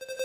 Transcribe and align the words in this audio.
you 0.00 0.21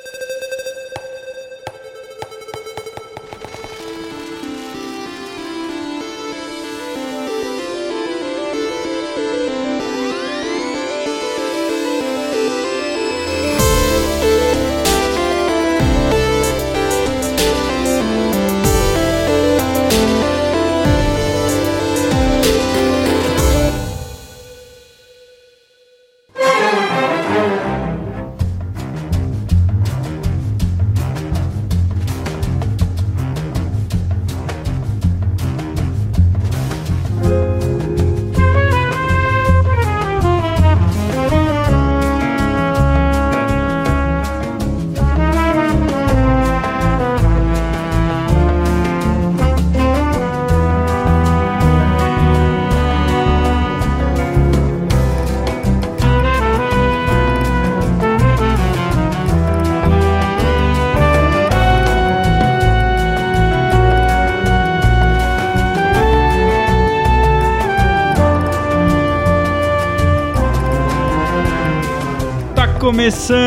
começando 72.98 73.38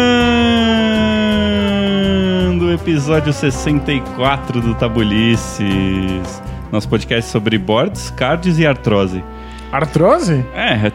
o 2.62 2.72
episódio 2.72 3.32
64 3.32 4.60
do 4.60 4.76
Tabulices. 4.76 6.40
Nosso 6.70 6.88
podcast 6.88 7.28
sobre 7.32 7.58
boards, 7.58 8.10
cards 8.10 8.60
e 8.60 8.66
artrose. 8.66 9.24
Artrose? 9.72 10.44
É, 10.54 10.92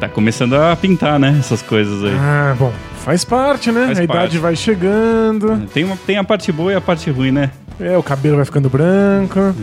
tá, 0.00 0.08
começando 0.08 0.54
a 0.54 0.74
pintar, 0.76 1.18
né? 1.18 1.36
Essas 1.38 1.60
coisas 1.60 2.02
aí. 2.04 2.16
Ah, 2.18 2.56
bom, 2.58 2.72
faz 3.04 3.22
parte, 3.22 3.70
né? 3.70 3.84
Faz 3.84 4.00
a 4.00 4.06
parte. 4.06 4.18
idade 4.20 4.38
vai 4.38 4.56
chegando, 4.56 5.66
Tem, 5.74 5.84
uma- 5.84 5.96
tem 6.06 6.16
a 6.16 6.24
parte 6.24 6.50
boa 6.50 6.72
e 6.72 6.74
a 6.74 6.80
parte 6.80 7.10
ruim, 7.10 7.32
né? 7.32 7.50
é, 7.78 7.98
o 7.98 8.02
cabelo 8.02 8.36
vai 8.36 8.46
ficando 8.46 8.70
branco. 8.70 9.54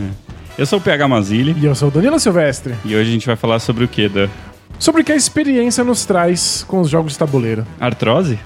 Eu 0.57 0.65
sou 0.65 0.79
o 0.79 0.81
PH 0.81 1.05
Mazili 1.07 1.53
E 1.59 1.65
eu 1.65 1.75
sou 1.75 1.89
o 1.89 1.91
Danilo 1.91 2.17
Silvestre. 2.17 2.75
e 2.85 2.95
hoje 2.95 3.09
a 3.09 3.13
gente 3.13 3.27
vai 3.27 3.35
falar 3.35 3.59
sobre 3.59 3.83
o 3.83 3.87
que, 3.87 4.07
Dan? 4.07 4.29
Sobre 4.77 5.01
o 5.01 5.05
que 5.05 5.11
a 5.11 5.15
experiência 5.15 5.83
nos 5.83 6.05
traz 6.05 6.63
com 6.67 6.81
os 6.81 6.89
jogos 6.89 7.13
de 7.13 7.19
tabuleiro. 7.19 7.65
Artrose? 7.79 8.39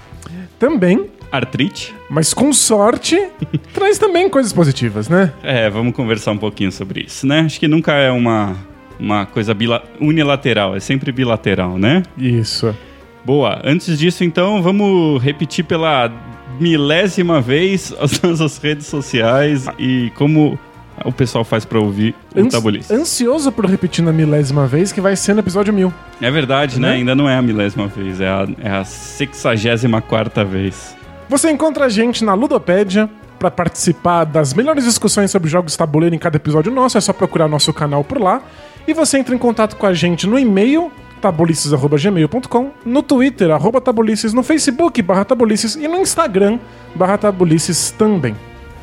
Também, 0.57 1.09
Artrite? 1.31 1.95
mas 2.09 2.33
com 2.33 2.51
sorte, 2.51 3.15
traz 3.73 3.97
também 3.97 4.29
coisas 4.29 4.51
positivas, 4.51 5.07
né? 5.07 5.31
É, 5.43 5.69
vamos 5.69 5.93
conversar 5.93 6.31
um 6.31 6.37
pouquinho 6.37 6.71
sobre 6.71 7.01
isso, 7.01 7.27
né? 7.27 7.41
Acho 7.41 7.59
que 7.59 7.67
nunca 7.67 7.93
é 7.93 8.11
uma, 8.11 8.55
uma 8.99 9.25
coisa 9.25 9.55
unilateral, 10.01 10.75
é 10.75 10.79
sempre 10.79 11.11
bilateral, 11.11 11.77
né? 11.77 12.03
Isso. 12.17 12.75
Boa, 13.23 13.61
antes 13.63 13.99
disso, 13.99 14.23
então, 14.23 14.61
vamos 14.61 15.21
repetir 15.21 15.63
pela 15.65 16.11
milésima 16.59 17.39
vez 17.39 17.93
as 17.99 18.19
nossas 18.23 18.57
redes 18.57 18.87
sociais 18.87 19.65
e 19.77 20.11
como 20.15 20.59
o 21.05 21.11
pessoal 21.11 21.43
faz 21.43 21.65
pra 21.65 21.79
ouvir 21.79 22.15
o 22.35 22.39
Ans- 22.41 22.51
Tabulice. 22.53 22.93
ansioso 22.93 23.51
por 23.51 23.65
repetir 23.65 24.03
na 24.03 24.11
milésima 24.11 24.65
vez 24.67 24.91
que 24.91 24.99
vai 25.01 25.15
ser 25.15 25.33
no 25.33 25.39
episódio 25.39 25.73
mil. 25.73 25.93
É 26.21 26.29
verdade, 26.31 26.79
né? 26.79 26.89
Né? 26.89 26.93
Ainda 26.95 27.13
não 27.15 27.29
é 27.29 27.35
a 27.35 27.41
milésima 27.41 27.87
vez, 27.87 28.19
é 28.21 28.27
a, 28.27 28.47
é 28.61 28.69
a 28.71 28.83
sexagésima 28.85 30.01
quarta 30.01 30.43
vez. 30.43 30.95
Você 31.29 31.51
encontra 31.51 31.85
a 31.85 31.89
gente 31.89 32.23
na 32.23 32.33
Ludopédia 32.33 33.09
para 33.37 33.51
participar 33.51 34.25
das 34.25 34.53
melhores 34.53 34.83
discussões 34.83 35.31
sobre 35.31 35.49
jogos 35.49 35.71
de 35.73 35.77
tabuleiro 35.77 36.13
em 36.15 36.19
cada 36.19 36.35
episódio 36.37 36.71
nosso. 36.71 36.97
É 36.97 37.01
só 37.01 37.13
procurar 37.13 37.47
nosso 37.47 37.71
canal 37.71 38.03
por 38.03 38.19
lá. 38.19 38.41
E 38.87 38.93
você 38.93 39.17
entra 39.19 39.33
em 39.35 39.37
contato 39.37 39.75
com 39.75 39.85
a 39.85 39.93
gente 39.93 40.25
no 40.27 40.37
e-mail 40.39 40.91
tabulices.gmail.com, 41.21 42.71
no 42.85 43.03
Twitter, 43.03 43.51
arroba 43.51 43.81
tabulices, 43.81 44.33
no 44.33 44.41
Facebook, 44.41 45.01
barra 45.01 45.25
tabulices, 45.25 45.75
e 45.75 45.87
no 45.87 45.97
Instagram, 45.97 46.59
barra 46.95 47.17
tabulices 47.17 47.91
também. 47.91 48.35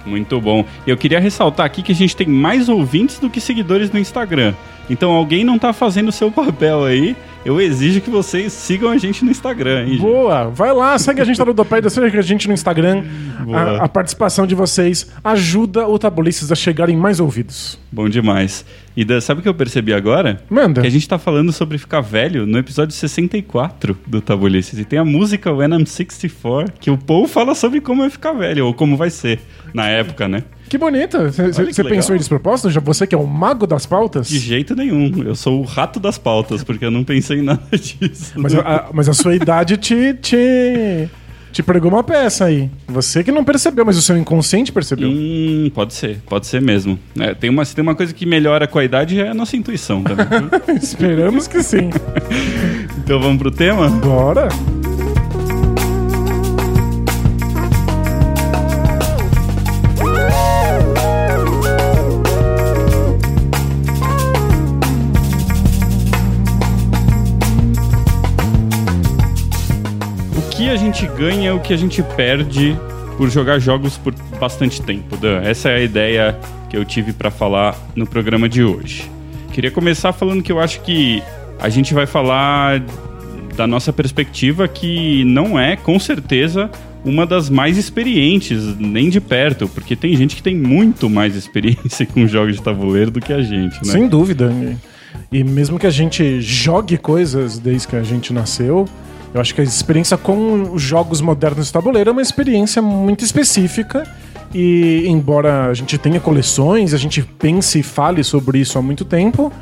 Muito 0.07 0.41
bom. 0.41 0.65
Eu 0.87 0.97
queria 0.97 1.19
ressaltar 1.19 1.67
aqui 1.67 1.83
que 1.83 1.93
a 1.93 1.95
gente 1.95 2.17
tem 2.17 2.27
mais 2.27 2.69
ouvintes 2.69 3.19
do 3.19 3.29
que 3.29 3.41
seguidores 3.41 3.91
no 3.91 3.99
Instagram. 3.99 4.55
Então 4.89 5.11
alguém 5.13 5.45
não 5.45 5.59
tá 5.59 5.73
fazendo 5.73 6.09
o 6.09 6.13
seu 6.13 6.31
papel 6.31 6.85
aí. 6.85 7.17
Eu 7.45 7.61
exijo 7.61 8.01
que 8.01 8.11
vocês 8.11 8.53
sigam 8.53 8.91
a 8.91 8.99
gente 8.99 9.25
no 9.25 9.31
Instagram, 9.31 9.83
hein, 9.83 9.91
gente? 9.93 10.01
Boa! 10.01 10.49
Vai 10.49 10.73
lá, 10.73 10.99
segue 10.99 11.21
a 11.21 11.25
gente 11.25 11.39
na 11.39 11.45
Ludopédia, 11.45 11.89
segue 11.89 12.19
a 12.19 12.23
gente 12.23 12.49
no 12.49 12.55
Instagram. 12.55 13.05
A, 13.53 13.85
a 13.85 13.89
participação 13.89 14.47
de 14.47 14.55
vocês 14.55 15.13
ajuda 15.23 15.87
o 15.87 15.99
Tabulices 15.99 16.51
a 16.51 16.57
chegar 16.57 16.89
em 16.89 16.97
mais 16.97 17.21
ouvidos. 17.21 17.79
Bom 17.91 18.09
demais. 18.09 18.65
E 18.97 19.05
Dan, 19.05 19.21
sabe 19.21 19.41
o 19.41 19.43
que 19.43 19.49
eu 19.49 19.55
percebi 19.55 19.93
agora? 19.93 20.41
Manda. 20.49 20.81
Que 20.81 20.87
a 20.87 20.91
gente 20.91 21.07
tá 21.07 21.19
falando 21.19 21.53
sobre 21.53 21.77
ficar 21.77 22.01
velho 22.01 22.47
no 22.47 22.59
episódio 22.59 22.95
64 22.95 23.97
do 24.07 24.23
Tabulices. 24.23 24.79
E 24.79 24.85
tem 24.87 24.99
a 24.99 25.05
música 25.05 25.53
When 25.53 25.75
I'm 25.75 25.85
64, 25.85 26.73
que 26.81 26.91
o 26.91 26.97
Paul 26.97 27.29
fala 27.29 27.55
sobre 27.55 27.83
como 27.83 28.03
é 28.05 28.09
ficar 28.09 28.33
velho, 28.33 28.67
ou 28.67 28.73
como 28.73 28.97
vai 28.97 29.11
ser 29.11 29.39
na 29.75 29.87
época, 29.87 30.27
né? 30.27 30.45
Que 30.69 30.79
bonito. 30.79 31.19
Olha 31.19 31.31
Você 31.31 31.85
pensou 31.85 32.15
em 32.17 32.19
despropósito? 32.19 32.71
Já 32.71 32.81
você 32.81 33.07
que 33.07 33.15
é 33.15 33.19
o 33.19 33.27
mago 33.27 33.67
das 33.67 33.85
pautas? 33.85 34.29
De 34.29 34.39
jeito 34.39 34.75
nenhum. 34.75 35.23
Eu 35.23 35.35
sou 35.35 35.61
o 35.61 35.63
rato 35.63 36.01
das 36.01 36.17
pautas, 36.17 36.65
porque 36.65 36.85
eu 36.85 36.91
não 36.91 37.05
pensei 37.05 37.39
em 37.39 37.43
nada 37.43 37.63
disso. 37.77 38.33
Mas 38.37 38.55
a, 38.55 38.89
mas 38.93 39.09
a 39.09 39.15
sua 39.15 39.35
idade 39.35 39.77
te, 39.77 40.15
te, 40.15 41.09
te 41.57 41.63
pregou 41.63 41.91
uma 41.91 42.05
peça 42.05 42.45
aí. 42.45 42.71
Você 42.87 43.25
que 43.25 43.33
não 43.33 43.43
percebeu, 43.43 43.83
mas 43.83 43.97
o 43.97 44.03
seu 44.03 44.15
inconsciente 44.15 44.71
percebeu. 44.71 45.09
Hum, 45.09 45.71
pode 45.75 45.95
ser, 45.95 46.19
pode 46.27 46.47
ser 46.47 46.61
mesmo. 46.61 46.99
É, 47.19 47.33
tem, 47.33 47.49
uma, 47.49 47.65
se 47.65 47.75
tem 47.75 47.83
uma 47.83 47.95
coisa 47.95 48.13
que 48.13 48.27
melhora 48.27 48.67
com 48.67 48.79
a 48.79 48.85
idade 48.85 49.19
é 49.19 49.31
a 49.31 49.35
nossa 49.35 49.57
intuição 49.57 50.03
também. 50.03 50.27
Esperamos 50.77 51.49
que 51.49 51.63
sim. 51.63 51.89
então 52.99 53.19
vamos 53.19 53.39
pro 53.39 53.51
tema? 53.51 53.89
Bora. 53.89 54.49
A 70.77 70.79
gente 70.79 71.07
ganha, 71.07 71.55
o 71.55 71.61
que 71.61 71.73
a 71.73 71.77
gente 71.77 72.03
perde 72.03 72.77
por 73.17 73.31
jogar 73.31 73.59
jogos 73.59 73.97
por 73.97 74.15
bastante 74.39 74.83
tempo, 74.83 75.17
Dan? 75.17 75.41
Essa 75.41 75.71
é 75.71 75.77
a 75.77 75.81
ideia 75.81 76.39
que 76.69 76.77
eu 76.77 76.85
tive 76.85 77.15
pra 77.15 77.31
falar 77.31 77.75
no 77.97 78.07
programa 78.07 78.47
de 78.47 78.63
hoje. 78.63 79.11
Queria 79.55 79.71
começar 79.71 80.13
falando 80.13 80.43
que 80.43 80.53
eu 80.53 80.61
acho 80.61 80.83
que 80.83 81.23
a 81.59 81.71
gente 81.71 81.95
vai 81.95 82.05
falar 82.05 82.83
da 83.57 83.67
nossa 83.67 83.91
perspectiva 83.91 84.69
que 84.69 85.25
não 85.25 85.59
é, 85.59 85.77
com 85.77 85.99
certeza, 85.99 86.71
uma 87.03 87.25
das 87.25 87.49
mais 87.49 87.79
experientes, 87.79 88.63
nem 88.79 89.09
de 89.09 89.19
perto, 89.19 89.67
porque 89.69 89.97
tem 89.97 90.15
gente 90.15 90.37
que 90.37 90.43
tem 90.43 90.55
muito 90.55 91.09
mais 91.09 91.35
experiência 91.35 92.05
com 92.13 92.27
jogos 92.27 92.57
de 92.57 92.63
tabuleiro 92.63 93.11
do 93.11 93.19
que 93.19 93.33
a 93.33 93.41
gente, 93.41 93.77
né? 93.77 93.93
Sem 93.93 94.07
dúvida. 94.07 94.53
E 95.33 95.43
mesmo 95.43 95.79
que 95.79 95.87
a 95.87 95.91
gente 95.91 96.39
jogue 96.43 96.99
coisas 96.99 97.59
desde 97.59 97.89
que 97.89 97.97
a 97.97 98.03
gente 98.03 98.31
nasceu, 98.35 98.87
eu 99.35 99.41
acho 99.41 99.55
que 99.55 99.61
a 99.61 99.65
experiência 99.65 100.17
com 100.17 100.73
os 100.73 100.83
jogos 100.83 101.21
modernos 101.21 101.67
de 101.67 101.73
tabuleiro 101.73 102.11
é 102.11 102.13
uma 102.13 102.23
experiência 102.23 102.81
muito 102.81 103.25
específica. 103.25 104.07
E 104.55 105.05
embora 105.07 105.67
a 105.67 105.75
gente 105.75 105.99
tenha 105.99 106.21
coleções, 106.21 106.95
a 106.95 106.97
gente 106.97 107.23
pense 107.23 107.81
e 107.81 107.83
fale 107.83 108.23
sobre 108.25 108.59
isso 108.59 108.79
há 108.79 108.83
muito 108.83 109.05
tempo, 109.05 109.53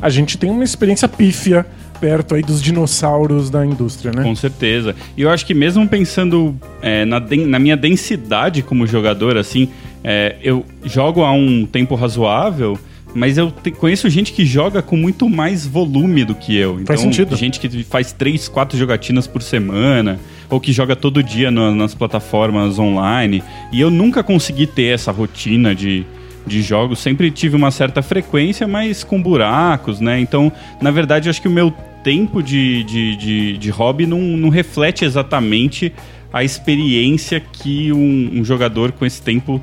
a 0.00 0.08
gente 0.08 0.36
tem 0.36 0.50
uma 0.50 0.64
experiência 0.64 1.06
pífia 1.06 1.64
perto 2.00 2.34
aí 2.34 2.42
dos 2.42 2.60
dinossauros 2.60 3.48
da 3.48 3.64
indústria, 3.64 4.10
né? 4.10 4.24
Com 4.24 4.34
certeza. 4.34 4.96
E 5.16 5.22
eu 5.22 5.30
acho 5.30 5.46
que 5.46 5.54
mesmo 5.54 5.86
pensando 5.86 6.56
é, 6.80 7.04
na, 7.04 7.20
na 7.20 7.58
minha 7.60 7.76
densidade 7.76 8.60
como 8.62 8.84
jogador, 8.88 9.36
assim, 9.36 9.68
é, 10.02 10.34
eu 10.42 10.64
jogo 10.82 11.22
há 11.22 11.30
um 11.30 11.64
tempo 11.64 11.94
razoável, 11.94 12.76
mas 13.14 13.36
eu 13.38 13.50
te- 13.50 13.70
conheço 13.70 14.08
gente 14.08 14.32
que 14.32 14.44
joga 14.46 14.80
com 14.82 14.96
muito 14.96 15.28
mais 15.28 15.66
volume 15.66 16.24
do 16.24 16.34
que 16.34 16.56
eu. 16.56 16.74
Então, 16.74 16.86
Faz 16.86 17.00
sentido. 17.00 17.36
Gente 17.36 17.60
que 17.60 17.82
faz 17.84 18.12
três, 18.12 18.48
quatro 18.48 18.78
jogatinas 18.78 19.26
por 19.26 19.42
semana, 19.42 20.18
ou 20.48 20.60
que 20.60 20.72
joga 20.72 20.94
todo 20.96 21.22
dia 21.22 21.50
no- 21.50 21.74
nas 21.74 21.94
plataformas 21.94 22.78
online. 22.78 23.42
E 23.72 23.80
eu 23.80 23.90
nunca 23.90 24.22
consegui 24.22 24.66
ter 24.66 24.94
essa 24.94 25.10
rotina 25.12 25.74
de, 25.74 26.04
de 26.46 26.62
jogos. 26.62 26.98
Sempre 27.00 27.30
tive 27.30 27.56
uma 27.56 27.70
certa 27.70 28.02
frequência, 28.02 28.66
mas 28.66 29.04
com 29.04 29.20
buracos, 29.22 30.00
né? 30.00 30.18
Então, 30.20 30.50
na 30.80 30.90
verdade, 30.90 31.28
eu 31.28 31.30
acho 31.30 31.40
que 31.42 31.48
o 31.48 31.50
meu 31.52 31.72
tempo 32.02 32.42
de, 32.42 32.82
de, 32.84 33.16
de, 33.16 33.58
de 33.58 33.70
hobby 33.70 34.06
não, 34.06 34.18
não 34.20 34.48
reflete 34.48 35.04
exatamente 35.04 35.92
a 36.32 36.42
experiência 36.42 37.38
que 37.40 37.92
um, 37.92 38.30
um 38.40 38.44
jogador 38.44 38.90
com 38.92 39.04
esse 39.06 39.20
tempo 39.22 39.60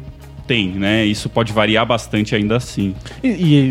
tem, 0.50 0.69
né? 0.69 1.06
Isso 1.06 1.30
pode 1.30 1.54
variar 1.54 1.86
bastante 1.86 2.36
ainda 2.36 2.57
assim. 2.57 2.96
E, 3.24 3.28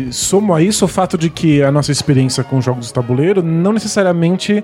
e 0.07 0.13
somo 0.13 0.55
a 0.55 0.63
isso 0.63 0.85
o 0.85 0.87
fato 0.87 1.17
de 1.17 1.29
que 1.29 1.61
a 1.61 1.69
nossa 1.69 1.91
experiência 1.91 2.41
com 2.41 2.61
jogos 2.61 2.87
de 2.87 2.93
tabuleiro 2.93 3.43
não 3.43 3.73
necessariamente 3.73 4.63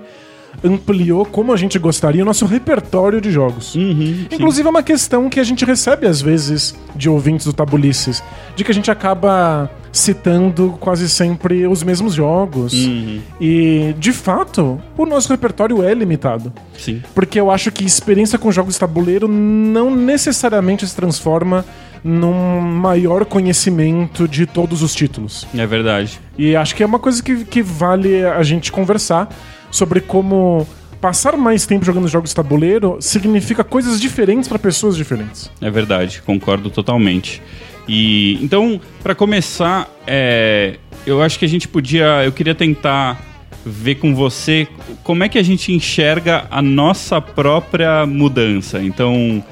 ampliou 0.64 1.26
como 1.26 1.52
a 1.52 1.56
gente 1.58 1.78
gostaria 1.78 2.22
o 2.22 2.24
nosso 2.24 2.46
repertório 2.46 3.20
de 3.20 3.30
jogos. 3.30 3.74
Uhum, 3.74 4.24
Inclusive 4.30 4.66
é 4.66 4.70
uma 4.70 4.82
questão 4.82 5.28
que 5.28 5.38
a 5.38 5.44
gente 5.44 5.62
recebe 5.66 6.06
às 6.06 6.22
vezes 6.22 6.74
de 6.94 7.10
ouvintes 7.10 7.44
do 7.44 7.52
Tabulices, 7.52 8.22
de 8.54 8.64
que 8.64 8.70
a 8.70 8.74
gente 8.74 8.90
acaba 8.90 9.70
citando 9.92 10.76
quase 10.80 11.10
sempre 11.10 11.66
os 11.66 11.82
mesmos 11.82 12.14
jogos. 12.14 12.72
Uhum. 12.72 13.20
E, 13.38 13.94
de 13.98 14.12
fato, 14.12 14.80
o 14.96 15.04
nosso 15.04 15.28
repertório 15.28 15.82
é 15.82 15.92
limitado. 15.92 16.52
Sim. 16.78 17.02
Porque 17.14 17.38
eu 17.38 17.50
acho 17.50 17.70
que 17.70 17.84
experiência 17.84 18.38
com 18.38 18.50
jogos 18.50 18.74
de 18.74 18.80
tabuleiro 18.80 19.28
não 19.28 19.94
necessariamente 19.94 20.86
se 20.86 20.96
transforma 20.96 21.64
num 22.02 22.60
maior 22.60 23.24
conhecimento 23.24 24.28
de 24.28 24.46
todos 24.46 24.82
os 24.82 24.94
títulos. 24.94 25.46
É 25.56 25.66
verdade. 25.66 26.20
E 26.38 26.54
acho 26.54 26.74
que 26.74 26.82
é 26.82 26.86
uma 26.86 26.98
coisa 26.98 27.22
que, 27.22 27.44
que 27.44 27.62
vale 27.62 28.24
a 28.24 28.42
gente 28.42 28.70
conversar 28.70 29.28
sobre 29.70 30.00
como 30.00 30.66
passar 31.00 31.36
mais 31.36 31.66
tempo 31.66 31.84
jogando 31.84 32.08
jogos 32.08 32.30
de 32.30 32.36
tabuleiro 32.36 32.96
significa 33.00 33.62
coisas 33.62 34.00
diferentes 34.00 34.48
para 34.48 34.58
pessoas 34.58 34.96
diferentes. 34.96 35.50
É 35.60 35.70
verdade, 35.70 36.22
concordo 36.22 36.70
totalmente. 36.70 37.42
E 37.88 38.42
então, 38.42 38.80
para 39.02 39.14
começar, 39.14 39.88
é, 40.06 40.78
eu 41.06 41.22
acho 41.22 41.38
que 41.38 41.44
a 41.44 41.48
gente 41.48 41.68
podia, 41.68 42.24
eu 42.24 42.32
queria 42.32 42.54
tentar 42.54 43.20
ver 43.64 43.96
com 43.96 44.14
você 44.14 44.66
como 45.02 45.24
é 45.24 45.28
que 45.28 45.38
a 45.38 45.42
gente 45.42 45.72
enxerga 45.72 46.46
a 46.50 46.62
nossa 46.62 47.20
própria 47.20 48.06
mudança. 48.06 48.82
Então, 48.82 49.44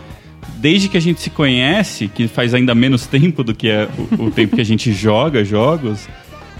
desde 0.56 0.88
que 0.88 0.96
a 0.96 1.00
gente 1.00 1.20
se 1.20 1.30
conhece, 1.30 2.08
que 2.08 2.28
faz 2.28 2.54
ainda 2.54 2.74
menos 2.74 3.06
tempo 3.06 3.42
do 3.44 3.54
que 3.54 3.68
é 3.68 3.88
o, 4.18 4.24
o 4.24 4.30
tempo 4.30 4.54
que 4.56 4.60
a 4.62 4.64
gente 4.64 4.92
joga 4.94 5.44
jogos, 5.44 6.08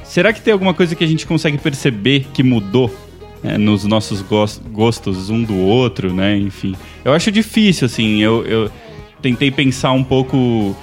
será 0.05 0.33
que 0.33 0.41
tem 0.41 0.53
alguma 0.53 0.75
coisa 0.75 0.95
que 0.95 1.05
a 1.05 1.07
gente 1.07 1.27
consegue 1.27 1.59
perceber 1.59 2.27
que 2.33 2.43
mudou 2.43 2.95
né, 3.43 3.59
nos 3.59 3.85
nossos 3.85 4.23
gos- 4.23 4.61
gostos 4.73 5.31
um 5.31 5.43
do 5.43 5.57
outro, 5.57 6.13
né? 6.13 6.37
Enfim, 6.37 6.75
eu 7.05 7.13
acho 7.13 7.31
difícil, 7.31 7.87
assim. 7.87 8.23
Eu, 8.23 8.45
eu 8.47 8.71
tentei 9.21 9.51
pensar 9.51 9.93
um 9.93 10.03
pouco 10.03 10.75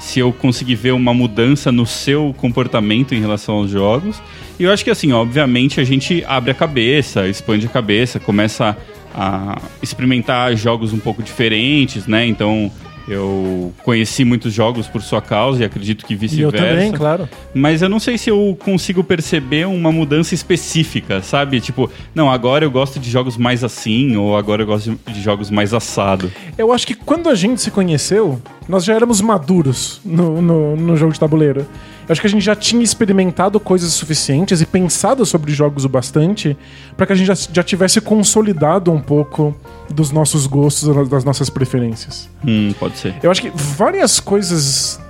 se 0.00 0.18
eu 0.18 0.32
conseguir 0.32 0.74
ver 0.76 0.92
uma 0.92 1.12
mudança 1.12 1.70
no 1.70 1.84
seu 1.86 2.34
comportamento 2.38 3.14
em 3.14 3.20
relação 3.20 3.56
aos 3.56 3.70
jogos. 3.70 4.20
E 4.58 4.64
eu 4.64 4.72
acho 4.72 4.82
que, 4.82 4.90
assim, 4.90 5.12
obviamente 5.12 5.80
a 5.80 5.84
gente 5.84 6.24
abre 6.26 6.50
a 6.50 6.54
cabeça, 6.54 7.28
expande 7.28 7.66
a 7.66 7.68
cabeça, 7.68 8.18
começa 8.18 8.76
a 9.14 9.60
experimentar 9.82 10.54
jogos 10.56 10.92
um 10.92 10.98
pouco 10.98 11.22
diferentes, 11.22 12.06
né? 12.06 12.26
Então. 12.26 12.70
Eu 13.08 13.72
conheci 13.82 14.24
muitos 14.24 14.52
jogos 14.52 14.86
por 14.86 15.02
sua 15.02 15.20
causa 15.20 15.62
e 15.62 15.64
acredito 15.64 16.06
que 16.06 16.12
E 16.12 16.14
eu 16.14 16.20
vice-versa. 16.20 16.56
também, 16.58 16.92
claro. 16.92 17.28
Mas 17.52 17.82
eu 17.82 17.88
não 17.88 17.98
sei 17.98 18.16
se 18.16 18.30
eu 18.30 18.56
consigo 18.62 19.02
perceber 19.02 19.66
uma 19.66 19.90
mudança 19.90 20.32
específica, 20.32 21.20
sabe? 21.20 21.60
Tipo, 21.60 21.90
não, 22.14 22.30
agora 22.30 22.64
eu 22.64 22.70
gosto 22.70 23.00
de 23.00 23.10
jogos 23.10 23.36
mais 23.36 23.64
assim, 23.64 24.16
ou 24.16 24.36
agora 24.36 24.62
eu 24.62 24.66
gosto 24.66 24.96
de 25.08 25.20
jogos 25.20 25.50
mais 25.50 25.74
assado. 25.74 26.30
Eu 26.56 26.72
acho 26.72 26.86
que 26.86 26.94
quando 26.94 27.28
a 27.28 27.34
gente 27.34 27.60
se 27.60 27.72
conheceu, 27.72 28.40
nós 28.68 28.84
já 28.84 28.94
éramos 28.94 29.20
maduros 29.20 30.00
no, 30.04 30.40
no, 30.40 30.76
no 30.76 30.96
jogo 30.96 31.12
de 31.12 31.18
tabuleiro. 31.18 31.66
Acho 32.10 32.20
que 32.20 32.26
a 32.26 32.30
gente 32.30 32.44
já 32.44 32.56
tinha 32.56 32.82
experimentado 32.82 33.60
coisas 33.60 33.92
suficientes 33.92 34.60
e 34.60 34.66
pensado 34.66 35.24
sobre 35.24 35.52
jogos 35.52 35.84
o 35.84 35.88
bastante 35.88 36.56
para 36.96 37.06
que 37.06 37.12
a 37.12 37.16
gente 37.16 37.28
já, 37.28 37.34
já 37.34 37.62
tivesse 37.62 38.00
consolidado 38.00 38.90
um 38.90 39.00
pouco 39.00 39.56
dos 39.88 40.10
nossos 40.10 40.46
gostos, 40.46 41.08
das 41.08 41.22
nossas 41.22 41.48
preferências. 41.48 42.28
Hum, 42.44 42.74
pode 42.80 42.98
ser. 42.98 43.14
Eu 43.22 43.30
acho 43.30 43.40
que 43.40 43.52
várias 43.54 44.18
coisas 44.18 45.00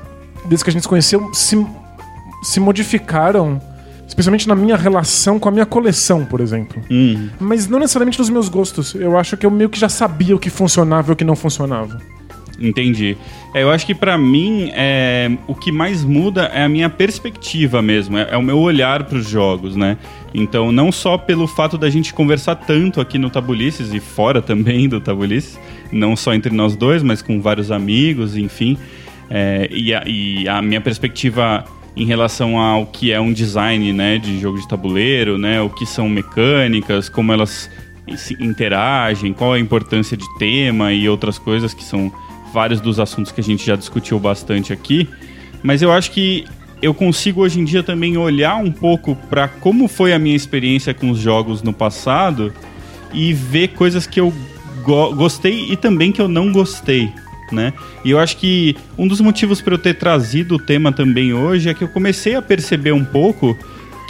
desde 0.44 0.64
que 0.64 0.70
a 0.70 0.72
gente 0.72 0.82
se 0.82 0.88
conheceu 0.88 1.30
se, 1.32 1.66
se 2.42 2.60
modificaram, 2.60 3.60
especialmente 4.06 4.46
na 4.46 4.54
minha 4.54 4.76
relação 4.76 5.38
com 5.38 5.48
a 5.48 5.52
minha 5.52 5.66
coleção, 5.66 6.24
por 6.24 6.40
exemplo. 6.40 6.82
Hum, 6.90 7.30
Mas 7.38 7.66
não 7.66 7.78
necessariamente 7.78 8.18
nos 8.18 8.28
meus 8.28 8.48
gostos. 8.48 8.94
Eu 8.94 9.16
acho 9.18 9.36
que 9.36 9.46
eu 9.46 9.50
meio 9.50 9.70
que 9.70 9.78
já 9.78 9.88
sabia 9.88 10.36
o 10.36 10.38
que 10.38 10.50
funcionava 10.50 11.10
e 11.10 11.14
o 11.14 11.16
que 11.16 11.24
não 11.24 11.36
funcionava. 11.36 11.98
Entendi. 12.60 13.16
É, 13.54 13.62
eu 13.62 13.70
acho 13.70 13.86
que 13.86 13.94
pra 13.94 14.18
mim 14.18 14.70
é, 14.74 15.30
o 15.46 15.54
que 15.54 15.72
mais 15.72 16.04
muda 16.04 16.44
é 16.54 16.62
a 16.62 16.68
minha 16.68 16.90
perspectiva 16.90 17.80
mesmo, 17.80 18.18
é, 18.18 18.28
é 18.32 18.36
o 18.36 18.42
meu 18.42 18.58
olhar 18.58 19.04
pros 19.04 19.28
jogos, 19.28 19.74
né? 19.74 19.96
Então, 20.32 20.70
não 20.70 20.92
só 20.92 21.18
pelo 21.18 21.46
fato 21.46 21.76
da 21.76 21.90
gente 21.90 22.14
conversar 22.14 22.54
tanto 22.54 23.00
aqui 23.00 23.18
no 23.18 23.30
Tabulices 23.30 23.92
e 23.92 23.98
fora 23.98 24.40
também 24.40 24.88
do 24.88 25.00
Tabulices, 25.00 25.58
não 25.90 26.14
só 26.14 26.34
entre 26.34 26.54
nós 26.54 26.76
dois, 26.76 27.02
mas 27.02 27.22
com 27.22 27.40
vários 27.40 27.72
amigos, 27.72 28.36
enfim. 28.36 28.76
É, 29.28 29.68
e, 29.72 29.94
a, 29.94 30.02
e 30.06 30.48
a 30.48 30.60
minha 30.60 30.80
perspectiva 30.80 31.64
em 31.96 32.04
relação 32.04 32.58
ao 32.58 32.86
que 32.86 33.12
é 33.12 33.20
um 33.20 33.32
design 33.32 33.92
né, 33.92 34.18
de 34.18 34.38
jogo 34.38 34.58
de 34.58 34.68
tabuleiro, 34.68 35.36
né, 35.36 35.60
o 35.60 35.68
que 35.68 35.84
são 35.84 36.08
mecânicas, 36.08 37.08
como 37.08 37.32
elas 37.32 37.68
se 38.16 38.34
interagem, 38.42 39.32
qual 39.32 39.52
a 39.52 39.58
importância 39.58 40.16
de 40.16 40.26
tema 40.38 40.92
e 40.92 41.08
outras 41.08 41.38
coisas 41.38 41.74
que 41.74 41.84
são 41.84 42.12
vários 42.52 42.80
dos 42.80 42.98
assuntos 43.00 43.32
que 43.32 43.40
a 43.40 43.44
gente 43.44 43.64
já 43.64 43.76
discutiu 43.76 44.18
bastante 44.18 44.72
aqui. 44.72 45.08
Mas 45.62 45.82
eu 45.82 45.92
acho 45.92 46.10
que 46.10 46.44
eu 46.82 46.94
consigo 46.94 47.42
hoje 47.42 47.60
em 47.60 47.64
dia 47.64 47.82
também 47.82 48.16
olhar 48.16 48.56
um 48.56 48.72
pouco 48.72 49.14
para 49.28 49.48
como 49.48 49.86
foi 49.86 50.12
a 50.12 50.18
minha 50.18 50.34
experiência 50.36 50.94
com 50.94 51.10
os 51.10 51.18
jogos 51.18 51.62
no 51.62 51.72
passado 51.72 52.52
e 53.12 53.32
ver 53.32 53.68
coisas 53.68 54.06
que 54.06 54.18
eu 54.18 54.32
go- 54.82 55.14
gostei 55.14 55.70
e 55.70 55.76
também 55.76 56.10
que 56.10 56.22
eu 56.22 56.28
não 56.28 56.50
gostei, 56.50 57.12
né? 57.52 57.74
E 58.04 58.10
eu 58.10 58.18
acho 58.18 58.38
que 58.38 58.74
um 58.96 59.06
dos 59.06 59.20
motivos 59.20 59.60
para 59.60 59.74
eu 59.74 59.78
ter 59.78 59.94
trazido 59.94 60.54
o 60.54 60.58
tema 60.58 60.90
também 60.90 61.34
hoje 61.34 61.68
é 61.68 61.74
que 61.74 61.84
eu 61.84 61.88
comecei 61.88 62.34
a 62.34 62.40
perceber 62.40 62.92
um 62.92 63.04
pouco 63.04 63.56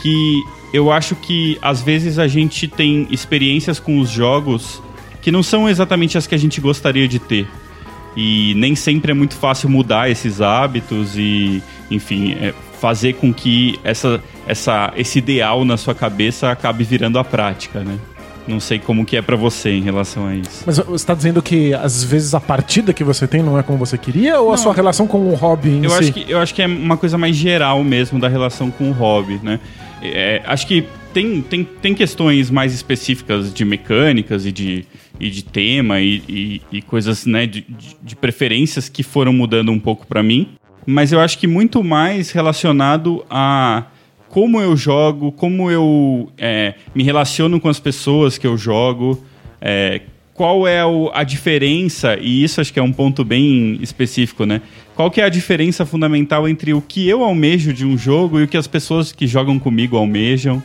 que 0.01 0.41
eu 0.73 0.93
acho 0.93 1.17
que 1.17 1.59
às 1.61 1.83
vezes 1.83 2.21
a 2.21 2.29
gente 2.29 2.69
tem 2.69 3.09
experiências 3.11 3.81
com 3.81 3.99
os 3.99 4.09
jogos 4.09 4.81
que 5.21 5.33
não 5.33 5.43
são 5.43 5.69
exatamente 5.69 6.17
as 6.17 6.29
que 6.29 6.35
a 6.37 6.39
gente 6.39 6.61
gostaria 6.61 7.09
de 7.09 7.19
ter. 7.19 7.49
E 8.17 8.55
nem 8.57 8.75
sempre 8.75 9.13
é 9.13 9.15
muito 9.15 9.35
fácil 9.35 9.69
mudar 9.69 10.11
esses 10.11 10.41
hábitos 10.41 11.17
e, 11.17 11.63
enfim, 11.91 12.33
é, 12.41 12.53
fazer 12.81 13.15
com 13.15 13.33
que 13.33 13.79
essa, 13.85 14.21
essa, 14.47 14.93
esse 14.97 15.19
ideal 15.19 15.65
na 15.65 15.77
sua 15.77 15.95
cabeça 15.95 16.51
acabe 16.51 16.83
virando 16.85 17.19
a 17.19 17.25
prática, 17.25 17.81
né? 17.81 17.97
Não 18.49 18.59
sei 18.59 18.79
como 18.81 19.05
que 19.05 19.17
é 19.17 19.23
pra 19.23 19.37
você 19.37 19.71
em 19.71 19.83
relação 19.83 20.27
a 20.27 20.35
isso. 20.35 20.65
Mas 20.67 20.79
você 20.79 21.07
tá 21.07 21.15
dizendo 21.15 21.41
que 21.41 21.73
às 21.75 22.03
vezes 22.03 22.35
a 22.35 22.41
partida 22.41 22.93
que 22.93 23.05
você 23.05 23.27
tem 23.27 23.43
não 23.43 23.57
é 23.57 23.63
como 23.63 23.79
você 23.79 23.97
queria 23.97 24.41
ou 24.41 24.49
a 24.49 24.51
Não. 24.53 24.57
sua 24.57 24.73
relação 24.75 25.07
com 25.07 25.19
o 25.19 25.35
hobby 25.35 25.69
em 25.69 25.85
Eu 25.85 25.91
si? 25.91 25.97
acho, 25.99 26.13
que, 26.13 26.25
eu 26.29 26.39
acho 26.39 26.55
que 26.55 26.63
é 26.63 26.67
uma 26.67 26.97
coisa 26.97 27.17
mais 27.17 27.37
geral 27.37 27.85
mesmo 27.85 28.19
da 28.19 28.27
relação 28.29 28.71
com 28.71 28.89
o 28.91 28.93
hobby, 28.93 29.39
né? 29.43 29.61
É, 30.03 30.43
acho 30.47 30.67
que 30.67 30.85
tem, 31.13 31.43
tem, 31.43 31.63
tem 31.65 31.95
questões 31.95 32.51
mais 32.51 32.73
específicas 32.73 33.53
de 33.53 33.65
mecânicas 33.65 34.47
e 34.47 34.51
de, 34.51 34.85
e 35.21 35.29
de 35.31 35.45
tema 35.45 36.01
e, 36.01 36.23
e, 36.29 36.63
e 36.73 36.83
coisas, 36.83 37.27
né, 37.27 37.47
de, 37.47 37.65
de- 38.03 38.17
preferências 38.17 38.89
que 38.89 39.03
foram 39.03 39.33
mudando 39.33 39.71
um 39.71 39.79
pouco 39.79 40.07
pra 40.07 40.23
mim. 40.23 40.49
Mas 40.87 41.13
eu 41.13 41.21
acho 41.21 41.39
que 41.39 41.47
muito 41.47 41.85
mais 41.85 42.31
relacionado 42.31 43.25
a 43.31 43.85
como 44.29 44.61
eu 44.61 44.77
jogo, 44.77 45.31
como 45.33 45.71
eu 45.71 46.31
é, 46.39 46.75
me 46.95 47.03
relaciono 47.03 47.61
com 47.61 47.69
as 47.69 47.79
pessoas 47.81 48.39
que 48.39 48.47
eu 48.47 48.57
jogo, 48.57 49.23
é, 49.61 50.01
qual 50.33 50.67
é 50.67 50.85
o- 50.87 51.11
a 51.13 51.23
diferença, 51.25 52.17
e 52.19 52.43
isso 52.43 52.61
acho 52.61 52.73
que 52.73 52.79
é 52.79 52.83
um 52.83 52.93
ponto 52.93 53.23
bem 53.25 53.79
específico, 53.83 54.47
né? 54.47 54.63
Qual 54.95 55.11
que 55.11 55.21
é 55.21 55.25
a 55.25 55.29
diferença 55.29 55.85
fundamental 55.85 56.49
entre 56.49 56.73
o 56.73 56.81
que 56.81 57.07
eu 57.09 57.23
almejo 57.25 57.73
de 57.75 57.85
um 57.85 57.99
jogo 57.99 58.41
e 58.41 58.45
o 58.45 58.49
que 58.49 58.57
as 58.57 58.67
pessoas 58.67 59.13
que 59.13 59.27
jogam 59.27 59.59
comigo 59.59 59.97
almejam? 59.97 60.63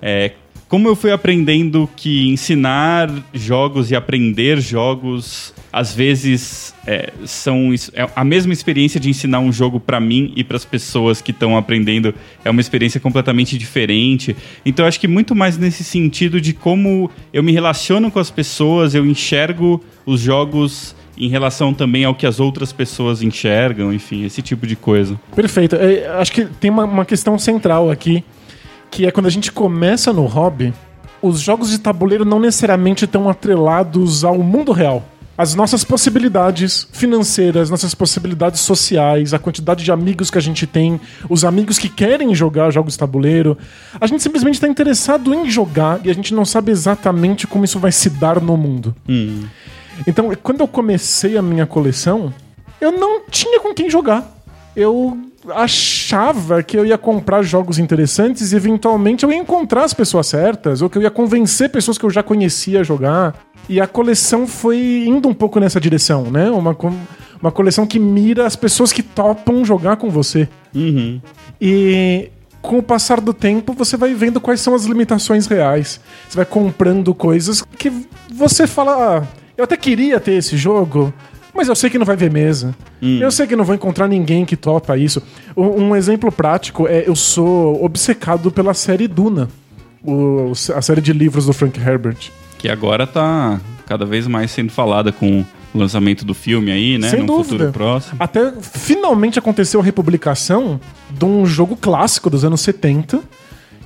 É, 0.00 0.32
como 0.68 0.86
eu 0.86 0.94
fui 0.94 1.10
aprendendo 1.10 1.88
que 1.96 2.28
ensinar 2.28 3.10
jogos 3.32 3.90
e 3.90 3.96
aprender 3.96 4.60
jogos 4.60 5.54
às 5.72 5.94
vezes 5.94 6.74
é, 6.86 7.12
são 7.24 7.72
é 7.92 8.08
a 8.14 8.24
mesma 8.24 8.52
experiência 8.52 8.98
de 8.98 9.08
ensinar 9.08 9.40
um 9.40 9.52
jogo 9.52 9.78
pra 9.78 10.00
mim 10.00 10.32
e 10.36 10.42
para 10.42 10.56
as 10.56 10.64
pessoas 10.64 11.20
que 11.20 11.30
estão 11.30 11.56
aprendendo 11.56 12.14
é 12.44 12.50
uma 12.50 12.60
experiência 12.60 13.00
completamente 13.00 13.56
diferente. 13.56 14.36
Então 14.64 14.84
eu 14.84 14.88
acho 14.88 15.00
que 15.00 15.08
muito 15.08 15.34
mais 15.34 15.56
nesse 15.56 15.84
sentido 15.84 16.40
de 16.40 16.52
como 16.52 17.10
eu 17.32 17.42
me 17.42 17.52
relaciono 17.52 18.10
com 18.10 18.18
as 18.18 18.30
pessoas, 18.30 18.94
eu 18.94 19.06
enxergo 19.06 19.82
os 20.04 20.20
jogos 20.20 20.94
em 21.16 21.28
relação 21.28 21.74
também 21.74 22.04
ao 22.04 22.14
que 22.14 22.26
as 22.26 22.38
outras 22.38 22.72
pessoas 22.72 23.22
enxergam, 23.22 23.92
enfim, 23.92 24.24
esse 24.24 24.40
tipo 24.40 24.66
de 24.66 24.76
coisa. 24.76 25.18
Perfeito. 25.34 25.76
É, 25.76 26.06
acho 26.18 26.32
que 26.32 26.44
tem 26.44 26.70
uma, 26.70 26.84
uma 26.84 27.04
questão 27.04 27.38
central 27.38 27.90
aqui, 27.90 28.22
que 28.90 29.06
é 29.06 29.10
quando 29.10 29.26
a 29.26 29.30
gente 29.30 29.52
começa 29.52 30.12
no 30.12 30.24
hobby, 30.26 30.72
os 31.20 31.40
jogos 31.40 31.70
de 31.70 31.78
tabuleiro 31.78 32.24
não 32.24 32.40
necessariamente 32.40 33.04
estão 33.04 33.28
atrelados 33.28 34.24
ao 34.24 34.38
mundo 34.38 34.72
real. 34.72 35.04
As 35.36 35.54
nossas 35.54 35.84
possibilidades 35.84 36.88
financeiras, 36.92 37.70
nossas 37.70 37.94
possibilidades 37.94 38.60
sociais, 38.60 39.32
a 39.32 39.38
quantidade 39.38 39.84
de 39.84 39.92
amigos 39.92 40.32
que 40.32 40.38
a 40.38 40.40
gente 40.40 40.66
tem, 40.66 41.00
os 41.28 41.44
amigos 41.44 41.78
que 41.78 41.88
querem 41.88 42.34
jogar 42.34 42.72
jogos 42.72 42.94
de 42.94 42.98
tabuleiro. 42.98 43.56
A 44.00 44.06
gente 44.08 44.20
simplesmente 44.20 44.54
está 44.54 44.66
interessado 44.66 45.32
em 45.32 45.48
jogar 45.48 46.00
e 46.04 46.10
a 46.10 46.14
gente 46.14 46.34
não 46.34 46.44
sabe 46.44 46.72
exatamente 46.72 47.46
como 47.46 47.64
isso 47.64 47.78
vai 47.78 47.92
se 47.92 48.10
dar 48.10 48.40
no 48.40 48.56
mundo. 48.56 48.96
Então, 50.08 50.32
quando 50.42 50.60
eu 50.60 50.66
comecei 50.66 51.36
a 51.38 51.42
minha 51.42 51.66
coleção, 51.66 52.34
eu 52.80 52.90
não 52.90 53.22
tinha 53.30 53.60
com 53.60 53.72
quem 53.72 53.88
jogar. 53.88 54.42
Eu 54.74 55.18
achava 55.50 56.62
que 56.62 56.76
eu 56.76 56.84
ia 56.84 56.98
comprar 56.98 57.42
jogos 57.42 57.78
interessantes 57.78 58.52
e 58.52 58.56
eventualmente 58.56 59.24
eu 59.24 59.32
ia 59.32 59.38
encontrar 59.38 59.84
as 59.84 59.94
pessoas 59.94 60.26
certas, 60.26 60.82
ou 60.82 60.90
que 60.90 60.98
eu 60.98 61.02
ia 61.02 61.10
convencer 61.10 61.70
pessoas 61.70 61.96
que 61.96 62.04
eu 62.04 62.10
já 62.10 62.22
conhecia 62.22 62.80
a 62.80 62.82
jogar. 62.82 63.34
E 63.68 63.80
a 63.80 63.86
coleção 63.86 64.46
foi 64.46 65.04
indo 65.06 65.28
um 65.28 65.34
pouco 65.34 65.60
nessa 65.60 65.80
direção, 65.80 66.24
né? 66.30 66.50
Uma, 66.50 66.76
uma 67.40 67.52
coleção 67.52 67.86
que 67.86 67.98
mira 67.98 68.46
as 68.46 68.56
pessoas 68.56 68.92
que 68.92 69.02
topam 69.02 69.64
jogar 69.64 69.96
com 69.96 70.08
você. 70.10 70.48
Uhum. 70.74 71.20
E 71.60 72.30
com 72.62 72.78
o 72.78 72.82
passar 72.82 73.20
do 73.20 73.34
tempo, 73.34 73.72
você 73.72 73.96
vai 73.96 74.14
vendo 74.14 74.40
quais 74.40 74.60
são 74.60 74.74
as 74.74 74.84
limitações 74.84 75.46
reais. 75.46 76.00
Você 76.28 76.36
vai 76.36 76.46
comprando 76.46 77.14
coisas 77.14 77.62
que 77.78 77.92
você 78.32 78.66
fala. 78.66 79.18
Ah, 79.18 79.26
eu 79.56 79.64
até 79.64 79.76
queria 79.76 80.18
ter 80.18 80.32
esse 80.32 80.56
jogo, 80.56 81.12
mas 81.54 81.68
eu 81.68 81.74
sei 81.74 81.90
que 81.90 81.98
não 81.98 82.06
vai 82.06 82.16
ver 82.16 82.30
mesa. 82.30 82.74
Hum. 83.02 83.18
Eu 83.20 83.30
sei 83.30 83.46
que 83.46 83.56
não 83.56 83.64
vou 83.64 83.74
encontrar 83.74 84.08
ninguém 84.08 84.44
que 84.44 84.56
topa 84.56 84.96
isso. 84.96 85.22
Um, 85.56 85.88
um 85.88 85.96
exemplo 85.96 86.30
prático 86.30 86.86
é: 86.86 87.04
eu 87.06 87.16
sou 87.16 87.84
obcecado 87.84 88.50
pela 88.50 88.74
série 88.74 89.08
Duna, 89.08 89.48
o, 90.04 90.52
a 90.74 90.82
série 90.82 91.00
de 91.00 91.12
livros 91.12 91.46
do 91.46 91.52
Frank 91.52 91.78
Herbert. 91.78 92.30
Que 92.58 92.68
agora 92.68 93.06
tá 93.06 93.60
cada 93.86 94.04
vez 94.04 94.26
mais 94.26 94.50
sendo 94.50 94.70
falada 94.70 95.10
com 95.10 95.44
o 95.74 95.78
lançamento 95.78 96.24
do 96.24 96.34
filme 96.34 96.70
aí, 96.70 96.98
né? 96.98 97.10
Sem 97.10 97.20
no 97.20 97.26
dúvida. 97.26 97.48
futuro 97.50 97.72
próximo. 97.72 98.16
Até 98.18 98.52
finalmente 98.60 99.38
aconteceu 99.38 99.80
a 99.80 99.84
republicação 99.84 100.80
de 101.10 101.24
um 101.24 101.46
jogo 101.46 101.76
clássico 101.76 102.28
dos 102.28 102.44
anos 102.44 102.60
70, 102.60 103.20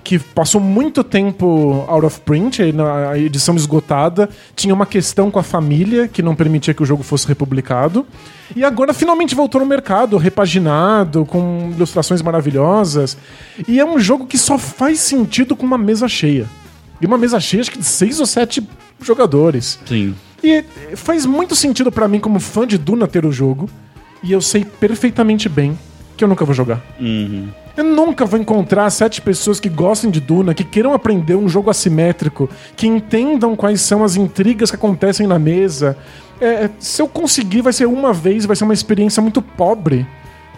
que 0.04 0.18
passou 0.18 0.60
muito 0.60 1.04
tempo 1.04 1.84
out 1.88 2.04
of 2.04 2.20
print, 2.20 2.72
na 2.72 3.16
edição 3.16 3.54
esgotada, 3.54 4.28
tinha 4.56 4.74
uma 4.74 4.86
questão 4.86 5.30
com 5.30 5.38
a 5.38 5.42
família 5.42 6.08
que 6.08 6.22
não 6.22 6.34
permitia 6.34 6.74
que 6.74 6.82
o 6.82 6.86
jogo 6.86 7.02
fosse 7.02 7.26
republicado. 7.26 8.06
E 8.54 8.64
agora 8.64 8.92
finalmente 8.92 9.34
voltou 9.34 9.60
no 9.60 9.66
mercado, 9.66 10.16
repaginado, 10.16 11.24
com 11.24 11.70
ilustrações 11.74 12.20
maravilhosas. 12.20 13.16
E 13.66 13.78
é 13.78 13.84
um 13.84 13.98
jogo 13.98 14.26
que 14.26 14.36
só 14.36 14.58
faz 14.58 15.00
sentido 15.00 15.54
com 15.54 15.64
uma 15.64 15.78
mesa 15.78 16.08
cheia. 16.08 16.46
E 17.00 17.06
uma 17.06 17.16
mesa 17.16 17.40
cheia, 17.40 17.60
acho 17.60 17.70
que 17.70 17.78
de 17.78 17.84
seis 17.84 18.20
ou 18.20 18.26
sete 18.26 18.66
jogadores. 19.00 19.78
Sim. 19.86 20.14
E 20.42 20.64
faz 20.96 21.24
muito 21.24 21.54
sentido 21.54 21.90
pra 21.90 22.08
mim, 22.08 22.18
como 22.18 22.40
fã 22.40 22.66
de 22.66 22.76
Duna, 22.76 23.06
ter 23.06 23.24
o 23.24 23.32
jogo. 23.32 23.70
E 24.22 24.32
eu 24.32 24.40
sei 24.40 24.64
perfeitamente 24.64 25.48
bem 25.48 25.78
que 26.22 26.24
eu 26.24 26.28
nunca 26.28 26.44
vou 26.44 26.54
jogar. 26.54 26.80
Uhum. 27.00 27.48
Eu 27.76 27.82
nunca 27.82 28.24
vou 28.24 28.38
encontrar 28.38 28.88
sete 28.90 29.20
pessoas 29.20 29.58
que 29.58 29.68
gostem 29.68 30.08
de 30.08 30.20
Duna, 30.20 30.54
que 30.54 30.62
queiram 30.62 30.94
aprender 30.94 31.34
um 31.34 31.48
jogo 31.48 31.68
assimétrico, 31.68 32.48
que 32.76 32.86
entendam 32.86 33.56
quais 33.56 33.80
são 33.80 34.04
as 34.04 34.14
intrigas 34.14 34.70
que 34.70 34.76
acontecem 34.76 35.26
na 35.26 35.36
mesa. 35.36 35.96
É, 36.40 36.70
se 36.78 37.02
eu 37.02 37.08
conseguir, 37.08 37.60
vai 37.60 37.72
ser 37.72 37.86
uma 37.86 38.12
vez, 38.12 38.46
vai 38.46 38.54
ser 38.54 38.62
uma 38.62 38.72
experiência 38.72 39.20
muito 39.20 39.42
pobre, 39.42 40.06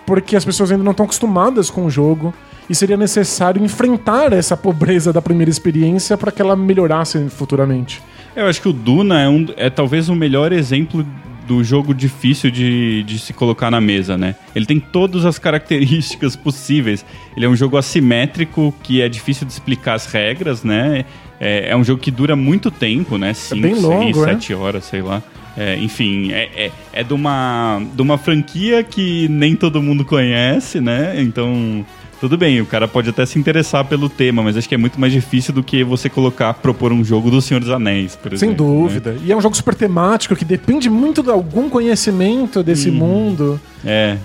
porque 0.04 0.36
as 0.36 0.44
pessoas 0.44 0.70
ainda 0.70 0.84
não 0.84 0.90
estão 0.90 1.04
acostumadas 1.06 1.70
com 1.70 1.86
o 1.86 1.90
jogo. 1.90 2.34
E 2.68 2.74
seria 2.74 2.96
necessário 2.96 3.62
enfrentar 3.62 4.32
essa 4.32 4.56
pobreza 4.56 5.12
da 5.12 5.20
primeira 5.22 5.50
experiência 5.50 6.16
para 6.16 6.32
que 6.32 6.42
ela 6.42 6.56
melhorasse 6.56 7.28
futuramente. 7.28 8.02
Eu 8.34 8.46
acho 8.46 8.60
que 8.60 8.68
o 8.68 8.72
Duna 8.72 9.20
é, 9.20 9.28
um, 9.28 9.46
é 9.56 9.70
talvez 9.70 10.08
o 10.08 10.14
melhor 10.14 10.50
exemplo 10.50 11.06
do 11.46 11.62
jogo 11.62 11.94
difícil 11.94 12.50
de, 12.50 13.02
de 13.04 13.18
se 13.18 13.32
colocar 13.32 13.70
na 13.70 13.80
mesa, 13.80 14.16
né? 14.16 14.34
Ele 14.54 14.66
tem 14.66 14.80
todas 14.80 15.24
as 15.24 15.38
características 15.38 16.36
possíveis. 16.36 17.04
Ele 17.36 17.46
é 17.46 17.48
um 17.48 17.56
jogo 17.56 17.76
assimétrico 17.76 18.74
que 18.82 19.00
é 19.00 19.08
difícil 19.08 19.46
de 19.46 19.52
explicar 19.52 19.94
as 19.94 20.06
regras, 20.06 20.62
né? 20.62 21.04
É, 21.40 21.70
é 21.70 21.76
um 21.76 21.84
jogo 21.84 22.00
que 22.00 22.10
dura 22.10 22.34
muito 22.36 22.70
tempo, 22.70 23.18
né? 23.18 23.34
5, 23.34 23.60
bem 23.60 23.74
6, 23.74 23.84
longo, 23.84 24.26
né? 24.26 24.32
7 24.34 24.54
horas, 24.54 24.84
sei 24.84 25.02
lá. 25.02 25.22
É, 25.56 25.76
enfim, 25.76 26.32
é, 26.32 26.48
é, 26.56 26.72
é 26.92 27.04
de, 27.04 27.14
uma, 27.14 27.80
de 27.94 28.02
uma 28.02 28.18
franquia 28.18 28.82
que 28.82 29.28
nem 29.28 29.54
todo 29.54 29.80
mundo 29.80 30.04
conhece, 30.04 30.80
né? 30.80 31.14
Então, 31.20 31.84
tudo 32.24 32.38
bem, 32.38 32.58
o 32.58 32.64
cara 32.64 32.88
pode 32.88 33.10
até 33.10 33.26
se 33.26 33.38
interessar 33.38 33.84
pelo 33.84 34.08
tema, 34.08 34.42
mas 34.42 34.56
acho 34.56 34.66
que 34.66 34.74
é 34.74 34.78
muito 34.78 34.98
mais 34.98 35.12
difícil 35.12 35.52
do 35.52 35.62
que 35.62 35.84
você 35.84 36.08
colocar, 36.08 36.54
propor 36.54 36.90
um 36.90 37.04
jogo 37.04 37.30
do 37.30 37.38
Senhor 37.42 37.60
dos 37.60 37.68
Anéis, 37.68 38.16
por 38.16 38.34
Sem 38.38 38.48
exemplo. 38.48 38.66
né? 38.66 38.80
dúvida. 38.82 39.16
E 39.22 39.30
é 39.30 39.36
um 39.36 39.42
jogo 39.42 39.54
super 39.54 39.74
temático 39.74 40.34
que 40.34 40.42
depende 40.42 40.88
muito 40.88 41.22
de 41.22 41.28
algum 41.28 41.68
conhecimento 41.68 42.62
desse 42.62 42.90
mundo. 42.90 43.60
É, 43.84 44.16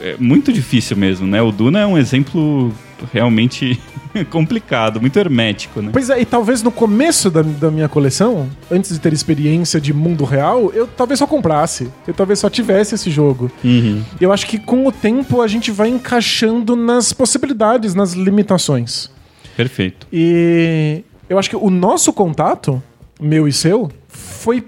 é 0.00 0.16
muito 0.18 0.50
difícil 0.50 0.96
mesmo, 0.96 1.26
né? 1.26 1.42
O 1.42 1.52
Duna 1.52 1.80
é 1.80 1.86
um 1.86 1.98
exemplo 1.98 2.72
realmente 3.12 3.80
complicado, 4.30 5.00
muito 5.00 5.18
hermético, 5.18 5.80
né? 5.80 5.90
Pois 5.92 6.10
é, 6.10 6.20
e 6.20 6.24
talvez 6.24 6.62
no 6.62 6.70
começo 6.70 7.30
da, 7.30 7.42
da 7.42 7.70
minha 7.70 7.88
coleção, 7.88 8.48
antes 8.70 8.92
de 8.92 9.00
ter 9.00 9.12
experiência 9.12 9.80
de 9.80 9.92
mundo 9.92 10.24
real, 10.24 10.70
eu 10.74 10.86
talvez 10.86 11.18
só 11.18 11.26
comprasse. 11.26 11.90
Eu 12.06 12.14
talvez 12.14 12.38
só 12.38 12.50
tivesse 12.50 12.94
esse 12.94 13.10
jogo. 13.10 13.50
Uhum. 13.64 14.02
Eu 14.20 14.32
acho 14.32 14.46
que 14.46 14.58
com 14.58 14.86
o 14.86 14.92
tempo 14.92 15.40
a 15.40 15.46
gente 15.46 15.70
vai 15.70 15.88
encaixando 15.88 16.76
nas 16.76 17.12
possibilidades, 17.12 17.94
nas 17.94 18.12
limitações. 18.12 19.10
Perfeito. 19.56 20.06
E 20.12 21.04
eu 21.28 21.38
acho 21.38 21.48
que 21.48 21.56
o 21.56 21.70
nosso 21.70 22.12
contato, 22.12 22.82
meu 23.20 23.46
e 23.48 23.52
seu, 23.52 23.90
foi 24.08 24.64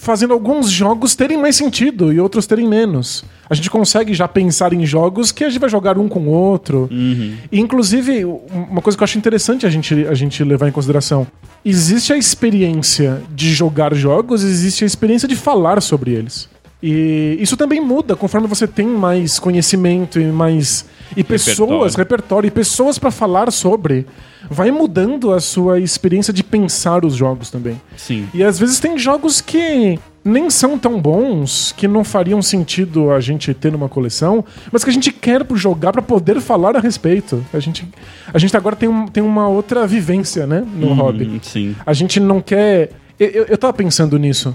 fazendo 0.00 0.32
alguns 0.32 0.70
jogos 0.70 1.14
terem 1.14 1.36
mais 1.36 1.56
sentido 1.56 2.12
e 2.12 2.20
outros 2.20 2.46
terem 2.46 2.68
menos. 2.68 3.24
A 3.50 3.54
gente 3.54 3.68
consegue 3.68 4.14
já 4.14 4.28
pensar 4.28 4.72
em 4.72 4.86
jogos 4.86 5.32
que 5.32 5.42
a 5.42 5.50
gente 5.50 5.58
vai 5.58 5.68
jogar 5.68 5.98
um 5.98 6.08
com 6.08 6.20
o 6.20 6.28
outro. 6.28 6.88
Uhum. 6.90 7.34
E, 7.50 7.58
inclusive, 7.58 8.24
uma 8.24 8.80
coisa 8.80 8.96
que 8.96 9.02
eu 9.02 9.04
acho 9.04 9.18
interessante 9.18 9.66
a 9.66 9.70
gente, 9.70 10.06
a 10.06 10.14
gente 10.14 10.44
levar 10.44 10.68
em 10.68 10.72
consideração: 10.72 11.26
existe 11.64 12.12
a 12.12 12.16
experiência 12.16 13.22
de 13.34 13.52
jogar 13.52 13.94
jogos, 13.94 14.44
existe 14.44 14.84
a 14.84 14.86
experiência 14.86 15.26
de 15.26 15.34
falar 15.34 15.82
sobre 15.82 16.12
eles. 16.12 16.48
E 16.80 17.36
isso 17.40 17.56
também 17.56 17.80
muda 17.80 18.14
conforme 18.14 18.46
você 18.46 18.66
tem 18.66 18.86
mais 18.86 19.38
conhecimento 19.38 20.20
e 20.20 20.26
mais. 20.26 20.86
E 21.16 21.24
pessoas, 21.24 21.94
repertório, 21.94 22.46
e 22.48 22.50
pessoas 22.50 22.98
para 22.98 23.10
falar 23.10 23.50
sobre. 23.50 24.06
Vai 24.50 24.70
mudando 24.70 25.32
a 25.32 25.40
sua 25.40 25.80
experiência 25.80 26.32
de 26.32 26.44
pensar 26.44 27.04
os 27.04 27.14
jogos 27.14 27.50
também. 27.50 27.80
Sim. 27.96 28.28
E 28.32 28.42
às 28.42 28.58
vezes 28.58 28.78
tem 28.78 28.96
jogos 28.98 29.40
que 29.40 29.98
nem 30.24 30.50
são 30.50 30.78
tão 30.78 31.00
bons, 31.00 31.72
que 31.76 31.88
não 31.88 32.04
fariam 32.04 32.40
sentido 32.42 33.10
a 33.10 33.20
gente 33.20 33.52
ter 33.54 33.72
numa 33.72 33.88
coleção, 33.88 34.44
mas 34.70 34.84
que 34.84 34.90
a 34.90 34.92
gente 34.92 35.10
quer 35.10 35.44
jogar 35.54 35.92
para 35.92 36.02
poder 36.02 36.40
falar 36.40 36.76
a 36.76 36.80
respeito. 36.80 37.44
A 37.52 37.58
gente, 37.58 37.88
a 38.32 38.38
gente 38.38 38.56
agora 38.56 38.76
tem, 38.76 38.88
um, 38.88 39.06
tem 39.06 39.22
uma 39.22 39.48
outra 39.48 39.86
vivência, 39.86 40.46
né, 40.46 40.64
no 40.76 40.88
Uhum, 40.88 40.94
hobby. 40.94 41.40
Sim. 41.42 41.74
A 41.84 41.92
gente 41.92 42.20
não 42.20 42.40
quer. 42.40 42.90
Eu, 43.18 43.28
eu, 43.28 43.44
eu 43.46 43.58
tava 43.58 43.72
pensando 43.72 44.18
nisso. 44.18 44.54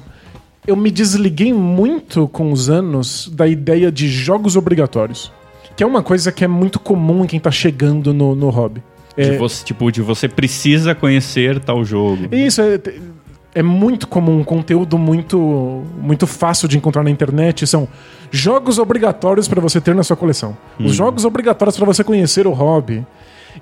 Eu 0.65 0.75
me 0.77 0.89
desliguei 0.89 1.51
muito 1.51 2.27
com 2.29 2.51
os 2.51 2.69
anos 2.69 3.29
da 3.33 3.45
ideia 3.47 3.91
de 3.91 4.07
jogos 4.07 4.55
obrigatórios. 4.55 5.31
Que 5.75 5.83
é 5.83 5.87
uma 5.87 6.03
coisa 6.03 6.31
que 6.31 6.43
é 6.43 6.47
muito 6.47 6.79
comum 6.79 7.23
em 7.23 7.27
quem 7.27 7.39
tá 7.39 7.51
chegando 7.51 8.13
no, 8.13 8.35
no 8.35 8.49
hobby. 8.49 8.83
De 9.17 9.23
É, 9.23 9.37
você, 9.37 9.63
tipo, 9.63 9.91
de 9.91 10.01
você 10.01 10.27
precisa 10.27 10.95
conhecer 10.95 11.59
tal 11.59 11.83
jogo. 11.83 12.27
Isso, 12.31 12.61
é, 12.61 12.79
é 13.55 13.63
muito 13.63 14.07
comum, 14.07 14.39
um 14.39 14.43
conteúdo 14.43 14.97
muito, 14.97 15.83
muito 15.99 16.25
fácil 16.25 16.67
de 16.67 16.77
encontrar 16.77 17.03
na 17.03 17.09
internet. 17.09 17.65
São 17.67 17.87
jogos 18.31 18.79
obrigatórios 18.79 19.47
para 19.47 19.61
você 19.61 19.79
ter 19.79 19.93
na 19.93 20.03
sua 20.03 20.15
coleção. 20.15 20.57
Os 20.79 20.95
jogos 20.95 21.25
obrigatórios 21.25 21.77
para 21.77 21.85
você 21.85 22.03
conhecer 22.03 22.47
o 22.47 22.51
hobby. 22.51 23.05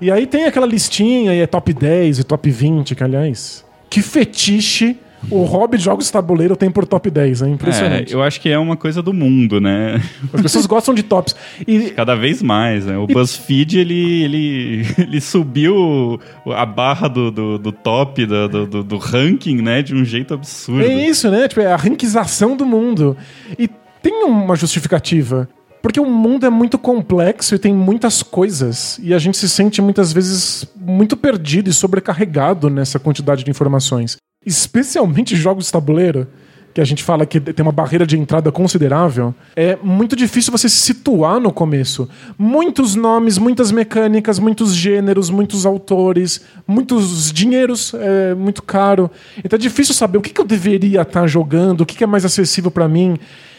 E 0.00 0.10
aí 0.10 0.26
tem 0.26 0.44
aquela 0.44 0.66
listinha 0.66 1.34
e 1.34 1.40
é 1.40 1.46
top 1.46 1.72
10 1.72 2.20
e 2.20 2.24
top 2.24 2.50
20, 2.50 2.94
que 2.94 3.04
aliás, 3.04 3.64
que 3.90 4.00
fetiche 4.00 4.98
o 5.30 5.44
hobby 5.44 5.78
de 5.78 5.84
jogos 5.84 6.06
de 6.06 6.12
tabuleiro 6.12 6.56
tem 6.56 6.70
por 6.70 6.86
top 6.86 7.10
10, 7.10 7.42
é 7.42 7.46
É, 7.46 7.48
impressionante. 7.48 8.12
eu 8.12 8.22
acho 8.22 8.40
que 8.40 8.48
é 8.48 8.58
uma 8.58 8.76
coisa 8.76 9.00
do 9.02 9.12
mundo, 9.12 9.60
né? 9.60 10.02
As 10.32 10.42
pessoas 10.42 10.66
gostam 10.66 10.94
de 10.94 11.02
tops. 11.02 11.34
E 11.66 11.90
Cada 11.96 12.14
vez 12.14 12.42
mais, 12.42 12.86
né? 12.86 12.96
O 12.98 13.06
BuzzFeed, 13.06 13.78
ele, 13.78 14.22
ele, 14.24 14.86
ele 14.98 15.20
subiu 15.20 16.20
a 16.46 16.66
barra 16.66 17.08
do, 17.08 17.30
do, 17.30 17.58
do 17.58 17.72
top, 17.72 18.24
do, 18.26 18.48
do, 18.48 18.66
do- 18.66 18.84
do 18.84 18.96
ranking, 18.98 19.62
né? 19.62 19.82
De 19.82 19.94
um 19.94 20.04
jeito 20.04 20.34
absurdo. 20.34 20.82
É 20.82 21.06
isso, 21.06 21.30
né? 21.30 21.46
Tipo, 21.48 21.60
é 21.60 21.72
a 21.72 21.76
ranquização 21.76 22.56
do 22.56 22.66
mundo. 22.66 23.16
E 23.58 23.68
tem 24.02 24.24
uma 24.24 24.56
justificativa. 24.56 25.48
Porque 25.80 25.98
o 25.98 26.06
mundo 26.06 26.46
é 26.46 26.50
muito 26.50 26.78
complexo 26.78 27.54
e 27.56 27.58
tem 27.58 27.74
muitas 27.74 28.22
coisas. 28.22 29.00
E 29.02 29.12
a 29.12 29.18
gente 29.18 29.36
se 29.36 29.48
sente 29.48 29.82
muitas 29.82 30.12
vezes 30.12 30.64
muito 30.80 31.16
perdido 31.16 31.68
e 31.68 31.72
sobrecarregado 31.72 32.70
nessa 32.70 33.00
quantidade 33.00 33.42
de 33.42 33.50
informações. 33.50 34.16
Especialmente 34.44 35.36
jogos 35.36 35.66
de 35.66 35.72
tabuleiro, 35.72 36.26
que 36.72 36.80
a 36.80 36.84
gente 36.84 37.02
fala 37.02 37.26
que 37.26 37.38
tem 37.38 37.62
uma 37.62 37.72
barreira 37.72 38.06
de 38.06 38.18
entrada 38.18 38.50
considerável. 38.50 39.34
É 39.54 39.76
muito 39.82 40.16
difícil 40.16 40.50
você 40.50 40.68
se 40.68 40.76
situar 40.76 41.38
no 41.38 41.52
começo. 41.52 42.08
Muitos 42.38 42.94
nomes, 42.94 43.36
muitas 43.38 43.70
mecânicas, 43.70 44.38
muitos 44.38 44.74
gêneros, 44.74 45.28
muitos 45.28 45.66
autores, 45.66 46.40
muitos 46.66 47.30
dinheiros, 47.30 47.92
é 47.94 48.34
muito 48.34 48.62
caro. 48.62 49.10
Então 49.44 49.56
é 49.56 49.60
difícil 49.60 49.94
saber 49.94 50.18
o 50.18 50.22
que, 50.22 50.40
eu 50.40 50.44
deveria 50.44 51.02
estar 51.02 51.26
jogando, 51.26 51.82
o 51.82 51.86
que 51.86 52.02
é 52.02 52.06
mais 52.06 52.24
acessível 52.24 52.70
para 52.70 52.88
mim. 52.88 53.18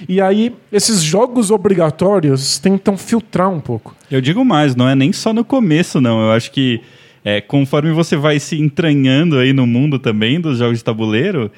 E 0.09 0.19
aí, 0.19 0.53
esses 0.71 1.01
jogos 1.01 1.51
obrigatórios 1.51 2.57
tentam 2.57 2.97
filtrar 2.97 3.49
um 3.49 3.59
pouco. 3.59 3.95
Eu 4.09 4.19
digo 4.19 4.43
mais, 4.43 4.75
não 4.75 4.89
é 4.89 4.95
nem 4.95 5.13
só 5.13 5.31
no 5.31 5.45
começo, 5.45 6.01
não. 6.01 6.21
Eu 6.23 6.31
acho 6.31 6.51
que 6.51 6.81
é, 7.23 7.41
conforme 7.41 7.91
você 7.91 8.15
vai 8.15 8.39
se 8.39 8.59
entranhando 8.59 9.37
aí 9.37 9.53
no 9.53 9.65
mundo 9.65 9.97
também 9.97 10.39
dos 10.39 10.57
jogos 10.57 10.77
de 10.77 10.83
tabuleiro, 10.83 11.51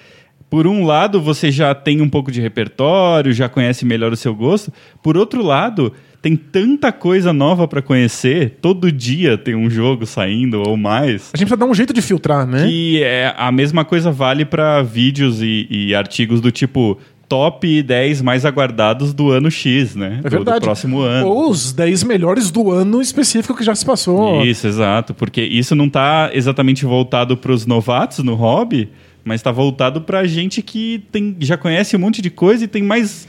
por 0.50 0.68
um 0.68 0.86
lado, 0.86 1.20
você 1.20 1.52
já 1.52 1.74
tem 1.74 2.02
um 2.02 2.08
pouco 2.08 2.32
de 2.32 2.40
repertório, 2.40 3.34
já 3.34 3.50
conhece 3.50 3.84
melhor 3.84 4.14
o 4.14 4.16
seu 4.16 4.34
gosto. 4.34 4.72
Por 5.02 5.18
outro 5.18 5.44
lado, 5.44 5.92
tem 6.22 6.36
tanta 6.36 6.92
coisa 6.92 7.34
nova 7.34 7.68
para 7.68 7.82
conhecer. 7.82 8.58
Todo 8.62 8.92
dia 8.92 9.38
tem 9.38 9.56
um 9.56 9.70
jogo 9.70 10.06
saindo 10.06 10.62
ou 10.62 10.78
mais. 10.78 11.32
A 11.34 11.38
gente 11.38 11.48
precisa 11.48 11.58
dar 11.58 11.66
um 11.66 11.74
jeito 11.74 11.94
de 11.94 12.02
filtrar, 12.02 12.46
né? 12.48 12.66
Que 12.66 13.04
é, 13.04 13.34
a 13.36 13.52
mesma 13.52 13.84
coisa 13.84 14.12
vale 14.12 14.46
para 14.46 14.82
vídeos 14.84 15.42
e, 15.42 15.68
e 15.70 15.96
artigos 15.96 16.40
do 16.40 16.52
tipo 16.52 16.98
top 17.28 17.82
10 17.82 18.22
mais 18.22 18.46
aguardados 18.46 19.14
do 19.14 19.32
ano 19.32 19.50
X, 19.50 19.96
né? 19.96 20.20
É 20.24 20.30
verdade. 20.30 20.60
Do, 20.60 20.62
do 20.62 20.66
próximo 20.66 21.00
ano. 21.00 21.28
Ou 21.28 21.50
os 21.50 21.72
10 21.74 22.04
melhores 22.04 22.52
do 22.52 22.72
ano 22.72 23.02
específico 23.02 23.56
que 23.56 23.64
já 23.64 23.76
se 23.76 23.86
passou. 23.86 24.44
Isso, 24.46 24.68
exato. 24.68 25.14
Porque 25.14 25.42
isso 25.42 25.76
não 25.76 25.86
está 25.86 26.30
exatamente 26.34 26.86
voltado 26.86 27.36
para 27.38 27.52
os 27.52 27.66
novatos 27.66 28.20
no 28.20 28.36
hobby, 28.36 28.90
mas 29.26 29.42
está 29.42 29.52
voltado 29.52 30.02
para 30.02 30.26
gente 30.28 30.62
que 30.62 31.04
tem, 31.12 31.36
já 31.40 31.58
conhece 31.58 31.96
um 31.96 32.00
monte 32.00 32.22
de 32.22 32.30
coisa 32.30 32.64
e 32.64 32.68
tem 32.68 32.84
mais. 32.84 33.28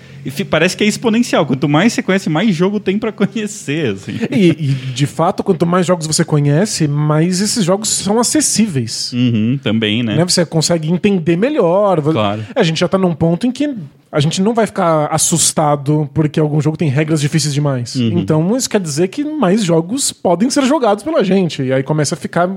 Parece 0.50 0.76
que 0.76 0.84
é 0.84 0.86
exponencial. 0.86 1.46
Quanto 1.46 1.66
mais 1.66 1.94
você 1.94 2.02
conhece, 2.02 2.28
mais 2.28 2.54
jogo 2.54 2.78
tem 2.78 2.98
para 2.98 3.10
conhecer. 3.12 3.94
Assim. 3.94 4.12
E, 4.30 4.48
e, 4.50 4.66
de 4.66 5.06
fato, 5.06 5.42
quanto 5.42 5.64
mais 5.64 5.86
jogos 5.86 6.06
você 6.06 6.24
conhece, 6.24 6.86
mais 6.86 7.40
esses 7.40 7.64
jogos 7.64 7.88
são 7.88 8.20
acessíveis. 8.20 9.10
Uhum, 9.14 9.58
também, 9.62 10.02
né? 10.02 10.16
né? 10.16 10.24
Você 10.24 10.44
consegue 10.44 10.92
entender 10.92 11.36
melhor. 11.36 12.02
Claro. 12.02 12.44
A 12.54 12.62
gente 12.62 12.78
já 12.78 12.86
está 12.86 12.98
num 12.98 13.14
ponto 13.14 13.46
em 13.46 13.50
que 13.50 13.74
a 14.10 14.20
gente 14.20 14.40
não 14.40 14.54
vai 14.54 14.66
ficar 14.66 15.06
assustado 15.06 16.08
porque 16.14 16.38
algum 16.38 16.60
jogo 16.60 16.76
tem 16.76 16.88
regras 16.88 17.20
difíceis 17.20 17.52
demais. 17.52 17.94
Uhum. 17.96 18.18
Então, 18.18 18.56
isso 18.56 18.70
quer 18.70 18.80
dizer 18.80 19.08
que 19.08 19.24
mais 19.24 19.64
jogos 19.64 20.12
podem 20.12 20.48
ser 20.48 20.64
jogados 20.64 21.02
pela 21.02 21.22
gente. 21.24 21.62
E 21.62 21.72
aí 21.72 21.82
começa 21.82 22.14
a 22.14 22.18
ficar 22.18 22.48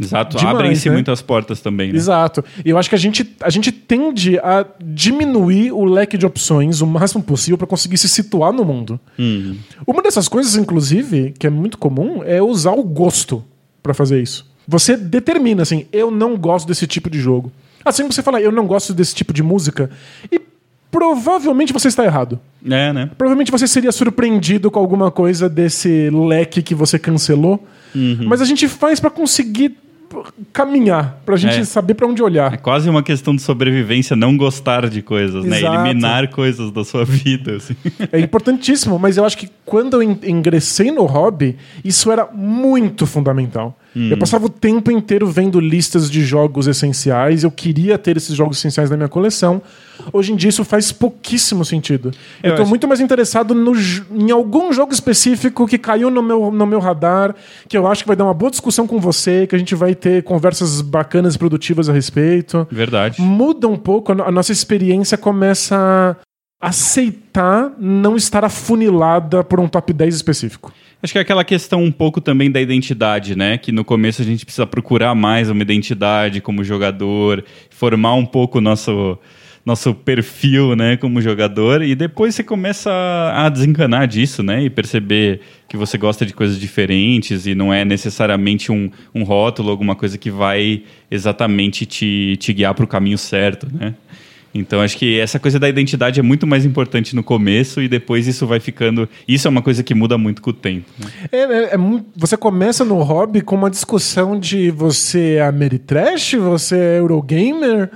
Exato, 0.00 0.38
abrem-se 0.46 0.88
né? 0.88 0.94
muitas 0.94 1.22
portas 1.22 1.60
também. 1.60 1.92
Né? 1.92 1.96
Exato. 1.96 2.44
E 2.64 2.70
eu 2.70 2.78
acho 2.78 2.88
que 2.88 2.94
a 2.94 2.98
gente, 2.98 3.34
a 3.40 3.50
gente 3.50 3.72
tende 3.72 4.38
a 4.38 4.66
diminuir 4.80 5.72
o 5.72 5.84
leque 5.84 6.16
de 6.16 6.26
opções 6.26 6.80
o 6.80 6.86
máximo 6.86 7.22
possível 7.22 7.58
para 7.58 7.66
conseguir 7.66 7.98
se 7.98 8.08
situar 8.08 8.52
no 8.52 8.64
mundo. 8.64 9.00
Uhum. 9.18 9.56
Uma 9.86 10.02
dessas 10.02 10.28
coisas, 10.28 10.56
inclusive, 10.56 11.34
que 11.38 11.46
é 11.46 11.50
muito 11.50 11.78
comum, 11.78 12.22
é 12.24 12.42
usar 12.42 12.72
o 12.72 12.82
gosto 12.82 13.44
para 13.82 13.94
fazer 13.94 14.22
isso. 14.22 14.50
Você 14.66 14.96
determina 14.96 15.62
assim, 15.62 15.86
eu 15.92 16.10
não 16.10 16.36
gosto 16.36 16.66
desse 16.66 16.86
tipo 16.86 17.10
de 17.10 17.18
jogo. 17.18 17.50
Assim 17.84 18.06
você 18.06 18.22
fala, 18.22 18.40
eu 18.40 18.52
não 18.52 18.66
gosto 18.66 18.94
desse 18.94 19.14
tipo 19.14 19.32
de 19.32 19.42
música, 19.42 19.90
e 20.30 20.40
provavelmente 20.92 21.72
você 21.72 21.88
está 21.88 22.04
errado. 22.04 22.38
É, 22.64 22.92
né? 22.92 23.10
Provavelmente 23.18 23.50
você 23.50 23.66
seria 23.66 23.90
surpreendido 23.90 24.70
com 24.70 24.78
alguma 24.78 25.10
coisa 25.10 25.48
desse 25.48 26.08
leque 26.10 26.62
que 26.62 26.74
você 26.74 26.98
cancelou. 26.98 27.66
Uhum. 27.94 28.26
Mas 28.26 28.40
a 28.40 28.44
gente 28.44 28.68
faz 28.68 29.00
para 29.00 29.10
conseguir 29.10 29.76
caminhar, 30.52 31.22
pra 31.24 31.36
gente 31.36 31.60
É. 31.60 31.64
saber 31.64 31.94
pra 31.94 32.06
onde 32.06 32.22
olhar. 32.22 32.52
É 32.52 32.56
quase 32.58 32.88
uma 32.88 33.02
questão 33.02 33.34
de 33.34 33.40
sobrevivência 33.40 34.14
não 34.14 34.36
gostar 34.36 34.88
de 34.90 35.00
coisas, 35.00 35.42
né? 35.44 35.58
Exato. 35.58 35.86
Eliminar 35.86 36.28
coisas 36.28 36.70
da 36.70 36.84
sua 36.84 37.02
vida. 37.04 37.56
Assim. 37.56 37.74
É 38.12 38.20
importantíssimo, 38.20 38.98
mas 38.98 39.16
eu 39.16 39.24
acho 39.24 39.38
que 39.38 39.48
quando 39.64 39.94
eu 39.94 40.02
in- 40.02 40.18
ingressei 40.24 40.90
no 40.90 41.04
hobby, 41.06 41.56
isso 41.82 42.12
era 42.12 42.26
muito 42.32 43.06
fundamental. 43.06 43.78
Eu 43.94 44.16
passava 44.18 44.46
o 44.46 44.48
tempo 44.48 44.90
inteiro 44.90 45.26
vendo 45.26 45.60
listas 45.60 46.10
de 46.10 46.24
jogos 46.24 46.66
essenciais, 46.66 47.44
eu 47.44 47.50
queria 47.50 47.98
ter 47.98 48.16
esses 48.16 48.34
jogos 48.34 48.56
essenciais 48.56 48.88
na 48.90 48.96
minha 48.96 49.08
coleção. 49.08 49.60
Hoje 50.12 50.32
em 50.32 50.36
dia 50.36 50.48
isso 50.48 50.64
faz 50.64 50.90
pouquíssimo 50.90 51.64
sentido. 51.64 52.10
Eu, 52.42 52.50
Eu 52.50 52.56
tô 52.56 52.62
acho- 52.62 52.68
muito 52.70 52.88
mais 52.88 53.00
interessado 53.00 53.54
no 53.54 53.72
em 54.10 54.30
algum 54.30 54.72
jogo 54.72 54.92
específico 54.92 55.66
que 55.66 55.76
caiu 55.78 56.10
no 56.10 56.22
meu, 56.22 56.50
no 56.50 56.66
meu 56.66 56.80
radar, 56.80 57.34
que 57.68 57.76
eu 57.76 57.86
acho 57.86 58.02
que 58.02 58.08
vai 58.08 58.16
dar 58.16 58.24
uma 58.24 58.34
boa 58.34 58.50
discussão 58.50 58.86
com 58.86 58.98
você, 58.98 59.46
que 59.46 59.54
a 59.54 59.58
gente 59.58 59.74
vai 59.74 59.94
ter 59.94 60.22
conversas 60.24 60.80
bacanas 60.80 61.34
e 61.34 61.38
produtivas 61.38 61.88
a 61.88 61.92
respeito. 61.92 62.66
Verdade. 62.70 63.20
muda 63.20 63.68
um 63.68 63.76
pouco, 63.76 64.12
a 64.12 64.14
no- 64.14 64.24
a 64.24 64.30
nossa 64.32 64.52
experiência 64.52 65.16
começa 65.18 66.16
aceitar 66.62 67.72
não 67.76 68.14
estar 68.14 68.44
afunilada 68.44 69.42
por 69.42 69.58
um 69.58 69.66
top 69.66 69.92
10 69.92 70.14
específico. 70.14 70.72
Acho 71.02 71.12
que 71.12 71.18
é 71.18 71.22
aquela 71.22 71.42
questão 71.42 71.82
um 71.82 71.90
pouco 71.90 72.20
também 72.20 72.48
da 72.48 72.60
identidade, 72.60 73.36
né? 73.36 73.58
Que 73.58 73.72
no 73.72 73.84
começo 73.84 74.22
a 74.22 74.24
gente 74.24 74.44
precisa 74.44 74.64
procurar 74.64 75.12
mais 75.16 75.50
uma 75.50 75.60
identidade 75.60 76.40
como 76.40 76.62
jogador, 76.62 77.44
formar 77.68 78.14
um 78.14 78.24
pouco 78.24 78.58
o 78.58 78.60
nosso, 78.60 79.18
nosso 79.66 79.92
perfil, 79.92 80.76
né, 80.76 80.96
como 80.96 81.20
jogador, 81.20 81.82
e 81.82 81.96
depois 81.96 82.36
você 82.36 82.44
começa 82.44 82.90
a 83.34 83.48
desencanar 83.48 84.06
disso, 84.06 84.44
né? 84.44 84.62
E 84.62 84.70
perceber 84.70 85.40
que 85.68 85.76
você 85.76 85.98
gosta 85.98 86.24
de 86.24 86.32
coisas 86.32 86.60
diferentes 86.60 87.46
e 87.46 87.54
não 87.56 87.74
é 87.74 87.84
necessariamente 87.84 88.70
um, 88.70 88.88
um 89.12 89.24
rótulo, 89.24 89.70
alguma 89.70 89.96
coisa 89.96 90.16
que 90.16 90.30
vai 90.30 90.84
exatamente 91.10 91.84
te, 91.84 92.36
te 92.38 92.52
guiar 92.52 92.74
para 92.74 92.84
o 92.84 92.88
caminho 92.88 93.18
certo, 93.18 93.68
né? 93.72 93.94
Então 94.54 94.80
acho 94.82 94.98
que 94.98 95.18
essa 95.18 95.38
coisa 95.38 95.58
da 95.58 95.68
identidade 95.68 96.20
é 96.20 96.22
muito 96.22 96.46
mais 96.46 96.64
importante 96.66 97.16
no 97.16 97.22
começo 97.22 97.80
e 97.80 97.88
depois 97.88 98.26
isso 98.26 98.46
vai 98.46 98.60
ficando. 98.60 99.08
Isso 99.26 99.48
é 99.48 99.50
uma 99.50 99.62
coisa 99.62 99.82
que 99.82 99.94
muda 99.94 100.18
muito 100.18 100.42
com 100.42 100.50
o 100.50 100.52
tempo. 100.52 100.84
né? 100.98 101.06
É, 101.32 101.38
é- 101.38 101.74
é 101.74 101.78
você 102.14 102.36
começa 102.36 102.84
no 102.84 103.00
hobby 103.02 103.40
com 103.40 103.56
uma 103.56 103.70
discussão 103.70 104.38
de 104.38 104.70
você 104.70 105.36
é 105.36 105.42
Ameritrash, 105.42 106.34
você 106.36 106.76
é 106.76 106.98
Eurogamer, 106.98 107.90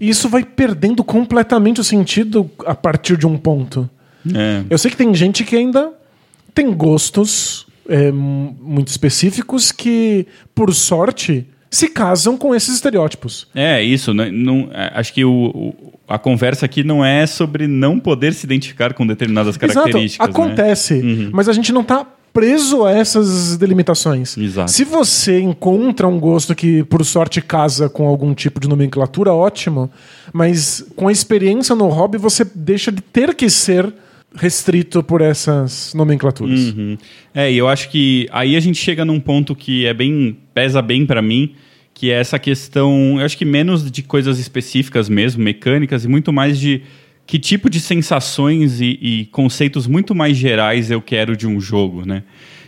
e 0.00 0.08
isso 0.08 0.28
vai 0.28 0.44
perdendo 0.44 1.04
completamente 1.04 1.80
o 1.80 1.84
sentido 1.84 2.50
a 2.66 2.74
partir 2.74 3.16
de 3.16 3.26
um 3.26 3.36
ponto. 3.38 3.88
É. 4.34 4.62
Eu 4.68 4.78
sei 4.78 4.90
que 4.90 4.96
tem 4.96 5.14
gente 5.14 5.44
que 5.44 5.54
ainda 5.54 5.92
tem 6.52 6.72
gostos 6.72 7.66
é, 7.88 8.10
muito 8.10 8.88
específicos 8.88 9.70
que, 9.70 10.26
por 10.54 10.72
sorte, 10.74 11.46
se 11.70 11.88
casam 11.88 12.36
com 12.38 12.54
esses 12.54 12.76
estereótipos. 12.76 13.46
É, 13.54 13.82
isso. 13.82 14.14
né? 14.14 14.30
Não, 14.30 14.70
é, 14.72 14.92
acho 14.94 15.12
que 15.12 15.24
o- 15.24 15.74
a 16.06 16.18
conversa 16.18 16.66
aqui 16.66 16.84
não 16.84 17.04
é 17.04 17.26
sobre 17.26 17.66
não 17.66 17.98
poder 17.98 18.34
se 18.34 18.44
identificar 18.44 18.92
com 18.94 19.06
determinadas 19.06 19.56
características. 19.56 20.26
Exato, 20.28 20.38
né? 20.38 20.44
acontece, 20.44 21.30
mas 21.32 21.48
a 21.48 21.52
gente 21.52 21.72
não 21.72 21.82
tá 21.82 22.06
preso 22.34 22.84
a 22.84 22.90
essas 22.90 23.56
delimitações. 23.56 24.36
Exato. 24.36 24.70
Se 24.70 24.84
você 24.84 25.40
encontra 25.40 26.08
um 26.08 26.18
gosto 26.18 26.52
que, 26.54 26.82
por 26.84 27.04
sorte, 27.04 27.40
casa 27.40 27.88
com 27.88 28.08
algum 28.08 28.34
tipo 28.34 28.58
de 28.58 28.68
nomenclatura, 28.68 29.32
ótimo, 29.32 29.88
mas 30.32 30.84
com 30.96 31.06
a 31.06 31.12
experiência 31.12 31.76
no 31.76 31.86
hobby, 31.86 32.18
você 32.18 32.44
deixa 32.54 32.90
de 32.90 33.00
ter 33.00 33.34
que 33.34 33.48
ser 33.48 33.94
restrito 34.34 35.00
por 35.00 35.20
essas 35.20 35.94
nomenclaturas. 35.94 36.60
Uhum. 36.60 36.98
É, 37.32 37.52
e 37.52 37.56
eu 37.56 37.68
acho 37.68 37.88
que 37.88 38.28
aí 38.32 38.56
a 38.56 38.60
gente 38.60 38.78
chega 38.78 39.04
num 39.04 39.20
ponto 39.20 39.54
que 39.54 39.86
é 39.86 39.94
bem. 39.94 40.36
pesa 40.52 40.82
bem 40.82 41.06
pra 41.06 41.22
mim, 41.22 41.54
que 41.94 42.10
é 42.10 42.14
essa 42.14 42.38
questão. 42.38 43.18
Eu 43.18 43.24
acho 43.24 43.38
que 43.38 43.44
menos 43.44 43.90
de 43.90 44.02
coisas 44.02 44.38
específicas 44.38 45.08
mesmo, 45.08 45.42
mecânicas, 45.42 46.04
e 46.04 46.08
muito 46.08 46.32
mais 46.32 46.58
de 46.58 46.82
que 47.26 47.38
tipo 47.38 47.70
de 47.70 47.80
sensações 47.80 48.80
e, 48.80 48.98
e 49.00 49.24
conceitos 49.26 49.86
muito 49.86 50.14
mais 50.14 50.36
gerais 50.36 50.90
eu 50.90 51.00
quero 51.00 51.36
de 51.36 51.46
um 51.46 51.58
jogo, 51.60 52.04
né? 52.04 52.24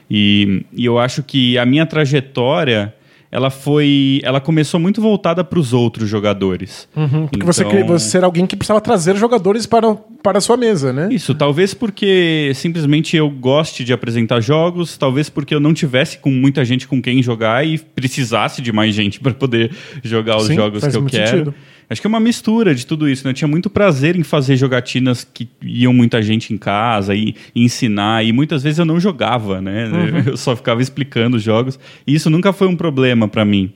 E, 0.08 0.64
e 0.72 0.84
eu 0.84 0.98
acho 0.98 1.22
que 1.22 1.58
a 1.58 1.66
minha 1.66 1.84
trajetória. 1.84 2.94
Ela 3.30 3.50
foi. 3.50 4.20
Ela 4.22 4.40
começou 4.40 4.78
muito 4.78 5.00
voltada 5.00 5.42
para 5.42 5.58
os 5.58 5.72
outros 5.72 6.08
jogadores. 6.08 6.88
Uhum, 6.96 7.26
porque 7.26 7.44
você, 7.44 7.62
Então- 7.62 7.70
queria- 7.72 7.86
você 7.86 8.16
era 8.16 8.26
alguém 8.26 8.46
que 8.46 8.56
precisava 8.56 8.80
trazer 8.80 9.16
jogadores 9.16 9.66
para, 9.66 9.94
para 10.22 10.38
a 10.38 10.40
sua 10.40 10.56
mesa, 10.56 10.92
né? 10.92 11.08
Isso, 11.10 11.34
talvez 11.34 11.74
porque 11.74 12.52
simplesmente 12.54 13.16
eu 13.16 13.28
goste 13.28 13.84
de 13.84 13.92
apresentar 13.92 14.40
jogos, 14.40 14.96
talvez 14.96 15.28
porque 15.28 15.54
eu 15.54 15.60
não 15.60 15.74
tivesse 15.74 16.18
com 16.18 16.30
muita 16.30 16.64
gente 16.64 16.86
com 16.86 17.02
quem 17.02 17.22
jogar 17.22 17.66
e 17.66 17.78
precisasse 17.78 18.62
de 18.62 18.72
mais 18.72 18.94
gente 18.94 19.18
para 19.20 19.34
poder 19.34 19.70
jogar 20.02 20.36
os 20.36 20.46
Sim, 20.46 20.54
jogos 20.54 20.86
que 20.86 20.96
eu 20.96 21.04
quero. 21.04 21.28
sentido. 21.28 21.54
Acho 21.88 22.00
que 22.00 22.06
é 22.06 22.08
uma 22.08 22.18
mistura 22.20 22.74
de 22.74 22.84
tudo 22.84 23.08
isso, 23.08 23.24
né? 23.24 23.30
Eu 23.30 23.34
tinha 23.34 23.46
muito 23.46 23.70
prazer 23.70 24.16
em 24.16 24.22
fazer 24.24 24.56
jogatinas 24.56 25.22
que 25.24 25.48
iam 25.62 25.92
muita 25.92 26.20
gente 26.20 26.52
em 26.52 26.56
casa 26.56 27.14
e, 27.14 27.34
e 27.54 27.62
ensinar, 27.64 28.24
e 28.24 28.32
muitas 28.32 28.62
vezes 28.62 28.78
eu 28.80 28.84
não 28.84 28.98
jogava, 28.98 29.60
né? 29.60 29.86
Uhum. 29.88 30.22
Eu 30.26 30.36
só 30.36 30.56
ficava 30.56 30.82
explicando 30.82 31.36
os 31.36 31.42
jogos, 31.42 31.78
e 32.06 32.14
isso 32.14 32.28
nunca 32.28 32.52
foi 32.52 32.66
um 32.66 32.74
problema 32.76 33.28
para 33.28 33.44
mim. 33.44 33.72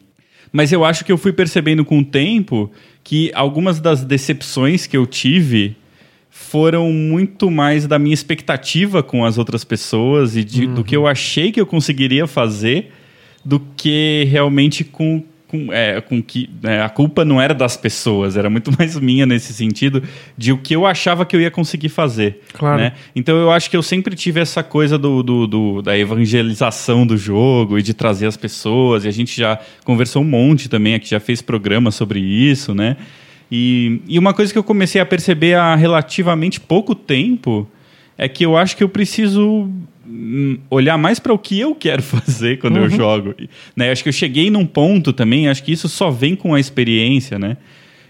Mas 0.52 0.72
eu 0.72 0.84
acho 0.84 1.04
que 1.04 1.12
eu 1.12 1.16
fui 1.18 1.32
percebendo 1.32 1.84
com 1.84 2.00
o 2.00 2.04
tempo 2.04 2.68
que 3.04 3.30
algumas 3.34 3.78
das 3.78 4.04
decepções 4.04 4.86
que 4.88 4.96
eu 4.96 5.06
tive 5.06 5.76
foram 6.28 6.92
muito 6.92 7.50
mais 7.50 7.86
da 7.86 7.98
minha 7.98 8.14
expectativa 8.14 9.02
com 9.02 9.24
as 9.24 9.38
outras 9.38 9.62
pessoas 9.64 10.36
e 10.36 10.42
de- 10.42 10.66
do 10.66 10.82
que 10.82 10.96
eu 10.96 11.06
achei 11.06 11.52
que 11.52 11.60
eu 11.60 11.66
conseguiria 11.66 12.26
fazer 12.26 12.90
do 13.44 13.60
que 13.76 14.26
realmente 14.30 14.82
com, 14.84 15.22
com, 15.50 15.72
é, 15.72 16.00
com 16.00 16.22
que 16.22 16.48
né, 16.62 16.80
a 16.82 16.88
culpa 16.88 17.24
não 17.24 17.40
era 17.40 17.52
das 17.52 17.76
pessoas, 17.76 18.36
era 18.36 18.48
muito 18.48 18.70
mais 18.78 18.94
minha 18.98 19.26
nesse 19.26 19.52
sentido 19.52 20.02
de 20.38 20.52
o 20.52 20.58
que 20.58 20.74
eu 20.76 20.86
achava 20.86 21.26
que 21.26 21.34
eu 21.34 21.40
ia 21.40 21.50
conseguir 21.50 21.88
fazer. 21.88 22.40
Claro. 22.52 22.80
né? 22.80 22.92
Então 23.16 23.36
eu 23.36 23.50
acho 23.50 23.68
que 23.68 23.76
eu 23.76 23.82
sempre 23.82 24.14
tive 24.14 24.38
essa 24.40 24.62
coisa 24.62 24.96
do, 24.96 25.22
do- 25.22 25.46
do- 25.46 25.82
da 25.82 25.98
evangelização 25.98 27.06
do 27.06 27.16
jogo 27.16 27.78
e 27.78 27.82
de 27.82 27.92
trazer 27.92 28.26
as 28.26 28.36
pessoas, 28.36 29.04
e 29.04 29.08
a 29.08 29.10
gente 29.10 29.36
já 29.36 29.58
conversou 29.84 30.22
um 30.22 30.24
monte 30.26 30.68
também, 30.68 30.94
aqui 30.94 31.08
já 31.08 31.18
fez 31.20 31.42
programa 31.42 31.90
sobre 31.90 32.20
isso, 32.20 32.74
né? 32.74 32.96
E, 33.50 34.00
e 34.06 34.18
uma 34.18 34.32
coisa 34.32 34.52
que 34.52 34.58
eu 34.58 34.62
comecei 34.62 35.00
a 35.00 35.06
perceber 35.06 35.54
há 35.54 35.74
relativamente 35.74 36.60
pouco 36.60 36.94
tempo 36.94 37.68
é 38.16 38.28
que 38.28 38.44
eu 38.46 38.56
acho 38.56 38.76
que 38.76 38.84
eu 38.84 38.88
preciso 38.88 39.68
olhar 40.68 40.96
mais 40.98 41.18
para 41.18 41.32
o 41.32 41.38
que 41.38 41.58
eu 41.58 41.74
quero 41.74 42.02
fazer 42.04 42.58
quando 42.58 42.78
eu 42.78 42.90
jogo. 42.90 43.34
Né? 43.76 43.90
Acho 43.90 44.02
que 44.02 44.08
eu 44.08 44.12
cheguei 44.12 44.50
num 44.50 44.66
ponto 44.66 45.12
também, 45.12 45.48
acho 45.48 45.62
que 45.62 45.72
isso 45.72 45.88
só 45.88 46.10
vem 46.10 46.34
com 46.34 46.54
a 46.54 46.60
experiência, 46.60 47.38
né? 47.38 47.56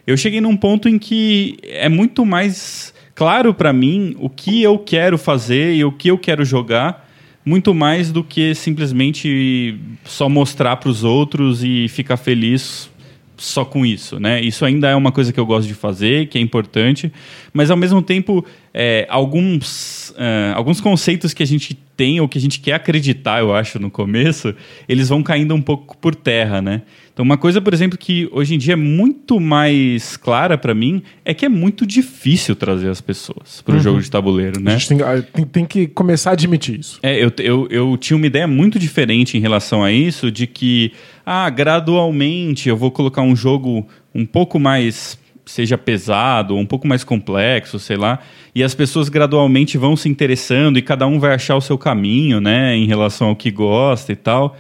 eu 0.07 0.17
cheguei 0.17 0.41
num 0.41 0.57
ponto 0.57 0.89
em 0.89 0.99
que 0.99 1.57
é 1.63 1.89
muito 1.89 2.25
mais 2.25 2.93
claro 3.15 3.55
para 3.55 3.73
mim 3.73 4.17
o 4.19 4.29
que 4.29 4.63
eu 4.63 4.79
quero 4.79 5.17
fazer 5.17 5.75
e 5.75 5.85
o 5.85 5.93
que 5.93 6.11
eu 6.11 6.19
quero 6.19 6.45
jogar, 6.45 7.09
muito 7.45 7.73
mais 7.73 8.11
do 8.11 8.25
que 8.25 8.55
simplesmente 8.55 9.79
só 10.05 10.29
mostrar 10.29 10.77
para 10.77 10.91
os 10.91 11.05
outros 11.05 11.63
e 11.63 11.87
ficar 11.89 12.17
feliz 12.17 12.91
só 13.41 13.65
com 13.65 13.85
isso, 13.87 14.21
né? 14.21 14.41
Isso 14.41 14.65
ainda 14.65 14.89
é 14.89 14.95
uma 14.95 15.11
coisa 15.11 15.33
que 15.33 15.41
eu 15.41 15.47
gosto 15.47 15.67
de 15.67 15.75
fazer, 15.75 16.29
que 16.29 16.37
é 16.37 16.41
importante, 16.41 17.11
mas 17.53 17.71
ao 17.71 17.77
mesmo 17.77 18.03
tempo, 18.03 18.45
é, 18.73 19.07
alguns, 19.09 20.15
é, 20.17 20.53
alguns 20.55 20.81
conceitos 20.81 21.33
que 21.33 21.43
a 21.43 21.47
gente 21.47 21.75
tem 21.97 22.21
ou 22.21 22.29
que 22.29 22.37
a 22.37 22.41
gente 22.41 22.61
quer 22.61 22.75
acreditar, 22.75 23.41
eu 23.41 23.55
acho, 23.55 23.79
no 23.79 23.91
começo, 23.91 24.55
eles 24.89 25.09
vão 25.09 25.23
caindo 25.23 25.55
um 25.55 25.63
pouco 25.63 25.97
por 25.97 26.15
terra, 26.15 26.61
né? 26.61 26.83
Então, 27.13 27.25
uma 27.25 27.37
coisa, 27.37 27.61
por 27.61 27.75
exemplo, 27.75 27.99
que 27.99 28.29
hoje 28.33 28.55
em 28.55 28.59
dia 28.59 28.75
é 28.75 28.77
muito 28.77 29.41
mais 29.41 30.17
clara 30.17 30.57
para 30.57 30.75
mim 30.75 31.03
é 31.25 31.35
que 31.35 31.45
é 31.45 31.49
muito 31.49 31.87
difícil 31.87 32.55
trazer 32.55 32.89
as 32.89 33.01
pessoas 33.01 33.61
para 33.63 33.73
o 33.73 33.77
uhum. 33.77 33.83
jogo 33.83 34.01
de 34.01 34.11
tabuleiro, 34.11 34.61
né? 34.61 34.75
A 34.75 34.79
gente 34.79 34.89
tem, 34.89 34.99
tem, 35.33 35.45
tem, 35.45 35.65
que 35.65 35.87
começar 35.89 36.31
a 36.31 36.33
admitir 36.33 36.81
isso. 36.81 36.99
É, 37.03 37.23
eu, 37.23 37.33
eu, 37.39 37.69
eu 37.71 37.97
tinha 37.97 38.17
uma 38.17 38.27
ideia 38.27 38.47
muito 38.47 38.79
diferente 38.79 39.37
em 39.37 39.41
relação 39.41 39.83
a 39.83 39.93
isso, 39.93 40.31
de 40.31 40.47
que, 40.47 40.93
ah, 41.27 41.51
gradualmente 41.51 42.69
eu 42.69 42.77
vou 42.77 42.91
colocar 42.91 43.23
um 43.23 43.37
jogo 43.37 43.87
um 44.15 44.25
pouco 44.25 44.59
mais 44.59 45.19
seja 45.51 45.77
pesado 45.77 46.57
um 46.57 46.65
pouco 46.65 46.87
mais 46.87 47.03
complexo, 47.03 47.79
sei 47.79 47.97
lá, 47.97 48.21
e 48.55 48.63
as 48.63 48.73
pessoas 48.73 49.09
gradualmente 49.09 49.77
vão 49.77 49.97
se 49.97 50.09
interessando 50.09 50.79
e 50.79 50.83
cada 50.83 51.07
um 51.07 51.19
vai 51.19 51.35
achar 51.35 51.57
o 51.57 51.61
seu 51.61 51.77
caminho, 51.77 52.41
né, 52.41 52.77
em 52.77 52.87
relação 52.87 53.29
ao 53.29 53.37
que 53.37 53.51
gosta 53.51 54.13
e 54.13 54.17
tal. 54.17 54.57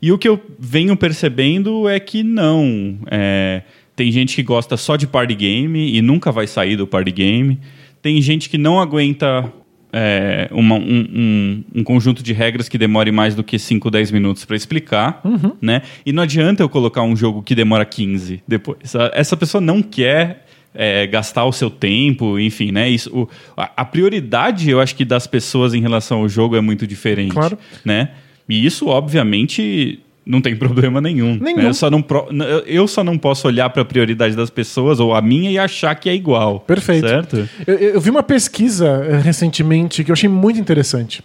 E 0.00 0.12
o 0.12 0.18
que 0.18 0.28
eu 0.28 0.40
venho 0.58 0.96
percebendo 0.96 1.88
é 1.88 1.98
que 1.98 2.22
não. 2.22 2.98
É, 3.10 3.62
tem 3.96 4.12
gente 4.12 4.36
que 4.36 4.42
gosta 4.42 4.76
só 4.76 4.96
de 4.96 5.06
party 5.06 5.34
game 5.34 5.96
e 5.96 6.00
nunca 6.00 6.30
vai 6.30 6.46
sair 6.46 6.76
do 6.76 6.86
party 6.86 7.10
game. 7.10 7.58
Tem 8.00 8.22
gente 8.22 8.48
que 8.48 8.56
não 8.56 8.80
aguenta 8.80 9.52
é, 9.92 10.48
uma, 10.52 10.76
um, 10.76 10.84
um, 10.84 11.64
um, 11.76 11.84
conjunto 11.84 12.22
de 12.22 12.32
regras 12.32 12.68
que 12.68 12.78
demore 12.78 13.10
mais 13.10 13.34
do 13.34 13.42
que 13.42 13.58
5, 13.58 13.90
10 13.90 14.10
minutos 14.12 14.44
para 14.44 14.54
explicar, 14.54 15.20
uhum. 15.24 15.52
né? 15.60 15.82
E 16.04 16.12
não 16.12 16.22
adianta 16.22 16.62
eu 16.62 16.68
colocar 16.68 17.02
um 17.02 17.16
jogo 17.16 17.42
que 17.42 17.54
demora 17.54 17.84
15 17.84 18.42
depois. 18.46 18.94
Essa 19.12 19.36
pessoa 19.36 19.60
não 19.60 19.82
quer 19.82 20.46
é, 20.74 21.06
gastar 21.06 21.44
o 21.44 21.52
seu 21.52 21.70
tempo, 21.70 22.38
enfim, 22.38 22.70
né? 22.70 22.88
Isso, 22.88 23.10
o, 23.12 23.28
a, 23.56 23.70
a, 23.78 23.84
prioridade, 23.84 24.70
eu 24.70 24.80
acho 24.80 24.94
que 24.94 25.04
das 25.04 25.26
pessoas 25.26 25.74
em 25.74 25.80
relação 25.80 26.18
ao 26.18 26.28
jogo 26.28 26.54
é 26.54 26.60
muito 26.60 26.86
diferente, 26.86 27.32
claro. 27.32 27.58
né? 27.84 28.10
E 28.48 28.64
isso, 28.64 28.86
obviamente, 28.86 30.00
não 30.28 30.42
tem 30.42 30.54
problema 30.54 31.00
nenhum. 31.00 31.34
Né? 31.34 31.40
nenhum. 31.40 31.56
Né? 31.58 31.68
Eu, 31.68 31.74
só 31.74 31.90
não 31.90 32.02
pro... 32.02 32.28
eu 32.66 32.86
só 32.86 33.02
não 33.02 33.16
posso 33.16 33.48
olhar 33.48 33.70
para 33.70 33.82
a 33.82 33.84
prioridade 33.84 34.36
das 34.36 34.50
pessoas 34.50 35.00
ou 35.00 35.14
a 35.14 35.22
minha 35.22 35.50
e 35.50 35.58
achar 35.58 35.94
que 35.94 36.08
é 36.08 36.14
igual. 36.14 36.60
Perfeito. 36.60 37.08
Certo? 37.08 37.48
Eu, 37.66 37.74
eu 37.74 38.00
vi 38.00 38.10
uma 38.10 38.22
pesquisa 38.22 39.06
eh, 39.08 39.18
recentemente 39.18 40.04
que 40.04 40.10
eu 40.10 40.12
achei 40.12 40.28
muito 40.28 40.60
interessante, 40.60 41.22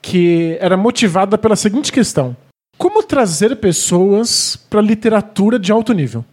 que 0.00 0.56
era 0.60 0.76
motivada 0.76 1.38
pela 1.38 1.54
seguinte 1.54 1.92
questão: 1.92 2.36
como 2.76 3.02
trazer 3.02 3.54
pessoas 3.56 4.56
para 4.68 4.80
literatura 4.80 5.58
de 5.58 5.70
alto 5.70 5.92
nível? 5.92 6.24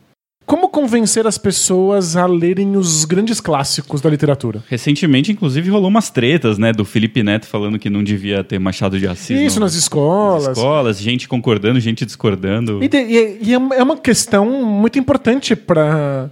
Como 0.50 0.68
convencer 0.68 1.28
as 1.28 1.38
pessoas 1.38 2.16
a 2.16 2.26
lerem 2.26 2.76
os 2.76 3.06
grandes 3.06 3.40
clássicos 3.40 4.02
da 4.02 4.10
literatura? 4.10 4.64
Recentemente, 4.68 5.32
inclusive, 5.32 5.70
rolou 5.70 5.90
umas 5.90 6.10
tretas, 6.10 6.58
né? 6.58 6.74
Do 6.74 6.84
Felipe 6.84 7.22
Neto 7.22 7.46
falando 7.46 7.78
que 7.78 7.88
não 7.88 8.04
devia 8.04 8.44
ter 8.44 8.58
Machado 8.58 8.98
de 8.98 9.08
Assis. 9.08 9.40
Isso, 9.40 9.60
nas 9.60 9.76
escolas. 9.76 10.48
Nas 10.48 10.58
escolas, 10.58 11.00
gente 11.00 11.28
concordando, 11.28 11.80
gente 11.80 12.04
discordando. 12.04 12.84
E, 12.84 12.88
de, 12.88 12.98
e, 12.98 13.40
e 13.44 13.54
é, 13.54 13.58
é 13.58 13.84
uma 13.84 13.96
questão 13.96 14.64
muito 14.66 14.98
importante 14.98 15.56
para 15.56 16.32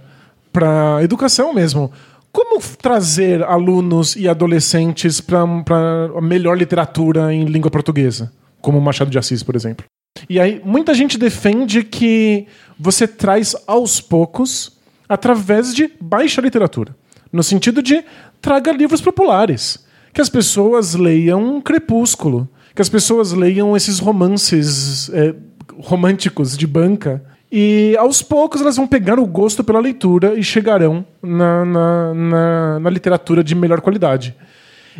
a 0.96 1.00
educação 1.04 1.54
mesmo. 1.54 1.92
Como 2.32 2.60
trazer 2.76 3.44
alunos 3.44 4.16
e 4.16 4.28
adolescentes 4.28 5.20
para 5.20 5.42
a 5.42 6.20
melhor 6.20 6.58
literatura 6.58 7.32
em 7.32 7.44
língua 7.44 7.70
portuguesa? 7.70 8.32
Como 8.60 8.80
Machado 8.80 9.12
de 9.12 9.18
Assis, 9.18 9.44
por 9.44 9.54
exemplo. 9.54 9.86
E 10.28 10.40
aí, 10.40 10.60
muita 10.64 10.92
gente 10.94 11.16
defende 11.16 11.84
que 11.84 12.46
você 12.78 13.08
traz 13.08 13.56
aos 13.66 14.00
poucos 14.00 14.78
através 15.08 15.74
de 15.74 15.90
baixa 16.00 16.40
literatura. 16.40 16.94
No 17.32 17.42
sentido 17.42 17.82
de 17.82 18.04
traga 18.40 18.70
livros 18.70 19.00
populares. 19.00 19.84
Que 20.12 20.20
as 20.20 20.28
pessoas 20.28 20.94
leiam 20.94 21.60
Crepúsculo. 21.60 22.48
Que 22.74 22.82
as 22.82 22.88
pessoas 22.88 23.32
leiam 23.32 23.76
esses 23.76 23.98
romances 23.98 25.10
é, 25.10 25.34
românticos 25.80 26.56
de 26.56 26.66
banca. 26.66 27.22
E 27.50 27.96
aos 27.98 28.22
poucos 28.22 28.60
elas 28.60 28.76
vão 28.76 28.86
pegar 28.86 29.18
o 29.18 29.26
gosto 29.26 29.64
pela 29.64 29.80
leitura 29.80 30.34
e 30.38 30.42
chegarão 30.42 31.04
na, 31.22 31.64
na, 31.64 32.14
na, 32.14 32.80
na 32.80 32.90
literatura 32.90 33.42
de 33.42 33.54
melhor 33.54 33.80
qualidade. 33.80 34.34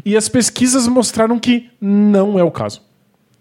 E 0.05 0.17
as 0.17 0.29
pesquisas 0.29 0.89
mostraram 0.89 1.39
que 1.39 1.71
não 1.81 2.39
é 2.39 2.43
o 2.43 2.51
caso 2.51 2.88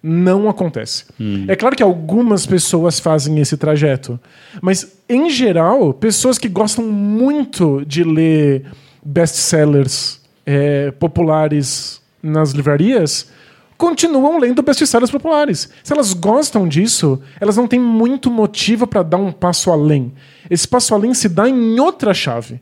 não 0.08 0.48
acontece. 0.48 1.06
Hum. 1.20 1.46
É 1.48 1.56
claro 1.56 1.76
que 1.76 1.84
algumas 1.84 2.46
pessoas 2.46 3.00
fazem 3.00 3.38
esse 3.40 3.58
trajeto, 3.58 4.20
mas 4.62 4.98
em 5.10 5.30
geral, 5.30 5.94
pessoas 5.94 6.38
que 6.38 6.48
gostam 6.48 6.86
muito 6.86 7.84
de 7.86 8.04
ler 8.04 8.66
best-sellers 9.04 10.22
é, 10.46 10.92
populares 10.92 12.02
nas 12.24 12.52
livrarias 12.52 13.30
continuam 13.78 14.40
lendo 14.40 14.64
best-sellers 14.64 15.12
populares. 15.12 15.70
Se 15.84 15.94
elas 15.94 16.14
gostam 16.14 16.68
disso, 16.68 17.22
elas 17.40 17.58
não 17.58 17.68
têm 17.68 17.80
muito 17.80 18.32
motivo 18.32 18.88
para 18.88 19.04
dar 19.04 19.18
um 19.18 19.32
passo 19.32 19.70
além. 19.72 20.14
Esse 20.50 20.68
passo 20.68 20.96
além 20.96 21.14
se 21.14 21.30
dá 21.30 21.48
em 21.48 21.80
outra 21.80 22.14
chave. 22.14 22.60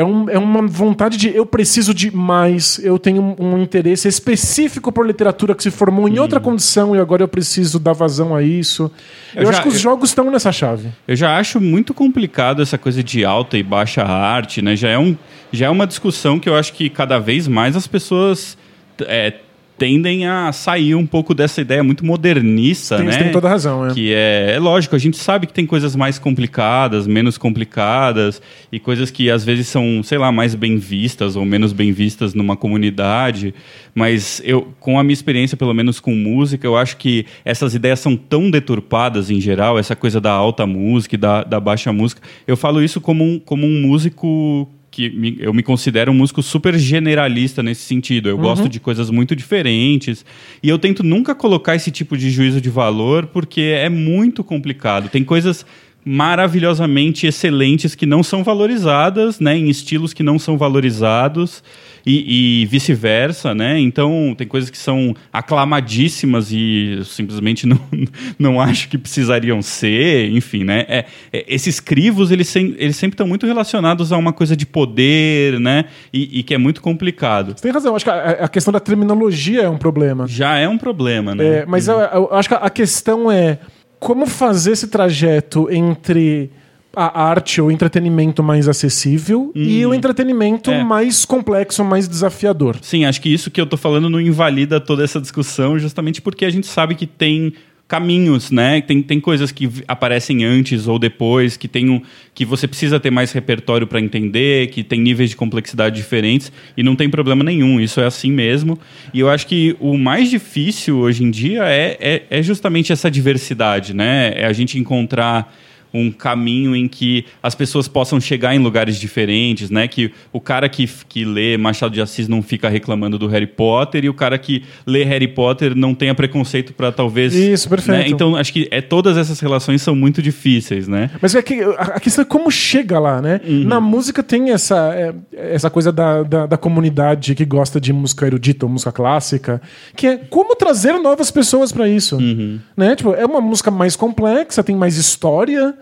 É, 0.00 0.04
um, 0.04 0.30
é 0.30 0.38
uma 0.38 0.66
vontade 0.66 1.18
de 1.18 1.28
eu 1.28 1.44
preciso 1.44 1.92
de 1.92 2.10
mais, 2.10 2.78
eu 2.82 2.98
tenho 2.98 3.36
um, 3.38 3.52
um 3.52 3.62
interesse 3.62 4.08
específico 4.08 4.90
por 4.90 5.06
literatura 5.06 5.54
que 5.54 5.62
se 5.62 5.70
formou 5.70 6.08
em 6.08 6.18
hum. 6.18 6.22
outra 6.22 6.40
condição 6.40 6.96
e 6.96 6.98
agora 6.98 7.22
eu 7.22 7.28
preciso 7.28 7.78
dar 7.78 7.92
vazão 7.92 8.34
a 8.34 8.42
isso. 8.42 8.90
Eu, 9.34 9.42
eu 9.42 9.44
já, 9.44 9.50
acho 9.50 9.62
que 9.62 9.68
os 9.68 9.74
eu, 9.74 9.80
jogos 9.80 10.08
estão 10.08 10.30
nessa 10.30 10.50
chave. 10.50 10.88
Eu 11.06 11.14
já 11.14 11.36
acho 11.36 11.60
muito 11.60 11.92
complicado 11.92 12.62
essa 12.62 12.78
coisa 12.78 13.04
de 13.04 13.26
alta 13.26 13.58
e 13.58 13.62
baixa 13.62 14.02
arte, 14.02 14.62
né? 14.62 14.74
Já 14.74 14.88
é, 14.88 14.98
um, 14.98 15.14
já 15.52 15.66
é 15.66 15.68
uma 15.68 15.86
discussão 15.86 16.40
que 16.40 16.48
eu 16.48 16.56
acho 16.56 16.72
que 16.72 16.88
cada 16.88 17.18
vez 17.18 17.46
mais 17.46 17.76
as 17.76 17.86
pessoas 17.86 18.56
é, 19.02 19.34
tendem 19.80 20.26
a 20.26 20.52
sair 20.52 20.94
um 20.94 21.06
pouco 21.06 21.32
dessa 21.32 21.62
ideia 21.62 21.82
muito 21.82 22.04
modernista, 22.04 22.98
tem, 22.98 23.06
né? 23.06 23.16
Tem 23.16 23.32
toda 23.32 23.48
razão, 23.48 23.86
é. 23.86 23.94
Que 23.94 24.12
é, 24.12 24.52
é 24.56 24.58
lógico, 24.58 24.94
a 24.94 24.98
gente 24.98 25.16
sabe 25.16 25.46
que 25.46 25.54
tem 25.54 25.64
coisas 25.64 25.96
mais 25.96 26.18
complicadas, 26.18 27.06
menos 27.06 27.38
complicadas 27.38 28.42
e 28.70 28.78
coisas 28.78 29.10
que 29.10 29.30
às 29.30 29.42
vezes 29.42 29.68
são, 29.68 30.02
sei 30.02 30.18
lá, 30.18 30.30
mais 30.30 30.54
bem 30.54 30.76
vistas 30.76 31.34
ou 31.34 31.46
menos 31.46 31.72
bem 31.72 31.92
vistas 31.92 32.34
numa 32.34 32.58
comunidade, 32.58 33.54
mas 33.94 34.42
eu, 34.44 34.70
com 34.78 34.98
a 34.98 35.02
minha 35.02 35.14
experiência, 35.14 35.56
pelo 35.56 35.72
menos 35.72 35.98
com 35.98 36.14
música, 36.14 36.66
eu 36.66 36.76
acho 36.76 36.98
que 36.98 37.24
essas 37.42 37.74
ideias 37.74 38.00
são 38.00 38.18
tão 38.18 38.50
deturpadas 38.50 39.30
em 39.30 39.40
geral, 39.40 39.78
essa 39.78 39.96
coisa 39.96 40.20
da 40.20 40.30
alta 40.30 40.66
música 40.66 41.14
e 41.14 41.18
da, 41.18 41.42
da 41.42 41.58
baixa 41.58 41.90
música. 41.90 42.20
Eu 42.46 42.54
falo 42.54 42.82
isso 42.82 43.00
como 43.00 43.24
um, 43.24 43.38
como 43.38 43.66
um 43.66 43.80
músico 43.80 44.68
que 44.90 45.08
me, 45.10 45.36
eu 45.38 45.54
me 45.54 45.62
considero 45.62 46.10
um 46.10 46.14
músico 46.14 46.42
super 46.42 46.78
generalista 46.78 47.62
nesse 47.62 47.82
sentido. 47.82 48.28
Eu 48.28 48.36
uhum. 48.36 48.42
gosto 48.42 48.68
de 48.68 48.80
coisas 48.80 49.10
muito 49.10 49.36
diferentes. 49.36 50.24
E 50.62 50.68
eu 50.68 50.78
tento 50.78 51.02
nunca 51.02 51.34
colocar 51.34 51.76
esse 51.76 51.90
tipo 51.90 52.16
de 52.16 52.30
juízo 52.30 52.60
de 52.60 52.70
valor 52.70 53.26
porque 53.26 53.60
é 53.60 53.88
muito 53.88 54.42
complicado. 54.42 55.08
Tem 55.08 55.22
coisas 55.22 55.64
maravilhosamente 56.04 57.26
excelentes 57.26 57.94
que 57.94 58.06
não 58.06 58.22
são 58.22 58.42
valorizadas, 58.42 59.38
né, 59.38 59.56
em 59.56 59.68
estilos 59.68 60.14
que 60.14 60.22
não 60.22 60.38
são 60.38 60.56
valorizados 60.56 61.62
e, 62.04 62.62
e 62.62 62.66
vice-versa, 62.66 63.54
né? 63.54 63.78
Então 63.78 64.34
tem 64.36 64.46
coisas 64.46 64.70
que 64.70 64.78
são 64.78 65.14
aclamadíssimas 65.32 66.50
e 66.52 67.00
simplesmente 67.04 67.66
não, 67.66 67.80
não 68.38 68.60
acho 68.60 68.88
que 68.88 68.98
precisariam 68.98 69.60
ser, 69.62 70.30
enfim, 70.30 70.64
né? 70.64 70.84
É, 70.88 71.04
é, 71.32 71.44
esses 71.48 71.80
crivos 71.80 72.30
eles, 72.30 72.48
sem, 72.48 72.74
eles 72.78 72.96
sempre 72.96 73.14
estão 73.14 73.26
muito 73.26 73.46
relacionados 73.46 74.12
a 74.12 74.16
uma 74.16 74.32
coisa 74.32 74.56
de 74.56 74.66
poder, 74.66 75.58
né? 75.60 75.86
E, 76.12 76.40
e 76.40 76.42
que 76.42 76.54
é 76.54 76.58
muito 76.58 76.80
complicado. 76.80 77.54
Você 77.56 77.62
tem 77.62 77.72
razão. 77.72 77.94
Acho 77.94 78.04
que 78.04 78.10
a, 78.10 78.30
a, 78.44 78.48
questão 78.48 78.72
da 78.72 78.80
terminologia 78.80 79.62
é 79.62 79.68
um 79.68 79.78
problema. 79.78 80.26
Já 80.26 80.56
é 80.56 80.68
um 80.68 80.78
problema, 80.78 81.34
né? 81.34 81.60
É, 81.60 81.66
mas 81.66 81.88
uhum. 81.88 81.94
eu, 81.94 82.00
eu 82.00 82.34
acho 82.34 82.48
que 82.48 82.54
a 82.54 82.70
questão 82.70 83.30
é 83.30 83.58
como 83.98 84.26
fazer 84.26 84.72
esse 84.72 84.88
trajeto 84.88 85.70
entre 85.70 86.50
a 86.94 87.22
arte 87.22 87.60
ou 87.60 87.68
o 87.68 87.70
entretenimento 87.70 88.42
mais 88.42 88.68
acessível 88.68 89.52
hum. 89.54 89.62
e 89.62 89.84
o 89.86 89.94
entretenimento 89.94 90.70
é. 90.70 90.82
mais 90.82 91.24
complexo, 91.24 91.84
mais 91.84 92.08
desafiador. 92.08 92.76
Sim, 92.82 93.04
acho 93.04 93.20
que 93.20 93.32
isso 93.32 93.50
que 93.50 93.60
eu 93.60 93.66
tô 93.66 93.76
falando 93.76 94.10
não 94.10 94.20
invalida 94.20 94.80
toda 94.80 95.04
essa 95.04 95.20
discussão, 95.20 95.78
justamente 95.78 96.20
porque 96.20 96.44
a 96.44 96.50
gente 96.50 96.66
sabe 96.66 96.94
que 96.94 97.06
tem 97.06 97.52
caminhos, 97.90 98.52
né? 98.52 98.80
Tem, 98.80 99.02
tem 99.02 99.18
coisas 99.18 99.50
que 99.50 99.68
aparecem 99.88 100.44
antes 100.44 100.86
ou 100.86 100.96
depois, 100.96 101.56
que 101.56 101.66
tem 101.66 101.90
um, 101.90 102.00
que 102.32 102.44
você 102.44 102.68
precisa 102.68 103.00
ter 103.00 103.10
mais 103.10 103.32
repertório 103.32 103.84
para 103.84 104.00
entender, 104.00 104.68
que 104.68 104.84
tem 104.84 105.00
níveis 105.00 105.30
de 105.30 105.36
complexidade 105.36 105.96
diferentes 105.96 106.52
e 106.76 106.84
não 106.84 106.94
tem 106.94 107.10
problema 107.10 107.42
nenhum. 107.42 107.80
Isso 107.80 108.00
é 108.00 108.06
assim 108.06 108.30
mesmo. 108.30 108.78
E 109.12 109.18
eu 109.18 109.28
acho 109.28 109.44
que 109.44 109.76
o 109.80 109.98
mais 109.98 110.30
difícil 110.30 110.98
hoje 110.98 111.24
em 111.24 111.32
dia 111.32 111.64
é, 111.64 111.96
é, 112.00 112.22
é 112.30 112.42
justamente 112.42 112.92
essa 112.92 113.10
diversidade, 113.10 113.92
né? 113.92 114.34
É 114.36 114.46
a 114.46 114.52
gente 114.52 114.78
encontrar 114.78 115.52
um 115.92 116.10
caminho 116.10 116.74
em 116.74 116.88
que 116.88 117.24
as 117.42 117.54
pessoas 117.54 117.88
possam 117.88 118.20
chegar 118.20 118.54
em 118.54 118.58
lugares 118.58 118.96
diferentes, 118.96 119.70
né? 119.70 119.88
Que 119.88 120.12
o 120.32 120.40
cara 120.40 120.68
que, 120.68 120.88
que 121.08 121.24
lê 121.24 121.56
Machado 121.56 121.94
de 121.94 122.00
Assis 122.00 122.28
não 122.28 122.42
fica 122.42 122.68
reclamando 122.68 123.18
do 123.18 123.26
Harry 123.26 123.46
Potter 123.46 124.04
e 124.04 124.08
o 124.08 124.14
cara 124.14 124.38
que 124.38 124.64
lê 124.86 125.04
Harry 125.04 125.28
Potter 125.28 125.74
não 125.74 125.94
tenha 125.94 126.14
preconceito 126.14 126.72
para 126.72 126.92
talvez. 126.92 127.34
Isso, 127.34 127.68
perfeito. 127.68 127.98
Né? 127.98 128.08
Então 128.08 128.36
acho 128.36 128.52
que 128.52 128.68
é, 128.70 128.80
todas 128.80 129.16
essas 129.16 129.40
relações 129.40 129.82
são 129.82 129.94
muito 129.94 130.22
difíceis, 130.22 130.86
né? 130.86 131.10
Mas 131.20 131.34
é 131.34 131.42
que 131.42 131.60
a 131.78 131.98
questão 132.00 132.22
é 132.22 132.24
como 132.24 132.50
chega 132.50 132.98
lá, 132.98 133.20
né? 133.20 133.40
Uhum. 133.46 133.64
Na 133.64 133.80
música 133.80 134.22
tem 134.22 134.50
essa, 134.50 134.94
é, 134.94 135.14
essa 135.32 135.70
coisa 135.70 135.90
da, 135.90 136.22
da, 136.22 136.46
da, 136.46 136.56
comunidade 136.56 137.34
que 137.34 137.44
gosta 137.44 137.80
de 137.80 137.92
música 137.92 138.26
erudita 138.26 138.66
ou 138.66 138.72
música 138.72 138.92
clássica, 138.92 139.60
que 139.96 140.06
é 140.06 140.16
como 140.16 140.54
trazer 140.54 140.92
novas 140.94 141.30
pessoas 141.30 141.72
para 141.72 141.88
isso. 141.88 142.16
Uhum. 142.16 142.58
Né? 142.76 142.94
Tipo, 142.94 143.14
é 143.14 143.24
uma 143.24 143.40
música 143.40 143.70
mais 143.70 143.96
complexa, 143.96 144.62
tem 144.62 144.76
mais 144.76 144.96
história. 144.96 145.74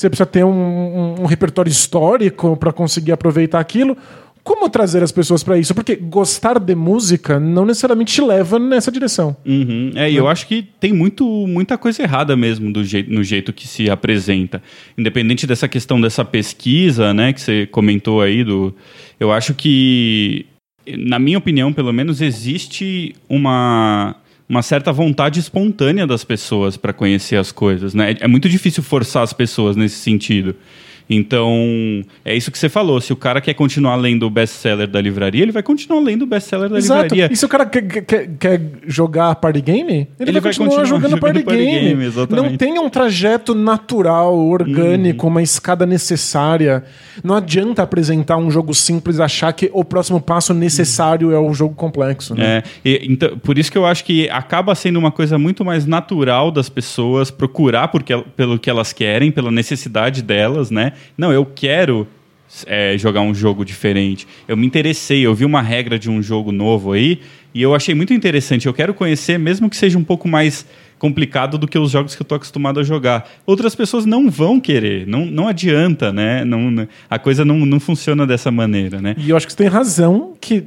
Você 0.00 0.08
precisa 0.08 0.26
ter 0.26 0.44
um, 0.44 0.50
um, 0.50 1.14
um 1.20 1.26
repertório 1.26 1.70
histórico 1.70 2.56
para 2.56 2.72
conseguir 2.72 3.12
aproveitar 3.12 3.60
aquilo. 3.60 3.94
Como 4.42 4.70
trazer 4.70 5.02
as 5.02 5.12
pessoas 5.12 5.42
para 5.42 5.58
isso? 5.58 5.74
Porque 5.74 5.94
gostar 5.94 6.58
de 6.58 6.74
música 6.74 7.38
não 7.38 7.66
necessariamente 7.66 8.14
te 8.14 8.22
leva 8.22 8.58
nessa 8.58 8.90
direção. 8.90 9.36
Uhum. 9.44 9.92
É, 9.94 10.10
e 10.10 10.16
eu 10.16 10.26
acho 10.26 10.46
que 10.46 10.62
tem 10.80 10.94
muito, 10.94 11.26
muita 11.46 11.76
coisa 11.76 12.02
errada 12.02 12.34
mesmo 12.34 12.72
do 12.72 12.82
jeito, 12.82 13.12
no 13.12 13.22
jeito 13.22 13.52
que 13.52 13.68
se 13.68 13.90
apresenta. 13.90 14.62
Independente 14.96 15.46
dessa 15.46 15.68
questão 15.68 16.00
dessa 16.00 16.24
pesquisa, 16.24 17.12
né, 17.12 17.34
que 17.34 17.40
você 17.42 17.66
comentou 17.66 18.22
aí, 18.22 18.42
do, 18.42 18.74
eu 19.20 19.30
acho 19.30 19.52
que, 19.52 20.46
na 20.96 21.18
minha 21.18 21.36
opinião, 21.36 21.74
pelo 21.74 21.92
menos, 21.92 22.22
existe 22.22 23.14
uma 23.28 24.16
uma 24.50 24.62
certa 24.62 24.92
vontade 24.92 25.38
espontânea 25.38 26.04
das 26.08 26.24
pessoas 26.24 26.76
para 26.76 26.92
conhecer 26.92 27.36
as 27.36 27.52
coisas, 27.52 27.94
né? 27.94 28.16
É 28.18 28.26
muito 28.26 28.48
difícil 28.48 28.82
forçar 28.82 29.22
as 29.22 29.32
pessoas 29.32 29.76
nesse 29.76 29.94
sentido. 29.94 30.56
Então, 31.12 32.04
é 32.24 32.36
isso 32.36 32.52
que 32.52 32.58
você 32.58 32.68
falou. 32.68 33.00
Se 33.00 33.12
o 33.12 33.16
cara 33.16 33.40
quer 33.40 33.52
continuar 33.54 33.96
lendo 33.96 34.22
o 34.24 34.30
best-seller 34.30 34.86
da 34.86 35.00
livraria, 35.00 35.42
ele 35.42 35.50
vai 35.50 35.62
continuar 35.62 36.00
lendo 36.00 36.22
o 36.22 36.26
best-seller 36.26 36.68
da 36.68 36.78
Exato. 36.78 37.02
livraria. 37.02 37.28
E 37.32 37.36
se 37.36 37.44
o 37.44 37.48
cara 37.48 37.66
quer, 37.66 37.82
quer, 37.82 38.30
quer 38.38 38.60
jogar 38.86 39.34
party 39.34 39.60
game, 39.60 39.92
ele, 39.92 40.30
ele 40.30 40.32
vai, 40.40 40.52
vai, 40.52 40.54
continuar, 40.54 40.84
jogando, 40.84 41.10
jogando 41.10 41.20
party, 41.20 41.42
party 41.42 41.64
game. 41.64 41.94
game 41.96 42.26
Não 42.30 42.56
tem 42.56 42.78
um 42.78 42.88
trajeto 42.88 43.56
natural, 43.56 44.38
orgânico, 44.38 45.26
uhum. 45.26 45.32
uma 45.32 45.42
escada 45.42 45.84
necessária. 45.84 46.84
Não 47.24 47.34
adianta 47.34 47.82
apresentar 47.82 48.36
um 48.36 48.48
jogo 48.48 48.72
simples 48.72 49.18
e 49.18 49.22
achar 49.22 49.52
que 49.52 49.68
o 49.72 49.84
próximo 49.84 50.20
passo 50.20 50.54
necessário 50.54 51.30
uhum. 51.30 51.34
é 51.34 51.38
o 51.40 51.52
jogo 51.52 51.74
complexo. 51.74 52.36
Né? 52.36 52.58
É, 52.58 52.62
e, 52.84 53.12
então, 53.12 53.36
por 53.38 53.58
isso 53.58 53.72
que 53.72 53.76
eu 53.76 53.84
acho 53.84 54.04
que 54.04 54.30
acaba 54.30 54.76
sendo 54.76 54.96
uma 54.96 55.10
coisa 55.10 55.36
muito 55.36 55.64
mais 55.64 55.86
natural 55.86 56.52
das 56.52 56.68
pessoas 56.68 57.32
procurar 57.32 57.88
porque, 57.88 58.16
pelo 58.36 58.60
que 58.60 58.70
elas 58.70 58.92
querem, 58.92 59.32
pela 59.32 59.50
necessidade 59.50 60.22
delas, 60.22 60.70
né? 60.70 60.92
Não, 61.16 61.32
eu 61.32 61.44
quero 61.44 62.06
é, 62.66 62.96
jogar 62.98 63.20
um 63.20 63.34
jogo 63.34 63.64
diferente. 63.64 64.26
Eu 64.48 64.56
me 64.56 64.66
interessei, 64.66 65.24
eu 65.24 65.34
vi 65.34 65.44
uma 65.44 65.62
regra 65.62 65.98
de 65.98 66.10
um 66.10 66.22
jogo 66.22 66.50
novo 66.50 66.92
aí 66.92 67.20
e 67.54 67.62
eu 67.62 67.74
achei 67.74 67.94
muito 67.94 68.12
interessante. 68.12 68.66
Eu 68.66 68.74
quero 68.74 68.92
conhecer, 68.92 69.38
mesmo 69.38 69.68
que 69.70 69.76
seja 69.76 69.98
um 69.98 70.04
pouco 70.04 70.28
mais 70.28 70.66
complicado 70.98 71.56
do 71.56 71.66
que 71.66 71.78
os 71.78 71.90
jogos 71.90 72.14
que 72.14 72.20
eu 72.20 72.24
estou 72.24 72.36
acostumado 72.36 72.78
a 72.78 72.82
jogar. 72.82 73.28
Outras 73.46 73.74
pessoas 73.74 74.04
não 74.04 74.30
vão 74.30 74.60
querer, 74.60 75.06
não, 75.06 75.24
não 75.24 75.48
adianta, 75.48 76.12
né? 76.12 76.44
Não, 76.44 76.86
a 77.08 77.18
coisa 77.18 77.44
não, 77.44 77.64
não 77.64 77.80
funciona 77.80 78.26
dessa 78.26 78.50
maneira, 78.50 79.00
né? 79.00 79.14
E 79.16 79.30
eu 79.30 79.36
acho 79.36 79.46
que 79.46 79.52
você 79.52 79.58
tem 79.58 79.68
razão 79.68 80.34
que 80.40 80.64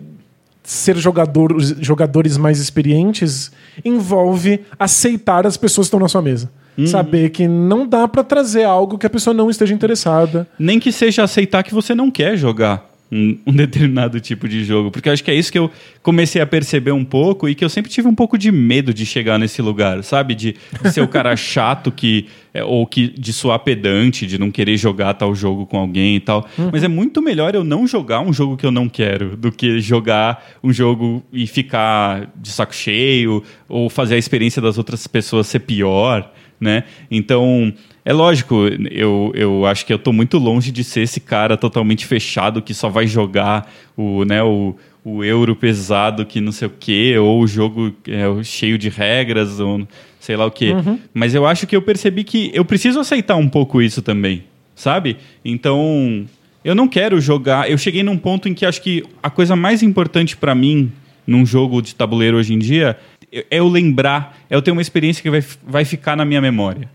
ser 0.63 0.97
jogador, 0.97 1.55
jogadores 1.81 2.37
mais 2.37 2.59
experientes 2.59 3.51
envolve 3.83 4.61
aceitar 4.79 5.45
as 5.45 5.57
pessoas 5.57 5.85
que 5.85 5.89
estão 5.89 5.99
na 5.99 6.07
sua 6.07 6.21
mesa. 6.21 6.49
Uhum. 6.77 6.87
Saber 6.87 7.29
que 7.29 7.47
não 7.47 7.87
dá 7.87 8.07
para 8.07 8.23
trazer 8.23 8.63
algo 8.63 8.97
que 8.97 9.05
a 9.05 9.09
pessoa 9.09 9.33
não 9.33 9.49
esteja 9.49 9.73
interessada. 9.73 10.47
Nem 10.57 10.79
que 10.79 10.91
seja 10.91 11.23
aceitar 11.23 11.63
que 11.63 11.73
você 11.73 11.93
não 11.93 12.09
quer 12.09 12.35
jogar 12.35 12.93
um, 13.13 13.37
um, 13.45 13.53
determinado 13.55 14.19
tipo 14.19 14.49
de 14.49 14.63
jogo. 14.63 14.89
Porque 14.89 15.07
eu 15.07 15.13
acho 15.13 15.23
que 15.23 15.29
é 15.29 15.35
isso 15.35 15.51
que 15.51 15.59
eu 15.59 15.69
comecei 16.01 16.41
a 16.41 16.47
perceber 16.47 16.91
um 16.91 17.05
pouco 17.05 17.47
e 17.47 17.53
que 17.53 17.63
eu 17.63 17.69
sempre 17.69 17.91
tive 17.91 18.07
um 18.07 18.15
pouco 18.15 18.37
de 18.37 18.51
medo 18.51 18.93
de 18.93 19.05
chegar 19.05 19.37
nesse 19.37 19.61
lugar, 19.61 20.03
sabe? 20.03 20.33
De, 20.33 20.55
de 20.81 20.91
ser 20.91 21.01
o 21.01 21.07
cara 21.07 21.35
chato 21.37 21.91
que. 21.91 22.27
É, 22.55 22.63
ou 22.63 22.85
que 22.85 23.07
de 23.07 23.33
soar 23.33 23.57
pedante, 23.59 24.27
de 24.27 24.37
não 24.37 24.51
querer 24.51 24.77
jogar 24.77 25.15
tal 25.15 25.33
jogo 25.33 25.65
com 25.65 25.75
alguém 25.75 26.17
e 26.17 26.19
tal. 26.19 26.47
Uhum. 26.55 26.69
Mas 26.71 26.83
é 26.83 26.87
muito 26.87 27.19
melhor 27.19 27.55
eu 27.55 27.63
não 27.63 27.87
jogar 27.87 28.19
um 28.19 28.31
jogo 28.31 28.55
que 28.55 28.63
eu 28.63 28.71
não 28.71 28.87
quero 28.87 29.35
do 29.35 29.51
que 29.51 29.79
jogar 29.79 30.59
um 30.63 30.71
jogo 30.71 31.23
e 31.33 31.47
ficar 31.47 32.31
de 32.35 32.49
saco 32.49 32.75
cheio 32.75 33.43
ou 33.67 33.89
fazer 33.89 34.13
a 34.13 34.17
experiência 34.19 34.61
das 34.61 34.77
outras 34.77 35.07
pessoas 35.07 35.47
ser 35.47 35.61
pior 35.61 36.31
né? 36.63 36.85
Então, 37.11 37.71
é 38.05 38.11
lógico, 38.11 38.55
eu, 38.89 39.31
eu 39.35 39.65
acho 39.65 39.85
que 39.85 39.93
eu 39.93 39.97
estou 39.97 40.11
muito 40.11 40.37
longe 40.37 40.71
de 40.71 40.83
ser 40.83 41.01
esse 41.01 41.19
cara 41.19 41.55
totalmente 41.55 42.05
fechado 42.05 42.61
que 42.61 42.73
só 42.73 42.89
vai 42.89 43.05
jogar 43.05 43.71
o, 43.95 44.25
né, 44.25 44.41
o, 44.41 44.75
o 45.05 45.23
euro 45.23 45.55
pesado 45.55 46.25
que 46.25 46.41
não 46.41 46.51
sei 46.51 46.67
o 46.67 46.73
quê, 46.79 47.17
ou 47.17 47.41
o 47.41 47.47
jogo 47.47 47.93
é, 48.07 48.43
cheio 48.43 48.77
de 48.77 48.89
regras, 48.89 49.59
ou 49.59 49.87
sei 50.19 50.35
lá 50.35 50.45
o 50.45 50.51
quê. 50.51 50.71
Uhum. 50.71 50.97
Mas 51.13 51.35
eu 51.35 51.45
acho 51.45 51.67
que 51.67 51.75
eu 51.75 51.81
percebi 51.81 52.23
que 52.23 52.49
eu 52.53 52.63
preciso 52.63 52.99
aceitar 52.99 53.35
um 53.35 53.49
pouco 53.49 53.81
isso 53.81 54.01
também, 54.01 54.43
sabe? 54.73 55.17
Então, 55.43 56.25
eu 56.63 56.73
não 56.73 56.87
quero 56.87 57.19
jogar. 57.19 57.69
Eu 57.69 57.77
cheguei 57.77 58.03
num 58.03 58.17
ponto 58.17 58.47
em 58.47 58.53
que 58.53 58.65
acho 58.65 58.81
que 58.81 59.03
a 59.21 59.29
coisa 59.29 59.55
mais 59.55 59.83
importante 59.83 60.37
para 60.37 60.55
mim 60.55 60.91
num 61.25 61.45
jogo 61.45 61.81
de 61.81 61.95
tabuleiro 61.95 62.37
hoje 62.37 62.53
em 62.53 62.59
dia 62.59 62.97
é 63.33 63.45
eu 63.51 63.67
lembrar, 63.67 64.37
é 64.49 64.55
eu 64.55 64.61
ter 64.61 64.71
uma 64.71 64.81
experiência 64.81 65.21
que 65.21 65.29
vai, 65.29 65.43
vai 65.65 65.85
ficar 65.85 66.15
na 66.15 66.23
minha 66.23 66.41
memória. 66.41 66.89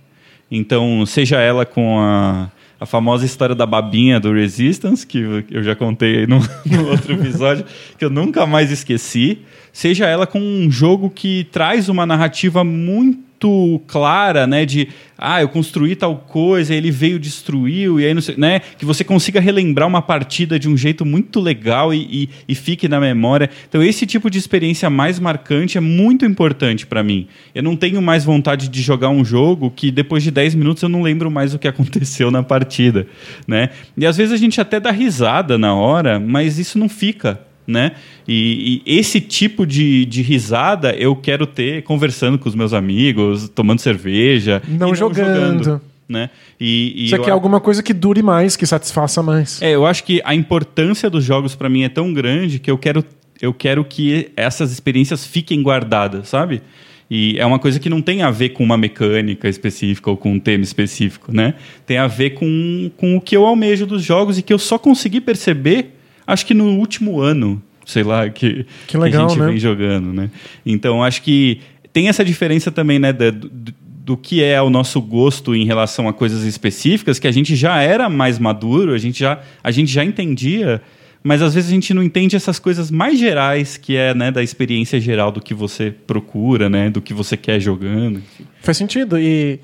Então, 0.51 1.05
seja 1.05 1.41
ela 1.41 1.67
com 1.67 1.99
a, 1.99 2.51
a 2.81 2.87
famosa 2.87 3.27
história 3.27 3.55
da 3.55 3.67
babinha 3.67 4.21
do 4.21 4.33
Resistance, 4.33 5.07
que 5.07 5.45
eu 5.51 5.63
já 5.63 5.75
contei 5.75 6.27
no, 6.27 6.39
no 6.65 6.89
outro 6.89 7.13
episódio, 7.13 7.65
que 7.99 8.05
eu 8.05 8.11
nunca 8.11 8.47
mais 8.47 8.71
esqueci, 8.71 9.39
seja 9.73 10.07
ela 10.07 10.27
com 10.27 10.41
um 10.41 10.71
jogo 10.71 11.11
que 11.11 11.45
traz 11.51 11.89
uma 11.89 12.07
narrativa 12.07 12.65
muito 12.65 13.28
muito 13.39 13.81
clara, 13.87 14.47
né, 14.47 14.67
de 14.67 14.89
ah, 15.17 15.41
eu 15.41 15.49
construí 15.49 15.97
tal 15.97 16.17
coisa, 16.17 16.75
ele 16.75 16.91
veio 16.91 17.19
destruiu 17.19 18.01
e 18.01 18.07
aí 18.07 18.15
não 18.15 18.21
sei, 18.21 18.37
né, 18.37 18.61
que 18.61 18.85
você 18.85 19.05
consiga 19.05 19.41
relembrar 19.41 19.87
uma 19.87 20.03
partida 20.03 20.59
de 20.59 20.69
um 20.69 20.77
jeito 20.77 21.05
muito 21.05 21.41
legal 21.41 21.93
e, 21.95 21.99
e, 22.11 22.29
e 22.49 22.55
fique 22.55 22.89
na 22.89 23.01
memória. 23.01 23.49
Então 23.69 23.83
esse 23.83 24.07
tipo 24.07 24.31
de 24.31 24.39
experiência 24.39 24.91
mais 24.91 25.19
marcante 25.19 25.79
é 25.79 25.81
muito 25.81 26.25
importante 26.25 26.87
para 26.87 27.03
mim. 27.03 27.29
Eu 27.55 27.63
não 27.63 27.77
tenho 27.77 28.03
mais 28.03 28.25
vontade 28.25 28.69
de 28.69 28.83
jogar 28.83 29.11
um 29.11 29.25
jogo 29.25 29.71
que 29.71 29.91
depois 29.91 30.23
de 30.23 30.31
10 30.31 30.55
minutos 30.55 30.83
eu 30.83 30.89
não 30.89 31.03
lembro 31.03 31.31
mais 31.31 31.55
o 31.55 31.59
que 31.59 31.67
aconteceu 31.69 32.31
na 32.31 32.43
partida, 32.43 33.07
né? 33.47 33.71
E 33.97 34.05
às 34.05 34.17
vezes 34.17 34.33
a 34.33 34.37
gente 34.37 34.61
até 34.61 34.81
dá 34.81 34.91
risada 34.91 35.57
na 35.57 35.75
hora, 35.75 36.19
mas 36.19 36.59
isso 36.59 36.79
não 36.79 36.89
fica 36.89 37.48
né? 37.69 37.93
E, 38.27 38.83
e, 38.87 38.99
esse 38.99 39.21
tipo 39.21 39.67
de, 39.67 40.07
de 40.07 40.23
risada 40.23 40.95
eu 40.95 41.15
quero 41.15 41.47
ter 41.47 41.83
conversando 41.83 42.39
com 42.39 42.49
os 42.49 42.55
meus 42.55 42.73
amigos, 42.73 43.51
tomando 43.51 43.81
cerveja. 43.81 44.63
Não, 44.67 44.89
não 44.89 44.95
jogando. 44.95 45.63
jogando. 45.63 45.81
Né? 46.09 46.31
E, 46.59 47.05
e 47.05 47.09
Você 47.11 47.19
quer 47.19 47.33
alguma 47.33 47.61
coisa 47.61 47.83
que 47.83 47.93
dure 47.93 48.23
mais, 48.23 48.57
que 48.57 48.65
satisfaça 48.65 49.23
mais. 49.23 49.61
É, 49.61 49.73
eu 49.73 49.85
acho 49.85 50.03
que 50.05 50.23
a 50.25 50.35
importância 50.35 51.11
dos 51.11 51.23
jogos 51.23 51.55
para 51.55 51.69
mim 51.69 51.83
é 51.83 51.89
tão 51.91 52.15
grande 52.15 52.59
que 52.59 52.71
eu 52.71 52.79
quero, 52.79 53.05
eu 53.43 53.53
quero 53.53 53.85
que 53.85 54.31
essas 54.35 54.73
experiências 54.73 55.27
fiquem 55.27 55.63
guardadas, 55.63 56.29
sabe? 56.29 56.63
E 57.11 57.39
é 57.39 57.45
uma 57.45 57.59
coisa 57.59 57.79
que 57.79 57.91
não 57.91 58.01
tem 58.01 58.23
a 58.23 58.31
ver 58.31 58.51
com 58.51 58.65
uma 58.65 58.79
mecânica 58.79 59.49
específica 59.49 60.09
ou 60.09 60.17
com 60.17 60.33
um 60.33 60.41
tema 60.41 60.65
específico, 60.65 61.31
né? 61.31 61.55
Tem 61.85 61.99
a 61.99 62.07
ver 62.07 62.31
com, 62.31 62.91
com 62.97 63.17
o 63.17 63.21
que 63.21 63.37
eu 63.37 63.45
almejo 63.45 63.85
dos 63.85 64.03
jogos 64.03 64.39
e 64.39 64.43
que 64.43 64.53
eu 64.53 64.59
só 64.59 64.79
consegui 64.79 65.21
perceber 65.21 65.98
acho 66.29 66.45
que 66.45 66.53
no 66.53 66.77
último 66.77 67.21
ano, 67.21 67.61
sei 67.87 68.03
lá, 68.03 68.29
que, 68.29 68.67
que, 68.87 68.99
legal, 68.99 69.27
que 69.27 69.33
a 69.33 69.35
gente 69.35 69.41
né? 69.41 69.47
vem 69.47 69.59
jogando, 69.59 70.13
né? 70.13 70.31
Então, 70.65 71.03
acho 71.03 71.23
que 71.23 71.61
tem 71.93 72.09
essa 72.09 72.23
diferença 72.23 72.71
também, 72.71 72.99
né, 72.99 73.13
do, 73.13 73.33
do 73.33 74.17
que 74.17 74.43
é 74.43 74.61
o 74.61 74.69
nosso 74.69 75.01
gosto 75.01 75.55
em 75.55 75.65
relação 75.65 76.07
a 76.07 76.13
coisas 76.13 76.45
específicas, 76.45 77.19
que 77.19 77.27
a 77.27 77.33
gente 77.33 77.57
já 77.57 77.81
era 77.81 78.09
mais 78.11 78.39
maduro, 78.39 78.93
a 78.93 78.99
gente 78.99 79.21
já, 79.21 79.41
a 79.65 79.71
gente 79.71 79.91
já 79.91 80.05
entendia, 80.05 80.83
mas 81.23 81.43
às 81.43 81.55
vezes 81.55 81.71
a 81.71 81.75
gente 81.75 81.93
não 81.93 82.03
entende 82.03 82.37
essas 82.37 82.59
coisas 82.59 82.91
mais 82.91 83.19
gerais, 83.19 83.77
que 83.77 83.97
é 83.97 84.15
né, 84.15 84.31
da 84.31 84.43
experiência 84.43 85.01
geral 85.01 85.33
do 85.33 85.41
que 85.41 85.55
você 85.55 85.91
procura, 85.91 86.69
né, 86.69 86.91
do 86.91 87.01
que 87.01 87.15
você 87.15 87.37
quer 87.37 87.59
jogando. 87.59 88.23
Faz 88.63 88.77
sentido. 88.77 89.19
E 89.19 89.61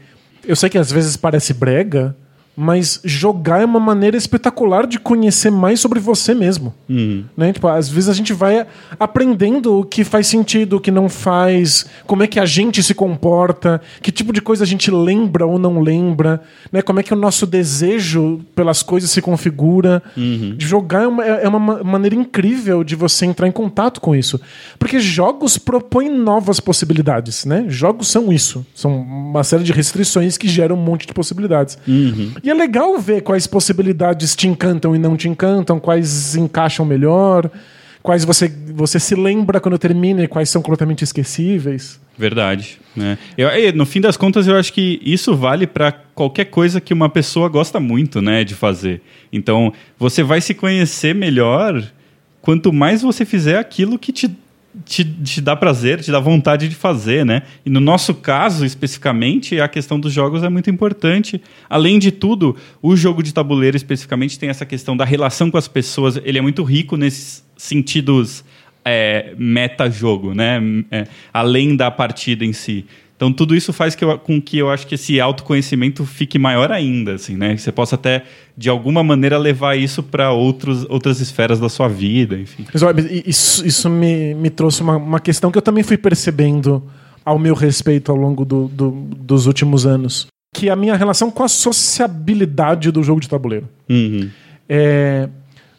eu 0.46 0.56
sei 0.56 0.68
que 0.68 0.78
às 0.78 0.90
vezes 0.90 1.16
parece 1.16 1.54
brega, 1.54 2.16
mas 2.56 3.00
jogar 3.04 3.62
é 3.62 3.64
uma 3.64 3.80
maneira 3.80 4.16
espetacular 4.16 4.86
de 4.86 4.98
conhecer 4.98 5.50
mais 5.50 5.80
sobre 5.80 5.98
você 5.98 6.34
mesmo. 6.34 6.72
Uhum. 6.88 7.24
Né? 7.36 7.52
Tipo, 7.52 7.68
às 7.68 7.88
vezes 7.88 8.08
a 8.08 8.12
gente 8.12 8.32
vai 8.32 8.66
aprendendo 8.98 9.80
o 9.80 9.84
que 9.84 10.04
faz 10.04 10.26
sentido, 10.26 10.76
o 10.76 10.80
que 10.80 10.90
não 10.90 11.08
faz, 11.08 11.86
como 12.06 12.22
é 12.22 12.26
que 12.26 12.38
a 12.38 12.46
gente 12.46 12.82
se 12.82 12.94
comporta, 12.94 13.80
que 14.00 14.12
tipo 14.12 14.32
de 14.32 14.40
coisa 14.40 14.64
a 14.64 14.66
gente 14.66 14.90
lembra 14.90 15.46
ou 15.46 15.58
não 15.58 15.80
lembra, 15.80 16.40
né? 16.72 16.80
como 16.82 17.00
é 17.00 17.02
que 17.02 17.12
o 17.12 17.16
nosso 17.16 17.46
desejo 17.46 18.40
pelas 18.54 18.82
coisas 18.82 19.10
se 19.10 19.20
configura. 19.20 20.02
Uhum. 20.16 20.54
Jogar 20.58 21.02
é 21.02 21.06
uma, 21.08 21.24
é 21.24 21.48
uma 21.48 21.58
ma- 21.58 21.82
maneira 21.84 22.14
incrível 22.16 22.84
de 22.84 22.94
você 22.94 23.26
entrar 23.26 23.48
em 23.48 23.52
contato 23.52 24.00
com 24.00 24.14
isso. 24.14 24.40
Porque 24.78 24.98
jogos 25.00 25.58
propõem 25.58 26.10
novas 26.10 26.60
possibilidades. 26.60 27.44
Né? 27.44 27.64
Jogos 27.68 28.08
são 28.08 28.32
isso. 28.32 28.64
São 28.74 28.96
uma 28.96 29.42
série 29.42 29.64
de 29.64 29.72
restrições 29.72 30.38
que 30.38 30.46
geram 30.48 30.76
um 30.76 30.80
monte 30.80 31.06
de 31.06 31.12
possibilidades. 31.12 31.76
E 32.44 32.50
é 32.50 32.54
legal 32.54 32.98
ver 32.98 33.22
quais 33.22 33.46
possibilidades 33.46 34.36
te 34.36 34.46
encantam 34.46 34.94
e 34.94 34.98
não 34.98 35.16
te 35.16 35.30
encantam, 35.30 35.80
quais 35.80 36.36
encaixam 36.36 36.84
melhor, 36.84 37.50
quais 38.02 38.22
você, 38.22 38.52
você 38.74 39.00
se 39.00 39.14
lembra 39.14 39.58
quando 39.58 39.78
termina 39.78 40.22
e 40.22 40.28
quais 40.28 40.50
são 40.50 40.60
completamente 40.60 41.02
esquecíveis. 41.02 41.98
Verdade. 42.18 42.78
Né? 42.94 43.16
Eu, 43.38 43.48
no 43.74 43.86
fim 43.86 43.98
das 43.98 44.18
contas, 44.18 44.46
eu 44.46 44.56
acho 44.56 44.74
que 44.74 45.00
isso 45.02 45.34
vale 45.34 45.66
para 45.66 45.90
qualquer 46.14 46.44
coisa 46.44 46.82
que 46.82 46.92
uma 46.92 47.08
pessoa 47.08 47.48
gosta 47.48 47.80
muito 47.80 48.20
né, 48.20 48.44
de 48.44 48.54
fazer. 48.54 49.00
Então, 49.32 49.72
você 49.98 50.22
vai 50.22 50.42
se 50.42 50.52
conhecer 50.52 51.14
melhor 51.14 51.82
quanto 52.42 52.70
mais 52.74 53.00
você 53.00 53.24
fizer 53.24 53.56
aquilo 53.56 53.98
que 53.98 54.12
te, 54.12 54.30
te, 54.84 55.04
te 55.04 55.40
dá 55.40 55.54
prazer, 55.54 56.00
te 56.00 56.10
dá 56.10 56.18
vontade 56.18 56.68
de 56.68 56.74
fazer. 56.74 57.24
Né? 57.24 57.42
E 57.64 57.70
no 57.70 57.80
nosso 57.80 58.14
caso, 58.14 58.64
especificamente, 58.64 59.60
a 59.60 59.68
questão 59.68 59.98
dos 60.00 60.12
jogos 60.12 60.42
é 60.42 60.48
muito 60.48 60.70
importante. 60.70 61.40
Além 61.68 61.98
de 61.98 62.10
tudo, 62.10 62.56
o 62.82 62.96
jogo 62.96 63.22
de 63.22 63.32
tabuleiro, 63.32 63.76
especificamente, 63.76 64.38
tem 64.38 64.48
essa 64.48 64.66
questão 64.66 64.96
da 64.96 65.04
relação 65.04 65.50
com 65.50 65.58
as 65.58 65.68
pessoas. 65.68 66.18
Ele 66.24 66.38
é 66.38 66.42
muito 66.42 66.62
rico 66.62 66.96
nesses 66.96 67.44
sentidos 67.56 68.44
é, 68.84 69.34
meta-jogo, 69.38 70.34
né? 70.34 70.60
É, 70.90 71.06
além 71.32 71.74
da 71.74 71.90
partida 71.90 72.44
em 72.44 72.52
si. 72.52 72.84
Então 73.16 73.32
tudo 73.32 73.54
isso 73.54 73.72
faz 73.72 73.94
que 73.94 74.04
eu- 74.04 74.18
com 74.18 74.40
que 74.42 74.58
eu 74.58 74.68
acho 74.70 74.86
que 74.86 74.96
esse 74.96 75.20
autoconhecimento 75.20 76.04
fique 76.04 76.38
maior 76.38 76.72
ainda, 76.72 77.14
assim, 77.14 77.36
né? 77.36 77.54
Que 77.54 77.60
você 77.62 77.70
possa 77.70 77.94
até 77.94 78.24
de 78.56 78.68
alguma 78.68 79.04
maneira 79.04 79.38
levar 79.38 79.76
isso 79.76 80.02
para 80.02 80.32
outros 80.32 80.84
outras 80.88 81.20
esferas 81.20 81.60
da 81.60 81.68
sua 81.68 81.88
vida, 81.88 82.36
enfim. 82.38 82.66
Isso, 83.24 83.64
isso 83.66 83.88
me, 83.88 84.34
me 84.34 84.50
trouxe 84.50 84.82
uma, 84.82 84.96
uma 84.96 85.20
questão 85.20 85.50
que 85.50 85.56
eu 85.58 85.62
também 85.62 85.84
fui 85.84 85.96
percebendo 85.96 86.82
ao 87.24 87.38
meu 87.38 87.54
respeito 87.54 88.10
ao 88.12 88.18
longo 88.18 88.44
do- 88.44 88.68
do- 88.68 88.90
dos 89.16 89.46
últimos 89.46 89.86
anos. 89.86 90.26
Que 90.54 90.68
é 90.68 90.72
a 90.72 90.76
minha 90.76 90.94
relação 90.96 91.30
com 91.30 91.42
a 91.42 91.48
sociabilidade 91.48 92.90
do 92.90 93.02
jogo 93.02 93.20
de 93.20 93.28
tabuleiro. 93.28 93.68
Uhum. 93.88 94.28
É, 94.68 95.28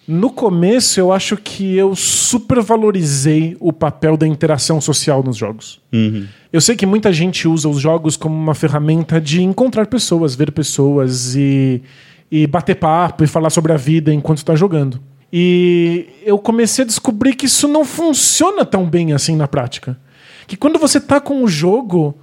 no 0.08 0.30
começo, 0.30 1.00
eu 1.00 1.12
acho 1.12 1.38
que 1.38 1.76
eu 1.76 1.96
supervalorizei 1.96 3.56
o 3.60 3.72
papel 3.74 4.18
da 4.18 4.28
interação 4.28 4.80
social 4.82 5.24
nos 5.24 5.38
jogos. 5.38 5.80
Uhum. 5.94 6.26
Eu 6.56 6.62
sei 6.62 6.74
que 6.74 6.86
muita 6.86 7.12
gente 7.12 7.50
usa 7.50 7.68
os 7.68 7.82
jogos 7.82 8.16
como 8.16 8.34
uma 8.34 8.56
ferramenta 8.56 9.20
de 9.20 9.44
encontrar 9.44 9.88
pessoas, 9.88 10.36
ver 10.36 10.54
pessoas 10.54 11.36
e, 11.36 11.84
e 12.32 12.48
bater 12.48 12.76
papo 12.76 13.26
e 13.26 13.28
falar 13.28 13.50
sobre 13.50 13.74
a 13.74 13.76
vida 13.76 14.14
enquanto 14.14 14.38
está 14.38 14.56
jogando. 14.56 15.02
E 15.34 16.08
eu 16.24 16.38
comecei 16.38 16.86
a 16.86 16.88
descobrir 16.88 17.36
que 17.36 17.46
isso 17.46 17.68
não 17.68 17.84
funciona 17.84 18.64
tão 18.64 18.90
bem 18.90 19.12
assim 19.12 19.36
na 19.36 19.50
prática. 19.50 20.00
Que 20.48 20.56
quando 20.56 20.80
você 20.80 20.98
tá 20.98 21.20
com 21.20 21.44
o 21.44 21.48
jogo, 21.50 22.16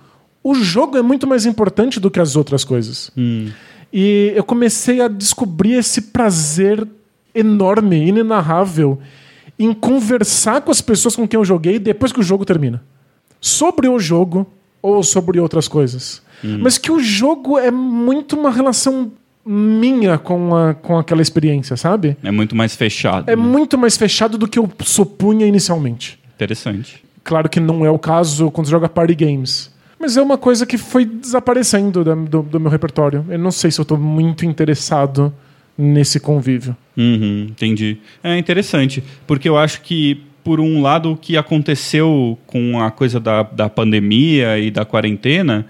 o 0.43 0.55
jogo 0.55 0.97
é 0.97 1.03
muito 1.03 1.27
mais 1.27 1.45
importante 1.45 2.01
do 2.01 2.11
que 2.11 2.19
as 2.19 2.35
outras 2.35 2.65
coisas. 2.65 3.11
E 3.93 4.33
eu 4.35 4.45
comecei 4.45 5.03
a 5.03 5.09
descobrir 5.09 5.75
esse 5.75 6.01
prazer 6.01 6.89
enorme, 7.35 8.09
inenarrável, 8.09 8.99
em 9.59 9.75
conversar 9.75 10.63
com 10.63 10.71
as 10.71 10.81
pessoas 10.81 11.15
com 11.15 11.29
quem 11.29 11.39
eu 11.39 11.45
joguei 11.45 11.79
depois 11.79 12.13
que 12.13 12.21
o 12.21 12.23
jogo 12.23 12.47
termina. 12.47 12.83
Sobre 13.43 13.89
o 13.89 13.99
jogo 13.99 14.47
ou 14.81 15.03
sobre 15.03 15.39
outras 15.39 15.69
coisas. 15.69 16.23
Mas 16.43 16.79
que 16.79 16.91
o 16.91 16.99
jogo 17.01 17.59
é 17.59 17.71
muito 17.71 18.37
uma 18.39 18.51
relação 18.51 19.13
minha 19.45 20.19
com, 20.19 20.55
a, 20.55 20.73
com 20.75 20.97
aquela 20.99 21.21
experiência, 21.21 21.77
sabe? 21.77 22.17
É 22.23 22.31
muito 22.31 22.55
mais 22.57 22.75
fechado. 22.75 23.29
É 23.29 23.37
né? 23.37 23.43
muito 23.43 23.77
mais 23.77 23.97
fechado 23.97 24.39
do 24.39 24.49
que 24.49 24.59
eu 24.59 24.71
supunha 24.85 25.47
inicialmente. 25.47 26.19
Interessante. 26.35 27.03
Claro 27.25 27.49
que 27.49 27.61
não 27.61 27.85
é 27.85 27.91
o 27.91 27.99
caso 27.99 28.51
quando 28.51 28.67
você 28.67 28.71
joga 28.73 28.89
party 28.89 29.15
games. 29.15 29.71
Mas 29.99 30.17
é 30.17 30.23
uma 30.23 30.37
coisa 30.39 30.67
que 30.67 30.77
foi 30.79 31.05
desaparecendo 31.05 32.03
da- 32.03 32.15
do, 32.15 32.43
do 32.43 32.59
meu 32.61 32.71
repertório. 32.71 33.25
Eu 33.29 33.39
não 33.39 33.53
sei 33.53 33.71
se 33.71 33.81
eu 33.81 33.85
tô 33.85 33.97
muito 33.97 34.45
interessado 34.45 35.33
nesse 35.79 36.19
convívio. 36.19 36.77
Uhum, 36.97 37.47
entendi. 37.51 37.99
É 38.23 38.37
interessante, 38.37 39.03
porque 39.27 39.49
eu 39.49 39.57
acho 39.57 39.81
que, 39.83 40.23
por 40.45 40.61
um 40.61 40.81
lado, 40.83 41.13
o 41.13 41.17
que 41.17 41.37
aconteceu 41.37 42.39
com 42.47 42.81
a 42.81 42.91
coisa 42.91 43.19
da, 43.21 43.43
da 43.43 43.69
pandemia 43.69 44.59
e 44.59 44.71
da 44.71 44.85
quarentena 44.85 45.67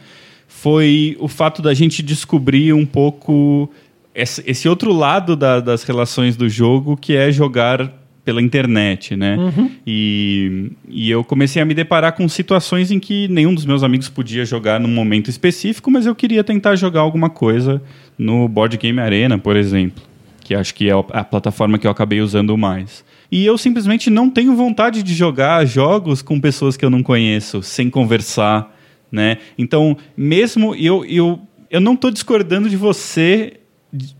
foi 0.48 1.16
o 1.20 1.28
fato 1.28 1.60
da 1.62 1.74
gente 1.74 2.02
descobrir 2.02 2.72
um 2.72 2.86
pouco 2.86 3.70
esse, 4.14 4.42
esse 4.46 4.68
outro 4.68 4.92
lado 4.92 5.34
da- 5.36 5.60
das 5.60 5.82
relações 5.82 6.36
do 6.36 6.48
jogo, 6.48 6.96
que 6.96 7.14
é 7.16 7.32
jogar 7.32 7.90
pela 8.24 8.40
internet, 8.40 9.16
né? 9.16 9.36
E, 9.84 10.70
e 10.88 11.10
eu 11.10 11.24
comecei 11.24 11.60
a 11.60 11.64
me 11.64 11.74
deparar 11.74 12.12
com 12.12 12.28
situações 12.28 12.90
em 12.92 13.00
que 13.00 13.26
nenhum 13.28 13.52
dos 13.52 13.64
meus 13.64 13.82
amigos 13.82 14.08
podia 14.08 14.44
jogar 14.44 14.78
num 14.78 14.88
momento 14.88 15.28
específico, 15.28 15.90
mas 15.90 16.06
eu 16.06 16.14
queria 16.14 16.44
tentar 16.44 16.76
jogar 16.76 17.00
alguma 17.00 17.28
coisa 17.28 17.82
no 18.16 18.46
Board 18.48 18.76
Game 18.76 19.00
Arena, 19.00 19.38
por 19.38 19.56
exemplo 19.56 20.02
que 20.44 20.56
acho 20.56 20.74
que 20.74 20.88
é 20.90 20.92
a 21.12 21.22
plataforma 21.22 21.78
que 21.78 21.86
eu 21.86 21.90
acabei 21.90 22.20
usando 22.20 22.58
mais. 22.58 23.04
E 23.32 23.46
eu 23.46 23.56
simplesmente 23.56 24.10
não 24.10 24.28
tenho 24.28 24.54
vontade 24.54 25.02
de 25.02 25.14
jogar 25.14 25.64
jogos 25.64 26.20
com 26.20 26.38
pessoas 26.38 26.76
que 26.76 26.84
eu 26.84 26.90
não 26.90 27.02
conheço, 27.02 27.62
sem 27.62 27.88
conversar, 27.88 28.76
né? 29.10 29.38
Então, 29.56 29.96
mesmo 30.14 30.74
eu 30.74 31.02
eu, 31.06 31.40
eu 31.70 31.80
não 31.80 31.94
estou 31.94 32.10
discordando 32.10 32.68
de 32.68 32.76
você 32.76 33.54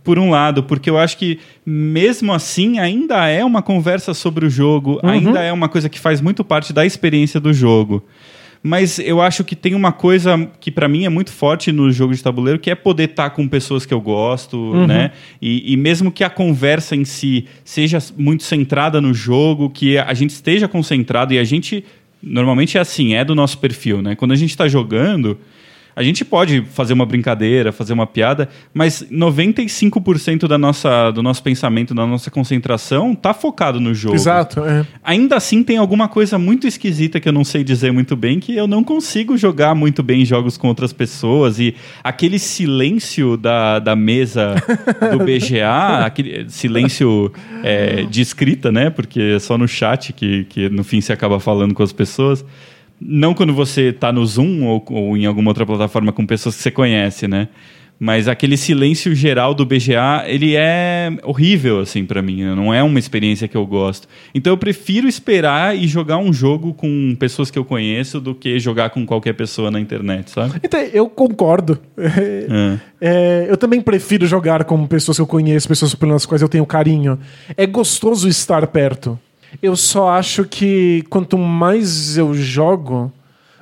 por 0.03 0.19
um 0.19 0.31
lado, 0.31 0.63
porque 0.63 0.89
eu 0.89 0.99
acho 0.99 1.19
que 1.19 1.39
mesmo 1.65 2.33
assim 2.33 2.79
ainda 2.79 3.29
é 3.29 3.45
uma 3.45 3.61
conversa 3.61 4.15
sobre 4.15 4.47
o 4.47 4.51
jogo, 4.51 4.99
ainda 5.03 5.41
é 5.43 5.53
uma 5.53 5.69
coisa 5.69 5.91
que 5.91 6.01
faz 6.01 6.23
muito 6.23 6.43
parte 6.43 6.73
da 6.73 6.85
experiência 6.85 7.39
do 7.39 7.53
jogo. 7.53 8.03
Mas 8.63 8.99
eu 9.01 9.21
acho 9.21 9.43
que 9.43 9.57
tem 9.57 9.75
uma 9.75 9.91
coisa 9.91 10.49
que 10.61 10.71
pra 10.71 10.89
mim 10.89 11.05
é 11.05 11.09
muito 11.09 11.33
forte 11.33 11.73
no 11.73 11.91
jogo 11.91 12.15
de 12.15 12.23
tabuleiro, 12.23 12.61
que 12.61 12.71
é 12.71 12.75
poder 12.77 13.11
estar 13.11 13.31
com 13.31 13.49
pessoas 13.49 13.85
que 13.85 13.93
eu 13.93 14.01
gosto, 14.01 14.73
né? 14.87 15.11
E, 15.41 15.73
e 15.73 15.77
mesmo 15.77 16.13
que 16.13 16.23
a 16.23 16.31
conversa 16.31 16.95
em 16.95 17.05
si 17.05 17.47
seja 17.65 17.99
muito 18.17 18.45
centrada 18.45 19.01
no 19.01 19.13
jogo, 19.13 19.69
que 19.69 19.99
a 19.99 20.15
gente 20.15 20.31
esteja 20.31 20.69
concentrado 20.69 21.35
e 21.35 21.39
a 21.41 21.45
gente 21.45 21.85
normalmente 22.23 22.79
é 22.79 22.81
assim, 22.81 23.15
é 23.15 23.25
do 23.25 23.35
nosso 23.35 23.59
perfil, 23.59 24.01
né? 24.01 24.15
Quando 24.15 24.31
a 24.31 24.37
gente 24.37 24.51
está 24.51 24.69
jogando, 24.69 25.37
a 25.95 26.03
gente 26.03 26.25
pode 26.25 26.63
fazer 26.73 26.93
uma 26.93 27.05
brincadeira, 27.05 27.73
fazer 27.73 27.93
uma 27.93 28.07
piada, 28.07 28.49
mas 28.73 29.05
95% 29.11 30.47
da 30.47 30.57
nossa, 30.57 31.11
do 31.11 31.23
nosso 31.23 31.43
pensamento, 31.43 31.95
da 31.95 32.07
nossa 32.07 32.31
concentração, 32.31 33.15
tá 33.15 33.35
focado 33.35 33.81
no 33.81 33.95
jogo. 33.95 34.15
Exato, 34.15 34.61
é. 34.65 34.87
Ainda 35.03 35.37
assim, 35.37 35.63
tem 35.63 35.77
alguma 35.77 36.09
coisa 36.09 36.39
muito 36.39 36.67
esquisita 36.67 37.21
que 37.21 37.29
eu 37.29 37.33
não 37.33 37.45
sei 37.45 37.63
dizer 37.63 37.93
muito 37.93 38.17
bem, 38.17 38.41
que 38.41 38.57
eu 38.57 38.67
não 38.67 38.83
consigo 38.83 39.37
jogar 39.37 39.75
muito 39.75 40.03
bem 40.03 40.25
jogos 40.25 40.57
com 40.57 40.69
outras 40.69 40.93
pessoas. 40.93 41.59
E 41.59 41.75
aquele 42.03 42.39
silêncio 42.39 43.37
da, 43.37 43.79
da 43.79 43.95
mesa 43.95 44.55
do 45.11 45.19
BGA, 45.25 46.05
aquele 46.05 46.49
silêncio 46.49 47.33
é, 47.63 48.05
de 48.05 48.21
escrita, 48.21 48.73
né? 48.73 48.91
Porque 48.91 49.35
é 49.37 49.39
só 49.39 49.59
no 49.59 49.69
chat 49.69 50.13
que, 50.13 50.45
que 50.45 50.69
no 50.69 50.83
fim 50.83 51.01
se 51.01 51.13
acaba 51.13 51.39
falando 51.39 51.75
com 51.75 51.83
as 51.83 51.93
pessoas. 51.93 52.45
Não 53.05 53.35
quando 53.35 53.55
você 53.55 53.89
está 53.89 54.13
no 54.13 54.25
Zoom 54.25 54.65
ou, 54.65 54.85
ou 54.91 55.17
em 55.17 55.27
alguma 55.27 55.51
outra 55.51 55.67
plataforma 55.67 56.13
com 56.13 56.27
pessoas 56.27 56.57
que 56.57 56.63
você 56.63 56.71
conhece, 56.71 57.27
né? 57.27 57.49
Mas 58.05 58.27
aquele 58.27 58.57
silêncio 58.57 59.15
geral 59.15 59.55
do 59.55 59.65
BGA, 59.65 60.25
ele 60.27 60.57
é 60.57 61.09
horrível, 61.23 61.79
assim, 61.79 62.05
para 62.05 62.21
mim. 62.21 62.43
né? 62.43 62.53
Não 62.53 62.75
é 62.75 62.83
uma 62.83 62.99
experiência 62.99 63.47
que 63.47 63.57
eu 63.57 63.65
gosto. 63.65 64.09
Então 64.35 64.53
eu 64.53 64.57
prefiro 64.57 65.07
esperar 65.07 65.77
e 65.77 65.87
jogar 65.87 66.19
um 66.19 66.33
jogo 66.33 66.75
com 66.75 67.15
pessoas 67.17 67.49
que 67.49 67.57
eu 67.57 67.65
conheço 67.65 68.21
do 68.21 68.35
que 68.35 68.59
jogar 68.59 68.91
com 68.91 69.07
qualquer 69.07 69.35
pessoa 69.35 69.71
na 69.71 69.79
internet, 69.79 70.33
sabe? 70.33 70.55
Então, 70.65 70.81
eu 70.81 71.09
concordo. 71.09 71.79
É. 71.97 72.79
É, 73.05 73.47
eu 73.51 73.57
também 73.57 73.81
prefiro 73.81 74.29
jogar 74.29 74.63
com 74.63 74.87
pessoas 74.87 75.19
que 75.19 75.21
eu 75.21 75.27
conheço, 75.27 75.67
pessoas 75.67 75.93
pelas 75.93 76.25
quais 76.25 76.41
eu 76.41 76.49
tenho 76.49 76.65
carinho. 76.65 77.19
É 77.57 77.67
gostoso 77.67 78.29
estar 78.29 78.65
perto. 78.69 79.19
Eu 79.61 79.77
só 79.77 80.11
acho 80.11 80.45
que 80.45 81.05
quanto 81.11 81.37
mais 81.37 82.17
eu 82.17 82.33
jogo, 82.35 83.13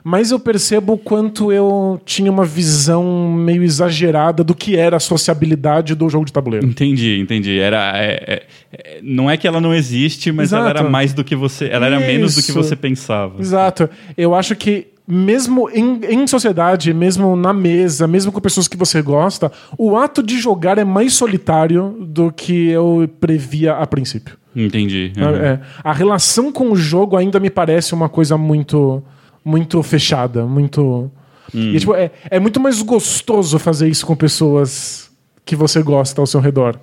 mais 0.04 0.30
eu 0.30 0.38
percebo 0.40 0.94
o 0.94 0.98
quanto 0.98 1.52
eu 1.52 2.00
tinha 2.06 2.30
uma 2.30 2.44
visão 2.44 3.30
meio 3.32 3.62
exagerada 3.62 4.42
do 4.42 4.54
que 4.54 4.76
era 4.76 4.96
a 4.96 5.00
sociabilidade 5.00 5.94
do 5.94 6.08
jogo 6.08 6.24
de 6.24 6.32
tabuleiro. 6.32 6.66
Entendi, 6.66 7.18
entendi. 7.20 7.58
Era, 7.58 7.92
é- 7.98 8.24
é- 8.26 8.42
é- 8.72 9.00
não 9.02 9.28
é 9.30 9.36
que 9.36 9.46
ela 9.46 9.60
não 9.60 9.74
existe, 9.74 10.32
mas 10.32 10.52
ela 10.52 10.66
Exato. 10.66 10.78
era 10.80 10.88
mais 10.90 11.12
do 11.12 11.22
que 11.24 11.36
você. 11.36 11.66
Ela 11.66 11.86
era 11.86 12.00
menos 12.00 12.34
do 12.34 12.42
que 12.42 12.50
Isso. 12.50 12.62
você 12.62 12.74
pensava. 12.76 13.40
Exato. 13.40 13.90
Eu 14.16 14.34
acho 14.34 14.54
que 14.56 14.86
mesmo 15.10 15.68
em, 15.70 16.00
em 16.08 16.26
sociedade, 16.26 16.94
mesmo 16.94 17.34
na 17.34 17.52
mesa, 17.52 18.06
mesmo 18.06 18.30
com 18.30 18.40
pessoas 18.40 18.68
que 18.68 18.76
você 18.76 19.02
gosta, 19.02 19.50
o 19.76 19.96
ato 19.96 20.22
de 20.22 20.38
jogar 20.38 20.78
é 20.78 20.84
mais 20.84 21.14
solitário 21.14 21.96
do 22.00 22.32
que 22.32 22.68
eu 22.68 23.08
previa 23.20 23.74
a 23.74 23.86
princípio. 23.86 24.38
Entendi. 24.54 25.12
É, 25.16 25.46
é. 25.46 25.60
A 25.82 25.92
relação 25.92 26.52
com 26.52 26.70
o 26.70 26.76
jogo 26.76 27.16
ainda 27.16 27.38
me 27.38 27.50
parece 27.50 27.94
uma 27.94 28.08
coisa 28.08 28.36
muito, 28.36 29.02
muito 29.44 29.82
fechada, 29.82 30.44
muito. 30.44 31.10
E, 31.52 31.78
tipo, 31.78 31.94
é, 31.94 32.10
é 32.30 32.38
muito 32.38 32.60
mais 32.60 32.80
gostoso 32.82 33.58
fazer 33.58 33.88
isso 33.88 34.06
com 34.06 34.14
pessoas 34.14 35.10
que 35.44 35.56
você 35.56 35.82
gosta 35.82 36.20
ao 36.20 36.26
seu 36.26 36.40
redor. 36.40 36.78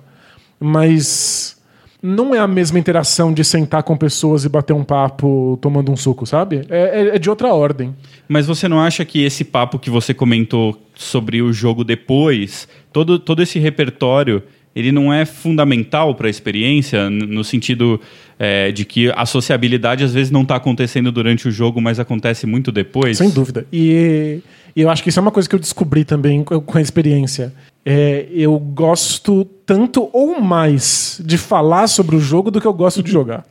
Mas 0.60 1.57
não 2.02 2.34
é 2.34 2.38
a 2.38 2.46
mesma 2.46 2.78
interação 2.78 3.32
de 3.32 3.42
sentar 3.44 3.82
com 3.82 3.96
pessoas 3.96 4.44
e 4.44 4.48
bater 4.48 4.72
um 4.72 4.84
papo 4.84 5.58
tomando 5.60 5.90
um 5.90 5.96
suco, 5.96 6.24
sabe? 6.26 6.64
É, 6.68 7.02
é- 7.10 7.16
é 7.16 7.18
de 7.18 7.28
outra 7.28 7.52
ordem. 7.52 7.94
Mas 8.28 8.46
você 8.46 8.68
não 8.68 8.80
acha 8.80 9.04
que 9.04 9.24
esse 9.24 9.44
papo 9.44 9.78
que 9.78 9.90
você 9.90 10.14
comentou 10.14 10.80
sobre 10.94 11.42
o 11.42 11.52
jogo 11.52 11.82
depois, 11.84 12.68
todo, 12.92 13.18
todo 13.18 13.42
esse 13.42 13.58
repertório, 13.58 14.42
ele 14.76 14.92
não 14.92 15.12
é 15.12 15.24
fundamental 15.24 16.14
para 16.14 16.28
a 16.28 16.30
experiência, 16.30 17.10
no 17.10 17.42
sentido 17.42 18.00
é, 18.38 18.70
de 18.70 18.84
que 18.84 19.10
a 19.14 19.26
sociabilidade 19.26 20.04
às 20.04 20.14
vezes 20.14 20.30
não 20.30 20.42
está 20.42 20.56
acontecendo 20.56 21.10
durante 21.10 21.48
o 21.48 21.50
jogo, 21.50 21.80
mas 21.80 21.98
acontece 21.98 22.46
muito 22.46 22.70
depois? 22.70 23.18
Sem 23.18 23.30
dúvida. 23.30 23.66
E, 23.72 24.40
e 24.76 24.80
eu 24.80 24.88
acho 24.88 25.02
que 25.02 25.08
isso 25.08 25.18
é 25.18 25.22
uma 25.22 25.30
coisa 25.30 25.48
que 25.48 25.54
eu 25.54 25.58
descobri 25.58 26.04
também 26.04 26.44
com 26.44 26.78
a 26.78 26.80
experiência. 26.80 27.52
É, 27.84 28.26
eu 28.30 28.58
gosto 28.58 29.44
tanto 29.64 30.10
ou 30.12 30.40
mais 30.40 31.20
de 31.24 31.38
falar 31.38 31.86
sobre 31.86 32.16
o 32.16 32.20
jogo 32.20 32.50
do 32.50 32.60
que 32.60 32.66
eu 32.66 32.72
gosto 32.72 33.02
de 33.02 33.10
jogar. 33.10 33.44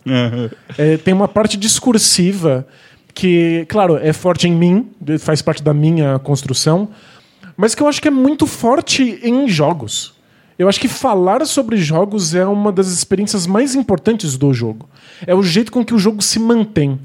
É, 0.77 0.97
tem 0.97 1.13
uma 1.13 1.27
parte 1.27 1.57
discursiva 1.57 2.67
que, 3.13 3.65
claro, 3.67 3.97
é 3.97 4.13
forte 4.13 4.47
em 4.47 4.51
mim, 4.51 4.89
faz 5.19 5.41
parte 5.41 5.63
da 5.63 5.73
minha 5.73 6.19
construção, 6.19 6.89
mas 7.57 7.73
que 7.73 7.81
eu 7.81 7.88
acho 7.88 7.99
que 7.99 8.07
é 8.07 8.11
muito 8.11 8.45
forte 8.45 9.19
em 9.23 9.49
jogos. 9.49 10.13
Eu 10.58 10.68
acho 10.68 10.80
que 10.80 10.88
falar 10.88 11.45
sobre 11.45 11.78
jogos 11.78 12.34
é 12.34 12.45
uma 12.45 12.72
das 12.72 12.88
experiências 12.88 13.45
mais 13.45 13.76
importantes 13.76 14.38
do 14.38 14.53
jogo. 14.53 14.89
É 15.26 15.36
o 15.36 15.43
jeito 15.43 15.72
com 15.72 15.86
que 15.86 15.93
o 15.93 15.99
jogo 15.99 16.22
se 16.22 16.39
mantém. 16.39 16.99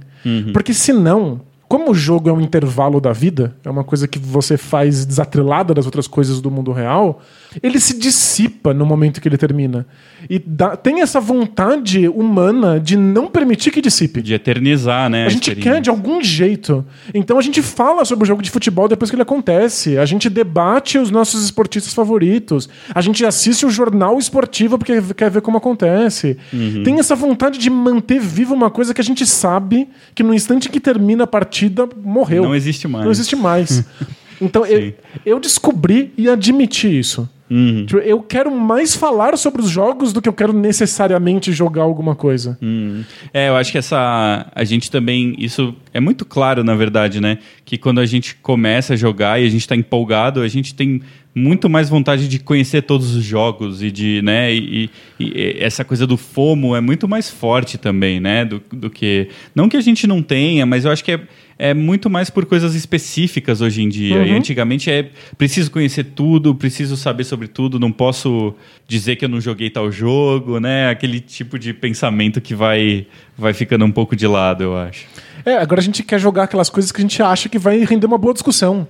Porque 0.52 0.72
senão, 0.72 1.40
como 1.68 1.90
o 1.90 1.94
jogo 1.94 2.28
é 2.28 2.32
um 2.32 2.40
intervalo 2.40 3.00
da 3.00 3.12
vida, 3.12 3.54
é 3.64 3.70
uma 3.70 3.84
coisa 3.84 4.06
que 4.08 4.18
você 4.18 4.56
faz 4.56 5.04
desatrelada 5.04 5.74
das 5.74 5.84
outras 5.84 6.06
coisas 6.06 6.40
do 6.40 6.50
mundo 6.50 6.72
real, 6.72 7.20
ele 7.62 7.80
se 7.80 7.98
dissipa 7.98 8.72
no 8.72 8.86
momento 8.86 9.20
que 9.20 9.28
ele 9.28 9.36
termina. 9.36 9.86
E 10.30 10.38
dá- 10.38 10.76
tem 10.76 11.00
essa 11.00 11.20
vontade 11.20 12.06
humana 12.08 12.78
de 12.78 12.96
não 12.96 13.26
permitir 13.28 13.70
que 13.72 13.80
dissipe. 13.80 14.22
De 14.22 14.34
eternizar, 14.34 15.10
né? 15.10 15.26
A 15.26 15.28
gente 15.28 15.54
quer 15.56 15.80
de 15.80 15.90
algum 15.90 16.22
jeito. 16.22 16.84
Então 17.12 17.38
a 17.38 17.42
gente 17.42 17.60
fala 17.60 18.04
sobre 18.04 18.24
o 18.24 18.26
jogo 18.26 18.40
de 18.42 18.50
futebol 18.50 18.86
depois 18.88 19.10
que 19.10 19.16
ele 19.16 19.22
acontece. 19.22 19.98
A 19.98 20.04
gente 20.04 20.30
debate 20.30 20.98
os 20.98 21.10
nossos 21.10 21.44
esportistas 21.44 21.92
favoritos. 21.92 22.68
A 22.94 23.00
gente 23.00 23.24
assiste 23.24 23.66
o 23.66 23.70
jornal 23.70 24.18
esportivo 24.18 24.78
porque 24.78 25.00
quer 25.14 25.30
ver 25.30 25.40
como 25.42 25.56
acontece. 25.58 26.36
Uhum. 26.52 26.82
Tem 26.84 26.98
essa 26.98 27.16
vontade 27.16 27.58
de 27.58 27.68
manter 27.68 28.20
viva 28.20 28.54
uma 28.54 28.70
coisa 28.70 28.94
que 28.94 29.00
a 29.00 29.04
gente 29.04 29.26
sabe 29.26 29.88
que 30.14 30.22
no 30.22 30.32
instante 30.32 30.68
que 30.68 30.78
termina 30.78 31.24
a 31.24 31.26
partida, 31.26 31.88
morreu. 32.02 32.44
Não 32.44 32.54
existe 32.54 32.86
mais. 32.86 33.04
Não 33.04 33.10
existe 33.10 33.34
mais. 33.36 33.84
Então 34.44 34.66
eu, 34.66 34.92
eu 35.24 35.38
descobri 35.38 36.12
e 36.18 36.28
admiti 36.28 36.98
isso. 36.98 37.28
Uhum. 37.54 37.84
Tipo, 37.84 38.00
Eu 38.00 38.20
quero 38.22 38.50
mais 38.50 38.96
falar 38.96 39.36
sobre 39.36 39.60
os 39.60 39.68
jogos 39.68 40.10
do 40.12 40.22
que 40.22 40.28
eu 40.28 40.32
quero 40.32 40.54
necessariamente 40.54 41.52
jogar 41.52 41.82
alguma 41.82 42.14
coisa. 42.16 42.56
Hum. 42.62 43.02
É, 43.32 43.48
eu 43.50 43.56
acho 43.56 43.70
que 43.70 43.76
essa. 43.78 44.46
A 44.54 44.64
gente 44.64 44.90
também. 44.90 45.34
Isso 45.38 45.74
é 45.92 46.00
muito 46.00 46.24
claro, 46.24 46.64
na 46.64 46.74
verdade, 46.74 47.20
né? 47.20 47.38
Que 47.64 47.76
quando 47.76 48.00
a 48.00 48.06
gente 48.06 48.34
começa 48.36 48.94
a 48.94 48.96
jogar 48.96 49.40
e 49.40 49.46
a 49.46 49.50
gente 49.50 49.68
tá 49.68 49.76
empolgado, 49.76 50.40
a 50.40 50.48
gente 50.48 50.74
tem 50.74 51.02
muito 51.34 51.68
mais 51.68 51.88
vontade 51.88 52.28
de 52.28 52.38
conhecer 52.38 52.82
todos 52.82 53.14
os 53.14 53.24
jogos 53.24 53.82
e 53.82 53.90
de, 53.90 54.20
né? 54.22 54.52
E, 54.52 54.90
e- 55.18 55.24
e 55.24 55.56
essa 55.60 55.82
coisa 55.84 56.06
do 56.06 56.16
FOMO 56.16 56.74
é 56.76 56.80
muito 56.80 57.06
mais 57.08 57.30
forte 57.30 57.76
também, 57.78 58.18
né? 58.20 58.44
Do, 58.44 58.62
do 58.72 58.88
que. 58.90 59.28
Não 59.54 59.68
que 59.68 59.76
a 59.76 59.80
gente 59.80 60.06
não 60.06 60.22
tenha, 60.22 60.64
mas 60.64 60.84
eu 60.84 60.90
acho 60.90 61.04
que 61.04 61.12
é. 61.12 61.20
É 61.64 61.72
muito 61.72 62.10
mais 62.10 62.28
por 62.28 62.44
coisas 62.44 62.74
específicas 62.74 63.60
hoje 63.60 63.82
em 63.82 63.88
dia. 63.88 64.26
E 64.26 64.32
antigamente 64.32 64.90
é 64.90 65.08
preciso 65.38 65.70
conhecer 65.70 66.02
tudo, 66.02 66.52
preciso 66.56 66.96
saber 66.96 67.22
sobre 67.22 67.46
tudo, 67.46 67.78
não 67.78 67.92
posso 67.92 68.52
dizer 68.88 69.14
que 69.14 69.24
eu 69.24 69.28
não 69.28 69.40
joguei 69.40 69.70
tal 69.70 69.88
jogo, 69.92 70.58
né? 70.58 70.90
Aquele 70.90 71.20
tipo 71.20 71.60
de 71.60 71.72
pensamento 71.72 72.40
que 72.40 72.52
vai, 72.52 73.06
vai 73.38 73.52
ficando 73.52 73.84
um 73.84 73.92
pouco 73.92 74.16
de 74.16 74.26
lado, 74.26 74.64
eu 74.64 74.76
acho. 74.76 75.06
É, 75.46 75.56
agora 75.56 75.80
a 75.80 75.84
gente 75.84 76.02
quer 76.02 76.18
jogar 76.18 76.42
aquelas 76.42 76.68
coisas 76.68 76.90
que 76.90 77.00
a 77.00 77.02
gente 77.02 77.22
acha 77.22 77.48
que 77.48 77.60
vai 77.60 77.84
render 77.84 78.06
uma 78.06 78.18
boa 78.18 78.34
discussão. 78.34 78.84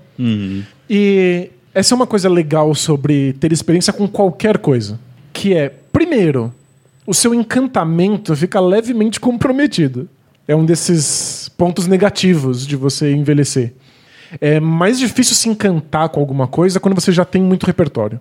E 0.89 1.51
essa 1.75 1.93
é 1.93 1.95
uma 1.95 2.07
coisa 2.07 2.31
legal 2.31 2.75
sobre 2.75 3.35
ter 3.35 3.53
experiência 3.53 3.93
com 3.93 4.09
qualquer 4.09 4.57
coisa. 4.57 4.99
Que 5.31 5.53
é, 5.53 5.68
primeiro, 5.93 6.51
o 7.07 7.12
seu 7.12 7.35
encantamento 7.35 8.35
fica 8.35 8.59
levemente 8.61 9.20
comprometido. 9.20 10.09
É 10.49 10.57
um 10.57 10.64
desses 10.64 11.41
pontos 11.63 11.87
negativos 11.87 12.67
de 12.67 12.75
você 12.75 13.13
envelhecer. 13.13 13.73
É 14.41 14.59
mais 14.59 14.99
difícil 14.99 15.37
se 15.37 15.49
encantar 15.49 16.09
com 16.09 16.19
alguma 16.19 16.49
coisa 16.49 16.81
quando 16.81 16.97
você 16.97 17.13
já 17.13 17.25
tem 17.25 17.41
muito 17.41 17.65
repertório. 17.65 18.19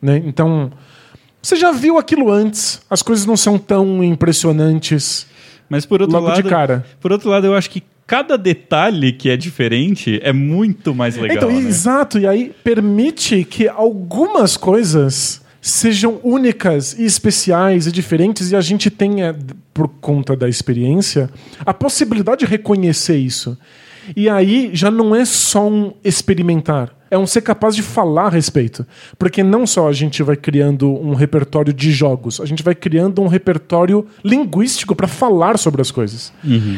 né? 0.00 0.22
Então, 0.24 0.72
você 1.42 1.54
já 1.54 1.70
viu 1.70 1.98
aquilo 1.98 2.32
antes, 2.32 2.80
as 2.88 3.02
coisas 3.02 3.26
não 3.26 3.36
são 3.36 3.58
tão 3.58 4.02
impressionantes. 4.02 5.26
Mas 5.68 5.84
por 5.84 6.00
outro 6.00 6.16
Logo 6.16 6.32
de 6.32 6.40
lado, 6.40 6.48
cara. 6.48 6.86
por 6.98 7.12
outro 7.12 7.28
lado, 7.28 7.46
eu 7.46 7.54
acho 7.54 7.68
que 7.68 7.82
cada 8.06 8.38
detalhe 8.38 9.12
que 9.12 9.28
é 9.28 9.36
diferente 9.36 10.18
é 10.22 10.32
muito 10.32 10.94
mais 10.94 11.18
legal. 11.18 11.36
então, 11.36 11.50
né? 11.50 11.68
exato, 11.68 12.18
e 12.18 12.26
aí 12.26 12.54
permite 12.64 13.44
que 13.44 13.68
algumas 13.68 14.56
coisas 14.56 15.41
sejam 15.62 16.18
únicas 16.24 16.98
e 16.98 17.04
especiais 17.04 17.86
e 17.86 17.92
diferentes 17.92 18.50
e 18.50 18.56
a 18.56 18.60
gente 18.60 18.90
tenha, 18.90 19.38
por 19.72 19.86
conta 19.86 20.34
da 20.34 20.48
experiência, 20.48 21.30
a 21.64 21.72
possibilidade 21.72 22.40
de 22.40 22.46
reconhecer 22.46 23.16
isso. 23.16 23.56
E 24.16 24.28
aí 24.28 24.70
já 24.74 24.90
não 24.90 25.14
é 25.14 25.24
só 25.24 25.68
um 25.68 25.92
experimentar, 26.02 26.92
é 27.12 27.18
um 27.18 27.26
ser 27.26 27.42
capaz 27.42 27.76
de 27.76 27.82
falar 27.82 28.24
a 28.24 28.28
respeito. 28.30 28.86
Porque 29.18 29.42
não 29.42 29.66
só 29.66 29.86
a 29.86 29.92
gente 29.92 30.22
vai 30.22 30.34
criando 30.34 30.90
um 30.90 31.12
repertório 31.12 31.70
de 31.70 31.92
jogos, 31.92 32.40
a 32.40 32.46
gente 32.46 32.62
vai 32.62 32.74
criando 32.74 33.20
um 33.20 33.26
repertório 33.26 34.06
linguístico 34.24 34.96
para 34.96 35.06
falar 35.06 35.58
sobre 35.58 35.82
as 35.82 35.90
coisas. 35.90 36.32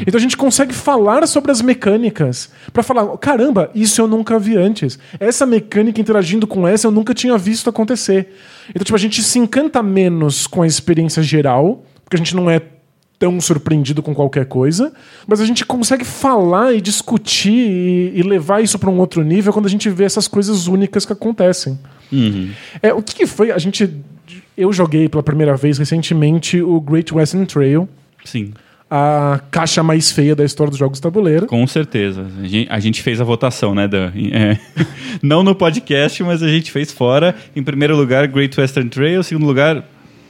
Então 0.05 0.19
a 0.19 0.21
gente 0.21 0.37
consegue 0.37 0.75
falar 0.75 1.25
sobre 1.29 1.53
as 1.53 1.63
mecânicas, 1.63 2.51
para 2.73 2.83
falar, 2.83 3.17
caramba, 3.19 3.71
isso 3.77 4.01
eu 4.01 4.09
nunca 4.09 4.37
vi 4.37 4.57
antes. 4.57 4.99
Essa 5.21 5.47
mecânica 5.47 6.01
interagindo 6.01 6.49
com 6.49 6.67
essa 6.67 6.89
eu 6.89 6.91
nunca 6.91 7.15
tinha 7.15 7.39
visto 7.39 7.71
acontecer. 7.71 8.35
Então 8.71 8.83
tipo, 8.83 8.97
a 8.97 8.99
gente 8.99 9.23
se 9.23 9.39
encanta 9.39 9.85
menos 9.85 10.49
com 10.49 10.63
a 10.63 10.67
experiência 10.67 11.23
geral, 11.23 11.85
porque 12.03 12.17
a 12.17 12.19
gente 12.19 12.35
não 12.35 12.51
é 12.51 12.61
tão 13.19 13.41
surpreendido 13.41 14.03
com 14.03 14.15
qualquer 14.15 14.47
coisa, 14.47 14.93
mas 15.27 15.41
a 15.41 15.47
gente 15.47 15.65
consegue 15.65 16.05
falar 16.05 16.75
e 16.75 16.81
discutir 16.81 17.53
e, 17.53 18.13
e 18.17 18.23
levar 18.23 18.63
isso 18.63 18.79
para 18.79 18.91
um 18.91 18.99
outro 18.99 19.23
nível 19.23 19.53
quando 19.53 19.67
a 19.67 19.71
gente 19.71 19.89
vê 19.89 20.05
essas 20.05 20.29
coisas 20.29 20.67
únicas 20.67 21.07
que 21.07 21.13
acontecem. 21.13 21.79
É, 22.83 22.93
o 22.93 23.03
que, 23.03 23.15
que 23.15 23.27
foi? 23.27 23.51
A 23.51 23.59
gente. 23.59 23.91
Eu 24.57 24.73
joguei 24.73 25.09
pela 25.09 25.23
primeira 25.23 25.57
vez 25.57 25.79
recentemente 25.79 26.61
o 26.63 26.81
Great 26.81 27.13
Western 27.13 27.45
Trail, 27.45 27.89
Sim, 28.25 28.53
a 28.89 29.41
caixa 29.51 29.83
mais 29.83 30.13
feia 30.13 30.37
da 30.37 30.45
história 30.45 30.71
dos 30.71 30.79
jogos 30.79 30.99
de 30.99 31.03
tabuleiro. 31.03 31.47
com 31.47 31.67
certeza. 31.67 32.27
A 32.41 32.47
gente, 32.47 32.69
a 32.71 32.79
gente 32.79 33.03
fez 33.03 33.21
a 33.21 33.25
votação, 33.25 33.75
né, 33.75 33.89
Dan? 33.89 34.13
É. 34.33 34.59
Não 35.21 35.43
no 35.43 35.55
podcast, 35.55 36.23
mas 36.23 36.43
a 36.43 36.49
gente 36.49 36.71
fez 36.71 36.93
fora. 36.93 37.35
Em 37.57 37.63
primeiro 37.63 37.97
lugar, 37.97 38.29
Great 38.29 38.59
Western 38.59 38.89
Trail. 38.89 39.21
Em 39.21 39.23
segundo 39.25 39.47
lugar, 39.47 39.85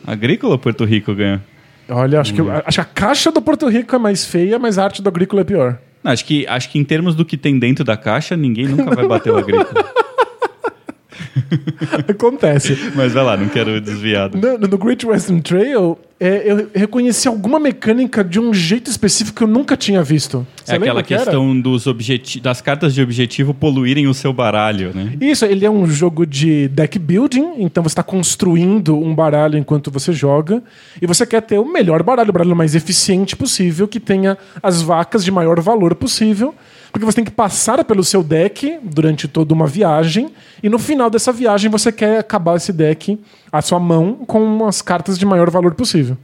Agrícola 0.06 0.54
ou 0.54 0.58
Porto 0.58 0.84
Rico 0.84 1.14
ganhou? 1.14 1.40
Olha, 1.88 2.20
acho 2.20 2.32
que, 2.32 2.40
acho 2.40 2.76
que 2.76 2.80
a 2.80 2.84
caixa 2.84 3.30
do 3.30 3.42
Porto 3.42 3.68
Rico 3.68 3.94
é 3.94 3.98
mais 3.98 4.24
feia, 4.24 4.58
mas 4.58 4.78
a 4.78 4.84
arte 4.84 5.02
do 5.02 5.08
agrícola 5.08 5.42
é 5.42 5.44
pior. 5.44 5.78
Não, 6.04 6.12
acho, 6.12 6.24
que, 6.26 6.46
acho 6.46 6.68
que 6.70 6.78
em 6.78 6.84
termos 6.84 7.14
do 7.14 7.24
que 7.24 7.36
tem 7.36 7.58
dentro 7.58 7.82
da 7.82 7.96
caixa, 7.96 8.36
ninguém 8.36 8.68
nunca 8.68 8.94
vai 8.94 9.08
bater 9.08 9.32
o 9.32 9.38
Agrícola. 9.38 9.72
Acontece. 12.08 12.76
Mas 12.94 13.12
vai 13.12 13.24
lá, 13.24 13.36
não 13.36 13.48
quero 13.48 13.80
desviar. 13.80 14.30
No, 14.34 14.58
no 14.58 14.78
Great 14.78 15.06
Western 15.06 15.40
Trail, 15.40 15.98
é, 16.18 16.42
eu 16.46 16.70
reconheci 16.74 17.26
alguma 17.26 17.58
mecânica 17.58 18.22
de 18.22 18.38
um 18.38 18.54
jeito 18.54 18.90
específico 18.90 19.36
que 19.38 19.42
eu 19.42 19.48
nunca 19.48 19.76
tinha 19.76 20.02
visto. 20.02 20.46
Você 20.64 20.72
É 20.72 20.76
aquela 20.76 21.02
que 21.02 21.14
questão 21.14 21.58
dos 21.60 21.84
das 22.40 22.60
cartas 22.60 22.94
de 22.94 23.02
objetivo 23.02 23.52
poluírem 23.52 24.06
o 24.06 24.14
seu 24.14 24.32
baralho, 24.32 24.92
né? 24.94 25.16
Isso, 25.20 25.44
ele 25.44 25.66
é 25.66 25.70
um 25.70 25.86
jogo 25.86 26.24
de 26.24 26.68
deck 26.68 26.98
building, 26.98 27.54
então 27.58 27.82
você 27.82 27.92
está 27.92 28.02
construindo 28.02 28.96
um 28.96 29.14
baralho 29.14 29.58
enquanto 29.58 29.90
você 29.90 30.12
joga, 30.12 30.62
e 31.02 31.06
você 31.06 31.26
quer 31.26 31.42
ter 31.42 31.58
o 31.58 31.64
melhor 31.64 32.02
baralho, 32.02 32.30
o 32.30 32.32
baralho 32.32 32.56
mais 32.56 32.74
eficiente 32.74 33.36
possível, 33.36 33.88
que 33.88 33.98
tenha 33.98 34.38
as 34.62 34.82
vacas 34.82 35.24
de 35.24 35.30
maior 35.30 35.60
valor 35.60 35.94
possível, 35.94 36.54
porque 36.94 37.04
você 37.04 37.16
tem 37.16 37.24
que 37.24 37.30
passar 37.32 37.82
pelo 37.84 38.04
seu 38.04 38.22
deck 38.22 38.78
durante 38.84 39.26
toda 39.26 39.52
uma 39.52 39.66
viagem, 39.66 40.30
e 40.62 40.68
no 40.68 40.78
final 40.78 41.10
dessa 41.10 41.32
viagem 41.32 41.68
você 41.68 41.90
quer 41.90 42.20
acabar 42.20 42.54
esse 42.56 42.72
deck, 42.72 43.18
a 43.50 43.60
sua 43.60 43.80
mão, 43.80 44.14
com 44.26 44.64
as 44.64 44.80
cartas 44.80 45.18
de 45.18 45.26
maior 45.26 45.50
valor 45.50 45.74
possível. 45.74 46.16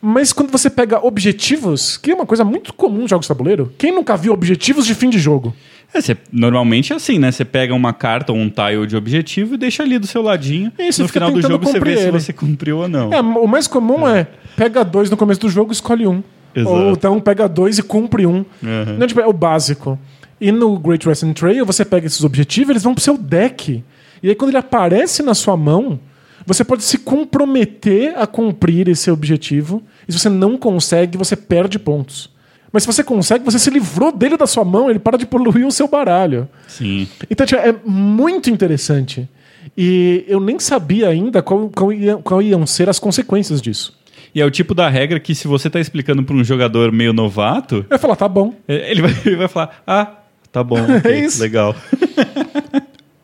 Mas 0.00 0.32
quando 0.32 0.52
você 0.52 0.70
pega 0.70 1.04
objetivos, 1.04 1.96
que 1.96 2.12
é 2.12 2.14
uma 2.14 2.26
coisa 2.26 2.44
muito 2.44 2.72
comum 2.74 3.02
em 3.04 3.08
jogos 3.08 3.24
de 3.24 3.28
tabuleiro, 3.28 3.72
quem 3.76 3.90
nunca 3.92 4.16
viu 4.16 4.32
objetivos 4.32 4.86
de 4.86 4.94
fim 4.94 5.10
de 5.10 5.18
jogo? 5.18 5.52
É, 5.92 6.00
você- 6.00 6.16
normalmente 6.30 6.92
é 6.92 6.96
assim, 6.96 7.18
né? 7.18 7.32
Você 7.32 7.44
pega 7.44 7.74
uma 7.74 7.92
carta 7.92 8.32
ou 8.32 8.38
um 8.38 8.48
tile 8.48 8.86
de 8.86 8.96
objetivo 8.96 9.54
e 9.54 9.58
deixa 9.58 9.82
ali 9.82 9.98
do 9.98 10.06
seu 10.06 10.22
ladinho. 10.22 10.70
E 10.78 10.90
no 11.02 11.08
final 11.08 11.30
do 11.32 11.42
jogo 11.42 11.64
você 11.64 11.72
vê 11.72 11.78
cumprir 11.78 11.98
se 11.98 12.04
ele. 12.04 12.20
você 12.20 12.32
cumpriu 12.32 12.78
ou 12.78 12.88
não. 12.88 13.12
É, 13.12 13.20
o 13.20 13.46
mais 13.48 13.66
comum 13.66 14.06
é 14.06 14.28
pega 14.56 14.84
dois 14.84 15.10
no 15.10 15.16
começo 15.16 15.40
do 15.40 15.48
jogo, 15.48 15.72
escolhe 15.72 16.06
um. 16.06 16.22
Exato. 16.56 16.74
Ou 16.74 16.90
então 16.92 17.20
pega 17.20 17.46
dois 17.48 17.78
e 17.78 17.82
cumpre 17.82 18.26
um. 18.26 18.38
Uhum. 18.62 18.96
Não, 18.98 19.06
tipo, 19.06 19.20
é 19.20 19.26
o 19.26 19.32
básico. 19.32 19.98
E 20.40 20.50
no 20.50 20.78
Great 20.78 21.06
Western 21.08 21.34
Trail, 21.34 21.64
você 21.64 21.84
pega 21.84 22.06
esses 22.06 22.24
objetivos, 22.24 22.70
eles 22.70 22.82
vão 22.82 22.94
pro 22.94 23.04
seu 23.04 23.16
deck. 23.18 23.84
E 24.22 24.28
aí, 24.28 24.34
quando 24.34 24.50
ele 24.50 24.58
aparece 24.58 25.22
na 25.22 25.34
sua 25.34 25.56
mão, 25.56 25.98
você 26.46 26.64
pode 26.64 26.82
se 26.82 26.98
comprometer 26.98 28.14
a 28.18 28.26
cumprir 28.26 28.88
esse 28.88 29.10
objetivo. 29.10 29.82
E 30.08 30.12
se 30.12 30.18
você 30.18 30.28
não 30.28 30.56
consegue, 30.56 31.16
você 31.18 31.36
perde 31.36 31.78
pontos. 31.78 32.30
Mas 32.72 32.82
se 32.82 32.86
você 32.86 33.02
consegue, 33.04 33.44
você 33.44 33.58
se 33.58 33.70
livrou 33.70 34.12
dele 34.12 34.36
da 34.36 34.46
sua 34.46 34.64
mão, 34.64 34.90
ele 34.90 34.98
para 34.98 35.16
de 35.16 35.24
poluir 35.26 35.66
o 35.66 35.70
seu 35.72 35.88
baralho. 35.88 36.48
Sim. 36.68 37.06
Então, 37.30 37.46
tipo, 37.46 37.60
é 37.60 37.74
muito 37.84 38.50
interessante. 38.50 39.28
E 39.76 40.24
eu 40.28 40.40
nem 40.40 40.58
sabia 40.58 41.08
ainda 41.08 41.42
qual, 41.42 41.70
qual, 41.74 41.92
ia- 41.92 42.16
qual 42.18 42.42
iam 42.42 42.66
ser 42.66 42.88
as 42.88 42.98
consequências 42.98 43.60
disso. 43.62 43.95
E 44.36 44.40
é 44.42 44.44
o 44.44 44.50
tipo 44.50 44.74
da 44.74 44.86
regra 44.90 45.18
que 45.18 45.34
se 45.34 45.48
você 45.48 45.70
tá 45.70 45.80
explicando 45.80 46.22
pra 46.22 46.36
um 46.36 46.44
jogador 46.44 46.92
meio 46.92 47.10
novato, 47.14 47.86
Eu 47.88 47.98
falar, 47.98 48.16
tá 48.16 48.28
bom. 48.28 48.52
é, 48.68 48.90
ele 48.90 49.00
vai, 49.00 49.10
ele 49.24 49.36
vai 49.36 49.48
falar, 49.48 49.82
ah, 49.86 50.08
tá 50.52 50.62
bom, 50.62 50.76
ok, 50.98 51.10
É 51.10 51.20
isso. 51.24 51.40
legal. 51.40 51.74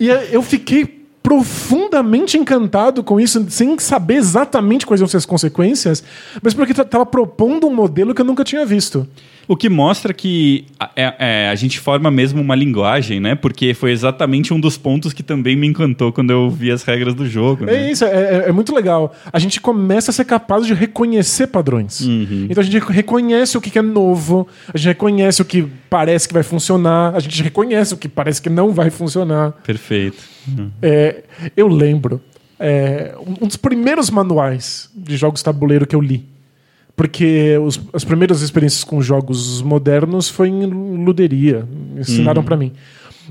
E 0.01 0.11
é, 0.11 0.29
eu 0.33 0.41
fiquei 0.43 1.03
profundamente 1.23 2.37
encantado 2.39 3.05
com 3.05 3.21
isso, 3.21 3.45
sem 3.51 3.79
saber 3.79 4.15
exatamente 4.15 4.87
quais 4.87 5.01
iam 5.01 5.07
ser 5.07 5.19
as 5.19 5.27
consequências, 5.27 6.03
mas 6.43 6.55
porque 6.55 6.73
t- 6.75 6.85
tava 6.85 7.05
propondo 7.07 7.67
um 7.67 7.75
modelo 7.75 8.15
que 8.15 8.21
eu 8.21 8.25
nunca 8.25 8.43
tinha 8.43 8.65
visto. 8.65 9.07
O 9.49 9.57
que 9.57 9.69
mostra 9.69 10.13
que 10.15 10.65
a, 10.79 10.91
é- 10.95 11.15
é, 11.19 11.49
a 11.51 11.55
gente 11.55 11.79
forma 11.81 12.11
mesmo 12.11 12.41
uma 12.41 12.55
linguagem, 12.55 13.21
né? 13.21 13.35
Porque 13.35 13.75
foi 13.75 13.91
exatamente 13.93 14.55
um 14.55 14.61
dos 14.61 14.77
pontos 14.79 15.13
que 15.13 15.23
também 15.23 15.57
me 15.57 15.67
encantou 15.67 16.13
quando 16.13 16.31
eu 16.31 16.49
vi 16.51 16.71
as 16.71 16.83
regras 16.85 17.15
do 17.15 17.27
jogo. 17.29 17.65
né? 17.67 17.75
É 17.87 17.91
isso, 17.91 18.05
é, 18.05 18.09
é- 18.09 18.49
é 18.49 18.53
muito 18.53 18.75
legal. 18.75 19.15
A 19.33 19.39
gente 19.39 19.61
começa 19.61 20.11
a 20.11 20.15
ser 20.15 20.25
capaz 20.25 20.67
de 20.67 20.75
reconhecer 20.75 21.47
padrões. 21.49 22.01
Então 22.51 22.61
a 22.61 22.65
gente 22.65 22.79
reconhece 22.79 23.57
o 23.59 23.61
que 23.61 23.79
é 23.79 23.83
novo, 23.83 24.47
a 24.73 24.77
gente 24.79 24.87
reconhece 24.89 25.43
o 25.43 25.45
que 25.45 25.67
parece 25.91 26.27
que 26.29 26.35
vai 26.35 26.43
funcionar, 26.43 27.15
a 27.15 27.21
gente 27.21 27.43
reconhece 27.43 27.95
o 27.95 27.97
que 27.97 28.09
parece 28.09 28.41
que 28.41 28.49
não 28.51 28.73
vai 28.73 28.91
funcionar. 28.91 29.53
Perfeito. 29.65 30.23
É, 30.81 31.23
eu 31.57 31.69
lembro, 31.69 32.21
é, 32.59 33.15
um 33.41 33.47
dos 33.47 33.57
primeiros 33.57 34.11
manuais 34.11 34.91
de 34.95 35.17
jogos 35.17 35.43
tabuleiro 35.43 35.87
que 35.87 35.97
eu 35.97 36.01
li. 36.01 36.25
Porque 36.95 37.57
os- 37.65 37.81
as 37.93 38.05
primeiras 38.05 38.43
experiências 38.43 38.85
com 38.85 39.01
jogos 39.01 39.63
modernos 39.63 40.29
foi 40.29 40.49
em 40.49 40.67
luderia. 40.67 41.67
Ensinaram 41.97 42.43
pra 42.43 42.57
mim. 42.57 42.73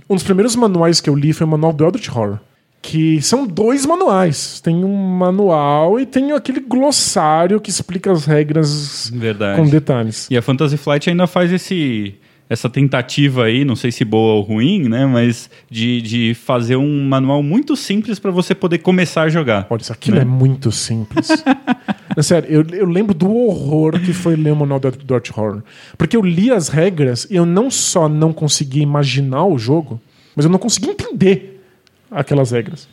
Um 0.09 0.15
dos 0.15 0.23
primeiros 0.23 0.55
manuais 0.55 0.99
que 0.99 1.09
eu 1.09 1.15
li 1.15 1.31
foi 1.33 1.45
o 1.45 1.49
manual 1.49 1.71
do 1.73 1.83
Eldritch 1.83 2.09
Horror. 2.09 2.39
Que 2.81 3.21
são 3.21 3.45
dois 3.45 3.85
manuais. 3.85 4.59
Tem 4.59 4.83
um 4.83 4.95
manual 4.95 5.99
e 5.99 6.05
tem 6.07 6.31
aquele 6.31 6.59
glossário 6.59 7.61
que 7.61 7.69
explica 7.69 8.11
as 8.11 8.25
regras 8.25 9.11
Verdade. 9.13 9.59
com 9.61 9.69
detalhes. 9.69 10.27
E 10.31 10.35
a 10.35 10.41
Fantasy 10.41 10.77
Flight 10.77 11.07
ainda 11.07 11.27
faz 11.27 11.51
esse, 11.53 12.15
essa 12.51 12.69
tentativa 12.69 13.45
aí, 13.45 13.63
não 13.63 13.77
sei 13.77 13.93
se 13.93 14.03
boa 14.03 14.33
ou 14.33 14.41
ruim, 14.41 14.89
né? 14.89 15.05
Mas 15.05 15.49
de, 15.69 16.01
de 16.01 16.33
fazer 16.33 16.75
um 16.75 17.07
manual 17.07 17.41
muito 17.41 17.77
simples 17.77 18.19
para 18.19 18.29
você 18.29 18.53
poder 18.53 18.79
começar 18.79 19.21
a 19.21 19.29
jogar. 19.29 19.65
Olha, 19.69 19.81
isso 19.81 19.93
aquilo 19.93 20.19
é 20.19 20.25
muito 20.25 20.69
simples. 20.69 21.29
Não, 22.13 22.21
sério, 22.21 22.49
eu, 22.51 22.65
eu 22.77 22.85
lembro 22.85 23.13
do 23.13 23.33
horror 23.33 23.97
que 24.01 24.11
foi 24.11 24.35
ler 24.35 24.51
o 24.51 24.55
manual 24.57 24.81
do 24.81 24.91
Dort 24.91 25.29
Horror. 25.31 25.63
Porque 25.97 26.17
eu 26.17 26.21
li 26.21 26.51
as 26.51 26.67
regras 26.67 27.25
e 27.31 27.37
eu 27.37 27.45
não 27.45 27.71
só 27.71 28.09
não 28.09 28.33
conseguia 28.33 28.83
imaginar 28.83 29.45
o 29.45 29.57
jogo, 29.57 30.01
mas 30.35 30.43
eu 30.43 30.51
não 30.51 30.59
conseguia 30.59 30.91
entender 30.91 31.63
aquelas 32.11 32.51
regras. 32.51 32.89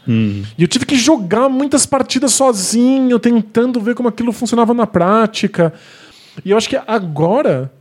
E 0.56 0.62
eu 0.62 0.68
tive 0.68 0.86
que 0.86 0.94
jogar 0.94 1.48
muitas 1.48 1.84
partidas 1.84 2.32
sozinho, 2.32 3.18
tentando 3.18 3.80
ver 3.80 3.96
como 3.96 4.08
aquilo 4.08 4.30
funcionava 4.30 4.72
na 4.72 4.86
prática. 4.86 5.74
E 6.44 6.52
eu 6.52 6.56
acho 6.56 6.68
que 6.68 6.78
agora, 6.86 7.72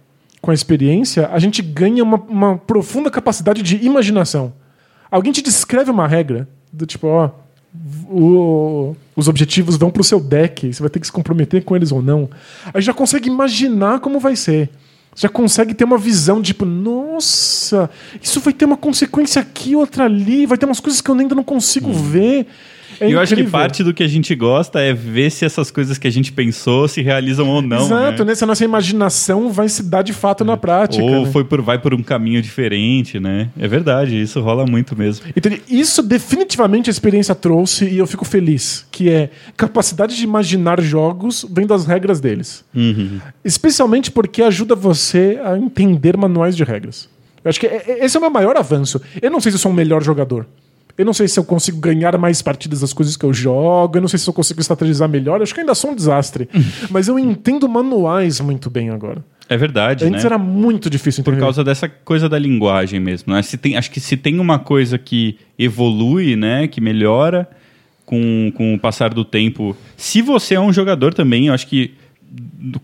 com 0.42 0.52
a 0.52 0.54
experiência, 0.54 1.28
a 1.28 1.40
gente 1.40 1.62
ganha 1.62 2.04
uma, 2.04 2.18
uma 2.30 2.58
profunda 2.58 3.10
capacidade 3.10 3.62
de 3.62 3.78
imaginação. 3.86 4.54
Alguém 5.10 5.32
te 5.32 5.42
descreve 5.42 5.90
uma 5.92 6.08
regra, 6.08 6.48
do 6.72 6.86
tipo, 6.86 7.08
ó, 7.08 7.30
o- 8.10 8.96
os 9.16 9.28
objetivos 9.28 9.78
vão 9.78 9.90
pro 9.90 10.04
seu 10.04 10.20
deck, 10.20 10.74
você 10.74 10.82
vai 10.82 10.90
ter 10.90 11.00
que 11.00 11.06
se 11.08 11.12
comprometer 11.12 11.64
com 11.64 11.76
eles 11.76 11.92
ou 11.92 12.02
não. 12.02 12.30
Aí 12.74 12.82
já 12.82 12.94
consegue 12.94 13.28
imaginar 13.30 14.00
como 14.00 14.20
vai 14.20 14.36
ser. 14.36 14.70
Já 15.16 15.28
consegue 15.28 15.74
ter 15.74 15.84
uma 15.84 15.98
visão, 15.98 16.42
tipo, 16.42 16.64
nossa, 16.66 17.90
isso 18.22 18.40
vai 18.40 18.54
ter 18.54 18.66
uma 18.66 18.78
consequência 18.78 19.42
aqui, 19.42 19.76
outra 19.76 20.06
ali, 20.06 20.46
vai 20.46 20.58
ter 20.58 20.66
umas 20.68 20.80
coisas 20.80 21.02
que 21.02 21.10
eu 21.10 21.16
ainda 21.16 21.34
não 21.34 21.44
consigo 21.44 21.92
ver. 21.92 22.46
É 23.00 23.10
e 23.10 23.12
eu 23.14 23.20
acho 23.20 23.36
que 23.36 23.44
parte 23.44 23.84
do 23.84 23.94
que 23.94 24.04
a 24.04 24.08
gente 24.08 24.34
gosta 24.36 24.80
é 24.80 24.94
ver 24.94 25.30
se 25.30 25.46
essas 25.46 25.70
coisas 25.72 25.98
que 25.98 26.08
a 26.08 26.12
gente 26.12 26.32
pensou 26.32 26.88
se 26.88 27.02
realizam 27.02 27.48
ou 27.48 27.62
não. 27.62 27.86
Exato, 27.86 28.24
né? 28.24 28.32
né? 28.32 28.36
Se 28.36 28.44
a 28.44 28.48
nossa 28.48 28.64
imaginação 28.66 29.52
vai 29.52 29.70
se 29.70 29.84
dar 29.84 30.02
de 30.02 30.14
fato 30.14 30.44
na 30.44 30.58
prática. 30.58 31.04
Ou 31.04 31.26
né? 31.26 31.32
foi 31.32 31.44
por, 31.44 31.62
vai 31.62 31.80
por 31.80 31.94
um 31.94 32.02
caminho 32.02 32.42
diferente, 32.42 33.20
né? 33.20 33.50
É 33.60 33.68
verdade, 33.68 34.20
isso 34.20 34.40
rola 34.42 34.66
muito 34.66 34.98
mesmo. 34.98 35.26
Então, 35.36 35.52
isso 35.70 36.02
definitivamente 36.02 36.90
a 36.90 36.92
experiência 36.92 37.36
trouxe 37.36 37.86
e 37.86 37.98
eu 37.98 38.08
fico 38.08 38.26
feliz, 38.26 38.86
que 38.92 39.10
é 39.10 39.30
capacidade 39.56 40.16
de 40.16 40.24
imaginar 40.24 40.82
jogos 40.82 41.46
vendo 41.50 41.74
as 41.74 41.86
regras 41.86 42.20
deles. 42.20 42.64
Uhum. 42.76 43.20
Especialmente 43.44 44.12
porque 44.12 44.42
ajuda 44.42 44.76
você 44.76 45.40
a 45.44 45.58
entender 45.58 46.18
manuais 46.18 46.56
de 46.56 46.64
regras. 46.64 47.10
Eu 47.44 47.50
acho 47.50 47.60
que 47.60 47.68
é- 47.68 47.84
é- 47.88 48.06
esse 48.06 48.16
é 48.16 48.20
o 48.20 48.22
meu 48.22 48.32
maior 48.32 48.58
avanço. 48.58 49.02
Eu 49.22 49.32
não 49.32 49.40
sei 49.40 49.52
se 49.52 49.56
eu 49.56 49.60
sou 49.60 49.72
um 49.72 49.76
melhor 49.76 50.04
jogador. 50.04 50.46
Eu 50.98 51.06
não 51.06 51.14
sei 51.14 51.28
se 51.28 51.40
eu 51.40 51.44
consigo 51.44 51.80
ganhar 51.80 52.18
mais 52.18 52.42
partidas 52.42 52.82
das 52.82 52.92
coisas 52.92 53.16
que 53.16 53.24
eu 53.24 53.32
jogo. 53.32 53.98
Eu 53.98 54.02
não 54.02 54.08
sei 54.08 54.18
se 54.18 54.28
eu 54.28 54.34
consigo 54.34 54.60
estrategizar 54.60 55.08
melhor. 55.08 55.38
Eu 55.38 55.44
acho 55.44 55.54
que 55.54 55.60
ainda 55.60 55.76
sou 55.76 55.92
um 55.92 55.96
desastre. 55.96 56.50
Mas 56.90 57.08
eu 57.08 57.20
entendo 57.20 57.70
manuais 57.70 58.40
muito 58.40 58.70
bem 58.70 58.90
agora. 58.90 59.24
É 59.50 59.56
verdade, 59.56 60.04
Antes 60.04 60.24
né? 60.24 60.28
era 60.28 60.38
muito 60.38 60.90
difícil 60.90 61.22
entender. 61.22 61.38
Por 61.38 61.42
causa 61.42 61.64
dessa 61.64 61.88
coisa 61.88 62.28
da 62.28 62.38
linguagem 62.38 63.00
mesmo. 63.00 63.32
Né? 63.32 63.42
Se 63.42 63.58
tem, 63.58 63.78
acho 63.78 63.90
que 63.90 64.00
se 64.00 64.18
tem 64.18 64.40
uma 64.40 64.60
coisa 64.60 64.98
que 64.98 65.38
evolui, 65.58 66.36
né, 66.36 66.68
que 66.68 66.82
melhora 66.82 67.48
com, 68.06 68.52
com 68.56 68.74
o 68.74 68.80
passar 68.80 69.14
do 69.14 69.24
tempo, 69.24 69.76
se 69.96 70.22
você 70.22 70.56
é 70.56 70.60
um 70.60 70.74
jogador 70.74 71.14
também, 71.14 71.48
eu 71.48 71.54
acho 71.54 71.68
que 71.68 71.94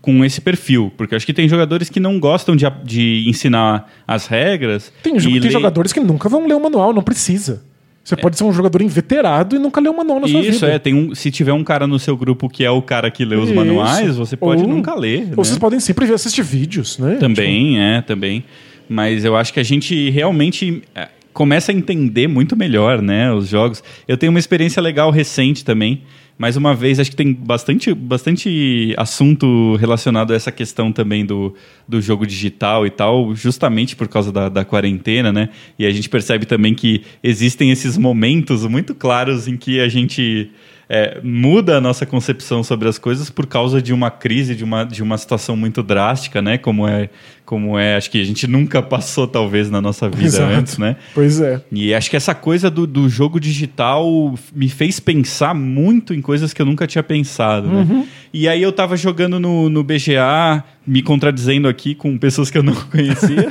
com 0.00 0.24
esse 0.24 0.40
perfil, 0.40 0.90
porque 0.96 1.14
acho 1.14 1.26
que 1.26 1.34
tem 1.34 1.46
jogadores 1.46 1.90
que 1.90 2.00
não 2.00 2.18
gostam 2.18 2.56
de, 2.56 2.64
de 2.82 3.28
ensinar 3.28 3.92
as 4.06 4.26
regras. 4.26 4.90
Tem, 5.02 5.18
tem 5.18 5.50
jogadores 5.50 5.92
que 5.92 6.00
nunca 6.00 6.30
vão 6.30 6.46
ler 6.46 6.54
o 6.54 6.62
manual, 6.62 6.94
não 6.94 7.02
precisa. 7.02 7.62
Você 8.04 8.16
pode 8.16 8.36
ser 8.36 8.44
um 8.44 8.52
jogador 8.52 8.82
inveterado 8.82 9.56
e 9.56 9.58
nunca 9.58 9.80
ler 9.80 9.88
o 9.88 9.96
manual 9.96 10.20
na 10.20 10.28
sua 10.28 10.42
vida. 10.42 10.54
Isso, 10.54 10.66
é. 10.66 10.78
Tem 10.78 10.92
um, 10.92 11.14
se 11.14 11.30
tiver 11.30 11.54
um 11.54 11.64
cara 11.64 11.86
no 11.86 11.98
seu 11.98 12.14
grupo 12.14 12.50
que 12.50 12.62
é 12.62 12.70
o 12.70 12.82
cara 12.82 13.10
que 13.10 13.24
lê 13.24 13.34
os 13.34 13.46
Isso. 13.46 13.54
manuais, 13.54 14.16
você 14.16 14.36
pode 14.36 14.62
Ou- 14.62 14.68
nunca 14.68 14.94
ler. 14.94 15.20
Ou 15.20 15.26
né? 15.28 15.32
vocês 15.36 15.58
podem 15.58 15.80
sempre 15.80 16.04
ver, 16.04 16.12
assistir 16.14 16.42
vídeos, 16.42 16.98
né? 16.98 17.16
Também, 17.16 17.80
é, 17.80 18.02
também. 18.02 18.44
Mas 18.86 19.24
eu 19.24 19.34
acho 19.34 19.54
que 19.54 19.58
a 19.58 19.62
gente 19.62 20.10
realmente 20.10 20.82
é, 20.94 21.08
começa 21.34 21.72
a 21.72 21.74
entender 21.74 22.28
muito 22.28 22.56
melhor, 22.56 23.02
né, 23.02 23.30
os 23.32 23.48
jogos. 23.48 23.82
Eu 24.08 24.16
tenho 24.16 24.30
uma 24.30 24.38
experiência 24.38 24.80
legal 24.80 25.10
recente 25.10 25.64
também. 25.64 26.02
Mais 26.36 26.56
uma 26.56 26.74
vez, 26.74 26.98
acho 26.98 27.10
que 27.10 27.16
tem 27.16 27.32
bastante, 27.32 27.94
bastante 27.94 28.92
assunto 28.96 29.76
relacionado 29.76 30.32
a 30.32 30.36
essa 30.36 30.50
questão 30.50 30.90
também 30.90 31.24
do, 31.24 31.54
do 31.86 32.00
jogo 32.00 32.26
digital 32.26 32.84
e 32.84 32.90
tal, 32.90 33.34
justamente 33.36 33.94
por 33.94 34.08
causa 34.08 34.32
da, 34.32 34.48
da 34.48 34.64
quarentena, 34.64 35.32
né? 35.32 35.50
E 35.78 35.86
a 35.86 35.90
gente 35.90 36.08
percebe 36.08 36.44
também 36.44 36.74
que 36.74 37.02
existem 37.22 37.70
esses 37.70 37.96
momentos 37.96 38.66
muito 38.66 38.96
claros 38.96 39.46
em 39.46 39.56
que 39.56 39.78
a 39.78 39.88
gente 39.88 40.50
é, 40.88 41.20
muda 41.22 41.78
a 41.78 41.80
nossa 41.80 42.04
concepção 42.04 42.62
sobre 42.62 42.88
as 42.88 42.98
coisas 42.98 43.30
por 43.30 43.46
causa 43.46 43.80
de 43.80 43.92
uma 43.92 44.10
crise, 44.10 44.54
de 44.54 44.64
uma, 44.64 44.84
de 44.84 45.02
uma 45.02 45.16
situação 45.18 45.56
muito 45.56 45.82
drástica, 45.82 46.42
né? 46.42 46.58
Como 46.58 46.86
é, 46.86 47.08
como 47.44 47.78
é, 47.78 47.96
acho 47.96 48.10
que 48.10 48.20
a 48.20 48.24
gente 48.24 48.46
nunca 48.46 48.82
passou, 48.82 49.26
talvez, 49.26 49.70
na 49.70 49.80
nossa 49.80 50.08
vida 50.08 50.24
Exato. 50.24 50.52
antes, 50.52 50.78
né? 50.78 50.96
Pois 51.14 51.40
é. 51.40 51.62
E 51.70 51.94
acho 51.94 52.10
que 52.10 52.16
essa 52.16 52.34
coisa 52.34 52.70
do, 52.70 52.86
do 52.86 53.08
jogo 53.08 53.38
digital 53.38 54.34
me 54.54 54.68
fez 54.68 55.00
pensar 55.00 55.54
muito 55.54 56.14
em 56.14 56.20
coisas 56.20 56.52
que 56.52 56.60
eu 56.60 56.66
nunca 56.66 56.86
tinha 56.86 57.02
pensado, 57.02 57.68
né? 57.68 58.06
E 58.32 58.48
aí 58.48 58.62
eu 58.62 58.72
tava 58.72 58.96
jogando 58.96 59.38
no, 59.38 59.68
no 59.70 59.84
BGA, 59.84 60.64
me 60.86 61.02
contradizendo 61.02 61.68
aqui 61.68 61.94
com 61.94 62.18
pessoas 62.18 62.50
que 62.50 62.58
eu 62.58 62.62
não 62.62 62.74
conhecia. 62.90 63.48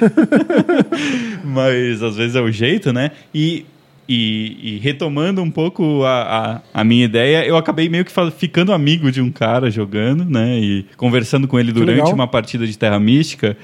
Mas 1.43 2.03
às 2.03 2.15
vezes 2.15 2.35
é 2.35 2.41
o 2.41 2.51
jeito, 2.51 2.91
né? 2.91 3.11
E, 3.33 3.65
e, 4.07 4.75
e 4.75 4.79
retomando 4.79 5.41
um 5.41 5.49
pouco 5.49 6.03
a, 6.03 6.61
a, 6.73 6.81
a 6.81 6.83
minha 6.83 7.05
ideia, 7.05 7.45
eu 7.45 7.55
acabei 7.55 7.87
meio 7.87 8.03
que 8.03 8.11
ficando 8.31 8.73
amigo 8.73 9.11
de 9.11 9.21
um 9.21 9.31
cara 9.31 9.71
jogando, 9.71 10.25
né? 10.25 10.59
E 10.59 10.85
conversando 10.97 11.47
com 11.47 11.59
ele 11.59 11.71
durante 11.71 12.11
uma 12.11 12.27
partida 12.27 12.67
de 12.67 12.77
Terra 12.77 12.99
Mística. 12.99 13.57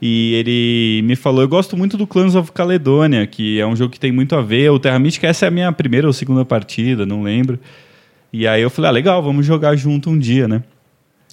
E 0.00 0.34
ele 0.34 1.02
me 1.06 1.16
falou: 1.16 1.42
Eu 1.42 1.48
gosto 1.48 1.76
muito 1.76 1.96
do 1.96 2.06
Clans 2.06 2.34
of 2.34 2.52
Caledonia, 2.52 3.26
que 3.26 3.60
é 3.60 3.66
um 3.66 3.76
jogo 3.76 3.92
que 3.92 4.00
tem 4.00 4.12
muito 4.12 4.34
a 4.34 4.40
ver. 4.40 4.70
O 4.70 4.78
Terra 4.78 4.98
Mística, 4.98 5.26
essa 5.26 5.44
é 5.44 5.48
a 5.48 5.50
minha 5.50 5.70
primeira 5.72 6.06
ou 6.06 6.12
segunda 6.12 6.44
partida, 6.44 7.04
não 7.04 7.22
lembro. 7.22 7.58
E 8.32 8.46
aí 8.46 8.62
eu 8.62 8.70
falei: 8.70 8.88
Ah, 8.88 8.92
legal, 8.92 9.22
vamos 9.22 9.44
jogar 9.44 9.76
junto 9.76 10.08
um 10.08 10.18
dia, 10.18 10.48
né? 10.48 10.62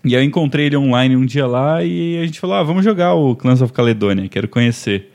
E 0.04 0.16
aí 0.16 0.22
eu 0.22 0.26
encontrei 0.26 0.68
ele 0.68 0.78
online 0.78 1.16
um 1.16 1.26
dia 1.26 1.46
lá 1.48 1.84
e 1.84 2.18
a 2.18 2.26
gente 2.26 2.40
falou: 2.40 2.56
ah, 2.56 2.64
vamos 2.64 2.84
jogar 2.84 3.14
o 3.14 3.36
Clans 3.36 3.62
of 3.62 3.74
Caledonia, 3.74 4.28
quero 4.30 4.48
conhecer. 4.48 5.12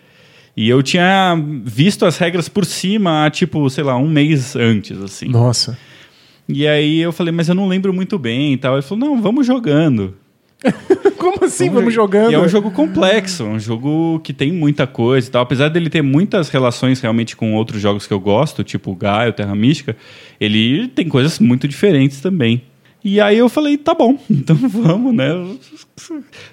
E 0.57 0.68
eu 0.68 0.82
tinha 0.82 1.34
visto 1.64 2.05
as 2.05 2.18
regras 2.18 2.48
por 2.48 2.64
cima 2.64 3.30
tipo, 3.30 3.68
sei 3.70 3.84
lá, 3.84 3.96
um 3.96 4.09
mês 4.09 4.55
antes, 4.55 5.00
assim. 5.00 5.28
Nossa. 5.28 5.78
E 6.48 6.66
aí 6.66 7.00
eu 7.00 7.12
falei, 7.12 7.32
mas 7.32 7.48
eu 7.48 7.55
não 7.55 7.66
lembro 7.68 7.92
muito 7.92 8.18
bem 8.18 8.53
e 8.53 8.57
tal. 8.57 8.74
Ele 8.74 8.82
falou, 8.82 9.09
não, 9.09 9.22
vamos 9.22 9.46
jogando. 9.46 10.14
Como 11.18 11.44
assim? 11.44 11.70
Vamos, 11.70 11.94
jogando? 11.94 12.32
E 12.32 12.34
é 12.34 12.38
um 12.38 12.48
jogo 12.48 12.70
complexo, 12.70 13.44
um 13.44 13.59
jogo 13.59 14.20
que 14.20 14.32
tem 14.32 14.53
muita 14.53 14.86
coisa 14.86 15.28
e 15.28 15.30
tal. 15.30 15.42
Apesar 15.42 15.68
dele 15.68 15.88
ter 15.88 16.03
muitas 16.03 16.48
relações 16.48 17.00
realmente 17.00 17.36
com 17.36 17.55
outros 17.55 17.80
jogos 17.80 18.07
que 18.07 18.12
eu 18.12 18.20
gosto, 18.20 18.62
tipo 18.64 18.94
Gaio, 18.94 19.32
Terra 19.32 19.55
Mística, 19.55 19.96
ele 20.40 20.88
tem 20.88 21.09
coisas 21.09 21.38
muito 21.38 21.66
diferentes 21.66 22.20
também. 22.20 22.62
E 23.05 23.20
aí 23.20 23.38
eu 23.38 23.48
falei, 23.48 23.76
tá 23.76 23.94
bom, 23.94 24.18
então 24.30 24.57
vamos, 24.57 25.14
né? 25.14 25.30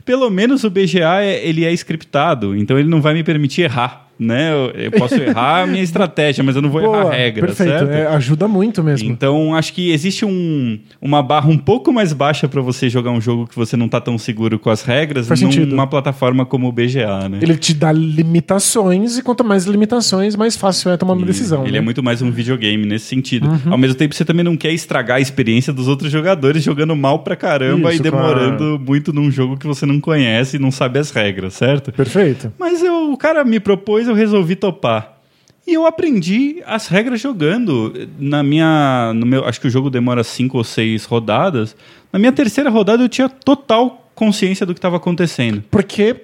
Pelo 0.04 0.30
menos 0.30 0.64
o 0.64 0.70
BGA 0.70 1.22
é, 1.22 1.48
ele 1.48 1.66
é 1.66 1.72
scriptado, 1.74 2.56
então 2.56 2.78
ele 2.78 2.90
não 2.90 3.02
vai 3.02 3.14
me 3.14 3.24
permitir 3.24 3.64
errar 3.64 4.09
né? 4.20 4.52
Eu, 4.52 4.72
eu 4.72 4.92
posso 4.92 5.16
errar 5.22 5.64
a 5.64 5.68
minha 5.68 5.84
estratégia, 5.84 6.44
mas 6.44 6.56
eu 6.56 6.62
não 6.62 6.70
vou 6.70 6.82
Boa, 6.82 6.98
errar 6.98 7.08
a 7.08 7.14
regra, 7.14 7.48
perfeito. 7.48 7.70
certo? 7.70 7.92
É, 7.92 8.08
ajuda 8.08 8.48
muito 8.48 8.84
mesmo. 8.84 9.10
Então, 9.10 9.56
acho 9.56 9.74
que 9.74 9.92
existe 9.92 10.26
um, 10.26 10.78
uma 11.02 11.24
barra 11.24 11.50
um 11.50 11.58
pouco 11.58 11.94
mais 11.94 12.12
baixa 12.12 12.48
para 12.48 12.62
você 12.62 12.90
jogar 12.90 13.12
um 13.12 13.22
jogo 13.22 13.48
que 13.48 13.56
você 13.56 13.78
não 13.78 13.88
tá 13.88 14.02
tão 14.02 14.18
seguro 14.18 14.60
com 14.60 14.70
as 14.70 14.84
regras 14.84 15.28
Faz 15.28 15.42
numa 15.42 15.52
sentido. 15.52 15.88
plataforma 15.88 16.46
como 16.46 16.68
o 16.68 16.72
BGA, 16.72 17.30
né? 17.30 17.40
Ele 17.42 17.56
te 17.56 17.74
dá 17.74 17.92
limitações 17.92 19.18
e 19.18 19.24
quanto 19.24 19.44
mais 19.44 19.66
limitações, 19.66 20.36
mais 20.36 20.56
fácil 20.56 20.92
é 20.92 20.98
tomar 20.98 21.14
uma 21.14 21.26
decisão. 21.26 21.64
Ele 21.64 21.74
né? 21.74 21.78
é 21.78 21.82
muito 21.82 22.04
mais 22.04 22.22
um 22.22 22.32
videogame 22.32 22.86
nesse 22.86 23.06
sentido. 23.06 23.48
Uhum. 23.48 23.72
Ao 23.72 23.78
mesmo 23.78 23.96
tempo, 23.96 24.14
você 24.14 24.26
também 24.26 24.44
não 24.44 24.58
quer 24.58 24.72
estragar 24.72 25.18
a 25.18 25.22
experiência 25.22 25.72
dos 25.72 25.88
outros 25.88 26.12
jogadores 26.12 26.64
jogando 26.64 26.96
mal 26.96 27.20
pra 27.20 27.36
caramba 27.36 27.90
Isso, 27.90 28.02
e 28.02 28.04
demorando 28.04 28.58
claro. 28.58 28.84
muito 28.86 29.14
num 29.14 29.32
jogo 29.32 29.58
que 29.58 29.68
você 29.68 29.86
não 29.86 30.00
conhece 30.00 30.58
e 30.58 30.60
não 30.60 30.72
sabe 30.72 31.00
as 31.00 31.12
regras, 31.12 31.54
certo? 31.54 31.92
Perfeito. 31.92 32.52
Mas 32.60 32.84
eu, 32.84 33.12
o 33.12 33.18
cara 33.18 33.44
me 33.44 33.60
propôs, 33.60 34.08
eu 34.10 34.16
resolvi 34.16 34.56
topar. 34.56 35.20
E 35.68 35.74
eu 35.74 35.86
aprendi 35.86 36.64
as 36.66 36.88
regras 36.88 37.22
jogando. 37.22 37.94
Na 38.18 38.42
minha. 38.42 39.12
No 39.14 39.26
meu, 39.26 39.46
acho 39.46 39.62
que 39.62 39.68
o 39.68 39.70
jogo 39.70 39.90
demora 39.90 40.24
cinco 40.24 40.58
ou 40.58 40.64
seis 40.64 41.06
rodadas. 41.06 41.76
Na 42.12 42.18
minha 42.18 42.32
terceira 42.32 42.70
rodada 42.70 43.04
eu 43.04 43.10
tinha 43.10 43.30
total 43.30 44.10
consciência 44.16 44.66
do 44.66 44.74
que 44.74 44.80
estava 44.80 44.98
acontecendo. 44.98 45.64
Porque 45.70 46.16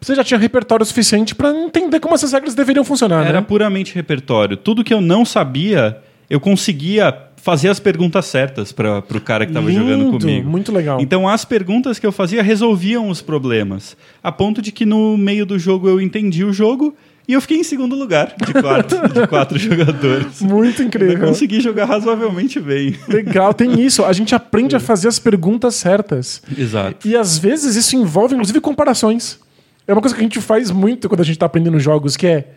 você 0.00 0.14
já 0.14 0.22
tinha 0.22 0.38
repertório 0.38 0.86
suficiente 0.86 1.34
para 1.34 1.50
entender 1.50 1.98
como 2.00 2.14
essas 2.14 2.32
regras 2.32 2.54
deveriam 2.54 2.84
funcionar, 2.84 3.26
Era 3.26 3.40
né? 3.40 3.46
puramente 3.46 3.94
repertório. 3.94 4.56
Tudo 4.56 4.84
que 4.84 4.94
eu 4.94 5.00
não 5.00 5.24
sabia, 5.24 5.98
eu 6.30 6.38
conseguia 6.38 7.12
fazer 7.36 7.68
as 7.68 7.78
perguntas 7.78 8.26
certas 8.26 8.72
para 8.72 8.98
o 8.98 9.20
cara 9.20 9.46
que 9.46 9.50
estava 9.50 9.70
jogando 9.70 10.18
comigo. 10.18 10.48
Muito 10.48 10.72
legal. 10.72 11.00
Então 11.00 11.28
as 11.28 11.44
perguntas 11.44 11.98
que 11.98 12.06
eu 12.06 12.12
fazia 12.12 12.42
resolviam 12.42 13.08
os 13.08 13.22
problemas. 13.22 13.96
A 14.22 14.32
ponto 14.32 14.60
de 14.60 14.72
que 14.72 14.84
no 14.84 15.16
meio 15.16 15.46
do 15.46 15.58
jogo 15.58 15.88
eu 15.88 16.00
entendi 16.00 16.44
o 16.44 16.52
jogo 16.52 16.94
e 17.28 17.32
eu 17.32 17.40
fiquei 17.40 17.58
em 17.58 17.64
segundo 17.64 17.96
lugar 17.96 18.34
de 18.36 18.52
quatro, 18.52 19.08
de 19.12 19.26
quatro 19.26 19.58
jogadores. 19.58 20.40
Muito 20.40 20.82
Eu 20.82 20.86
incrível. 20.86 21.26
consegui 21.26 21.60
jogar 21.60 21.86
razoavelmente 21.86 22.60
bem. 22.60 22.94
Legal, 23.08 23.52
tem 23.52 23.80
isso. 23.80 24.04
A 24.04 24.12
gente 24.12 24.34
aprende 24.34 24.76
a 24.76 24.80
fazer 24.80 25.08
as 25.08 25.18
perguntas 25.18 25.74
certas. 25.74 26.40
Exato. 26.56 27.06
E 27.06 27.16
às 27.16 27.36
vezes 27.38 27.74
isso 27.76 27.96
envolve, 27.96 28.34
inclusive, 28.34 28.60
comparações. 28.60 29.38
É 29.86 29.92
uma 29.92 30.00
coisa 30.00 30.14
que 30.14 30.20
a 30.20 30.24
gente 30.24 30.40
faz 30.40 30.70
muito 30.70 31.08
quando 31.08 31.20
a 31.20 31.24
gente 31.24 31.36
está 31.36 31.46
aprendendo 31.46 31.78
jogos, 31.78 32.16
que 32.16 32.26
é 32.26 32.48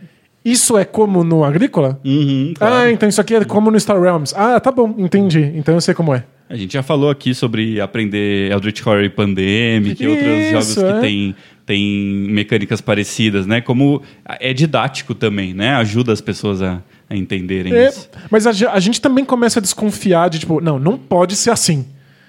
isso 0.44 0.78
é 0.78 0.86
como 0.86 1.24
no 1.24 1.44
agrícola? 1.44 2.00
Uhum, 2.04 2.54
claro. 2.58 2.76
Ah, 2.76 2.92
então 2.92 3.10
isso 3.10 3.20
aqui 3.20 3.36
é 3.36 3.44
como 3.44 3.70
no 3.70 3.80
Star 3.80 4.02
Realms. 4.02 4.34
Ah, 4.36 4.60
tá 4.60 4.72
bom, 4.72 4.96
entendi. 4.98 5.52
Então 5.56 5.76
eu 5.76 5.82
sei 5.82 5.94
como 5.94 6.14
é. 6.14 6.24
A 6.50 6.56
gente 6.56 6.74
já 6.74 6.82
falou 6.82 7.10
aqui 7.12 7.36
sobre 7.36 7.80
aprender 7.80 8.52
Eldritch 8.52 8.86
Horror 8.86 9.04
e 9.04 9.10
Pandemic 9.10 10.02
e 10.02 10.08
outros 10.08 10.28
Isso, 10.28 10.52
jogos 10.52 10.78
é. 10.78 10.94
que 10.94 11.02
têm 11.02 11.36
tem 11.70 12.26
mecânicas 12.32 12.82
parecidas, 12.82 13.46
né? 13.46 13.62
Como 13.62 14.02
é 14.40 14.52
didático 14.54 15.14
também, 15.14 15.54
né? 15.54 15.76
Ajuda 15.76 16.12
as 16.12 16.20
pessoas 16.20 16.64
a, 16.64 16.82
a 17.08 17.16
entenderem 17.16 17.72
É, 17.72 17.90
isso. 17.90 18.10
mas 18.32 18.48
a, 18.48 18.72
a 18.72 18.80
gente 18.80 19.00
também 19.00 19.24
começa 19.24 19.60
a 19.60 19.62
desconfiar 19.62 20.32
de, 20.32 20.40
tipo, 20.40 20.60
não, 20.60 20.80
não 20.80 20.98
pode 20.98 21.36
ser 21.36 21.52
assim. 21.52 21.86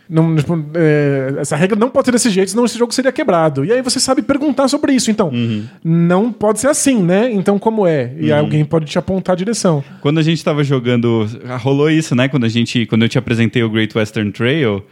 Não, 0.06 0.36
tipo, 0.36 0.62
é, 0.74 1.36
essa 1.38 1.56
regra 1.56 1.78
não 1.78 1.88
pode 1.88 2.04
ser 2.06 2.12
desse 2.12 2.28
jeito, 2.28 2.50
senão 2.50 2.66
esse 2.66 2.76
jogo 2.76 2.92
seria 2.92 3.10
quebrado. 3.12 3.64
E 3.64 3.72
aí 3.72 3.80
você 3.80 3.98
sabe 3.98 4.20
perguntar 4.20 4.68
sobre 4.68 4.92
isso. 4.92 5.10
Então, 5.10 5.28
Uhum. 5.30 5.64
não 5.82 6.30
pode 6.30 6.60
ser 6.60 6.66
assim, 6.68 7.02
né? 7.02 7.30
Então, 7.32 7.58
como 7.58 7.86
é? 7.86 8.12
E 8.18 8.30
aí 8.30 8.38
alguém 8.38 8.62
pode 8.62 8.84
te 8.84 8.98
apontar 8.98 9.32
a 9.32 9.36
direção. 9.36 9.82
Quando 10.02 10.18
a 10.18 10.22
gente 10.22 10.36
estava 10.36 10.62
jogando, 10.62 11.26
ah, 11.48 11.56
rolou 11.56 11.88
isso, 11.90 12.14
né? 12.14 12.28
Quando 12.28 12.44
a 12.44 12.48
gente, 12.48 12.84
quando 12.84 13.04
eu 13.04 13.08
te 13.08 13.16
apresentei 13.16 13.62
o 13.62 13.70
Great 13.70 13.96
Western 13.96 14.30
Trail, 14.32 14.84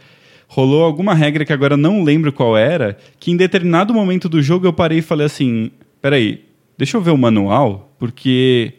rolou 0.49 0.83
alguma 0.83 1.13
regra 1.13 1.45
que 1.45 1.53
agora 1.53 1.77
não 1.77 2.03
lembro 2.03 2.33
qual 2.33 2.57
era, 2.57 2.97
que 3.19 3.31
em 3.31 3.37
determinado 3.37 3.93
momento 3.93 4.27
do 4.27 4.41
jogo 4.41 4.65
eu 4.65 4.73
parei 4.73 4.97
e 4.97 5.03
falei 5.03 5.27
assim: 5.27 5.69
"Peraí, 6.01 6.41
deixa 6.75 6.97
eu 6.97 7.01
ver 7.01 7.11
o 7.11 7.17
manual, 7.17 7.93
porque 7.99 8.73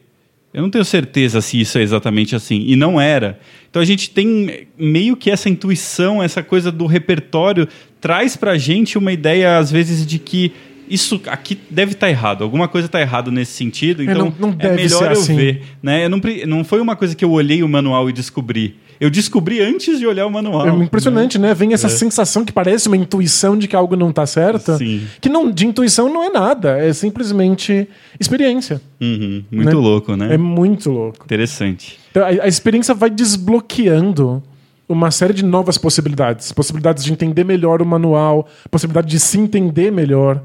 eu 0.53 0.63
não 0.63 0.69
tenho 0.69 0.85
certeza 0.85 1.41
se 1.41 1.61
isso 1.61 1.79
é 1.79 1.83
exatamente 1.83 2.35
assim". 2.35 2.65
E 2.67 2.75
não 2.75 3.01
era. 3.01 3.39
Então 3.71 3.81
a 3.81 3.85
gente 3.85 4.11
tem 4.11 4.67
meio 4.77 5.17
que 5.17 5.31
essa 5.31 5.49
intuição, 5.49 6.21
essa 6.21 6.43
coisa 6.43 6.73
do 6.73 6.87
repertório 6.87 7.69
traz 8.01 8.37
pra 8.37 8.59
gente 8.59 8.99
uma 8.99 9.13
ideia 9.13 9.57
às 9.57 9.71
vezes 9.71 10.05
de 10.05 10.19
que 10.19 10.53
isso 10.91 11.21
aqui 11.29 11.59
deve 11.71 11.93
estar 11.93 12.11
errado, 12.11 12.43
alguma 12.45 12.67
coisa 12.69 12.87
está 12.87 13.01
errado 13.01 13.31
nesse 13.31 13.53
sentido, 13.53 14.03
então 14.03 14.33
não- 14.39 14.49
não 14.51 14.57
é 14.59 14.73
melhor 14.75 14.99
ser 14.99 15.05
eu 15.07 15.11
assim. 15.13 15.37
ver 15.37 15.63
né? 15.83 16.05
Eu 16.05 16.11
não, 16.11 16.21
não 16.47 16.65
foi 16.65 16.81
uma 16.81 16.97
coisa 16.97 17.15
que 17.15 17.25
eu 17.25 17.31
olhei 17.31 17.63
o 17.63 17.69
manual 17.69 18.11
e 18.11 18.13
descobri. 18.13 18.77
Eu 19.01 19.09
descobri 19.09 19.63
antes 19.63 19.99
de 19.99 20.07
olhar 20.07 20.27
o 20.27 20.31
manual. 20.31 20.69
É 20.69 20.85
impressionante, 20.85 21.39
né? 21.39 21.55
Vem 21.55 21.73
essa 21.73 21.89
sensação 21.89 22.45
que 22.45 22.53
parece 22.53 22.87
uma 22.87 22.99
intuição 22.99 23.57
de 23.57 23.67
que 23.67 23.75
algo 23.75 23.97
não 23.97 24.13
tá 24.13 24.27
certo. 24.27 24.77
Sim. 24.77 25.07
Que 25.23 25.29
não, 25.31 25.51
de 25.51 25.67
intuição 25.67 26.13
não 26.13 26.23
é 26.23 26.29
nada, 26.29 26.77
é 26.79 26.93
simplesmente 26.93 27.89
experiência. 28.19 28.79
Uhum, 29.01 29.43
muito 29.51 29.69
Né? 29.69 29.73
louco, 29.75 30.17
né? 30.17 30.35
É 30.35 30.37
muito 30.37 30.91
louco. 30.91 31.25
Interessante. 31.25 31.99
Então, 32.11 32.23
a, 32.25 32.27
a 32.27 32.47
experiência 32.47 32.93
vai 32.95 33.09
desbloqueando 33.09 34.43
uma 34.89 35.11
série 35.11 35.33
de 35.33 35.45
novas 35.45 35.79
possibilidades. 35.79 36.53
Possibilidades 36.53 37.05
de 37.05 37.13
entender 37.13 37.45
melhor 37.45 37.81
o 37.81 37.87
manual, 37.87 38.49
possibilidade 38.71 39.09
de 39.09 39.21
se 39.21 39.39
entender 39.39 39.91
melhor, 39.91 40.43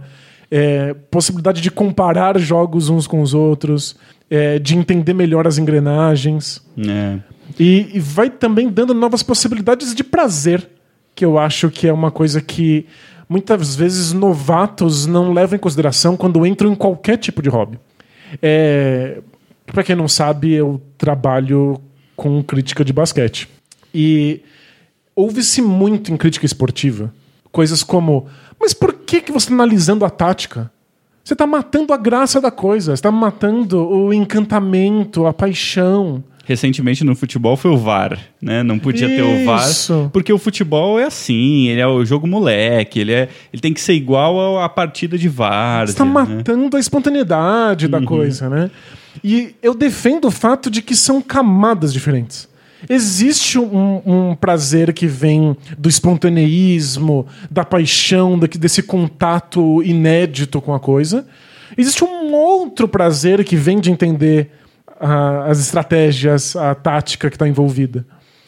é, 0.57 0.93
possibilidade 1.11 1.59
de 1.59 1.69
comparar 1.69 2.39
jogos 2.39 2.87
uns 2.87 3.05
com 3.05 3.21
os 3.21 3.33
outros, 3.33 3.93
é, 4.29 4.57
de 4.57 4.77
entender 4.77 5.13
melhor 5.13 5.45
as 5.45 5.57
engrenagens. 5.57 6.65
É. 6.77 7.19
E, 7.59 7.89
e 7.93 7.99
vai 7.99 8.29
também 8.29 8.69
dando 8.69 8.93
novas 8.93 9.21
possibilidades 9.21 9.93
de 9.93 10.01
prazer, 10.01 10.65
que 11.13 11.25
eu 11.25 11.37
acho 11.37 11.69
que 11.69 11.85
é 11.85 11.91
uma 11.91 12.09
coisa 12.09 12.39
que 12.39 12.85
muitas 13.27 13.75
vezes 13.75 14.13
novatos 14.13 15.05
não 15.05 15.33
levam 15.33 15.57
em 15.57 15.59
consideração 15.59 16.15
quando 16.15 16.45
entram 16.45 16.71
em 16.71 16.75
qualquer 16.75 17.17
tipo 17.17 17.41
de 17.41 17.49
hobby. 17.49 17.77
É, 18.41 19.21
para 19.65 19.83
quem 19.83 19.93
não 19.93 20.07
sabe, 20.07 20.53
eu 20.53 20.81
trabalho 20.97 21.81
com 22.15 22.41
crítica 22.41 22.85
de 22.85 22.93
basquete. 22.93 23.49
E 23.93 24.41
ouve-se 25.13 25.61
muito 25.61 26.13
em 26.13 26.15
crítica 26.15 26.45
esportiva 26.45 27.11
coisas 27.55 27.81
como: 27.81 28.27
mas 28.65 28.73
por 28.73 28.93
que, 28.93 29.21
que 29.21 29.31
você 29.31 29.45
está 29.45 29.53
analisando 29.53 30.03
a 30.03 30.09
tática? 30.09 30.71
Você 31.23 31.33
está 31.33 31.45
matando 31.45 31.93
a 31.93 31.97
graça 31.97 32.41
da 32.41 32.49
coisa, 32.49 32.95
você 32.95 32.99
está 32.99 33.11
matando 33.11 33.87
o 33.87 34.11
encantamento, 34.11 35.27
a 35.27 35.33
paixão. 35.33 36.23
Recentemente 36.45 37.03
no 37.03 37.15
futebol 37.15 37.55
foi 37.55 37.69
o 37.69 37.77
VAR, 37.77 38.19
né? 38.41 38.63
Não 38.63 38.79
podia 38.79 39.07
ter 39.07 39.21
o 39.21 39.45
VAR, 39.45 39.69
Isso. 39.69 40.09
porque 40.11 40.33
o 40.33 40.39
futebol 40.39 40.99
é 40.99 41.03
assim, 41.03 41.67
ele 41.67 41.79
é 41.79 41.85
o 41.85 42.03
jogo 42.03 42.25
moleque, 42.25 42.99
ele, 42.99 43.13
é, 43.13 43.29
ele 43.53 43.61
tem 43.61 43.71
que 43.71 43.81
ser 43.81 43.93
igual 43.93 44.59
à 44.59 44.67
partida 44.67 45.15
de 45.15 45.29
VAR. 45.29 45.85
Você 45.85 45.91
está 45.91 46.05
né? 46.05 46.11
matando 46.11 46.75
a 46.75 46.79
espontaneidade 46.79 47.87
da 47.87 48.01
coisa, 48.01 48.49
né? 48.49 48.71
E 49.23 49.53
eu 49.61 49.75
defendo 49.75 50.25
o 50.25 50.31
fato 50.31 50.71
de 50.71 50.81
que 50.81 50.95
são 50.95 51.21
camadas 51.21 51.93
diferentes. 51.93 52.49
Existe 52.89 53.57
um, 53.57 54.01
um 54.05 54.35
prazer 54.35 54.93
que 54.93 55.07
vem 55.07 55.55
do 55.77 55.89
espontaneísmo, 55.89 57.25
da 57.49 57.63
paixão, 57.63 58.37
desse 58.37 58.83
contato 58.83 59.81
inédito 59.83 60.61
com 60.61 60.73
a 60.73 60.79
coisa. 60.79 61.25
Existe 61.77 62.03
um 62.03 62.33
outro 62.33 62.87
prazer 62.87 63.43
que 63.43 63.55
vem 63.55 63.79
de 63.79 63.91
entender 63.91 64.51
ah, 64.99 65.45
as 65.47 65.59
estratégias, 65.59 66.55
a 66.55 66.75
tática 66.75 67.29
que 67.29 67.35
está 67.35 67.47
envolvida. 67.47 68.05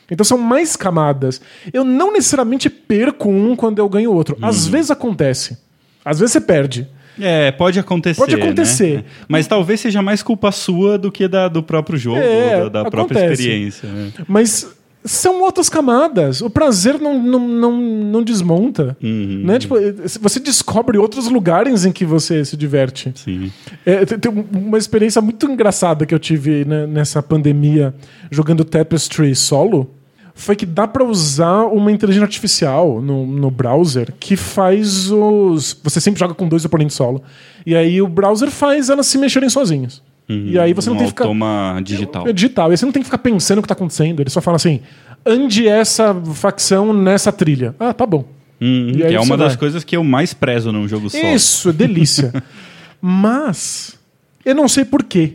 Então 0.10 0.24
são 0.24 0.38
mais 0.38 0.76
camadas. 0.76 1.42
Eu 1.74 1.84
não 1.84 2.14
necessariamente 2.14 2.70
perco 2.70 3.30
um 3.30 3.56
quando 3.56 3.80
eu 3.80 3.90
ganho 3.90 4.12
outro. 4.12 4.38
Às 4.42 4.68
vezes 4.68 4.92
acontece. 4.92 5.58
Às 6.04 6.20
vezes 6.20 6.34
você 6.34 6.42
perde. 6.42 6.88
É, 7.20 7.52
pode 7.52 7.80
acontecer. 7.80 8.20
Pode 8.20 8.36
acontecer. 8.36 8.98
né? 8.98 9.04
Mas 9.28 9.48
talvez 9.48 9.80
seja 9.80 10.02
mais 10.02 10.22
culpa 10.24 10.52
sua 10.52 10.98
do 10.98 11.12
que 11.12 11.28
da, 11.28 11.48
do 11.48 11.64
próprio 11.64 11.98
jogo, 11.98 12.18
É, 12.18 12.70
da, 12.70 12.84
da 12.84 12.90
própria 12.90 13.32
experiência. 13.32 13.90
né? 13.90 14.12
Mas 14.28 14.68
são 15.04 15.42
outras 15.42 15.70
camadas. 15.70 16.42
O 16.42 16.50
prazer 16.50 17.00
não, 17.00 17.18
não, 17.22 17.40
não, 17.48 17.72
não 17.82 18.24
desmonta. 18.24 18.98
Uhum. 19.02 19.44
Né? 19.46 19.58
Tipo, 19.58 19.76
você 20.22 20.40
descobre 20.40 20.98
outros 20.98 21.28
lugares 21.30 21.86
em 21.86 21.92
que 21.92 22.06
você 22.06 22.44
se 22.44 22.58
diverte. 22.58 23.14
Sim. 23.16 23.52
É, 23.86 24.06
tem 24.06 24.20
tem 24.20 24.46
uma 24.52 24.78
experiência 24.78 25.22
muito 25.22 25.50
engraçada 25.50 26.06
que 26.06 26.14
eu 26.14 26.20
tive 26.20 26.66
né, 26.66 26.86
nessa 26.86 27.24
pandemia 27.24 27.94
jogando 28.30 28.66
Tapestry 28.66 29.34
solo. 29.36 29.97
Foi 30.38 30.56
que 30.56 30.66
dá 30.66 30.88
para 30.88 31.04
usar 31.04 31.64
uma 31.66 31.92
inteligência 31.92 32.24
artificial 32.24 33.02
no, 33.02 33.26
no 33.26 33.50
browser 33.50 34.14
que 34.20 34.38
faz 34.38 35.12
os. 35.12 35.78
Você 35.84 36.00
sempre 36.00 36.20
joga 36.20 36.34
com 36.34 36.48
dois 36.48 36.64
oponentes 36.64 36.96
solo. 36.96 37.24
E 37.66 37.76
aí 37.76 38.02
o 38.02 38.08
browser 38.08 38.52
faz 38.52 38.90
elas 38.90 39.08
se 39.08 39.18
mexerem 39.18 39.50
sozinhas. 39.50 40.02
Uhum, 40.30 40.48
e 40.48 40.60
aí 40.60 40.74
você 40.74 40.90
não 40.90 40.96
um 40.96 41.00
tem 41.00 41.08
que 41.08 41.12
ficar. 41.12 41.82
digital. 41.82 42.28
É 42.28 42.34
digital. 42.34 42.72
E 42.72 42.78
você 42.78 42.86
não 42.86 42.92
tem 42.92 43.02
que 43.02 43.08
ficar 43.08 43.18
pensando 43.18 43.60
o 43.60 43.62
que 43.64 43.68
tá 43.68 43.74
acontecendo. 43.74 44.20
Ele 44.20 44.30
só 44.30 44.40
fala 44.40 44.58
assim: 44.58 44.80
ande 45.26 45.68
essa 45.68 46.14
facção 46.34 46.94
nessa 46.94 47.32
trilha. 47.32 47.76
Ah, 47.80 47.94
tá 47.94 48.06
bom. 48.06 48.24
Aí 48.62 49.10
que 49.10 49.16
é 49.16 49.20
uma 49.20 49.38
das 49.38 49.54
vai. 49.54 49.58
coisas 49.58 49.84
que 49.84 49.98
eu 49.98 50.04
mais 50.04 50.34
prezo 50.34 50.72
num 50.72 50.88
jogo 50.88 51.10
só. 51.10 51.18
Isso, 51.18 51.70
é 51.70 51.74
delícia. 51.74 52.32
Mas 53.02 53.98
eu 54.46 54.54
não 54.54 54.68
sei 54.68 54.86
por 54.86 55.04
quê. 55.04 55.34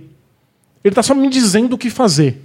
Ele 0.85 0.95
tá 0.95 1.03
só 1.03 1.15
me 1.15 1.29
dizendo 1.29 1.75
o 1.75 1.79
que 1.79 1.91
fazer. 1.91 2.41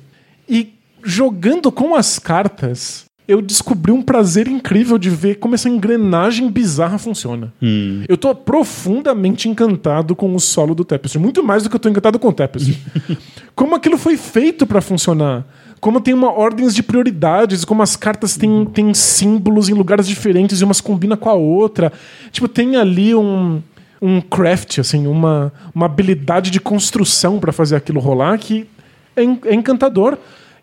E 0.49 0.73
jogando 1.03 1.71
com 1.71 1.95
as 1.95 2.19
cartas, 2.19 3.07
eu 3.27 3.41
descobri 3.41 3.91
um 3.91 4.01
prazer 4.01 4.47
incrível 4.47 4.97
de 4.97 5.09
ver 5.09 5.35
como 5.35 5.53
essa 5.53 5.67
engrenagem 5.67 6.49
bizarra 6.49 6.97
funciona. 6.97 7.53
Hum. 7.61 8.03
Eu 8.07 8.15
tô 8.15 8.33
profundamente 8.33 9.49
encantado 9.49 10.15
com 10.15 10.33
o 10.33 10.39
solo 10.39 10.73
do 10.73 10.85
Tapestry, 10.85 11.19
muito 11.19 11.43
mais 11.43 11.63
do 11.63 11.69
que 11.69 11.75
eu 11.75 11.79
tô 11.79 11.89
encantado 11.89 12.17
com 12.17 12.29
o 12.29 12.33
Tapestry. 12.33 12.77
como 13.53 13.75
aquilo 13.75 13.97
foi 13.97 14.15
feito 14.15 14.65
pra 14.65 14.79
funcionar. 14.79 15.45
Como 15.79 16.01
tem 16.01 16.13
uma 16.13 16.31
ordens 16.31 16.73
de 16.73 16.81
prioridades, 16.81 17.65
como 17.65 17.83
as 17.83 17.95
cartas 17.95 18.35
têm, 18.37 18.65
têm 18.65 18.93
símbolos 18.93 19.69
em 19.69 19.73
lugares 19.73 20.07
diferentes 20.07 20.61
e 20.61 20.63
umas 20.63 20.81
combina 20.81 21.17
com 21.17 21.29
a 21.29 21.33
outra. 21.33 21.91
Tipo, 22.31 22.47
tem 22.47 22.77
ali 22.77 23.13
um, 23.13 23.61
um 24.01 24.21
craft, 24.21 24.79
assim, 24.79 25.05
uma, 25.05 25.51
uma 25.75 25.85
habilidade 25.85 26.49
de 26.49 26.59
construção 26.59 27.39
pra 27.39 27.51
fazer 27.51 27.75
aquilo 27.75 27.99
rolar 27.99 28.39
que 28.39 28.67
é, 29.15 29.21
é 29.21 29.53
encantador. 29.53 30.17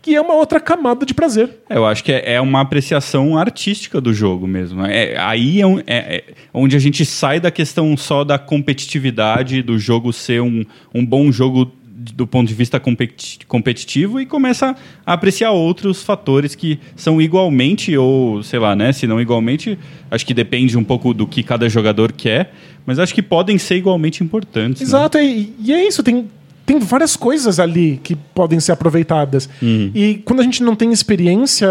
Que 0.04 0.14
é 0.14 0.20
uma 0.20 0.34
outra 0.34 0.60
camada 0.60 1.06
de 1.06 1.14
prazer. 1.14 1.48
É, 1.68 1.76
Eu 1.78 1.86
acho 1.86 2.04
que 2.04 2.12
é 2.12 2.34
é 2.34 2.40
uma 2.40 2.60
apreciação 2.60 3.38
artística 3.38 4.00
do 4.02 4.12
jogo 4.12 4.46
mesmo. 4.46 4.84
É, 4.84 5.16
aí 5.18 5.60
é, 5.62 5.66
um- 5.66 5.78
é- 5.80 5.82
é 5.86 6.24
onde 6.52 6.76
a 6.76 6.78
gente 6.78 7.04
sai 7.06 7.40
da 7.40 7.50
questão 7.50 7.96
só 7.96 8.22
da 8.22 8.38
competitividade, 8.38 9.62
do 9.62 9.78
jogo 9.78 10.12
ser 10.12 10.42
um, 10.42 10.62
um 10.94 11.04
bom 11.04 11.32
jogo 11.32 11.72
do 12.14 12.26
ponto 12.26 12.46
de 12.46 12.52
vista 12.52 12.78
competi- 12.78 13.38
competitivo 13.48 14.20
e 14.20 14.26
começa 14.26 14.76
a 15.06 15.12
apreciar 15.14 15.52
outros 15.52 16.02
fatores 16.02 16.54
que 16.54 16.78
são 16.94 17.20
igualmente, 17.22 17.96
ou 17.96 18.42
sei 18.42 18.58
lá, 18.58 18.76
né? 18.76 18.92
Se 18.92 19.06
não 19.06 19.18
igualmente, 19.20 19.78
acho 20.10 20.26
que 20.26 20.34
depende 20.34 20.76
um 20.76 20.84
pouco 20.84 21.14
do 21.14 21.26
que 21.26 21.42
cada 21.42 21.66
jogador 21.66 22.12
quer, 22.12 22.52
mas 22.84 22.98
acho 22.98 23.14
que 23.14 23.22
podem 23.22 23.56
ser 23.56 23.76
igualmente 23.76 24.22
importantes. 24.22 24.82
né? 24.82 24.86
Exato, 24.86 25.16
e, 25.18 25.54
e 25.64 25.72
é 25.72 25.86
isso, 25.88 26.02
tem, 26.02 26.28
tem 26.66 26.78
várias 26.78 27.14
coisas 27.16 27.60
ali 27.60 28.00
que 28.02 28.14
podem 28.14 28.58
ser 28.60 28.72
aproveitadas. 28.72 29.48
E 29.94 30.22
quando 30.24 30.40
a 30.40 30.42
gente 30.42 30.62
não 30.62 30.74
tem 30.74 30.90
experiência, 30.92 31.68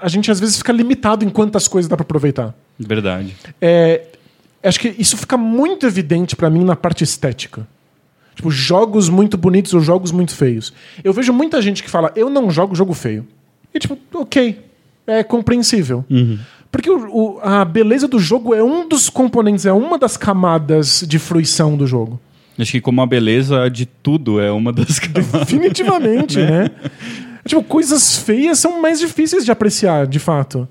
a, 0.00 0.06
a 0.06 0.08
gente 0.08 0.30
às 0.30 0.38
vezes 0.38 0.56
fica 0.56 0.72
limitado 0.72 1.24
em 1.24 1.28
quantas 1.28 1.66
coisas 1.66 1.88
dá 1.88 1.96
pra 1.96 2.02
aproveitar. 2.04 2.54
Verdade. 2.78 3.34
É, 3.60 4.02
acho 4.62 4.78
que 4.80 4.94
isso 4.98 5.16
fica 5.16 5.36
muito 5.36 5.86
evidente 5.86 6.36
pra 6.36 6.48
mim 6.48 6.64
na 6.64 6.76
parte 6.76 7.02
estética. 7.04 7.66
Tipo, 8.36 8.50
jogos 8.50 9.08
muito 9.08 9.36
bonitos 9.36 9.74
ou 9.74 9.80
jogos 9.80 10.12
muito 10.12 10.32
feios. 10.34 10.72
Eu 11.02 11.12
vejo 11.12 11.32
muita 11.32 11.60
gente 11.60 11.82
que 11.82 11.90
fala, 11.90 12.12
eu 12.14 12.30
não 12.30 12.50
jogo 12.50 12.74
jogo 12.74 12.94
feio. 12.94 13.26
E 13.74 13.78
tipo, 13.80 13.98
ok, 14.14 14.60
é 15.06 15.24
compreensível. 15.24 16.04
Porque 16.70 16.88
o- 16.88 17.08
o- 17.36 17.40
a 17.42 17.64
beleza 17.64 18.06
do 18.06 18.18
jogo 18.18 18.54
é 18.54 18.62
um 18.62 18.86
dos 18.88 19.08
componentes, 19.10 19.66
é 19.66 19.72
uma 19.72 19.98
das 19.98 20.16
camadas 20.16 21.02
de 21.06 21.18
fruição 21.18 21.76
do 21.76 21.86
jogo. 21.86 22.20
Acho 22.58 22.72
que 22.72 22.80
como 22.80 23.00
a 23.00 23.06
beleza 23.06 23.68
de 23.68 23.86
tudo 23.86 24.40
é 24.40 24.50
uma 24.50 24.72
das 24.72 24.98
camadas. 24.98 25.30
Definitivamente, 25.30 26.38
né? 26.42 26.70
Tipo, 27.46 27.62
coisas 27.62 28.18
feias 28.18 28.58
são 28.58 28.82
mais 28.82 28.98
difíceis 28.98 29.44
de 29.44 29.50
apreciar, 29.50 30.06
de 30.06 30.18
fato. 30.18 30.68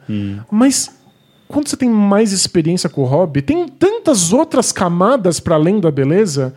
Mas 0.51 0.89
quando 1.47 1.67
você 1.67 1.77
tem 1.77 1.89
mais 1.89 2.31
experiência 2.31 2.89
com 2.89 3.01
o 3.01 3.05
hobby, 3.05 3.41
tem 3.41 3.67
tantas 3.67 4.33
outras 4.33 4.71
camadas 4.71 5.39
para 5.39 5.55
além 5.55 5.79
da 5.79 5.89
beleza 5.89 6.53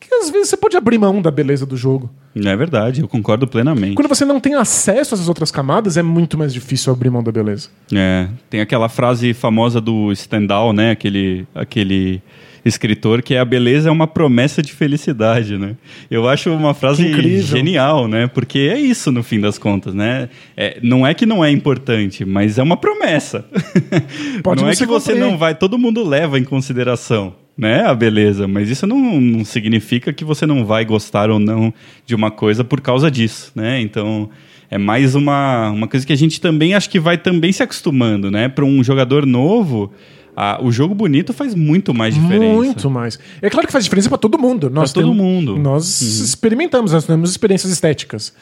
que 0.00 0.12
às 0.12 0.30
vezes 0.30 0.48
você 0.48 0.56
pode 0.56 0.76
abrir 0.76 0.98
mão 0.98 1.22
da 1.22 1.30
beleza 1.30 1.64
do 1.64 1.76
jogo. 1.76 2.10
É 2.34 2.56
verdade, 2.56 3.02
eu 3.02 3.08
concordo 3.08 3.46
plenamente. 3.46 3.94
Quando 3.94 4.08
você 4.08 4.24
não 4.24 4.40
tem 4.40 4.54
acesso 4.54 5.14
a 5.14 5.16
essas 5.16 5.28
outras 5.28 5.50
camadas, 5.50 5.96
é 5.96 6.02
muito 6.02 6.36
mais 6.36 6.52
difícil 6.52 6.92
abrir 6.92 7.08
mão 7.08 7.22
da 7.22 7.30
beleza. 7.30 7.68
É, 7.94 8.28
tem 8.50 8.60
aquela 8.60 8.88
frase 8.88 9.32
famosa 9.32 9.80
do 9.80 10.12
Stendhal, 10.14 10.72
né? 10.72 10.90
Aquele, 10.90 11.46
aquele 11.54 12.20
escritor 12.64 13.22
que 13.22 13.34
é 13.34 13.38
a 13.38 13.44
beleza 13.44 13.88
é 13.88 13.92
uma 13.92 14.06
promessa 14.06 14.62
de 14.62 14.72
felicidade, 14.72 15.58
né? 15.58 15.76
Eu 16.10 16.28
acho 16.28 16.50
uma 16.50 16.74
frase 16.74 17.42
genial, 17.42 18.06
né? 18.06 18.26
Porque 18.26 18.70
é 18.72 18.78
isso 18.78 19.10
no 19.10 19.22
fim 19.22 19.40
das 19.40 19.58
contas, 19.58 19.94
né? 19.94 20.28
É, 20.56 20.78
não 20.82 21.06
é 21.06 21.14
que 21.14 21.26
não 21.26 21.44
é 21.44 21.50
importante, 21.50 22.24
mas 22.24 22.58
é 22.58 22.62
uma 22.62 22.76
promessa. 22.76 23.44
Pode 24.42 24.62
não 24.62 24.68
é 24.68 24.76
que 24.76 24.86
você 24.86 25.12
cumprir. 25.12 25.28
não 25.28 25.36
vai, 25.36 25.54
todo 25.54 25.78
mundo 25.78 26.06
leva 26.06 26.38
em 26.38 26.44
consideração. 26.44 27.34
Né, 27.54 27.82
a 27.82 27.94
beleza, 27.94 28.48
mas 28.48 28.70
isso 28.70 28.86
não, 28.86 29.20
não 29.20 29.44
significa 29.44 30.10
que 30.10 30.24
você 30.24 30.46
não 30.46 30.64
vai 30.64 30.86
gostar 30.86 31.28
ou 31.28 31.38
não 31.38 31.72
de 32.06 32.14
uma 32.14 32.30
coisa 32.30 32.64
por 32.64 32.80
causa 32.80 33.10
disso, 33.10 33.52
né? 33.54 33.78
Então, 33.78 34.30
é 34.70 34.78
mais 34.78 35.14
uma, 35.14 35.68
uma 35.68 35.86
coisa 35.86 36.06
que 36.06 36.14
a 36.14 36.16
gente 36.16 36.40
também 36.40 36.72
acho 36.72 36.88
que 36.88 36.98
vai 36.98 37.18
também 37.18 37.52
se 37.52 37.62
acostumando, 37.62 38.30
né? 38.30 38.48
Para 38.48 38.64
um 38.64 38.82
jogador 38.82 39.26
novo, 39.26 39.92
a- 40.36 40.58
o 40.62 40.70
jogo 40.72 40.94
bonito 40.94 41.32
faz 41.32 41.54
muito 41.54 41.92
mais 41.94 42.14
diferença. 42.14 42.54
Muito 42.54 42.90
mais. 42.90 43.18
É 43.40 43.50
claro 43.50 43.66
que 43.66 43.72
faz 43.72 43.84
diferença 43.84 44.08
para 44.08 44.18
todo 44.18 44.38
mundo. 44.38 44.70
Nós 44.70 44.92
todo 44.92 45.04
temos- 45.04 45.16
mundo. 45.16 45.54
Uhum. 45.54 45.62
Nós 45.62 46.00
experimentamos, 46.00 46.92
nós 46.92 47.04
temos 47.04 47.30
experiências 47.30 47.72
estéticas. 47.72 48.32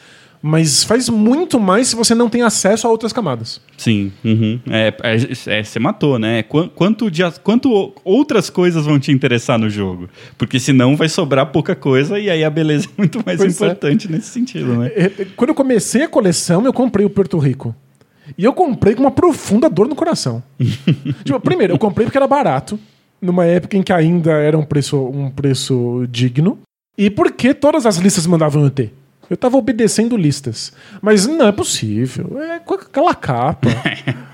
Mas 0.43 0.83
faz 0.83 1.07
muito 1.07 1.59
mais 1.59 1.89
se 1.89 1.95
você 1.95 2.15
não 2.15 2.27
tem 2.27 2.41
acesso 2.41 2.87
a 2.87 2.89
outras 2.89 3.13
camadas. 3.13 3.61
Sim, 3.77 4.11
uhum. 4.25 4.59
é, 4.71 4.91
é, 5.03 5.59
é, 5.59 5.63
você 5.63 5.77
matou, 5.77 6.17
né? 6.17 6.41
Qu- 6.41 6.67
Quanto, 6.69 7.11
de, 7.11 7.21
quanto 7.43 7.93
outras 8.03 8.49
coisas 8.49 8.83
vão 8.87 8.99
te 8.99 9.11
interessar 9.11 9.59
no 9.59 9.69
jogo? 9.69 10.09
Porque 10.39 10.59
senão 10.59 10.95
vai 10.95 11.07
sobrar 11.09 11.45
pouca 11.51 11.75
coisa 11.75 12.17
e 12.19 12.27
aí 12.27 12.43
a 12.43 12.49
beleza 12.49 12.87
é 12.87 12.89
muito 12.97 13.21
mais 13.23 13.37
Pois 13.37 13.61
é. 13.61 13.65
importante 13.65 14.11
nesse 14.11 14.29
sentido, 14.29 14.77
né? 14.79 14.91
É, 14.95 15.03
é, 15.19 15.27
Quando 15.35 15.49
eu 15.49 15.55
comecei 15.55 16.01
a 16.01 16.07
coleção, 16.07 16.65
eu 16.65 16.73
comprei 16.73 17.05
o 17.05 17.09
Porto 17.11 17.37
Rico. 17.37 17.75
E 18.37 18.43
eu 18.43 18.53
comprei 18.53 18.95
com 18.95 19.01
uma 19.01 19.11
profunda 19.11 19.69
dor 19.69 19.87
no 19.87 19.95
coração. 19.95 20.43
tipo, 21.23 21.39
primeiro, 21.39 21.73
eu 21.73 21.79
comprei 21.79 22.05
porque 22.05 22.17
era 22.17 22.27
barato, 22.27 22.79
numa 23.21 23.45
época 23.45 23.77
em 23.77 23.83
que 23.83 23.93
ainda 23.93 24.31
era 24.31 24.57
um 24.57 24.63
preço, 24.63 24.97
um 24.97 25.29
preço 25.29 26.05
digno. 26.09 26.59
E 26.97 27.09
porque 27.09 27.53
todas 27.53 27.85
as 27.85 27.97
listas 27.97 28.27
mandavam 28.27 28.63
eu 28.63 28.69
ter. 28.69 28.93
Eu 29.29 29.37
tava 29.37 29.57
obedecendo 29.57 30.17
listas. 30.17 30.73
Mas 31.01 31.25
não 31.25 31.47
é 31.47 31.51
possível. 31.51 32.41
É 32.41 32.59
com 32.59 32.73
aquela 32.73 33.15
capa. 33.15 33.69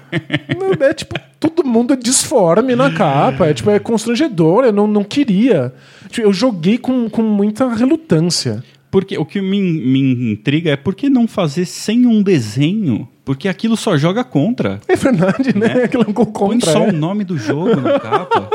É 0.79 0.93
tipo, 0.93 1.15
todo 1.37 1.65
mundo 1.65 1.93
é 1.93 1.97
disforme 1.97 2.77
na 2.77 2.93
capa. 2.93 3.47
É, 3.47 3.53
tipo, 3.53 3.69
é 3.69 3.77
constrangedor. 3.77 4.63
Eu 4.63 4.71
não, 4.71 4.87
não 4.87 5.03
queria. 5.03 5.73
Tipo, 6.09 6.27
eu 6.27 6.33
joguei 6.33 6.77
com, 6.77 7.09
com 7.09 7.21
muita 7.21 7.67
relutância. 7.73 8.63
Porque 8.89 9.17
o 9.17 9.25
que 9.25 9.41
me, 9.41 9.61
me 9.61 10.31
intriga 10.31 10.71
é 10.71 10.77
por 10.77 10.95
que 10.95 11.09
não 11.09 11.27
fazer 11.27 11.65
sem 11.65 12.05
um 12.07 12.23
desenho? 12.23 13.07
Porque 13.28 13.49
aquilo 13.49 13.75
só 13.75 13.97
joga 13.97 14.23
contra. 14.23 14.80
É 14.88 14.95
verdade, 14.95 15.53
né? 15.53 15.84
Aquilo 15.84 16.03
é 16.03 16.09
um 16.09 16.13
gol 16.13 16.25
Põe 16.28 16.59
contra. 16.59 16.71
só 16.71 16.86
é. 16.86 16.89
o 16.89 16.93
nome 16.93 17.25
do 17.25 17.38
jogo 17.38 17.75
na 17.75 17.99
capa. 17.99 18.49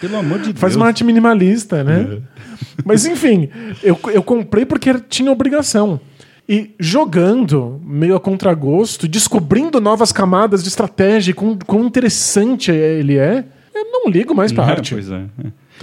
Pelo 0.00 0.16
amor 0.16 0.38
de 0.38 0.54
Faz 0.54 0.72
Deus. 0.72 0.76
uma 0.76 0.86
arte 0.86 1.04
minimalista, 1.04 1.84
né? 1.84 2.22
Mas 2.82 3.04
enfim, 3.04 3.50
eu, 3.82 3.98
eu 4.14 4.22
comprei 4.22 4.64
porque 4.64 4.94
tinha 5.06 5.30
obrigação. 5.30 6.00
E 6.48 6.74
jogando, 6.80 7.78
meio 7.84 8.16
a 8.16 8.20
contragosto, 8.20 9.06
descobrindo 9.06 9.82
novas 9.82 10.10
camadas 10.12 10.62
de 10.62 10.70
estratégia, 10.70 11.34
com 11.34 11.56
quão 11.58 11.84
interessante 11.84 12.70
ele 12.72 13.18
é, 13.18 13.44
eu 13.74 13.84
não 13.92 14.10
ligo 14.10 14.34
mais 14.34 14.50
pra 14.50 14.64
É, 14.64 14.70
arte. 14.70 14.94
pois 14.94 15.10
é. 15.10 15.20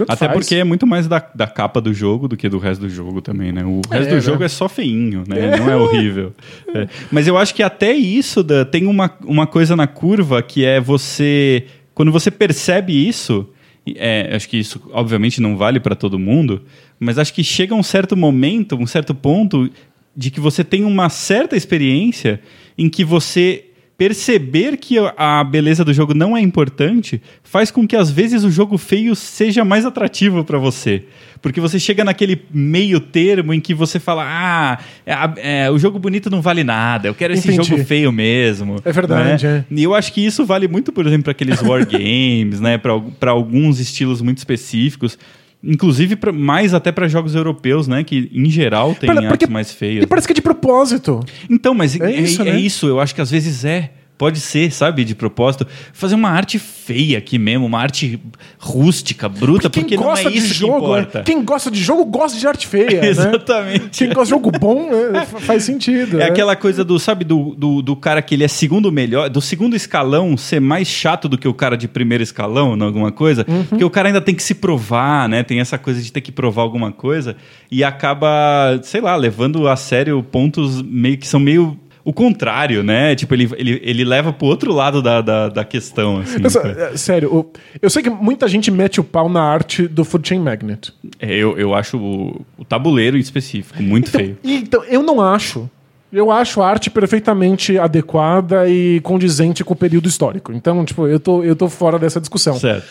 É. 0.02 0.06
Tanto 0.06 0.12
Até 0.12 0.26
faz. 0.26 0.38
porque 0.38 0.54
é 0.56 0.64
muito 0.64 0.86
mais 0.86 1.06
da, 1.08 1.24
da 1.34 1.46
capa 1.46 1.80
do 1.80 1.92
jogo 1.92 2.28
do 2.28 2.36
que 2.36 2.48
do 2.48 2.58
resto 2.58 2.80
do 2.82 2.88
jogo 2.90 3.20
também, 3.20 3.52
né? 3.52 3.64
O 3.64 3.80
resto 3.90 4.12
É, 4.12 4.16
do 4.16 4.20
jogo 4.20 4.40
né? 4.40 4.46
é 4.46 4.48
só 4.48 4.68
feinho, 4.68 5.24
né? 5.26 5.56
Não 5.58 5.70
é 5.70 5.76
horrível. 5.76 6.32
É. 6.74 6.88
Mas 7.10 7.26
eu 7.26 7.36
acho 7.36 7.54
que 7.54 7.62
até 7.62 7.92
isso 7.92 8.42
da- 8.42 8.64
tem 8.64 8.86
uma, 8.86 9.10
uma 9.24 9.46
coisa 9.46 9.74
na 9.76 9.86
curva 9.86 10.42
que 10.42 10.64
é 10.64 10.80
você. 10.80 11.64
Quando 11.94 12.12
você 12.12 12.30
percebe 12.30 12.92
isso, 13.08 13.48
é, 13.96 14.30
acho 14.34 14.48
que 14.48 14.56
isso 14.56 14.80
obviamente 14.92 15.40
não 15.40 15.56
vale 15.56 15.80
para 15.80 15.94
todo 15.96 16.18
mundo, 16.18 16.62
mas 17.00 17.18
acho 17.18 17.32
que 17.34 17.42
chega 17.42 17.74
um 17.74 17.82
certo 17.82 18.16
momento, 18.16 18.76
um 18.76 18.86
certo 18.86 19.14
ponto 19.14 19.68
de 20.16 20.30
que 20.30 20.40
você 20.40 20.62
tem 20.64 20.84
uma 20.84 21.08
certa 21.08 21.56
experiência 21.56 22.40
em 22.76 22.88
que 22.88 23.04
você 23.04 23.64
perceber 23.98 24.76
que 24.76 24.96
a 25.16 25.42
beleza 25.42 25.84
do 25.84 25.92
jogo 25.92 26.14
não 26.14 26.36
é 26.36 26.40
importante 26.40 27.20
faz 27.42 27.68
com 27.72 27.84
que 27.84 27.96
às 27.96 28.08
vezes 28.08 28.44
o 28.44 28.50
jogo 28.50 28.78
feio 28.78 29.16
seja 29.16 29.64
mais 29.64 29.84
atrativo 29.84 30.44
para 30.44 30.56
você. 30.56 31.02
Porque 31.42 31.60
você 31.60 31.80
chega 31.80 32.04
naquele 32.04 32.40
meio 32.52 33.00
termo 33.00 33.52
em 33.52 33.60
que 33.60 33.74
você 33.74 33.98
fala: 33.98 34.24
Ah, 34.24 34.78
é, 35.04 35.64
é, 35.64 35.70
o 35.70 35.78
jogo 35.78 35.98
bonito 35.98 36.30
não 36.30 36.40
vale 36.40 36.62
nada, 36.62 37.08
eu 37.08 37.14
quero 37.14 37.32
esse 37.32 37.48
Entendi. 37.48 37.68
jogo 37.68 37.84
feio 37.84 38.12
mesmo. 38.12 38.76
É 38.84 38.92
verdade, 38.92 39.44
né? 39.44 39.64
E 39.68 39.82
eu 39.82 39.94
acho 39.94 40.12
que 40.12 40.24
isso 40.24 40.46
vale 40.46 40.68
muito, 40.68 40.92
por 40.92 41.04
exemplo, 41.04 41.24
para 41.24 41.32
aqueles 41.32 41.60
wargames, 41.62 42.60
né? 42.60 42.78
para 42.78 43.30
alguns 43.32 43.80
estilos 43.80 44.22
muito 44.22 44.38
específicos. 44.38 45.18
Inclusive, 45.62 46.14
pra, 46.14 46.32
mais 46.32 46.72
até 46.72 46.92
para 46.92 47.08
jogos 47.08 47.34
europeus, 47.34 47.88
né? 47.88 48.04
Que 48.04 48.30
em 48.32 48.48
geral 48.48 48.94
tem 48.94 49.12
Pera, 49.12 49.28
artes 49.30 49.48
mais 49.48 49.72
feias. 49.72 50.04
E 50.04 50.06
parece 50.06 50.26
que 50.26 50.32
é 50.32 50.34
de 50.34 50.42
propósito. 50.42 51.20
Então, 51.50 51.74
mas 51.74 51.98
É 51.98 52.12
é, 52.12 52.20
isso, 52.20 52.42
é 52.42 52.44
né? 52.44 52.60
isso, 52.60 52.86
eu 52.86 53.00
acho 53.00 53.14
que 53.14 53.20
às 53.20 53.30
vezes 53.30 53.64
é. 53.64 53.92
Pode 54.18 54.40
ser, 54.40 54.72
sabe, 54.72 55.04
de 55.04 55.14
propósito. 55.14 55.64
Fazer 55.92 56.16
uma 56.16 56.28
arte 56.28 56.58
feia 56.58 57.18
aqui 57.18 57.38
mesmo, 57.38 57.64
uma 57.66 57.78
arte 57.80 58.20
rústica, 58.58 59.28
bruta, 59.28 59.70
Quem 59.70 59.82
porque 59.84 59.96
não 59.96 60.02
é 60.02 60.06
gosta 60.08 60.30
de 60.30 60.38
isso 60.38 60.48
que 60.48 60.54
jogo, 60.54 60.76
importa. 60.78 61.18
né? 61.18 61.24
quem 61.24 61.44
gosta 61.44 61.70
de 61.70 61.80
jogo 61.80 62.04
gosta 62.04 62.36
de 62.38 62.46
arte 62.46 62.66
feia, 62.66 63.00
né? 63.00 63.06
Exatamente. 63.08 63.90
Quem 63.90 64.08
gosta 64.08 64.24
de 64.24 64.30
jogo 64.30 64.50
bom 64.50 64.90
né? 65.12 65.24
Fa- 65.24 65.38
faz 65.40 65.62
sentido. 65.62 66.16
É 66.16 66.24
né? 66.24 66.24
aquela 66.26 66.56
coisa 66.56 66.84
do, 66.84 66.98
sabe, 66.98 67.24
do, 67.24 67.54
do, 67.54 67.80
do 67.80 67.94
cara 67.94 68.20
que 68.20 68.34
ele 68.34 68.42
é 68.44 68.48
segundo 68.48 68.90
melhor, 68.90 69.28
do 69.30 69.40
segundo 69.40 69.76
escalão 69.76 70.36
ser 70.36 70.60
mais 70.60 70.88
chato 70.88 71.28
do 71.28 71.38
que 71.38 71.46
o 71.46 71.54
cara 71.54 71.76
de 71.76 71.86
primeiro 71.86 72.22
escalão, 72.24 72.76
em 72.76 72.82
alguma 72.82 73.12
coisa, 73.12 73.46
Uhum. 73.48 73.64
porque 73.64 73.84
o 73.84 73.90
cara 73.90 74.08
ainda 74.08 74.20
tem 74.20 74.34
que 74.34 74.42
se 74.42 74.54
provar, 74.54 75.28
né? 75.28 75.42
Tem 75.44 75.60
essa 75.60 75.78
coisa 75.78 76.02
de 76.02 76.10
ter 76.12 76.20
que 76.20 76.32
provar 76.32 76.62
alguma 76.62 76.90
coisa 76.90 77.36
e 77.70 77.84
acaba, 77.84 78.80
sei 78.82 79.00
lá, 79.00 79.14
levando 79.14 79.68
a 79.68 79.76
sério 79.76 80.22
pontos 80.22 80.82
meio 80.82 81.16
que 81.16 81.26
são 81.28 81.38
meio 81.38 81.78
o 82.08 82.12
contrário, 82.12 82.82
né? 82.82 83.14
Tipo, 83.14 83.34
ele, 83.34 83.50
ele, 83.56 83.80
ele 83.84 84.04
leva 84.04 84.32
pro 84.32 84.46
outro 84.46 84.72
lado 84.72 85.02
da, 85.02 85.20
da, 85.20 85.48
da 85.48 85.64
questão, 85.64 86.18
assim. 86.20 86.44
Essa- 86.44 86.60
é, 86.66 86.96
sério, 86.96 87.34
o- 87.34 87.52
eu 87.82 87.90
sei 87.90 88.02
que 88.02 88.08
muita 88.10 88.48
gente 88.48 88.70
mete 88.70 88.98
o 89.00 89.04
pau 89.04 89.28
na 89.28 89.42
arte 89.42 89.86
do 89.86 90.04
Food 90.04 90.26
Chain 90.28 90.40
Magnet. 90.40 90.92
É, 91.18 91.34
eu, 91.34 91.58
eu 91.58 91.74
acho 91.74 91.98
o, 91.98 92.40
o 92.56 92.64
tabuleiro 92.64 93.16
em 93.16 93.20
específico 93.20 93.82
muito 93.82 94.08
Então, 94.08 94.20
feio. 94.20 94.38
então, 94.42 94.84
eu 94.84 95.02
não 95.02 95.20
acho. 95.20 95.68
Eu 96.10 96.30
acho 96.30 96.62
a 96.62 96.66
arte 96.66 96.88
perfeitamente 96.90 97.78
adequada 97.78 98.66
e 98.66 98.98
condizente 99.00 99.62
com 99.62 99.74
o 99.74 99.76
período 99.76 100.08
histórico. 100.08 100.52
Então, 100.54 100.82
tipo, 100.86 101.06
eu 101.06 101.20
tô, 101.20 101.44
eu 101.44 101.54
tô 101.54 101.68
fora 101.68 101.98
dessa 101.98 102.18
discussão. 102.18 102.54
Certo. 102.58 102.86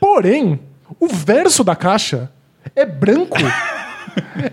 Porém, 0.00 0.58
o 0.98 1.06
verso 1.06 1.62
da 1.62 1.76
caixa 1.76 2.28
é 2.74 2.84
branco. 2.84 3.36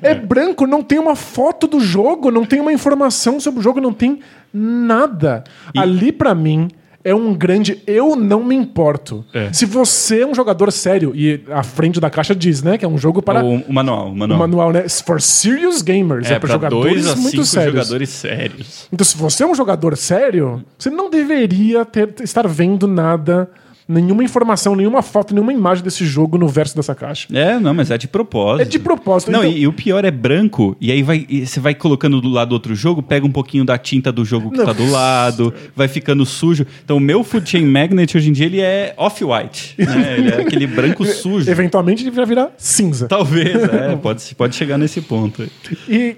é 0.01 0.13
branco, 0.13 0.65
não 0.67 0.81
tem 0.81 0.99
uma 0.99 1.15
foto 1.15 1.67
do 1.67 1.79
jogo, 1.79 2.31
não 2.31 2.45
tem 2.45 2.59
uma 2.59 2.73
informação 2.73 3.39
sobre 3.39 3.59
o 3.59 3.63
jogo, 3.63 3.79
não 3.81 3.93
tem 3.93 4.19
nada. 4.53 5.43
Ali, 5.75 6.11
pra 6.11 6.33
mim, 6.33 6.69
é 7.03 7.13
um 7.13 7.35
grande 7.35 7.83
eu 7.85 8.15
não 8.15 8.43
me 8.43 8.55
importo. 8.55 9.23
É. 9.31 9.53
Se 9.53 9.63
você 9.65 10.21
é 10.21 10.27
um 10.27 10.33
jogador 10.33 10.71
sério, 10.71 11.11
e 11.15 11.39
a 11.51 11.61
frente 11.61 11.99
da 11.99 12.09
caixa 12.09 12.33
diz, 12.33 12.63
né, 12.63 12.79
que 12.79 12.83
é 12.83 12.87
um 12.87 12.97
jogo 12.97 13.21
para 13.21 13.43
O, 13.45 13.57
o 13.57 13.73
manual, 13.73 14.07
o 14.07 14.11
o 14.11 14.15
manual. 14.15 14.39
manual, 14.39 14.71
né? 14.71 14.89
For 14.89 15.21
serious 15.21 15.83
gamers, 15.83 16.31
é, 16.31 16.33
é, 16.33 16.39
para 16.39 16.49
jogadores 16.49 17.03
dois 17.03 17.07
a 17.09 17.15
muito 17.15 17.45
sérios. 17.45 17.73
jogadores 17.75 18.09
sérios. 18.09 18.87
Então, 18.91 19.05
se 19.05 19.15
você 19.15 19.43
é 19.43 19.47
um 19.47 19.53
jogador 19.53 19.95
sério, 19.95 20.63
você 20.79 20.89
não 20.89 21.09
deveria 21.09 21.85
ter, 21.85 22.11
estar 22.23 22.47
vendo 22.47 22.87
nada, 22.87 23.51
nenhuma 23.87 24.23
informação, 24.23 24.75
nenhuma 24.75 25.01
foto, 25.01 25.33
nenhuma 25.33 25.53
imagem 25.53 25.83
desse 25.83 26.05
jogo 26.05 26.37
no 26.37 26.47
verso 26.47 26.75
dessa 26.75 26.95
caixa. 26.95 27.27
É, 27.33 27.59
não, 27.59 27.73
mas 27.73 27.91
é 27.91 27.97
de 27.97 28.07
propósito. 28.07 28.61
É 28.61 28.69
de 28.69 28.79
propósito. 28.79 29.31
Não, 29.31 29.43
então- 29.43 29.51
e, 29.57 29.61
e 29.61 29.67
o 29.67 29.73
pior 29.73 30.03
é 30.03 30.11
branco, 30.11 30.75
e 30.81 30.91
aí 30.91 31.03
vai, 31.03 31.25
e 31.29 31.45
você 31.45 31.59
vai 31.59 31.75
colocando 31.75 32.19
do 32.19 32.29
lado 32.29 32.49
do 32.49 32.53
outro 32.53 32.73
jogo, 32.75 33.01
pega 33.03 33.25
um 33.25 33.31
pouquinho 33.31 33.63
da 33.63 33.77
tinta 33.77 34.11
do 34.11 34.25
jogo 34.25 34.51
que 34.51 34.57
Não. 34.57 34.65
tá 34.65 34.73
do 34.73 34.89
lado, 34.89 35.53
vai 35.75 35.87
ficando 35.87 36.25
sujo. 36.25 36.65
Então 36.83 36.97
o 36.97 36.99
meu 36.99 37.23
Food 37.23 37.49
Chain 37.49 37.65
Magnet 37.65 38.15
hoje 38.17 38.29
em 38.29 38.33
dia 38.33 38.45
ele 38.45 38.61
é 38.61 38.93
off-white, 38.97 39.75
né? 39.77 40.15
Ele 40.17 40.29
é 40.29 40.41
aquele 40.41 40.67
branco 40.67 41.05
sujo. 41.05 41.49
Eventualmente 41.49 42.03
ele 42.03 42.11
vai 42.11 42.25
virar 42.25 42.51
cinza. 42.57 43.07
Talvez, 43.07 43.63
é, 43.63 43.95
pode, 44.01 44.35
pode 44.35 44.55
chegar 44.55 44.77
nesse 44.77 45.01
ponto. 45.01 45.47
E 45.87 46.17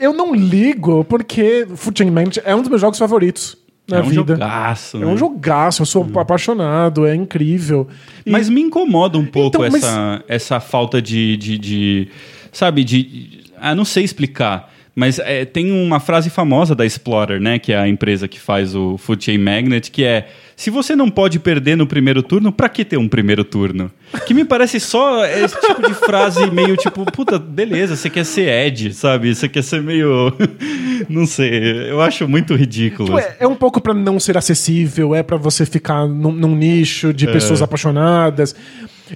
eu 0.00 0.12
não 0.12 0.34
ligo 0.34 1.04
porque 1.04 1.66
Food 1.76 1.98
Chain 1.98 2.10
Magnet 2.10 2.40
é 2.44 2.54
um 2.54 2.60
dos 2.60 2.68
meus 2.68 2.80
jogos 2.80 2.98
favoritos 2.98 3.56
na 3.88 3.98
é 3.98 4.00
um 4.02 4.08
vida. 4.08 4.34
jogaço, 4.34 4.96
É 4.98 5.00
né? 5.00 5.06
um 5.06 5.16
jogaço, 5.16 5.82
eu 5.82 5.86
sou 5.86 6.06
apaixonado, 6.16 7.06
é 7.06 7.14
incrível. 7.14 7.88
E- 8.26 8.30
Mas 8.30 8.48
me 8.48 8.60
incomoda 8.60 9.16
um 9.18 9.24
pouco 9.26 9.56
Então, 9.58 9.70
mas- 9.70 9.82
essa, 9.82 10.24
essa 10.28 10.60
falta 10.60 11.00
de, 11.00 11.36
de, 11.36 11.58
de- 11.58 12.08
Sabe, 12.52 12.82
de. 12.84 13.40
Ah, 13.60 13.74
não 13.74 13.84
sei 13.84 14.04
explicar. 14.04 14.72
Mas 14.98 15.20
é, 15.20 15.44
tem 15.44 15.70
uma 15.70 16.00
frase 16.00 16.28
famosa 16.28 16.74
da 16.74 16.84
Explorer, 16.84 17.40
né? 17.40 17.56
Que 17.56 17.72
é 17.72 17.78
a 17.78 17.86
empresa 17.86 18.26
que 18.26 18.40
faz 18.40 18.74
o 18.74 18.98
Food 18.98 19.24
Chain 19.24 19.38
Magnet, 19.38 19.92
que 19.92 20.02
é: 20.02 20.26
se 20.56 20.70
você 20.70 20.96
não 20.96 21.08
pode 21.08 21.38
perder 21.38 21.76
no 21.76 21.86
primeiro 21.86 22.20
turno, 22.20 22.50
pra 22.50 22.68
que 22.68 22.84
ter 22.84 22.96
um 22.96 23.06
primeiro 23.06 23.44
turno? 23.44 23.92
Que 24.26 24.34
me 24.34 24.44
parece 24.44 24.80
só 24.80 25.24
esse 25.24 25.54
tipo 25.60 25.86
de 25.86 25.94
frase 25.94 26.50
meio 26.50 26.76
tipo, 26.76 27.04
puta, 27.12 27.38
beleza, 27.38 27.94
você 27.94 28.10
quer 28.10 28.24
ser 28.24 28.48
Ed, 28.48 28.92
sabe? 28.92 29.32
Você 29.32 29.48
quer 29.48 29.62
ser 29.62 29.80
meio. 29.80 30.32
não 31.08 31.26
sei, 31.26 31.88
eu 31.88 32.02
acho 32.02 32.26
muito 32.26 32.56
ridículo. 32.56 33.10
Tipo, 33.10 33.20
é, 33.20 33.36
é 33.38 33.46
um 33.46 33.54
pouco 33.54 33.80
pra 33.80 33.94
não 33.94 34.18
ser 34.18 34.36
acessível, 34.36 35.14
é 35.14 35.22
pra 35.22 35.36
você 35.36 35.64
ficar 35.64 36.08
num, 36.08 36.32
num 36.32 36.56
nicho 36.56 37.10
É. 37.10 37.12
de 37.12 37.28
pessoas 37.28 37.62
apaixonadas. 37.62 38.52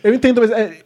Eu 0.05 0.15
entendo, 0.15 0.41
mas 0.41 0.53
é, 0.53 0.79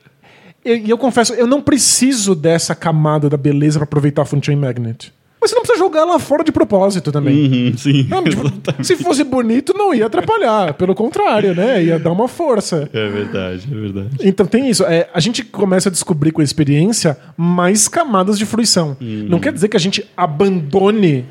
e 0.67 0.87
e 0.87 0.91
eu, 0.91 0.99
confesso, 0.99 1.35
eu 1.35 1.47
não 1.47 1.61
preciso 1.61 2.35
dessa 2.35 2.75
camada 2.75 3.29
da 3.29 3.37
beleza 3.37 3.79
pra 3.79 3.85
aproveitar 3.85 4.23
a 4.23 4.25
Food 4.25 4.45
Chain 4.45 4.57
Magnet. 4.57 5.13
Mas 5.41 5.51
você 5.51 5.57
não 5.57 5.63
precisa 5.63 5.79
jogar 5.79 6.05
lá 6.05 6.19
fora 6.19 6.43
de 6.43 6.51
propósito 6.51 7.13
também. 7.13 7.69
Uhum, 7.69 7.77
sim. 7.77 8.07
Não, 8.09 8.25
tipo, 8.25 8.51
se 8.83 8.97
fosse 8.97 9.23
bonito, 9.23 9.73
não 9.77 9.95
ia 9.95 10.07
atrapalhar. 10.07 10.75
Pelo 10.75 10.95
contrário, 10.95 11.55
né? 11.55 11.85
Ia 11.85 11.99
dar 11.99 12.11
uma 12.11 12.27
força. 12.27 12.89
É 12.93 13.09
verdade, 13.09 13.69
é 13.71 13.75
verdade. 13.75 14.09
Então 14.23 14.47
tem 14.47 14.69
isso. 14.69 14.83
É, 14.85 15.09
a 15.15 15.21
gente 15.21 15.45
começa 15.45 15.89
a 15.89 15.93
descobrir 15.93 16.33
com 16.33 16.41
a 16.41 16.45
experiência 16.45 17.17
mais 17.37 17.87
camadas 17.87 18.39
de 18.39 18.47
fruição. 18.47 18.97
Não 19.01 19.39
quer 19.39 19.53
dizer 19.53 19.69
que 19.69 19.77
a 19.77 19.81
gente 19.81 20.05
abandone 20.17 21.25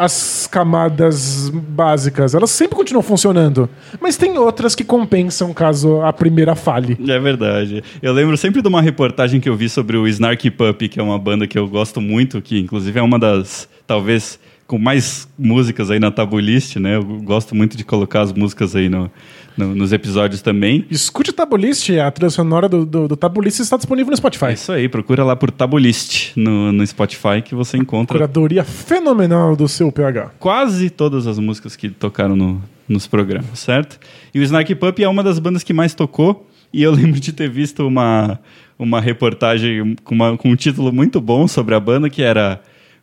as 0.00 0.48
camadas 0.50 1.50
básicas. 1.50 2.34
Elas 2.34 2.50
sempre 2.50 2.74
continuam 2.74 3.02
funcionando. 3.02 3.68
Mas 4.00 4.16
tem 4.16 4.38
outras 4.38 4.74
que 4.74 4.82
compensam 4.82 5.52
caso 5.52 6.00
a 6.00 6.10
primeira 6.10 6.54
falhe. 6.54 6.96
É 7.06 7.18
verdade. 7.18 7.84
Eu 8.00 8.14
lembro 8.14 8.34
sempre 8.38 8.62
de 8.62 8.68
uma 8.68 8.80
reportagem 8.80 9.42
que 9.42 9.48
eu 9.48 9.54
vi 9.54 9.68
sobre 9.68 9.98
o 9.98 10.08
Snarky 10.08 10.50
Puppy, 10.50 10.88
que 10.88 10.98
é 10.98 11.02
uma 11.02 11.18
banda 11.18 11.46
que 11.46 11.58
eu 11.58 11.68
gosto 11.68 12.00
muito, 12.00 12.40
que 12.40 12.58
inclusive 12.58 12.98
é 12.98 13.02
uma 13.02 13.18
das, 13.18 13.68
talvez, 13.86 14.40
com 14.66 14.78
mais 14.78 15.28
músicas 15.38 15.90
aí 15.90 16.00
na 16.00 16.10
Tabulist, 16.10 16.76
né? 16.76 16.96
Eu 16.96 17.04
gosto 17.20 17.54
muito 17.54 17.76
de 17.76 17.84
colocar 17.84 18.22
as 18.22 18.32
músicas 18.32 18.74
aí 18.74 18.88
no, 18.88 19.10
no- 19.56 19.74
nos 19.74 19.92
episódios 19.92 20.40
também. 20.42 20.84
Escute 20.90 21.30
o 21.30 21.32
Tabulist, 21.32 21.90
a 21.90 22.10
trilha 22.10 22.30
sonora 22.30 22.68
do, 22.68 22.84
do, 22.86 23.08
do 23.08 23.16
Tabulist 23.16 23.60
está 23.60 23.76
disponível 23.76 24.08
no 24.10 24.14
É 24.14 24.16
Spotify. 24.16 24.52
isso 24.52 24.72
aí, 24.72 24.88
procura 24.88 25.24
lá 25.24 25.34
por 25.36 25.50
Tabulist 25.50 26.32
no, 26.36 26.72
no 26.72 26.86
Spotify 26.86 27.42
que 27.44 27.54
você 27.54 27.76
encontra 27.76 28.16
Curadoria 28.18 28.64
fenomenal 28.64 29.54
do 29.56 29.68
seu 29.68 29.90
PH. 29.92 30.30
quase 30.38 30.90
todas 30.90 31.26
as 31.26 31.38
músicas 31.38 31.76
que 31.76 31.88
tocaram 31.90 32.34
no- 32.36 32.62
nos 32.88 33.06
programas, 33.06 33.58
certo? 33.58 33.98
E 34.34 34.40
o 34.40 34.42
Snarky 34.42 34.74
Puppy 34.74 35.04
é 35.04 35.08
uma 35.08 35.22
das 35.22 35.38
bandas 35.38 35.62
que 35.62 35.72
mais 35.72 35.94
tocou, 35.94 36.48
e 36.72 36.82
eu 36.82 36.90
lembro 36.92 37.20
de 37.20 37.32
ter 37.32 37.48
visto 37.48 37.86
uma, 37.86 38.38
uma 38.78 39.00
reportagem 39.00 39.94
com, 40.02 40.14
uma- 40.14 40.36
com 40.36 40.50
um 40.50 40.56
título 40.56 40.92
muito 40.92 41.20
bom 41.20 41.46
sobre 41.46 41.74
a 41.74 41.80
banda, 41.80 42.10
que 42.10 42.22
era 42.22 42.60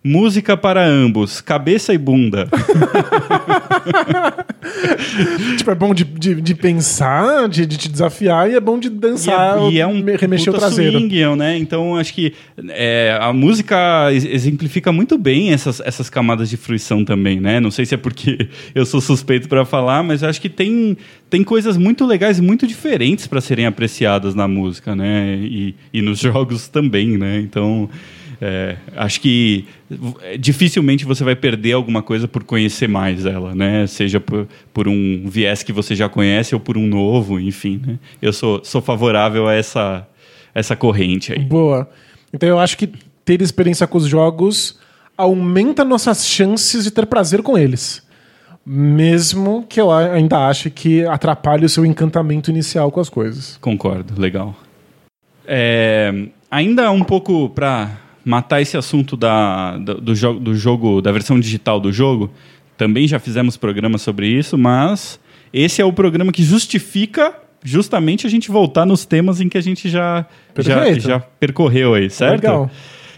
Música 0.07 0.55
para 0.55 0.85
ambos, 0.85 1.41
cabeça 1.41 1.93
e 1.93 1.97
bunda. 1.97 2.47
tipo, 5.57 5.69
é 5.71 5.75
bom 5.75 5.93
de, 5.93 6.03
de, 6.03 6.41
de 6.41 6.55
pensar, 6.55 7.47
de, 7.49 7.65
de 7.65 7.77
te 7.77 7.89
desafiar, 7.89 8.49
e 8.49 8.55
é 8.55 8.59
bom 8.59 8.79
de 8.79 8.89
dançar, 8.89 9.59
e, 9.63 9.65
é, 9.65 9.71
e 9.71 9.79
é 9.79 9.87
um 9.87 9.97
me- 10.01 10.15
remexer 10.15 10.53
o 10.53 10.57
traseiro. 10.57 10.97
swing, 10.99 11.35
né? 11.35 11.57
Então 11.57 11.95
acho 11.97 12.13
que 12.13 12.33
é, 12.69 13.17
a 13.21 13.33
música 13.33 14.09
ex- 14.11 14.25
exemplifica 14.25 14.91
muito 14.91 15.17
bem 15.17 15.51
essas, 15.51 15.79
essas 15.81 16.09
camadas 16.09 16.49
de 16.49 16.57
fruição 16.57 17.03
também, 17.03 17.39
né? 17.39 17.59
Não 17.59 17.69
sei 17.71 17.85
se 17.85 17.93
é 17.93 17.97
porque 17.97 18.47
eu 18.73 18.85
sou 18.85 19.01
suspeito 19.01 19.47
para 19.49 19.65
falar, 19.65 20.03
mas 20.03 20.23
acho 20.23 20.39
que 20.39 20.49
tem, 20.49 20.97
tem 21.29 21.43
coisas 21.43 21.75
muito 21.77 22.05
legais 22.05 22.39
e 22.39 22.41
muito 22.41 22.65
diferentes 22.65 23.27
para 23.27 23.41
serem 23.41 23.65
apreciadas 23.65 24.33
na 24.35 24.47
música, 24.47 24.95
né? 24.95 25.37
E, 25.41 25.75
e 25.93 26.01
nos 26.01 26.19
jogos 26.19 26.67
também, 26.67 27.17
né? 27.17 27.39
Então 27.39 27.89
é, 28.41 28.77
acho 28.95 29.19
que 29.21 29.65
v- 29.89 30.37
dificilmente 30.37 31.05
você 31.05 31.23
vai 31.23 31.35
perder 31.35 31.73
alguma 31.73 32.01
coisa 32.01 32.27
por 32.27 32.43
conhecer 32.43 32.87
mais 32.87 33.25
ela, 33.25 33.55
né? 33.55 33.87
Seja 33.87 34.19
por, 34.19 34.47
por 34.73 34.87
um 34.87 35.23
viés 35.27 35.63
que 35.63 35.73
você 35.73 35.95
já 35.95 36.07
conhece 36.07 36.53
ou 36.53 36.61
por 36.61 36.77
um 36.77 36.85
novo, 36.87 37.39
enfim, 37.39 37.81
né? 37.85 37.99
Eu 38.21 38.31
sou, 38.33 38.63
sou 38.63 38.81
favorável 38.81 39.47
a 39.47 39.53
essa, 39.53 40.07
essa 40.53 40.75
corrente 40.75 41.33
aí. 41.33 41.39
Boa. 41.39 41.89
Então 42.33 42.47
eu 42.47 42.59
acho 42.59 42.77
que 42.77 42.89
ter 43.25 43.41
experiência 43.41 43.87
com 43.87 43.97
os 43.97 44.05
jogos 44.05 44.79
aumenta 45.17 45.83
nossas 45.83 46.27
chances 46.27 46.83
de 46.83 46.91
ter 46.91 47.05
prazer 47.07 47.41
com 47.41 47.57
eles. 47.57 48.05
Mesmo 48.69 49.65
que 49.67 49.79
eu 49.79 49.89
ainda 49.91 50.45
ache 50.45 50.69
que 50.69 51.05
atrapalhe 51.05 51.65
o 51.65 51.69
seu 51.69 51.85
encantamento 51.85 52.51
inicial 52.51 52.91
com 52.91 52.99
as 52.99 53.07
coisas. 53.07 53.57
Concordo, 53.61 54.19
legal. 54.19 54.55
É, 55.47 56.27
ainda 56.51 56.91
um 56.91 57.01
pouco 57.03 57.49
para 57.49 57.97
matar 58.27 58.61
esse 58.61 58.75
assunto 58.75 59.15
da, 59.15 59.77
do, 59.77 60.01
do, 60.01 60.15
jo 60.15 60.33
do 60.33 60.53
jogo, 60.53 61.01
da 61.01 61.13
versão 61.13 61.39
digital 61.39 61.79
do 61.79 61.93
jogo, 61.93 62.29
também 62.75 63.07
já 63.07 63.19
fizemos 63.19 63.55
programa 63.55 63.97
sobre 63.97 64.27
isso, 64.27 64.57
mas 64.57 65.17
esse 65.53 65.81
é 65.81 65.85
o 65.85 65.93
programa 65.93 66.33
que 66.33 66.43
justifica 66.43 67.33
justamente 67.63 68.27
a 68.27 68.29
gente 68.29 68.51
voltar 68.51 68.85
nos 68.85 69.05
temas 69.05 69.39
em 69.39 69.47
que 69.47 69.57
a 69.57 69.61
gente 69.61 69.87
já, 69.87 70.25
já, 70.59 70.93
já 70.99 71.19
percorreu 71.19 71.93
aí, 71.93 72.09
certo? 72.09 72.43
Legal. 72.43 72.71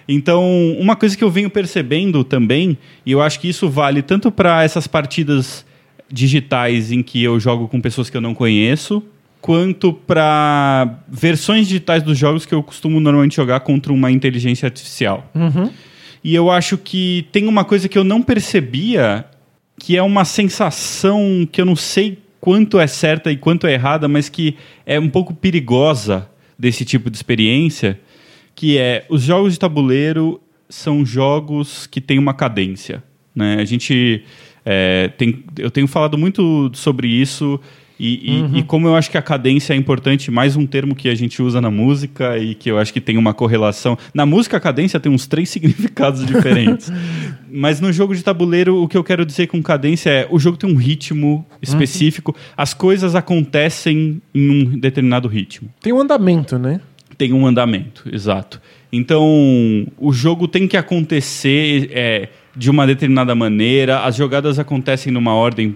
Então, 0.08 0.44
uma 0.80 0.96
coisa 0.96 1.18
que 1.18 1.24
eu 1.24 1.30
venho 1.30 1.50
percebendo 1.50 2.24
também, 2.24 2.78
e 3.04 3.12
eu 3.12 3.22
acho 3.22 3.40
que 3.40 3.50
isso 3.50 3.68
vale 3.68 4.04
tanto 4.04 4.32
para 4.32 4.64
essas 4.64 4.86
partidas 4.86 5.66
digitais 6.12 6.92
em 6.92 7.02
que 7.02 7.24
eu 7.24 7.40
jogo 7.40 7.68
com 7.68 7.82
pessoas 7.82 8.12
que 8.12 8.18
eu 8.18 8.22
não 8.22 8.36
conheço, 8.36 9.04
quanto 9.42 9.94
para 9.94 11.00
versões 11.08 11.68
digitais 11.68 12.04
dos 12.04 12.18
jogos 12.18 12.46
que 12.46 12.54
eu 12.54 12.62
costumo 12.62 13.00
normalmente 13.00 13.36
jogar 13.36 13.62
contra 13.62 13.94
uma 13.94 14.12
inteligência 14.12 14.68
artificial. 14.68 15.30
E 16.24 16.36
eu 16.36 16.52
acho 16.52 16.78
que 16.78 17.28
tem 17.32 17.48
uma 17.48 17.64
coisa 17.64 17.88
que 17.88 17.98
eu 17.98 18.04
não 18.04 18.22
percebia 18.22 19.26
que 19.80 19.96
é 19.96 20.04
uma 20.04 20.26
sensação 20.26 21.48
que 21.50 21.62
eu 21.62 21.66
não 21.66 21.76
sei 21.76 22.20
quanto 22.40 22.80
é 22.80 22.86
certa 22.86 23.32
e 23.32 23.38
quanto 23.38 23.66
é 23.66 23.74
errada, 23.74 24.08
mas 24.08 24.28
que 24.28 24.56
é 24.86 25.00
um 25.00 25.10
pouco 25.10 25.34
perigosa 25.34 26.30
desse 26.58 26.84
tipo 26.84 27.10
de 27.10 27.16
experiência, 27.16 28.00
que 28.54 28.78
é 28.78 29.06
os 29.10 29.24
jogos 29.24 29.54
de 29.54 29.60
tabuleiro 29.60 30.42
são 30.68 31.06
jogos 31.06 31.88
que 31.88 32.02
têm 32.02 32.20
uma 32.20 32.34
cadência. 32.34 33.02
Né? 33.34 33.56
A 33.60 33.66
gente 33.66 34.24
é, 34.66 35.08
tem, 35.18 35.44
eu 35.58 35.72
tenho 35.72 35.88
falado 35.88 36.18
muito 36.18 36.70
sobre 36.74 37.08
isso 37.08 37.60
e, 38.00 38.42
uhum. 38.42 38.58
e, 38.58 38.64
como 38.64 38.88
eu 38.88 38.96
acho 38.96 39.12
que 39.12 39.18
a 39.18 39.22
cadência 39.22 39.74
é 39.74 39.76
importante, 39.76 40.32
mais 40.32 40.56
um 40.56 40.66
termo 40.66 40.96
que 40.96 41.10
a 41.10 41.16
gente 41.16 41.42
usa 41.42 41.60
na 41.60 41.70
música 41.70 42.38
e 42.38 42.56
que 42.56 42.72
eu 42.72 42.78
acho 42.78 42.94
que 42.94 43.02
tem 43.02 43.18
uma 43.18 43.34
correlação. 43.34 43.98
Na 44.14 44.26
música, 44.26 44.56
a 44.56 44.60
cadência 44.60 45.00
tem 45.02 45.12
uns 45.12 45.28
três 45.28 45.50
significados 45.52 46.26
diferentes. 46.26 46.90
Mas 47.52 47.82
no 47.82 47.92
jogo 47.92 48.16
de 48.16 48.24
tabuleiro, 48.24 48.82
o 48.82 48.88
que 48.88 48.96
eu 48.96 49.04
quero 49.04 49.26
dizer 49.26 49.48
com 49.48 49.62
cadência 49.62 50.10
é 50.10 50.28
o 50.32 50.40
jogo 50.40 50.56
tem 50.56 50.72
um 50.72 50.78
ritmo 50.78 51.46
específico, 51.62 52.32
uhum. 52.32 52.54
as 52.56 52.74
coisas 52.74 53.16
acontecem 53.16 54.22
em 54.34 54.50
um 54.50 54.80
determinado 54.80 55.28
ritmo. 55.28 55.70
Tem 55.82 55.92
um 55.92 56.00
andamento, 56.00 56.58
né? 56.58 56.80
Tem 57.18 57.34
um 57.34 57.46
andamento, 57.46 58.04
exato. 58.10 58.62
Então, 58.94 59.28
o 59.98 60.14
jogo 60.14 60.48
tem 60.48 60.70
que 60.70 60.78
acontecer 60.78 61.90
é, 61.92 62.30
de 62.56 62.70
uma 62.70 62.88
determinada 62.88 63.36
maneira, 63.36 64.00
as 64.06 64.16
jogadas 64.16 64.58
acontecem 64.58 65.12
numa 65.12 65.34
ordem 65.34 65.76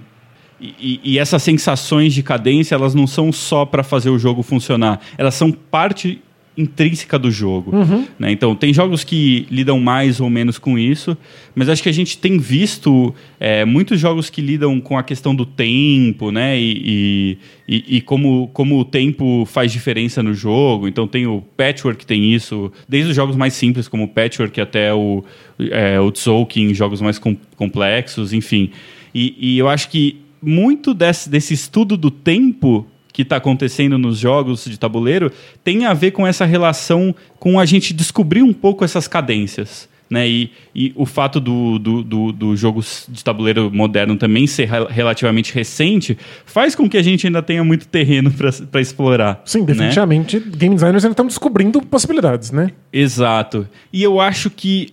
e, 0.60 1.00
e, 1.04 1.20
essas 1.20 1.44
sensações 1.44 2.14
de 2.14 2.24
cadência, 2.24 2.76
elas 2.76 2.96
não 2.96 3.06
são 3.06 3.32
só 3.32 3.66
para 3.66 3.84
fazer 3.84 4.10
o 4.10 4.18
jogo 4.18 4.42
funcionar, 4.42 5.00
elas 5.18 5.36
são 5.36 5.52
parte 5.52 6.22
intrínseca 6.58 7.18
do 7.18 7.32
jogo. 7.32 7.76
Uhum. 7.76 8.08
Né? 8.18 8.32
Então, 8.32 8.56
tem 8.56 8.74
jogos 8.74 9.04
que 9.04 9.48
lidam 9.50 9.80
mais 9.80 10.20
ou 10.20 10.30
menos 10.30 10.58
com 10.58 10.78
isso, 10.78 11.18
mas 11.56 11.68
acho 11.68 11.82
que 11.82 11.90
a 11.90 11.94
gente 11.94 12.18
tem 12.18 12.38
visto 12.38 13.14
é, 13.40 13.66
muitos 13.66 14.00
jogos 14.00 14.30
que 14.30 14.42
lidam 14.42 14.80
com 14.80 14.98
a 14.98 15.04
questão 15.04 15.34
do 15.34 15.46
tempo, 15.46 16.32
né? 16.32 16.60
E, 16.60 17.38
e, 17.68 17.98
e, 17.98 18.02
como, 18.02 18.50
como 18.54 18.80
o 18.80 18.86
tempo 18.86 19.46
faz 19.46 19.72
diferença 19.72 20.22
no 20.22 20.34
jogo. 20.34 20.88
Então, 20.88 21.08
tem 21.08 21.26
o 21.26 21.42
Patchwork 21.58 22.00
que 22.00 22.06
tem 22.06 22.34
isso, 22.34 22.72
desde 22.88 23.10
os 23.10 23.16
jogos 23.16 23.36
mais 23.36 23.54
simples, 23.54 23.88
como 23.88 24.04
o 24.04 24.08
Patchwork, 24.08 24.60
até 24.62 24.94
o, 24.94 25.24
é, 25.60 26.00
o 26.00 26.12
Tzolk'in, 26.12 26.74
jogos 26.74 27.02
mais 27.02 27.18
com, 27.18 27.36
complexos, 27.56 28.32
enfim. 28.32 28.70
E, 29.14 29.36
e 29.40 29.58
eu 29.58 29.70
acho 29.70 29.90
que 29.90 30.23
muito 30.44 30.94
desse, 30.94 31.30
desse 31.30 31.54
estudo 31.54 31.96
do 31.96 32.12
tempo 32.12 32.86
que 33.14 33.22
está 33.22 33.38
acontecendo 33.38 33.98
nos 33.98 34.18
jogos 34.18 34.66
de 34.66 34.78
tabuleiro 34.78 35.32
tem 35.64 35.86
a 35.86 35.94
ver 35.94 36.12
com 36.12 36.26
essa 36.26 36.46
relação 36.46 37.16
com 37.40 37.60
a 37.60 37.66
gente 37.66 37.94
descobrir 37.94 38.42
um 38.42 38.52
pouco 38.52 38.84
essas 38.84 39.08
cadências. 39.08 39.88
Né? 40.10 40.28
E, 40.28 40.52
e 40.76 40.94
o 40.96 41.06
fato 41.06 41.40
do, 41.40 41.80
do, 41.80 42.04
do, 42.04 42.32
do 42.32 42.56
jogo 42.56 42.84
de 43.08 43.24
tabuleiro 43.24 43.72
moderno 43.72 44.16
também 44.16 44.46
ser 44.46 44.70
relativamente 44.90 45.54
recente 45.54 46.18
faz 46.46 46.76
com 46.76 46.90
que 46.90 46.98
a 46.98 47.02
gente 47.02 47.26
ainda 47.26 47.42
tenha 47.42 47.64
muito 47.64 47.88
terreno 47.88 48.32
para 48.72 48.82
explorar. 48.82 49.42
Sim, 49.46 49.62
né? 49.62 49.66
definitivamente. 49.68 50.40
Né? 50.40 50.46
Game 50.56 50.76
designers 50.76 51.04
ainda 51.06 51.14
estão 51.14 51.26
descobrindo 51.26 51.82
possibilidades, 51.82 52.52
né? 52.52 52.72
Exato. 52.92 53.68
E 53.92 54.04
eu 54.04 54.20
acho 54.20 54.50
que 54.50 54.90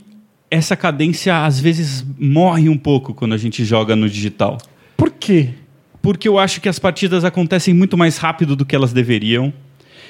essa 0.51 0.77
cadência 0.77 1.45
às 1.45 1.61
vezes 1.61 2.05
morre 2.19 2.69
um 2.69 2.79
pouco 2.79 3.13
quando 3.15 3.35
a 3.35 3.39
gente 3.39 3.65
joga 3.65 3.95
no 3.95 4.09
digital. 4.09 4.59
Por 5.01 5.11
quê? 5.13 5.49
Porque 6.03 6.29
eu 6.29 6.39
acho 6.39 6.61
que 6.61 6.69
as 6.69 6.79
partidas 6.79 7.25
acontecem 7.25 7.73
muito 7.73 7.97
mais 7.97 8.19
rápido 8.19 8.55
do 8.55 8.67
que 8.67 8.77
elas 8.77 8.93
deveriam. 8.93 9.51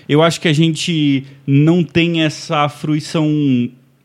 Eu 0.09 0.20
acho 0.20 0.41
que 0.41 0.49
a 0.49 0.53
gente 0.53 1.24
não 1.47 1.84
tem 1.84 2.22
essa 2.22 2.68
fruição 2.68 3.30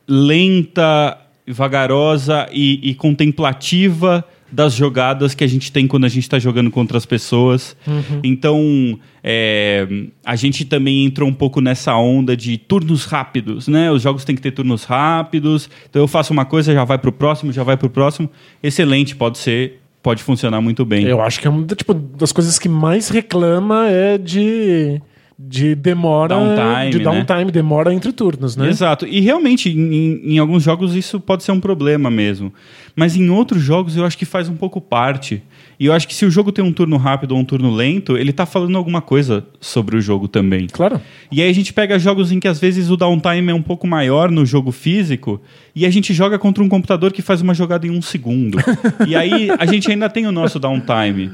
lenta, 0.07 1.17
vagarosa 1.47 2.47
e, 2.51 2.87
e 2.87 2.93
contemplativa 2.93 4.23
das 4.51 4.75
jogadas 4.75 5.33
que 5.33 5.43
a 5.43 5.47
gente 5.47 5.71
tem 5.71 5.87
quando 5.87 6.05
a 6.05 6.07
gente 6.07 6.21
está 6.21 6.37
jogando 6.37 6.69
contra 6.69 6.99
as 6.99 7.05
pessoas. 7.05 7.75
Uhum. 7.87 8.21
Então, 8.23 8.99
é, 9.23 9.87
a 10.23 10.35
gente 10.35 10.65
também 10.65 11.03
entrou 11.03 11.27
um 11.27 11.33
pouco 11.33 11.61
nessa 11.61 11.97
onda 11.97 12.37
de 12.37 12.59
turnos 12.59 13.05
rápidos, 13.05 13.67
né? 13.67 13.91
Os 13.91 14.03
jogos 14.03 14.23
têm 14.23 14.35
que 14.35 14.41
ter 14.41 14.51
turnos 14.51 14.83
rápidos. 14.83 15.67
Então, 15.89 15.99
eu 15.99 16.07
faço 16.07 16.31
uma 16.31 16.45
coisa, 16.45 16.71
já 16.71 16.83
vai 16.83 16.99
para 16.99 17.09
o 17.09 17.13
próximo, 17.13 17.51
já 17.51 17.63
vai 17.63 17.75
para 17.75 17.87
o 17.87 17.89
próximo. 17.89 18.29
Excelente, 18.61 19.15
pode 19.15 19.39
ser 19.39 19.81
pode 20.05 20.21
funcionar 20.21 20.61
muito 20.61 20.85
bem. 20.85 21.03
Eu 21.07 21.19
acho 21.19 21.39
que 21.39 21.47
é 21.47 21.49
uma 21.49 21.65
tipo, 21.65 21.91
das 21.91 22.31
coisas 22.31 22.59
que 22.59 22.69
mais 22.69 23.09
reclama 23.09 23.87
é 23.89 24.19
de 24.19 25.01
de 25.37 25.73
demora 25.73 26.35
downtime, 26.35 26.91
de 26.91 26.99
downtime, 26.99 27.45
né? 27.45 27.51
demora 27.51 27.91
entre 27.91 28.13
turnos, 28.13 28.55
né? 28.55 28.69
Exato. 28.69 29.07
E 29.07 29.19
realmente, 29.19 29.67
em, 29.67 30.33
em, 30.33 30.37
alguns 30.37 30.61
jogos 30.61 30.95
isso 30.95 31.19
pode 31.19 31.43
ser 31.43 31.51
um 31.51 31.59
problema 31.59 32.11
mesmo. 32.11 32.53
Mas 32.95 33.17
em 33.17 33.29
outros 33.31 33.63
jogos 33.63 33.97
eu 33.97 34.05
acho 34.05 34.15
que 34.15 34.25
faz 34.25 34.47
um 34.47 34.55
pouco 34.55 34.79
parte. 34.79 35.41
E 35.79 35.85
eu 35.85 35.93
acho 35.93 36.07
que 36.07 36.13
se 36.13 36.25
o 36.25 36.31
jogo 36.31 36.51
tem 36.51 36.63
um 36.63 36.71
turno 36.71 36.97
rápido 36.97 37.33
ou 37.33 37.39
um 37.39 37.45
turno 37.45 37.73
lento, 37.73 38.17
ele 38.17 38.31
tá 38.31 38.45
falando 38.45 38.77
alguma 38.77 39.01
coisa 39.01 39.45
sobre 39.59 39.97
o 39.97 40.01
jogo 40.01 40.27
também. 40.27 40.67
Claro. 40.67 41.01
E 41.31 41.41
aí 41.41 41.49
a 41.49 41.53
gente 41.53 41.73
pega 41.73 41.99
jogos 41.99 42.31
em 42.31 42.39
que 42.39 42.47
às 42.47 42.59
vezes 42.59 42.89
o 42.89 42.97
downtime 42.97 43.51
é 43.51 43.53
um 43.53 43.61
pouco 43.61 43.87
maior 43.87 44.31
no 44.31 44.45
jogo 44.45 44.71
físico 44.71 45.41
e 45.75 45.85
a 45.85 45.89
gente 45.89 46.13
joga 46.13 46.39
contra 46.39 46.63
um 46.63 46.69
computador 46.69 47.11
que 47.11 47.21
faz 47.21 47.41
uma 47.41 47.53
jogada 47.53 47.85
em 47.85 47.91
um 47.91 48.01
segundo. 48.01 48.57
e 49.07 49.15
aí 49.15 49.49
a 49.57 49.65
gente 49.65 49.91
ainda 49.91 50.09
tem 50.09 50.25
o 50.27 50.31
nosso 50.31 50.59
downtime. 50.59 51.31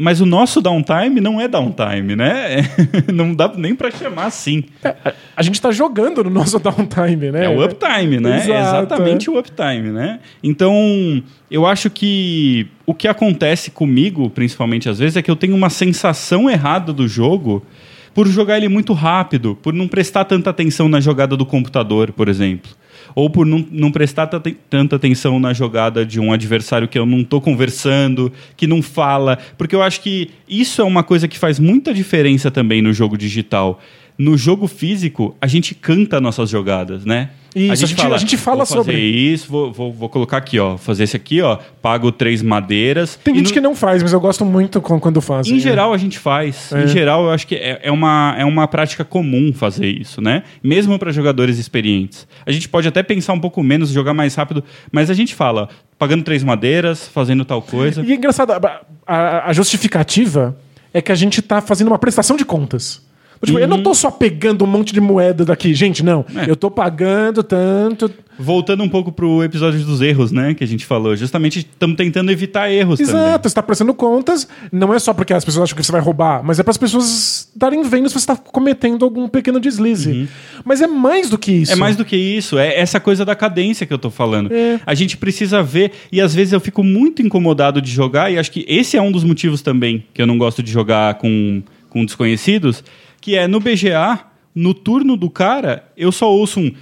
Mas 0.00 0.20
o 0.20 0.26
nosso 0.26 0.60
downtime 0.60 1.20
não 1.20 1.40
é 1.40 1.48
downtime, 1.48 2.14
né? 2.14 2.58
não 3.12 3.34
dá 3.34 3.52
nem 3.56 3.74
para 3.74 3.90
chamar 3.90 4.26
assim. 4.26 4.62
É, 4.84 4.94
a 5.36 5.42
gente 5.42 5.56
está 5.56 5.72
jogando 5.72 6.22
no 6.22 6.30
nosso 6.30 6.56
downtime, 6.62 7.32
né? 7.32 7.46
É 7.46 7.48
o 7.48 7.64
uptime, 7.64 8.20
né? 8.20 8.36
Exato, 8.36 8.52
é 8.52 8.60
exatamente 8.60 9.28
o 9.28 9.36
uptime, 9.36 9.90
né? 9.90 10.20
Então, 10.40 11.20
eu 11.50 11.66
acho 11.66 11.90
que 11.90 12.68
o 12.86 12.94
que 12.94 13.08
acontece 13.08 13.72
comigo, 13.72 14.30
principalmente 14.30 14.88
às 14.88 15.00
vezes, 15.00 15.16
é 15.16 15.22
que 15.22 15.32
eu 15.32 15.34
tenho 15.34 15.56
uma 15.56 15.68
sensação 15.68 16.48
errada 16.48 16.92
do 16.92 17.08
jogo 17.08 17.66
por 18.14 18.28
jogar 18.28 18.58
ele 18.58 18.68
muito 18.68 18.92
rápido, 18.92 19.58
por 19.60 19.74
não 19.74 19.88
prestar 19.88 20.26
tanta 20.26 20.48
atenção 20.48 20.88
na 20.88 21.00
jogada 21.00 21.36
do 21.36 21.44
computador, 21.44 22.12
por 22.12 22.28
exemplo 22.28 22.70
ou 23.14 23.28
por 23.30 23.46
não, 23.46 23.64
não 23.70 23.90
prestar 23.90 24.26
tanta 24.26 24.96
atenção 24.96 25.38
na 25.38 25.52
jogada 25.52 26.04
de 26.04 26.20
um 26.20 26.32
adversário 26.32 26.88
que 26.88 26.98
eu 26.98 27.06
não 27.06 27.20
estou 27.20 27.40
conversando, 27.40 28.32
que 28.56 28.66
não 28.66 28.82
fala. 28.82 29.38
Porque 29.56 29.74
eu 29.74 29.82
acho 29.82 30.00
que 30.00 30.30
isso 30.48 30.80
é 30.80 30.84
uma 30.84 31.02
coisa 31.02 31.28
que 31.28 31.38
faz 31.38 31.58
muita 31.58 31.92
diferença 31.92 32.50
também 32.50 32.82
no 32.82 32.92
jogo 32.92 33.16
digital. 33.16 33.80
No 34.18 34.36
jogo 34.36 34.66
físico, 34.66 35.36
a 35.40 35.46
gente 35.46 35.76
canta 35.76 36.20
nossas 36.20 36.50
jogadas, 36.50 37.04
né? 37.04 37.30
Isso, 37.54 37.72
a 37.72 37.76
gente, 37.76 37.84
a 37.84 37.86
gente 37.86 37.96
fala, 38.02 38.14
a 38.14 38.18
gente 38.18 38.36
fala 38.36 38.64
vou 38.64 38.66
sobre. 38.66 38.98
isso, 38.98 39.48
vou, 39.48 39.72
vou, 39.72 39.92
vou, 39.92 40.08
colocar 40.08 40.36
aqui, 40.36 40.58
ó. 40.58 40.76
Fazer 40.76 41.04
esse 41.04 41.16
aqui, 41.16 41.40
ó. 41.40 41.56
Pago 41.80 42.12
três 42.12 42.42
madeiras. 42.42 43.18
Tem 43.22 43.34
gente 43.34 43.48
no... 43.48 43.52
que 43.52 43.60
não 43.60 43.74
faz, 43.74 44.02
mas 44.02 44.12
eu 44.12 44.20
gosto 44.20 44.44
muito 44.44 44.80
quando 44.80 45.20
faz. 45.20 45.46
Em 45.46 45.56
é. 45.56 45.60
geral, 45.60 45.94
a 45.94 45.96
gente 45.96 46.18
faz. 46.18 46.72
É. 46.72 46.84
Em 46.84 46.88
geral, 46.88 47.24
eu 47.24 47.30
acho 47.30 47.46
que 47.46 47.54
é, 47.54 47.80
é, 47.82 47.92
uma, 47.92 48.34
é 48.36 48.44
uma 48.44 48.68
prática 48.68 49.04
comum 49.04 49.52
fazer 49.52 49.86
isso, 49.86 50.20
né? 50.20 50.42
Mesmo 50.62 50.98
para 50.98 51.10
jogadores 51.10 51.56
experientes. 51.56 52.26
A 52.44 52.50
gente 52.50 52.68
pode 52.68 52.86
até 52.88 53.02
pensar 53.02 53.32
um 53.32 53.40
pouco 53.40 53.62
menos, 53.62 53.90
jogar 53.90 54.14
mais 54.14 54.34
rápido, 54.34 54.62
mas 54.92 55.10
a 55.10 55.14
gente 55.14 55.34
fala, 55.34 55.68
pagando 55.98 56.24
três 56.24 56.42
madeiras, 56.42 57.08
fazendo 57.08 57.44
tal 57.44 57.62
coisa. 57.62 58.02
E 58.04 58.12
é 58.12 58.16
engraçado, 58.16 58.52
a, 58.52 58.80
a, 59.06 59.50
a 59.50 59.52
justificativa 59.52 60.56
é 60.92 61.00
que 61.00 61.12
a 61.12 61.14
gente 61.14 61.40
está 61.40 61.60
fazendo 61.60 61.88
uma 61.88 61.98
prestação 61.98 62.36
de 62.36 62.44
contas. 62.44 63.07
Tipo, 63.44 63.58
uhum. 63.58 63.62
Eu 63.62 63.68
não 63.68 63.82
tô 63.82 63.94
só 63.94 64.10
pegando 64.10 64.64
um 64.64 64.66
monte 64.66 64.92
de 64.92 65.00
moeda 65.00 65.44
daqui, 65.44 65.72
gente, 65.74 66.02
não. 66.02 66.24
É. 66.34 66.50
Eu 66.50 66.56
tô 66.56 66.70
pagando 66.70 67.42
tanto. 67.42 68.10
Voltando 68.38 68.84
um 68.84 68.88
pouco 68.88 69.10
pro 69.10 69.42
episódio 69.42 69.80
dos 69.80 70.00
erros, 70.00 70.30
né, 70.30 70.54
que 70.54 70.62
a 70.62 70.66
gente 70.66 70.86
falou. 70.86 71.16
Justamente 71.16 71.58
estamos 71.58 71.96
tentando 71.96 72.30
evitar 72.30 72.70
erros 72.70 73.00
Exato, 73.00 73.18
também. 73.18 73.32
você 73.42 73.48
está 73.48 73.62
prestando 73.62 73.92
contas, 73.92 74.46
não 74.70 74.94
é 74.94 74.98
só 75.00 75.12
porque 75.12 75.32
as 75.32 75.44
pessoas 75.44 75.64
acham 75.64 75.76
que 75.76 75.82
você 75.82 75.90
vai 75.90 76.00
roubar, 76.00 76.40
mas 76.44 76.58
é 76.60 76.62
para 76.62 76.70
as 76.70 76.76
pessoas 76.76 77.50
darem 77.56 77.82
vendo 77.82 78.08
se 78.08 78.14
você 78.14 78.18
está 78.18 78.36
cometendo 78.36 79.04
algum 79.04 79.28
pequeno 79.28 79.58
deslize. 79.58 80.10
Uhum. 80.10 80.28
Mas 80.64 80.80
é 80.80 80.86
mais 80.86 81.28
do 81.28 81.36
que 81.36 81.50
isso. 81.50 81.72
É 81.72 81.76
mais 81.76 81.96
do 81.96 82.04
que 82.04 82.16
isso, 82.16 82.56
é 82.58 82.78
essa 82.78 83.00
coisa 83.00 83.24
da 83.24 83.34
cadência 83.34 83.84
que 83.84 83.92
eu 83.92 83.98
tô 83.98 84.10
falando. 84.10 84.52
É. 84.52 84.80
A 84.86 84.94
gente 84.94 85.16
precisa 85.16 85.60
ver, 85.60 85.90
e 86.12 86.20
às 86.20 86.32
vezes 86.32 86.52
eu 86.52 86.60
fico 86.60 86.84
muito 86.84 87.20
incomodado 87.20 87.82
de 87.82 87.90
jogar, 87.90 88.32
e 88.32 88.38
acho 88.38 88.52
que 88.52 88.64
esse 88.68 88.96
é 88.96 89.02
um 89.02 89.10
dos 89.10 89.24
motivos 89.24 89.62
também 89.62 90.04
que 90.14 90.22
eu 90.22 90.26
não 90.28 90.38
gosto 90.38 90.62
de 90.62 90.70
jogar 90.70 91.14
com, 91.14 91.60
com 91.90 92.04
desconhecidos, 92.04 92.84
que 93.28 93.36
é 93.36 93.46
no 93.46 93.60
BGA, 93.60 94.20
no 94.54 94.72
turno 94.72 95.14
do 95.14 95.28
cara, 95.28 95.84
eu 95.94 96.10
só 96.10 96.32
ouço 96.32 96.60
um 96.60 96.72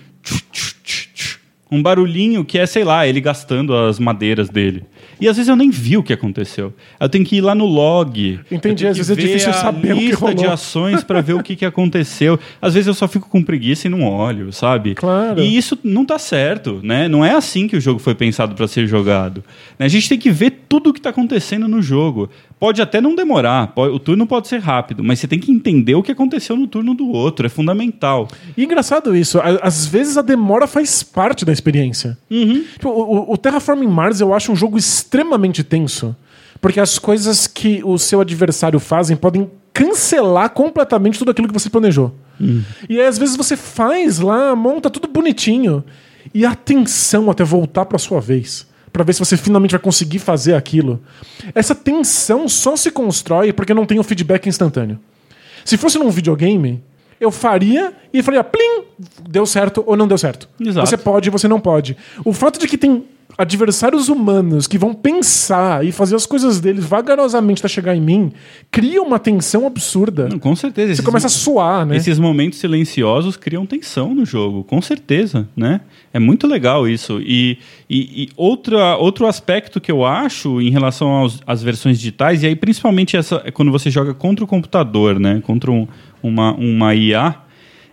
um 1.71 1.83
barulhinho 1.83 2.45
que 2.45 2.59
é, 2.59 2.67
sei 2.67 2.85
lá, 2.85 3.07
ele 3.07 3.21
gastando 3.21 3.75
as 3.75 3.99
madeiras 3.99 4.49
dele. 4.49 4.85
E 5.21 5.27
às 5.27 5.37
vezes 5.37 5.49
eu 5.49 5.57
nem 5.57 5.71
vi 5.71 5.97
o 5.97 6.03
que 6.03 6.13
aconteceu. 6.13 6.75
Eu 7.01 7.09
tenho 7.09 7.25
que 7.25 7.37
ir 7.37 7.41
lá 7.41 7.55
no 7.55 7.65
log. 7.65 8.39
Entendi, 8.51 8.87
às 8.87 8.97
vezes 8.97 9.11
é 9.11 9.21
difícil 9.21 9.53
saber 9.53 9.95
o 9.95 9.99
que 9.99 10.13
rolou. 10.13 10.35
de 10.35 10.47
ações 10.47 11.03
para 11.03 11.21
ver 11.21 11.33
o 11.33 11.43
que, 11.43 11.57
que 11.57 11.65
aconteceu. 11.65 12.39
Às 12.61 12.75
vezes 12.75 12.87
eu 12.87 12.95
só 12.95 13.09
fico 13.09 13.29
com 13.29 13.43
preguiça 13.43 13.87
e 13.87 13.91
não 13.91 14.03
olho, 14.03 14.53
sabe? 14.53 14.95
Claro. 14.95 15.41
E 15.41 15.57
isso 15.57 15.79
não 15.83 16.05
tá 16.05 16.19
certo, 16.19 16.81
né? 16.83 17.09
Não 17.09 17.25
é 17.25 17.33
assim 17.33 17.67
que 17.67 17.77
o 17.77 17.81
jogo 17.81 17.99
foi 17.99 18.15
pensado 18.15 18.55
para 18.55 18.69
ser 18.69 18.87
jogado. 18.87 19.43
Né? 19.79 19.87
A 19.87 19.89
gente 19.89 20.09
tem 20.09 20.19
que 20.19 20.31
ver 20.31 20.65
tudo 20.69 20.91
o 20.91 20.93
que 20.93 21.01
tá 21.01 21.11
acontecendo 21.11 21.67
no 21.67 21.81
jogo 21.81 22.29
Pode 22.59 22.81
até 22.81 23.01
não 23.03 23.15
demorar, 23.15 23.69
pode- 23.69 23.95
o 23.95 23.99
turno 23.99 24.27
pode 24.27 24.49
ser 24.49 24.61
rápido, 24.61 25.05
mas 25.05 25.19
você 25.19 25.29
tem 25.29 25.39
que 25.39 25.53
entender 25.53 25.95
o 25.95 26.03
que 26.03 26.11
aconteceu 26.13 26.57
no 26.57 26.67
turno 26.67 26.95
do 26.95 27.07
outro, 27.11 27.45
é 27.45 27.51
fundamental. 27.51 28.29
E 28.57 28.65
engraçado 28.65 29.15
isso, 29.15 29.39
às 29.63 29.87
vezes 29.87 30.17
a 30.17 30.23
demora 30.23 30.67
faz 30.67 31.03
parte 31.03 31.45
da 31.45 31.53
experiência. 31.53 32.17
Tipo, 32.73 32.89
o, 32.89 33.33
o- 33.33 33.37
Terraforming 33.37 33.89
Mars 33.89 34.21
eu 34.21 34.33
acho 34.33 34.51
um 34.53 34.57
jogo 34.57 34.79
extremamente 34.79 35.63
tenso. 35.63 36.17
Porque 36.59 36.81
as 36.81 36.99
coisas 36.99 37.47
que 37.47 37.83
o 37.85 37.99
seu 37.99 38.23
adversário 38.23 38.81
fazem 38.81 39.15
podem 39.15 39.51
cancelar 39.75 40.49
completamente 40.51 41.19
tudo 41.19 41.31
aquilo 41.31 41.47
que 41.47 41.53
você 41.55 41.69
planejou. 41.69 42.15
E 42.89 42.99
aí, 42.99 43.07
às 43.07 43.19
vezes, 43.19 43.37
você 43.37 43.55
faz 43.57 44.19
lá, 44.19 44.57
monta 44.57 44.89
tudo 44.89 45.07
bonitinho. 45.07 45.85
E 46.35 46.47
a 46.47 46.55
tensão 46.55 47.31
até 47.31 47.45
voltar 47.45 47.85
pra 47.85 47.99
sua 47.99 48.21
vez. 48.21 48.67
Pra 48.97 49.05
ver 49.05 49.13
se 49.13 49.19
você 49.19 49.37
finalmente 49.37 49.73
vai 49.73 49.79
conseguir 49.79 50.19
fazer 50.19 50.55
aquilo. 50.55 50.99
Essa 51.55 51.75
tensão 51.75 52.49
só 52.49 52.75
se 52.77 52.91
constrói 52.91 53.53
porque 53.53 53.75
não 53.75 53.85
tem 53.85 53.99
o 53.99 54.03
feedback 54.03 54.49
instantâneo. 54.49 54.99
Se 55.67 55.77
fosse 55.77 55.99
num 55.99 56.09
videogame, 56.09 56.83
eu 57.21 57.31
faria 57.31 57.93
e 58.11 58.23
faria 58.23 58.43
plim, 58.43 58.85
deu 59.29 59.45
certo 59.45 59.85
ou 59.87 59.99
não 59.99 60.09
deu 60.09 60.17
certo. 60.17 60.49
Exato. 60.59 60.89
Você 60.89 60.97
pode, 60.97 61.29
você 61.29 61.47
não 61.47 61.61
pode. 61.61 61.95
O 62.25 62.33
fato 62.33 62.59
de 62.59 62.67
que 62.67 62.79
tem 62.79 63.05
adversários 63.39 64.09
humanos 64.09 64.67
que 64.67 64.79
vão 64.79 64.95
pensar 64.95 65.85
e 65.85 65.93
fazer 65.93 66.15
as 66.17 66.25
coisas 66.27 66.61
deles 66.61 66.85
vagarosamente 66.85 67.61
até 67.61 67.69
chegar 67.69 67.95
em 67.95 68.01
mim, 68.01 68.33
cria 68.71 69.03
uma 69.03 69.19
tensão 69.19 69.67
absurda. 69.67 70.29
Não, 70.29 70.39
com 70.39 70.55
certeza. 70.57 70.89
Você 70.89 70.93
esses- 70.95 71.05
começa 71.05 71.27
a 71.27 71.31
suar, 71.31 71.85
né? 71.85 71.97
Esses 71.97 72.19
momentos 72.19 72.59
silenciosos 72.59 73.37
criam 73.37 73.67
tensão 73.67 74.15
no 74.15 74.25
jogo, 74.25 74.65
com 74.65 74.81
certeza, 74.81 75.49
né? 75.57 75.81
É 76.13 76.19
muito 76.19 76.47
legal 76.47 76.89
isso. 76.89 77.21
E, 77.21 77.59
e, 77.91 78.25
e 78.25 78.29
outra, 78.37 78.97
outro 78.97 79.27
aspecto 79.27 79.81
que 79.81 79.93
eu 79.93 80.05
acho 80.05 80.61
em 80.61 80.71
relação 80.71 81.09
aos, 81.09 81.43
às 81.47 81.63
versões 81.63 81.99
digitais, 81.99 82.43
e 82.43 82.47
aí 82.47 82.57
principalmente 82.57 83.17
essa, 83.17 83.43
é 83.45 83.51
quando 83.51 83.71
você 83.71 83.91
joga 83.91 84.15
contra 84.15 84.45
o 84.45 84.49
computador, 84.49 85.19
né? 85.19 85.41
Contra 85.45 85.71
um- 85.71 85.87
uma, 86.23 86.53
uma 86.55 86.95
IA, 86.95 87.35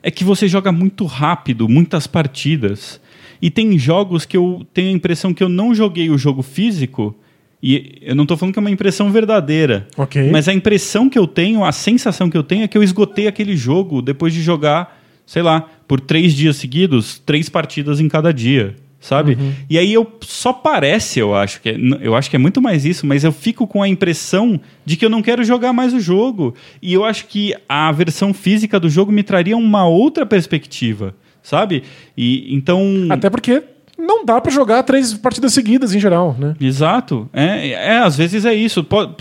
é 0.02 0.10
que 0.12 0.24
você 0.24 0.48
joga 0.48 0.72
muito 0.72 1.06
rápido, 1.06 1.68
muitas 1.70 2.08
partidas. 2.08 3.00
E 3.44 3.50
tem 3.50 3.78
jogos 3.78 4.24
que 4.24 4.38
eu 4.38 4.66
tenho 4.74 4.88
a 4.88 4.94
impressão 4.94 5.34
que 5.34 5.44
eu 5.44 5.50
não 5.50 5.76
joguei 5.76 6.10
o 6.10 6.18
jogo 6.18 6.41
físico, 6.41 7.14
e 7.62 8.00
eu 8.02 8.16
não 8.16 8.24
estou 8.24 8.38
falando 8.38 8.54
que 8.54 8.60
é 8.60 8.62
uma 8.62 8.72
impressão 8.72 9.12
verdadeira. 9.12 9.86
Ok. 9.98 10.32
Mas 10.32 10.48
a 10.48 10.54
impressão 10.54 11.10
que 11.10 11.20
eu 11.20 11.28
tenho, 11.28 11.66
a 11.66 11.74
sensação 11.74 12.30
que 12.30 12.38
eu 12.38 12.44
tenho 12.44 12.64
é 12.64 12.70
que 12.70 12.78
eu 12.78 12.82
esgotei 12.82 13.28
aquele 13.28 13.58
jogo 13.58 14.02
depois 14.02 14.34
de 14.34 14.41
jogar, 14.41 14.98
sei 15.26 15.41
lá, 15.41 15.70
por 15.86 16.00
três 16.00 16.34
dias 16.34 16.56
seguidos, 16.56 17.22
três 17.26 17.50
partidas 17.50 18.00
em 18.00 18.08
cada 18.08 18.34
dia. 18.34 18.78
Sabe? 19.02 19.38
E 19.70 19.78
aí 19.78 19.91
eu 19.91 20.10
só 20.22 20.54
parece, 20.54 21.20
eu 21.20 21.36
acho 21.36 21.60
que 21.60 21.68
é, 21.68 21.76
eu 22.00 22.16
acho 22.16 22.30
que 22.30 22.38
é 22.38 22.39
muito 22.39 22.62
mais 22.62 22.86
isso, 22.86 23.06
mas 23.06 23.26
eu 23.26 23.34
fico 23.34 23.68
com 23.68 23.84
a 23.84 23.89
impressão 23.89 24.58
de 24.86 24.96
que 24.96 25.04
eu 25.04 25.10
não 25.10 25.22
quero 25.22 25.44
jogar 25.44 25.74
mais 25.74 25.94
o 25.94 26.00
jogo. 26.00 26.56
E 26.82 26.94
eu 26.94 27.04
acho 27.04 27.28
que 27.28 27.54
a 27.68 27.91
versão 27.91 28.34
física 28.34 28.80
do 28.80 28.89
jogo 28.89 29.12
me 29.12 29.22
traria 29.22 29.58
uma 29.58 29.86
outra 29.86 30.26
perspectiva, 30.26 31.14
sabe? 31.44 31.84
E 32.18 32.56
então 32.56 33.08
Até 33.10 33.30
porque 33.30 33.62
não 33.98 34.26
dá 34.26 34.41
pra 34.41 34.52
jogar 34.52 34.82
três 34.84 35.14
partidas 35.14 35.54
seguidas 35.54 35.94
em 35.94 36.00
geral, 36.00 36.36
né? 36.39 36.56
Exato. 36.60 37.30
É, 37.32 37.70
é, 37.70 37.98
às 38.00 38.18
vezes 38.18 38.46
é 38.46 38.54
isso. 38.54 38.84
Pode, 38.84 39.16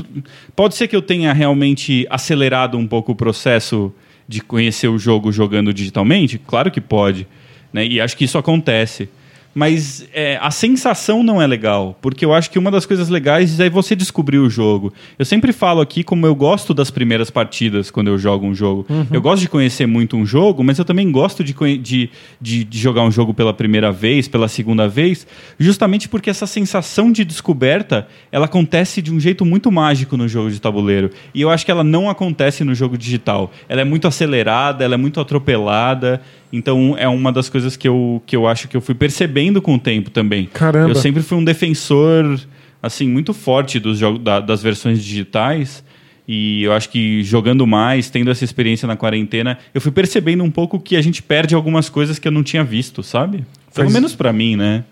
pode 0.56 0.74
ser 0.74 0.88
que 0.88 0.96
eu 0.96 1.02
tenha 1.02 1.32
realmente 1.32 2.06
acelerado 2.08 2.78
um 2.78 2.86
pouco 2.86 3.12
o 3.12 3.14
processo 3.14 3.92
de 4.26 4.40
conhecer 4.40 4.88
o 4.88 4.98
jogo 4.98 5.30
jogando 5.30 5.74
digitalmente? 5.74 6.38
Claro 6.38 6.70
que 6.70 6.80
pode. 6.80 7.26
Né? 7.72 7.86
E 7.86 8.00
acho 8.00 8.16
que 8.16 8.24
isso 8.24 8.38
acontece. 8.38 9.08
Mas 9.54 10.08
é, 10.14 10.38
a 10.40 10.50
sensação 10.50 11.22
não 11.22 11.40
é 11.40 11.46
legal, 11.46 11.96
porque 12.00 12.24
eu 12.24 12.32
acho 12.32 12.50
que 12.50 12.58
uma 12.58 12.70
das 12.70 12.86
coisas 12.86 13.08
legais 13.10 13.60
é 13.60 13.68
você 13.68 13.94
descobrir 13.94 14.38
o 14.38 14.48
jogo. 14.48 14.92
Eu 15.18 15.24
sempre 15.24 15.52
falo 15.52 15.80
aqui 15.80 16.02
como 16.02 16.26
eu 16.26 16.34
gosto 16.34 16.72
das 16.72 16.90
primeiras 16.90 17.30
partidas 17.30 17.90
quando 17.90 18.08
eu 18.08 18.18
jogo 18.18 18.46
um 18.46 18.54
jogo. 18.54 18.86
Eu 19.12 19.20
gosto 19.20 19.42
de 19.42 19.48
conhecer 19.48 19.86
muito 19.86 20.16
um 20.16 20.24
jogo, 20.24 20.64
mas 20.64 20.78
eu 20.78 20.84
também 20.84 21.10
gosto 21.10 21.44
de, 21.44 21.54
de, 21.78 22.10
de, 22.40 22.64
de 22.64 22.78
jogar 22.78 23.02
um 23.02 23.10
jogo 23.10 23.34
pela 23.34 23.52
primeira 23.52 23.92
vez, 23.92 24.26
pela 24.26 24.48
segunda 24.48 24.88
vez, 24.88 25.26
justamente 25.58 26.08
porque 26.08 26.30
essa 26.30 26.46
sensação 26.46 27.12
de 27.12 27.24
descoberta 27.24 28.08
ela 28.30 28.46
acontece 28.46 29.02
de 29.02 29.12
um 29.12 29.20
jeito 29.20 29.44
muito 29.44 29.70
mágico 29.70 30.16
no 30.16 30.26
jogo 30.26 30.50
de 30.50 30.60
tabuleiro. 30.60 31.10
E 31.34 31.42
eu 31.42 31.50
acho 31.50 31.64
que 31.64 31.70
ela 31.70 31.84
não 31.84 32.08
acontece 32.08 32.64
no 32.64 32.74
jogo 32.74 32.96
digital. 32.96 33.52
Ela 33.68 33.82
é 33.82 33.84
muito 33.84 34.08
acelerada, 34.08 34.84
ela 34.84 34.94
é 34.94 34.96
muito 34.98 35.20
atropelada. 35.20 36.22
Então 36.52 36.94
é 36.98 37.08
uma 37.08 37.32
das 37.32 37.48
coisas 37.48 37.76
que 37.76 37.88
eu, 37.88 38.22
que 38.26 38.36
eu 38.36 38.46
acho 38.46 38.68
que 38.68 38.76
eu 38.76 38.80
fui 38.80 38.94
percebendo 38.94 39.62
com 39.62 39.74
o 39.74 39.78
tempo 39.78 40.10
também. 40.10 40.46
Caramba. 40.52 40.90
Eu 40.90 40.94
sempre 40.94 41.22
fui 41.22 41.38
um 41.38 41.44
defensor 41.44 42.38
assim 42.82 43.08
muito 43.08 43.32
forte 43.32 43.78
dos 43.80 43.98
jogos 43.98 44.20
da- 44.22 44.40
das 44.40 44.62
versões 44.62 45.02
digitais. 45.02 45.82
E 46.28 46.62
eu 46.62 46.72
acho 46.72 46.88
que 46.88 47.22
jogando 47.24 47.66
mais, 47.66 48.08
tendo 48.10 48.30
essa 48.30 48.44
experiência 48.44 48.86
na 48.86 48.96
quarentena, 48.96 49.58
eu 49.74 49.80
fui 49.80 49.90
percebendo 49.90 50.44
um 50.44 50.50
pouco 50.50 50.78
que 50.78 50.94
a 50.96 51.00
gente 51.02 51.22
perde 51.22 51.54
algumas 51.54 51.88
coisas 51.88 52.18
que 52.18 52.28
eu 52.28 52.32
não 52.32 52.42
tinha 52.44 52.62
visto, 52.62 53.02
sabe? 53.02 53.38
Pelo 53.74 53.86
Faz- 53.86 53.92
menos 53.92 54.14
pra 54.14 54.32
mim, 54.32 54.54
né? 54.56 54.84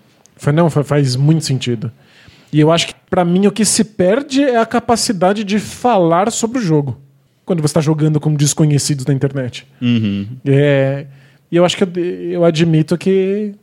Não, 0.53 0.69
fa- 0.69 0.83
faz 0.83 1.15
muito 1.15 1.45
sentido. 1.45 1.91
E 2.51 2.59
eu 2.59 2.69
acho 2.71 2.87
que, 2.87 2.93
pra 3.09 3.23
mim, 3.23 3.47
o 3.47 3.51
que 3.51 3.63
se 3.63 3.83
perde 3.83 4.43
é 4.43 4.57
a 4.57 4.65
capacidade 4.65 5.43
de 5.45 5.57
falar 5.57 6.29
sobre 6.31 6.59
o 6.59 6.61
jogo. 6.61 6.99
Quando 7.45 7.61
você 7.61 7.73
tá 7.75 7.81
jogando 7.81 8.19
com 8.19 8.33
desconhecidos 8.33 9.05
na 9.05 9.13
internet. 9.13 9.65
Uhum. 9.81 10.27
É, 10.45 11.05
e 11.51 11.57
eu 11.57 11.65
acho 11.65 11.77
que 11.77 11.83
eu, 11.83 12.03
eu 12.03 12.45
admito 12.45 12.97
que 12.97 13.53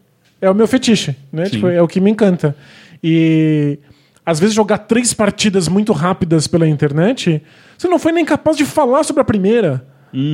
é 0.40 0.50
o 0.50 0.54
meu 0.54 0.68
fetiche, 0.68 1.16
né? 1.32 1.48
Tipo, 1.48 1.68
é 1.68 1.82
o 1.82 1.88
que 1.88 2.00
me 2.00 2.10
encanta. 2.10 2.54
E 3.02 3.78
às 4.24 4.38
vezes 4.38 4.54
jogar 4.54 4.78
três 4.78 5.14
partidas 5.14 5.68
muito 5.68 5.92
rápidas 5.92 6.46
pela 6.46 6.68
internet, 6.68 7.42
você 7.76 7.88
não 7.88 7.98
foi 7.98 8.12
nem 8.12 8.24
capaz 8.24 8.56
de 8.56 8.64
falar 8.64 9.02
sobre 9.02 9.22
a 9.22 9.24
primeira. 9.24 9.86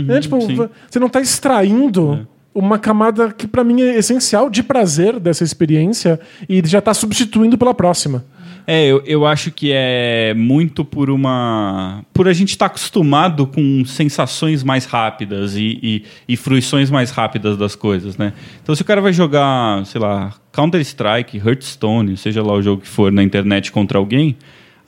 né? 0.02 0.20
Tipo, 0.20 0.40
sim. 0.40 0.56
você 0.56 0.98
não 0.98 1.06
está 1.06 1.20
extraindo 1.20 2.26
uma 2.54 2.78
camada 2.78 3.32
que 3.32 3.46
pra 3.46 3.64
mim 3.64 3.82
é 3.82 3.96
essencial 3.96 4.48
de 4.48 4.62
prazer 4.62 5.18
dessa 5.18 5.42
experiência 5.42 6.20
e 6.48 6.60
já 6.64 6.80
tá 6.80 6.94
substituindo 6.94 7.58
pela 7.58 7.74
próxima. 7.74 8.24
É, 8.66 8.86
eu, 8.86 9.02
eu 9.04 9.26
acho 9.26 9.50
que 9.50 9.70
é 9.72 10.32
muito 10.34 10.84
por 10.84 11.10
uma. 11.10 12.02
Por 12.14 12.26
a 12.28 12.32
gente 12.32 12.50
estar 12.50 12.66
acostumado 12.66 13.46
com 13.46 13.84
sensações 13.84 14.62
mais 14.62 14.86
rápidas 14.86 15.54
e, 15.54 15.78
e, 15.82 16.04
e 16.28 16.36
fruições 16.36 16.90
mais 16.90 17.10
rápidas 17.10 17.58
das 17.58 17.76
coisas, 17.76 18.16
né? 18.16 18.32
Então, 18.62 18.74
se 18.74 18.80
o 18.80 18.84
cara 18.84 19.00
vai 19.02 19.12
jogar, 19.12 19.84
sei 19.84 20.00
lá, 20.00 20.32
Counter-Strike, 20.52 21.36
Hearthstone, 21.36 22.16
seja 22.16 22.42
lá 22.42 22.54
o 22.54 22.62
jogo 22.62 22.82
que 22.82 22.88
for 22.88 23.12
na 23.12 23.22
internet 23.22 23.70
contra 23.70 23.98
alguém, 23.98 24.36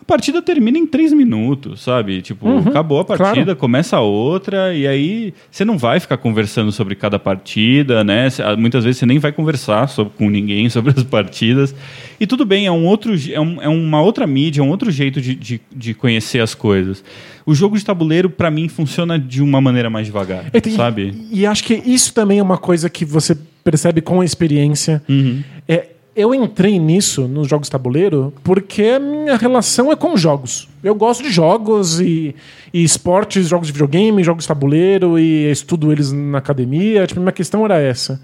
a 0.06 0.12
partida 0.16 0.40
termina 0.40 0.78
em 0.78 0.86
três 0.86 1.12
minutos, 1.12 1.82
sabe? 1.82 2.22
Tipo, 2.22 2.58
acabou 2.58 3.00
a 3.00 3.04
partida, 3.04 3.44
claro. 3.44 3.56
começa 3.56 3.96
a 3.96 4.00
outra, 4.00 4.72
e 4.72 4.86
aí 4.86 5.34
você 5.50 5.64
não 5.64 5.76
vai 5.76 5.98
ficar 5.98 6.16
conversando 6.16 6.70
sobre 6.70 6.94
cada 6.94 7.18
partida, 7.18 8.04
né? 8.04 8.30
Cê- 8.30 8.40
ah, 8.42 8.56
Muitas 8.56 8.84
vezes 8.84 8.98
você 9.00 9.06
nem 9.06 9.18
vai 9.18 9.32
conversar 9.32 9.88
sobre- 9.88 10.12
com 10.16 10.30
ninguém 10.30 10.68
sobre 10.70 10.94
as 10.96 11.02
partidas. 11.02 11.74
E 12.20 12.26
tudo 12.26 12.44
bem, 12.46 12.66
é, 12.66 12.70
um 12.70 12.86
outro, 12.86 13.14
é, 13.32 13.40
um- 13.40 13.60
é 13.60 13.68
uma 13.68 14.00
outra 14.00 14.28
mídia, 14.28 14.60
é 14.60 14.64
um 14.64 14.68
outro 14.70 14.92
jeito 14.92 15.20
de, 15.20 15.34
de, 15.34 15.60
de 15.74 15.92
conhecer 15.92 16.38
as 16.38 16.54
coisas. 16.54 17.02
O 17.44 17.52
jogo 17.52 17.76
de 17.76 17.84
tabuleiro, 17.84 18.30
pra 18.30 18.48
mim, 18.50 18.68
funciona 18.68 19.18
de 19.18 19.42
uma 19.42 19.60
maneira 19.60 19.90
mais 19.90 20.06
devagar, 20.06 20.44
E 20.54 20.60
tem- 20.60 20.72
sabe? 20.74 21.14
E 21.32 21.44
acho 21.44 21.64
que 21.64 21.74
isso 21.84 22.14
também 22.14 22.38
é 22.38 22.42
uma 22.42 22.58
coisa 22.58 22.88
que 22.88 23.04
você 23.04 23.36
percebe 23.64 24.00
com 24.00 24.20
a 24.20 24.24
experiência. 24.24 25.02
Uhum. 25.08 25.42
É, 25.68 25.88
eu 26.16 26.34
entrei 26.34 26.78
nisso 26.78 27.28
nos 27.28 27.46
jogos 27.46 27.68
tabuleiro 27.68 28.32
porque 28.42 28.82
a 28.84 28.98
minha 28.98 29.36
relação 29.36 29.92
é 29.92 29.96
com 29.96 30.16
jogos. 30.16 30.66
Eu 30.82 30.94
gosto 30.94 31.22
de 31.22 31.30
jogos 31.30 32.00
e, 32.00 32.34
e 32.72 32.82
esportes, 32.82 33.46
jogos 33.46 33.66
de 33.66 33.72
videogame, 33.74 34.24
jogos 34.24 34.44
de 34.44 34.48
tabuleiro 34.48 35.18
e 35.18 35.50
estudo 35.50 35.92
eles 35.92 36.10
na 36.12 36.38
academia. 36.38 37.06
Tipo, 37.06 37.20
minha 37.20 37.32
questão 37.32 37.66
era 37.66 37.78
essa. 37.78 38.18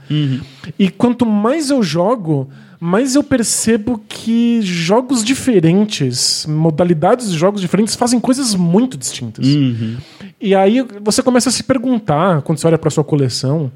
E 0.79 0.89
quanto 0.89 1.27
mais 1.27 1.69
eu 1.69 1.83
jogo, 1.83 2.49
mais 2.81 3.15
eu 3.15 3.23
percebo 3.23 4.01
que 4.09 4.63
jogos 4.63 5.23
diferentes, 5.23 6.47
modalidades 6.49 7.31
de 7.31 7.37
jogos 7.37 7.61
diferentes 7.61 7.95
fazem 7.95 8.19
coisas 8.19 8.55
muito 8.55 8.97
distintas. 8.97 9.47
Uhum. 9.47 9.99
E 10.41 10.55
aí 10.55 10.83
você 11.03 11.23
começa 11.23 11.51
a 11.51 11.53
se 11.53 11.63
perguntar, 11.63 12.41
quando 12.41 12.57
você 12.59 12.67
olha 12.67 12.79
para 12.79 12.91
sua 12.91 13.05
coleção, 13.05 13.71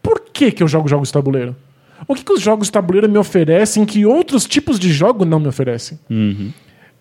por 0.00 0.20
que, 0.32 0.52
que 0.52 0.62
eu 0.62 0.68
jogo 0.68 0.86
jogos 0.86 1.08
de 1.08 1.12
tabuleiro? 1.12 1.56
O 2.06 2.14
que, 2.14 2.24
que 2.24 2.32
os 2.32 2.40
jogos 2.40 2.68
de 2.68 2.72
tabuleiro 2.72 3.08
me 3.08 3.18
oferecem 3.18 3.84
que 3.84 4.04
outros 4.04 4.44
tipos 4.46 4.78
de 4.78 4.92
jogo 4.92 5.24
não 5.24 5.40
me 5.40 5.48
oferecem? 5.48 5.98
Uhum. 6.10 6.52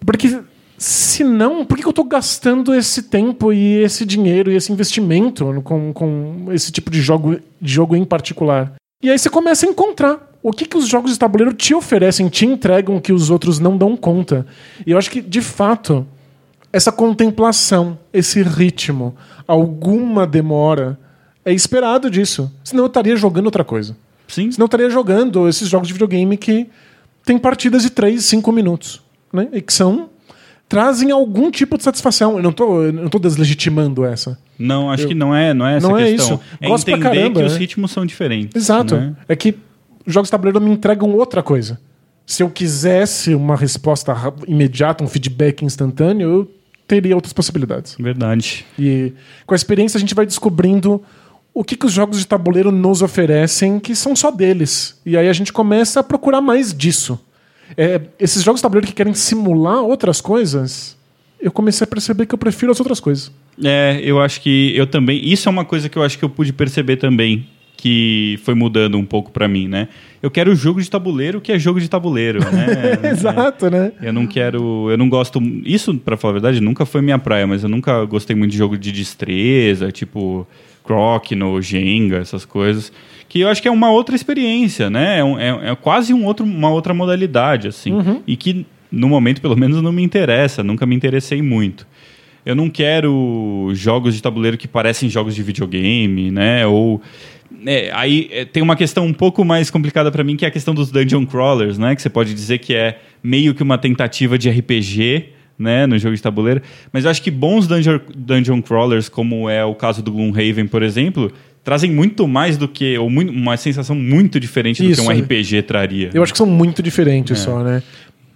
Porque 0.05 0.39
se 0.77 1.23
não, 1.23 1.65
por 1.65 1.75
que, 1.75 1.83
que 1.83 1.87
eu 1.87 1.91
estou 1.91 2.05
gastando 2.05 2.73
esse 2.73 3.03
tempo 3.03 3.53
e 3.53 3.77
esse 3.83 4.05
dinheiro 4.05 4.51
e 4.51 4.55
esse 4.55 4.71
investimento 4.71 5.61
com, 5.63 5.93
com 5.93 6.47
esse 6.51 6.71
tipo 6.71 6.91
de 6.91 7.01
jogo, 7.01 7.39
de 7.61 7.73
jogo 7.73 7.95
em 7.95 8.05
particular? 8.05 8.73
E 9.01 9.09
aí 9.09 9.17
você 9.17 9.29
começa 9.29 9.65
a 9.65 9.69
encontrar 9.69 10.31
o 10.41 10.51
que, 10.51 10.65
que 10.65 10.77
os 10.77 10.87
jogos 10.87 11.11
de 11.11 11.19
tabuleiro 11.19 11.53
te 11.53 11.73
oferecem, 11.73 12.29
te 12.29 12.45
entregam 12.45 12.99
que 12.99 13.13
os 13.13 13.29
outros 13.29 13.59
não 13.59 13.77
dão 13.77 13.95
conta. 13.95 14.45
E 14.85 14.91
eu 14.91 14.97
acho 14.97 15.09
que, 15.09 15.21
de 15.21 15.41
fato, 15.41 16.05
essa 16.71 16.91
contemplação, 16.91 17.97
esse 18.13 18.43
ritmo, 18.43 19.15
alguma 19.47 20.27
demora, 20.27 20.99
é 21.43 21.53
esperado 21.53 22.09
disso. 22.11 22.51
Senão 22.63 22.83
eu 22.83 22.87
estaria 22.87 23.15
jogando 23.15 23.45
outra 23.45 23.63
coisa. 23.63 23.95
Sim. 24.27 24.51
Senão 24.51 24.63
eu 24.63 24.67
estaria 24.67 24.89
jogando 24.89 25.47
esses 25.47 25.67
jogos 25.67 25.87
de 25.87 25.93
videogame 25.93 26.37
que 26.37 26.67
tem 27.23 27.37
partidas 27.37 27.83
de 27.83 27.89
3, 27.89 28.23
5 28.23 28.51
minutos. 28.51 29.01
Né? 29.31 29.47
E 29.53 29.61
que 29.61 29.73
são 29.73 30.09
trazem 30.67 31.11
algum 31.11 31.51
tipo 31.51 31.77
de 31.77 31.83
satisfação. 31.83 32.37
Eu 32.37 32.43
não 32.43 32.51
tô, 32.51 32.83
eu 32.83 32.93
não 32.93 33.07
tô 33.07 33.19
deslegitimando 33.19 34.05
essa. 34.05 34.37
Não, 34.57 34.89
acho 34.89 35.03
eu, 35.03 35.07
que 35.09 35.15
não 35.15 35.35
é, 35.35 35.53
não 35.53 35.65
é 35.65 35.77
essa 35.77 35.87
não 35.87 35.97
questão. 35.97 36.07
É 36.07 36.15
isso. 36.15 36.41
É 36.61 36.67
Gosto 36.67 36.89
entender 36.89 37.03
caramba, 37.03 37.35
que 37.35 37.41
né? 37.41 37.45
os 37.45 37.57
ritmos 37.57 37.91
são 37.91 38.05
diferentes. 38.05 38.55
Exato. 38.55 38.95
Né? 38.95 39.15
É 39.27 39.35
que 39.35 39.55
jogos 40.07 40.27
de 40.27 40.31
tabuleiro 40.31 40.59
me 40.61 40.71
entregam 40.71 41.13
outra 41.13 41.43
coisa. 41.43 41.79
Se 42.25 42.41
eu 42.41 42.49
quisesse 42.49 43.35
uma 43.35 43.55
resposta 43.55 44.15
imediata, 44.47 45.03
um 45.03 45.07
feedback 45.07 45.63
instantâneo, 45.63 46.29
eu 46.29 46.51
teria 46.87 47.15
outras 47.15 47.33
possibilidades. 47.33 47.95
Verdade. 47.99 48.65
E 48.79 49.13
com 49.45 49.53
a 49.53 49.55
experiência 49.55 49.97
a 49.97 50.01
gente 50.01 50.15
vai 50.15 50.25
descobrindo 50.25 51.03
o 51.55 51.63
que, 51.63 51.77
que 51.77 51.85
os 51.85 51.93
jogos 51.93 52.19
de 52.19 52.27
tabuleiro 52.27 52.69
nos 52.69 53.01
oferecem 53.01 53.79
que 53.79 53.95
são 53.95 54.13
só 54.13 54.29
deles. 54.29 54.99
E 55.05 55.15
aí 55.15 55.29
a 55.29 55.33
gente 55.33 55.53
começa 55.53 56.01
a 56.01 56.03
procurar 56.03 56.41
mais 56.41 56.73
disso. 56.73 57.17
É, 57.77 58.01
esses 58.19 58.43
jogos 58.43 58.59
de 58.59 58.63
tabuleiro 58.63 58.85
que 58.85 58.93
querem 58.93 59.13
simular 59.13 59.81
outras 59.81 60.19
coisas, 60.19 60.97
eu 61.39 61.53
comecei 61.53 61.85
a 61.85 61.87
perceber 61.87 62.25
que 62.25 62.35
eu 62.35 62.37
prefiro 62.37 62.73
as 62.73 62.79
outras 62.81 62.99
coisas. 62.99 63.31
É, 63.63 64.01
eu 64.03 64.21
acho 64.21 64.41
que 64.41 64.75
eu 64.75 64.85
também. 64.85 65.25
Isso 65.25 65.47
é 65.47 65.51
uma 65.51 65.63
coisa 65.63 65.87
que 65.87 65.97
eu 65.97 66.03
acho 66.03 66.19
que 66.19 66.25
eu 66.25 66.29
pude 66.29 66.51
perceber 66.51 66.97
também. 66.97 67.47
Que 67.77 68.39
foi 68.43 68.55
mudando 68.55 68.97
um 68.97 69.05
pouco 69.05 69.31
para 69.31 69.47
mim, 69.47 69.67
né? 69.67 69.89
Eu 70.21 70.31
quero 70.31 70.55
jogo 70.55 70.81
de 70.81 70.89
tabuleiro 70.89 71.39
que 71.39 71.51
é 71.51 71.59
jogo 71.59 71.79
de 71.79 71.87
tabuleiro, 71.87 72.39
né? 72.39 72.99
Exato, 73.11 73.69
né? 73.69 73.91
Eu 74.01 74.11
não 74.11 74.25
quero. 74.25 74.89
Eu 74.89 74.97
não 74.97 75.07
gosto. 75.07 75.39
Isso, 75.63 75.93
para 75.95 76.17
falar 76.17 76.31
a 76.31 76.33
verdade, 76.33 76.61
nunca 76.61 76.85
foi 76.85 77.01
minha 77.01 77.19
praia, 77.19 77.45
mas 77.45 77.63
eu 77.63 77.69
nunca 77.69 78.03
gostei 78.05 78.35
muito 78.35 78.51
de 78.51 78.57
jogo 78.57 78.77
de 78.77 78.91
destreza, 78.91 79.91
tipo 79.91 80.47
Croc, 80.85 81.31
no 81.31 81.61
Jenga, 81.61 82.17
essas 82.17 82.45
coisas. 82.45 82.91
Que 83.27 83.39
eu 83.39 83.49
acho 83.49 83.61
que 83.61 83.67
é 83.67 83.71
uma 83.71 83.89
outra 83.89 84.15
experiência, 84.15 84.89
né? 84.89 85.19
É, 85.19 85.23
um, 85.23 85.39
é, 85.39 85.71
é 85.71 85.75
quase 85.75 86.13
um 86.13 86.25
outro, 86.25 86.45
uma 86.45 86.69
outra 86.69 86.93
modalidade, 86.93 87.67
assim. 87.67 87.91
Uhum. 87.91 88.21
E 88.25 88.35
que, 88.35 88.65
no 88.91 89.09
momento, 89.09 89.41
pelo 89.41 89.57
menos, 89.57 89.81
não 89.81 89.91
me 89.91 90.03
interessa. 90.03 90.63
Nunca 90.63 90.85
me 90.85 90.95
interessei 90.95 91.41
muito. 91.41 91.87
Eu 92.45 92.55
não 92.55 92.69
quero 92.69 93.71
jogos 93.73 94.13
de 94.13 94.21
tabuleiro 94.21 94.57
que 94.57 94.67
parecem 94.67 95.09
jogos 95.09 95.33
de 95.33 95.41
videogame, 95.41 96.29
né? 96.29 96.65
Ou. 96.67 97.01
É, 97.65 97.89
aí 97.93 98.29
é, 98.31 98.45
tem 98.45 98.61
uma 98.61 98.75
questão 98.75 99.05
um 99.05 99.13
pouco 99.13 99.43
mais 99.43 99.71
complicada 99.71 100.11
para 100.11 100.23
mim, 100.23 100.35
que 100.35 100.45
é 100.45 100.47
a 100.47 100.51
questão 100.51 100.73
dos 100.73 100.91
dungeon 100.91 101.25
crawlers, 101.25 101.79
né? 101.79 101.95
Que 101.95 102.01
você 102.01 102.09
pode 102.09 102.33
dizer 102.33 102.59
que 102.59 102.75
é 102.75 102.99
meio 103.23 103.55
que 103.55 103.63
uma 103.63 103.77
tentativa 103.77 104.37
de 104.37 104.49
RPG, 104.49 105.29
né, 105.57 105.85
no 105.87 105.97
jogo 105.97 106.15
de 106.15 106.21
tabuleiro. 106.21 106.61
Mas 106.91 107.05
eu 107.05 107.11
acho 107.11 107.21
que 107.21 107.31
bons 107.31 107.67
dungeon, 107.67 107.99
dungeon 108.15 108.61
crawlers, 108.61 109.07
como 109.09 109.49
é 109.49 109.63
o 109.63 109.73
caso 109.75 110.01
do 110.03 110.11
Gloomhaven, 110.11 110.67
por 110.67 110.83
exemplo, 110.83 111.31
trazem 111.63 111.91
muito 111.91 112.27
mais 112.27 112.57
do 112.57 112.67
que. 112.67 112.97
ou 112.97 113.09
muito, 113.09 113.31
uma 113.31 113.57
sensação 113.57 113.95
muito 113.95 114.39
diferente 114.39 114.85
Isso. 114.85 115.01
do 115.01 115.07
que 115.07 115.13
um 115.13 115.21
RPG 115.21 115.61
traria. 115.63 116.09
Eu 116.13 116.21
acho 116.23 116.31
que 116.31 116.37
são 116.37 116.47
muito 116.47 116.83
diferentes 116.83 117.39
É. 117.39 117.43
só, 117.43 117.63
né? 117.63 117.81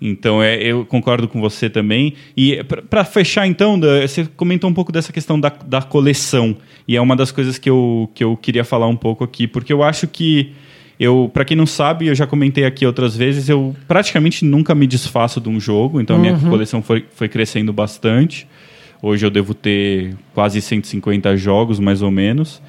Então, 0.02 0.42
é, 0.42 0.56
eu 0.64 0.86
concordo 0.86 1.28
com 1.28 1.42
você 1.42 1.70
também. 1.70 2.14
E 2.36 2.64
para 2.90 3.04
fechar, 3.04 3.46
então, 3.46 3.78
da- 3.78 4.08
você 4.08 4.26
comentou 4.38 4.70
um 4.70 4.74
pouco 4.74 4.94
dessa 4.94 5.12
questão 5.12 5.38
da, 5.38 5.50
da 5.50 5.82
coleção. 5.82 6.56
E 6.88 6.96
é 6.96 7.02
uma 7.02 7.18
das 7.18 7.34
coisas 7.34 7.58
que 7.58 7.70
eu, 7.70 8.10
que 8.16 8.24
eu 8.24 8.38
queria 8.38 8.64
falar 8.64 8.88
um 8.88 8.96
pouco 8.96 9.26
aqui, 9.26 9.46
porque 9.46 9.74
eu 9.74 9.84
acho 9.84 10.08
que. 10.08 10.52
Eu, 11.00 11.32
para 11.34 11.46
quem 11.46 11.56
não 11.56 11.66
sabe, 11.66 12.08
eu 12.08 12.16
já 12.16 12.28
comentei 12.28 12.66
aqui 12.66 12.86
outras 12.86 13.16
vezes, 13.16 13.48
eu 13.48 13.74
praticamente 13.88 14.44
nunca 14.44 14.76
me 14.76 14.86
desfaço 14.86 15.40
de 15.40 15.48
um 15.48 15.58
jogo, 15.58 16.02
então 16.02 16.18
a 16.18 16.20
minha 16.20 16.38
coleção 16.38 16.82
foi, 16.82 17.06
foi 17.16 17.30
crescendo 17.30 17.72
bastante. 17.72 18.46
Hoje 19.02 19.26
eu 19.26 19.30
devo 19.30 19.54
ter 19.54 20.14
quase 20.34 20.62
150 20.62 21.38
jogos, 21.38 21.80
mais 21.80 22.02
ou 22.02 22.12
menos. 22.12 22.62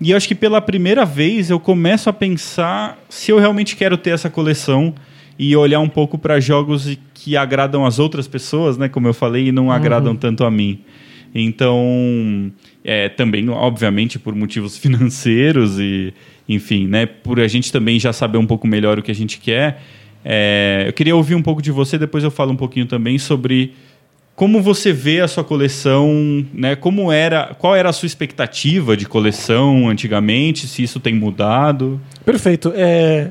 E 0.00 0.12
eu 0.12 0.16
acho 0.16 0.28
que 0.28 0.34
pela 0.36 0.60
primeira 0.60 1.04
vez 1.04 1.50
eu 1.50 1.58
começo 1.58 2.08
a 2.08 2.12
pensar 2.12 2.96
se 3.08 3.32
eu 3.32 3.38
realmente 3.40 3.74
quero 3.74 3.96
ter 3.96 4.10
essa 4.10 4.30
coleção 4.30 4.94
e 5.36 5.56
olhar 5.56 5.80
um 5.80 5.88
pouco 5.88 6.16
para 6.16 6.38
jogos 6.38 6.96
que 7.12 7.36
agradam 7.36 7.84
as 7.84 7.98
outras 7.98 8.28
pessoas, 8.28 8.78
né? 8.78 8.88
Como 8.88 9.08
eu 9.08 9.14
falei, 9.14 9.48
e 9.48 9.52
não 9.52 9.72
agradam 9.72 10.14
tanto 10.14 10.44
a 10.44 10.50
mim. 10.50 10.80
Então, 11.34 12.52
é, 12.84 13.08
também, 13.08 13.48
obviamente, 13.48 14.18
por 14.18 14.34
motivos 14.34 14.76
financeiros 14.78 15.80
e, 15.80 16.14
enfim, 16.48 16.86
né? 16.86 17.06
Por 17.06 17.40
a 17.40 17.48
gente 17.48 17.72
também 17.72 17.98
já 17.98 18.12
saber 18.12 18.38
um 18.38 18.46
pouco 18.46 18.66
melhor 18.66 18.98
o 18.98 19.02
que 19.02 19.10
a 19.10 19.14
gente 19.14 19.38
quer. 19.38 19.82
é, 20.24 20.84
eu 20.86 20.92
queria 20.92 21.14
ouvir 21.14 21.34
um 21.34 21.42
pouco 21.42 21.60
de 21.60 21.70
você, 21.70 21.98
depois 21.98 22.24
eu 22.24 22.30
falo 22.30 22.52
um 22.52 22.56
pouquinho 22.56 22.86
também 22.86 23.18
sobre 23.18 23.72
como 24.34 24.60
você 24.60 24.92
vê 24.92 25.20
a 25.20 25.28
sua 25.28 25.44
coleção, 25.44 26.44
né? 26.52 26.74
Como 26.74 27.12
era, 27.12 27.54
qual 27.58 27.76
era 27.76 27.88
a 27.88 27.92
sua 27.92 28.06
expectativa 28.06 28.96
de 28.96 29.06
coleção 29.06 29.88
antigamente? 29.88 30.66
Se 30.66 30.82
isso 30.82 30.98
tem 30.98 31.14
mudado? 31.14 32.00
Perfeito. 32.24 32.72
É, 32.74 33.30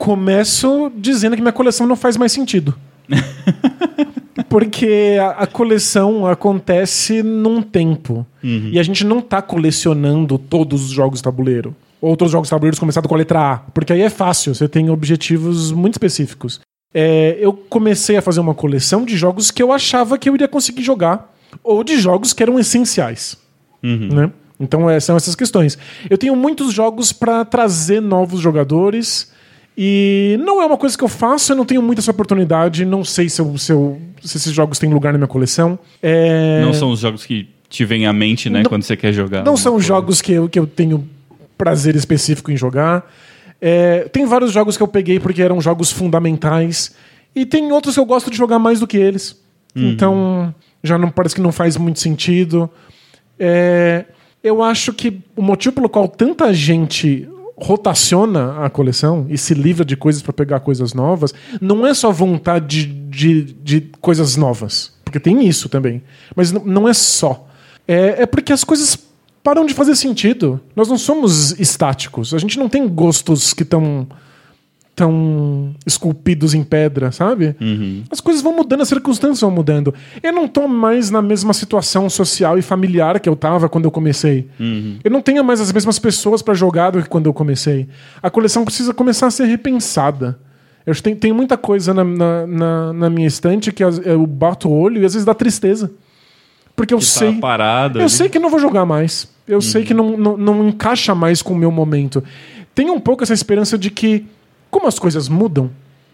Começo 0.00 0.90
dizendo 0.96 1.36
que 1.36 1.42
minha 1.42 1.52
coleção 1.52 1.86
não 1.86 1.94
faz 1.94 2.16
mais 2.16 2.32
sentido. 2.32 2.74
Porque 4.48 5.18
a, 5.20 5.42
a 5.42 5.46
coleção 5.46 6.26
acontece 6.26 7.22
num 7.22 7.60
tempo. 7.60 8.26
E 8.42 8.78
a 8.78 8.82
gente 8.82 9.04
não 9.04 9.20
tá 9.20 9.42
colecionando 9.42 10.38
todos 10.38 10.86
os 10.86 10.90
jogos 10.90 11.18
de 11.18 11.24
tabuleiro. 11.24 11.76
Outros 12.00 12.30
jogos 12.30 12.48
tabuleiros 12.48 12.78
começados 12.78 13.06
com 13.08 13.14
a 13.14 13.18
letra 13.18 13.52
A. 13.52 13.58
Porque 13.58 13.92
aí 13.92 14.00
é 14.02 14.10
fácil, 14.10 14.54
você 14.54 14.66
tem 14.68 14.88
objetivos 14.90 15.70
muito 15.72 15.94
específicos. 15.94 16.60
É, 16.94 17.36
eu 17.40 17.52
comecei 17.52 18.16
a 18.16 18.22
fazer 18.22 18.40
uma 18.40 18.54
coleção 18.54 19.04
de 19.04 19.16
jogos 19.16 19.50
que 19.50 19.62
eu 19.62 19.72
achava 19.72 20.16
que 20.18 20.28
eu 20.28 20.34
iria 20.34 20.48
conseguir 20.48 20.82
jogar. 20.82 21.32
Ou 21.62 21.84
de 21.84 21.98
jogos 21.98 22.32
que 22.32 22.42
eram 22.42 22.58
essenciais. 22.58 23.36
Né? 23.82 24.30
Então 24.58 24.88
é, 24.88 24.98
são 25.00 25.16
essas 25.16 25.34
questões. 25.34 25.76
Eu 26.08 26.16
tenho 26.18 26.34
muitos 26.36 26.72
jogos 26.72 27.12
para 27.12 27.44
trazer 27.44 28.00
novos 28.00 28.40
jogadores. 28.40 29.30
E 29.76 30.36
não 30.44 30.60
é 30.60 30.66
uma 30.66 30.76
coisa 30.76 30.96
que 30.98 31.02
eu 31.04 31.08
faço, 31.08 31.52
eu 31.52 31.56
não 31.56 31.64
tenho 31.64 31.80
muita 31.82 32.00
essa 32.00 32.10
oportunidade. 32.10 32.84
Não 32.84 33.04
sei 33.04 33.28
se, 33.28 33.40
eu- 33.40 33.56
se 33.56 33.72
eu- 33.72 34.00
se 34.22 34.36
esses 34.36 34.52
jogos 34.52 34.78
têm 34.78 34.92
lugar 34.92 35.12
na 35.12 35.18
minha 35.18 35.28
coleção. 35.28 35.78
É, 36.02 36.60
Não 36.62 36.74
são 36.74 36.90
os 36.90 37.00
jogos 37.00 37.24
que 37.24 37.48
te 37.68 37.84
vêm 37.84 38.06
à 38.06 38.12
mente, 38.12 38.50
né? 38.50 38.62
Não- 38.62 38.68
quando 38.68 38.82
você 38.82 38.96
quer 38.96 39.12
jogar. 39.12 39.44
não 39.44 39.56
são 39.56 39.72
coisa. 39.74 39.86
jogos 39.86 40.20
que 40.20 40.32
eu, 40.32 40.48
que 40.48 40.58
eu 40.58 40.66
tenho 40.66 41.08
prazer 41.60 41.94
específico 41.94 42.50
em 42.50 42.56
jogar. 42.56 43.06
É, 43.60 44.08
tem 44.10 44.24
vários 44.24 44.50
jogos 44.50 44.78
que 44.78 44.82
eu 44.82 44.88
peguei 44.88 45.20
porque 45.20 45.42
eram 45.42 45.60
jogos 45.60 45.92
fundamentais. 45.92 46.94
E 47.36 47.44
tem 47.44 47.70
outros 47.70 47.94
que 47.94 48.00
eu 48.00 48.06
gosto 48.06 48.30
de 48.30 48.36
jogar 48.38 48.58
mais 48.58 48.80
do 48.80 48.86
que 48.86 48.96
eles. 48.96 49.38
Então, 49.76 50.54
já 50.82 50.96
não 50.96 51.10
parece 51.10 51.34
que 51.34 51.40
não 51.42 51.52
faz 51.52 51.76
muito 51.76 52.00
sentido. 52.00 52.68
É, 53.38 54.06
eu 54.42 54.62
acho 54.62 54.94
que 54.94 55.20
o 55.36 55.42
motivo 55.42 55.74
pelo 55.74 55.88
qual 55.90 56.08
tanta 56.08 56.52
gente 56.54 57.28
rotaciona 57.56 58.64
a 58.64 58.70
coleção 58.70 59.26
e 59.28 59.36
se 59.36 59.52
livra 59.52 59.84
de 59.84 59.94
coisas 59.94 60.22
para 60.22 60.32
pegar 60.32 60.60
coisas 60.60 60.94
novas 60.94 61.34
não 61.60 61.86
é 61.86 61.92
só 61.92 62.10
vontade 62.10 62.86
de, 62.86 63.44
de, 63.44 63.52
de 63.62 63.80
coisas 64.00 64.34
novas. 64.34 64.94
Porque 65.04 65.20
tem 65.20 65.46
isso 65.46 65.68
também. 65.68 66.02
Mas 66.34 66.52
não 66.52 66.88
é 66.88 66.94
só. 66.94 67.46
É, 67.86 68.22
é 68.22 68.26
porque 68.26 68.50
as 68.50 68.64
coisas 68.64 68.98
param 69.42 69.64
de 69.66 69.74
fazer 69.74 69.94
sentido. 69.96 70.60
Nós 70.76 70.88
não 70.88 70.98
somos 70.98 71.58
estáticos. 71.58 72.32
A 72.34 72.38
gente 72.38 72.58
não 72.58 72.68
tem 72.68 72.86
gostos 72.88 73.52
que 73.52 73.62
estão 73.62 74.06
tão 74.94 75.74
esculpidos 75.86 76.52
em 76.52 76.62
pedra, 76.62 77.10
sabe? 77.10 77.56
As 78.10 78.20
coisas 78.20 78.42
vão 78.42 78.54
mudando, 78.54 78.82
as 78.82 78.88
circunstâncias 78.88 79.40
vão 79.40 79.50
mudando. 79.50 79.94
Eu 80.22 80.32
não 80.32 80.46
tô 80.46 80.68
mais 80.68 81.10
na 81.10 81.22
mesma 81.22 81.54
situação 81.54 82.10
social 82.10 82.58
e 82.58 82.62
familiar 82.62 83.18
que 83.18 83.28
eu 83.28 83.34
tava 83.36 83.68
quando 83.68 83.86
eu 83.86 83.90
comecei. 83.90 84.48
Eu 85.02 85.10
não 85.10 85.22
tenho 85.22 85.42
mais 85.42 85.60
as 85.60 85.72
mesmas 85.72 85.98
pessoas 85.98 86.42
para 86.42 86.52
jogar 86.52 86.90
do 86.90 87.02
que 87.02 87.08
quando 87.08 87.26
eu 87.26 87.32
comecei. 87.32 87.88
A 88.22 88.28
coleção 88.28 88.64
precisa 88.64 88.92
começar 88.92 89.28
a 89.28 89.30
ser 89.30 89.46
repensada. 89.46 90.38
Eu 90.84 90.94
tem, 91.00 91.14
tem 91.14 91.32
muita 91.32 91.56
coisa 91.56 91.94
na, 91.94 92.04
na, 92.04 92.46
na- 92.46 92.92
na 92.92 93.10
minha 93.10 93.26
estante 93.28 93.72
que 93.72 93.82
eu 93.84 94.26
bato 94.26 94.68
o 94.68 94.72
olho 94.78 95.00
e 95.00 95.04
às 95.06 95.12
vezes 95.14 95.24
dá 95.24 95.32
tristeza. 95.34 95.90
Porque 96.80 96.94
eu 96.94 96.98
Que 96.98 97.04
tá 97.04 97.10
sei. 97.10 97.32
parado 97.34 97.98
Eu 97.98 98.04
ali. 98.04 98.10
sei 98.10 98.30
que 98.30 98.38
não 98.38 98.48
vou 98.48 98.58
jogar 98.58 98.86
mais. 98.86 99.30
Eu 99.46 99.60
sei 99.60 99.84
que 99.84 99.92
não, 99.92 100.16
não, 100.16 100.36
não 100.38 100.68
encaixa 100.68 101.14
mais 101.14 101.42
com 101.42 101.52
o 101.52 101.56
meu 101.56 101.70
momento. 101.70 102.24
Tem 102.74 102.88
um 102.88 102.98
pouco 102.98 103.22
essa 103.22 103.34
esperança 103.34 103.76
de 103.76 103.90
que, 103.90 104.24
como 104.70 104.86
as 104.86 104.98
coisas 104.98 105.28
mudam, 105.28 105.70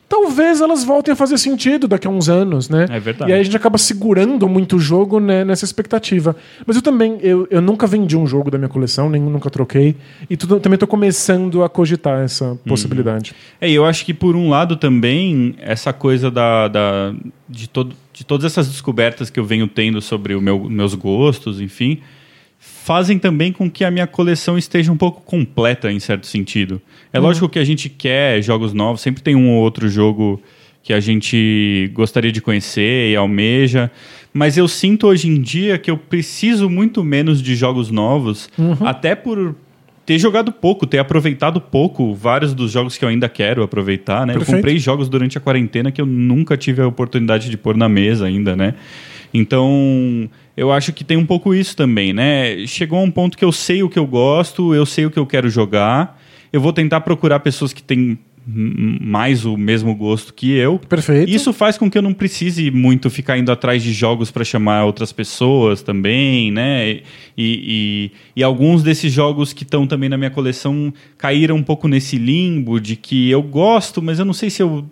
talvez 0.09 0.61
elas 0.61 0.85
voltem 0.85 1.13
a 1.13 1.17
fazer 1.17 1.37
sentido 1.39 1.89
daqui 1.89 2.07
a 2.07 2.11
uns 2.11 2.29
anos, 2.29 2.69
né? 2.69 2.87
É 2.91 3.01
verdade. 3.01 3.31
E 3.31 3.35
aí 3.35 3.41
a 3.41 3.43
gente 3.43 3.57
acaba 3.57 3.77
segurando 3.79 4.49
muito 4.49 4.77
o 4.77 4.79
jogo 4.79 5.19
né, 5.21 5.45
nessa 5.45 5.65
expectativa. 5.65 6.37
Mas 6.67 6.77
eu 6.77 6.83
também, 6.83 7.19
eu, 7.23 7.47
eu 7.51 7.61
nunca 7.61 7.87
vendi 7.87 8.17
um 8.17 8.27
jogo 8.27 8.51
da 8.51 8.59
minha 8.59 8.69
coleção, 8.69 9.09
nem 9.11 9.21
nunca 9.21 9.51
troquei. 9.51 9.97
E 10.31 10.37
tudo, 10.37 10.61
também 10.61 10.79
tô 10.79 10.87
começando 10.87 11.63
a 11.65 11.69
cogitar 11.69 12.23
essa 12.23 12.57
possibilidade. 12.67 13.35
É, 13.61 13.69
e 13.69 13.75
eu 13.75 13.85
acho 13.85 14.05
que 14.05 14.15
por 14.15 14.37
um 14.37 14.49
lado 14.49 14.77
também 14.77 15.55
essa 15.59 15.93
coisa 15.93 16.31
da, 16.31 16.69
da- 16.69 17.15
de, 17.49 17.69
todo, 17.69 17.95
de 18.13 18.25
todas 18.25 18.45
essas 18.47 18.69
descobertas 18.69 19.29
que 19.31 19.39
eu 19.41 19.45
venho 19.45 19.67
tendo 19.67 20.01
sobre 20.01 20.35
o 20.35 20.41
meu, 20.41 20.65
meus 20.69 20.95
gostos, 20.95 21.61
enfim, 21.61 22.01
fazem 22.87 23.19
também 23.19 23.51
com 23.51 23.69
que 23.69 23.85
a 23.85 23.91
minha 23.91 24.07
coleção 24.07 24.57
esteja 24.57 24.93
um 24.93 24.97
pouco 24.97 25.21
completa 25.23 25.91
em 25.91 25.99
certo 25.99 26.25
sentido. 26.25 26.81
É 27.13 27.19
lógico 27.19 27.49
que 27.49 27.59
a 27.59 27.65
gente 27.65 27.89
quer 27.89 28.41
jogos 28.41 28.73
novos, 28.73 29.01
sempre 29.01 29.25
tem 29.25 29.35
um 29.35 29.51
ou 29.51 29.61
outro 29.61 29.89
jogo 29.89 30.41
que 30.85 30.93
a 30.93 31.01
gente 31.01 31.91
gostaria 31.93 32.31
de 32.31 32.41
conhecer 32.41 33.11
e 33.11 33.17
almeja, 33.17 33.91
mas 34.33 34.57
eu 34.57 34.69
sinto 34.69 35.09
hoje 35.09 35.27
em 35.27 35.43
dia 35.43 35.79
que 35.79 35.91
eu 35.91 35.99
preciso 35.99 36.71
muito 36.71 37.03
menos 37.03 37.43
de 37.43 37.57
jogos 37.57 37.91
novos, 37.91 38.49
até 38.81 39.17
por 39.17 39.57
ter 40.07 40.17
jogado 40.21 40.53
pouco, 40.53 40.87
ter 40.87 40.99
aproveitado 40.99 41.61
pouco 41.61 42.15
vários 42.15 42.55
dos 42.55 42.71
jogos 42.71 42.97
que 42.97 43.05
eu 43.05 43.09
ainda 43.09 43.29
quero 43.29 43.65
aproveitar, 43.65 44.25
né? 44.25 44.35
Perfeito. 44.35 44.53
Eu 44.53 44.57
comprei 44.59 44.79
jogos 44.79 45.09
durante 45.09 45.37
a 45.37 45.41
quarentena 45.41 45.91
que 45.91 46.01
eu 46.01 46.07
nunca 46.07 46.57
tive 46.57 46.81
a 46.83 46.87
oportunidade 46.87 47.51
de 47.51 47.57
pôr 47.57 47.77
na 47.77 47.89
mesa 47.89 48.27
ainda, 48.27 48.55
né? 48.55 48.75
Então, 49.35 50.31
eu 50.57 50.73
acho 50.73 50.93
que 50.93 51.05
tem 51.05 51.17
um 51.17 51.27
pouco 51.27 51.55
isso 51.55 51.77
também, 51.77 52.13
né? 52.13 52.67
Chegou 52.67 52.99
a 52.99 53.03
um 53.03 53.11
ponto 53.11 53.37
que 53.37 53.45
eu 53.45 53.53
sei 53.53 53.83
o 53.83 53.89
que 53.89 53.99
eu 53.99 54.07
gosto, 54.07 54.75
eu 54.75 54.87
sei 54.87 55.05
o 55.05 55.11
que 55.11 55.19
eu 55.19 55.27
quero 55.27 55.51
jogar. 55.51 56.21
Eu 56.53 56.61
vou 56.61 56.73
tentar 56.73 57.01
procurar 57.03 57.41
pessoas 57.41 57.73
que 57.73 57.83
têm 57.83 58.19
mais 58.49 59.45
o 59.45 59.57
mesmo 59.57 59.95
gosto 59.95 60.33
que 60.33 60.53
eu. 60.53 60.79
Perfeito. 60.79 61.29
Isso 61.29 61.53
faz 61.53 61.77
com 61.77 61.91
que 61.91 61.99
eu 61.99 62.03
não 62.03 62.15
precise 62.15 62.71
muito 62.71 63.11
ficar 63.11 63.37
indo 63.37 63.51
atrás 63.51 63.83
de 63.83 63.93
jogos 63.93 64.31
para 64.31 64.45
chamar 64.45 64.85
outras 64.85 65.13
pessoas 65.13 65.83
também, 65.83 66.53
né? 66.53 66.91
E, 66.91 67.03
e, 67.37 68.13
e 68.37 68.43
alguns 68.45 68.85
desses 68.85 69.13
jogos 69.13 69.53
que 69.53 69.65
estão 69.65 69.85
também 69.87 70.09
na 70.09 70.17
minha 70.17 70.31
coleção 70.31 70.95
caíram 71.19 71.57
um 71.57 71.63
pouco 71.63 71.89
nesse 71.89 72.17
limbo 72.17 72.81
de 72.81 72.95
que 72.95 73.29
eu 73.29 73.43
gosto, 73.43 74.01
mas 74.01 74.21
eu 74.21 74.25
não 74.25 74.33
sei 74.33 74.49
se 74.49 74.63
eu 74.63 74.87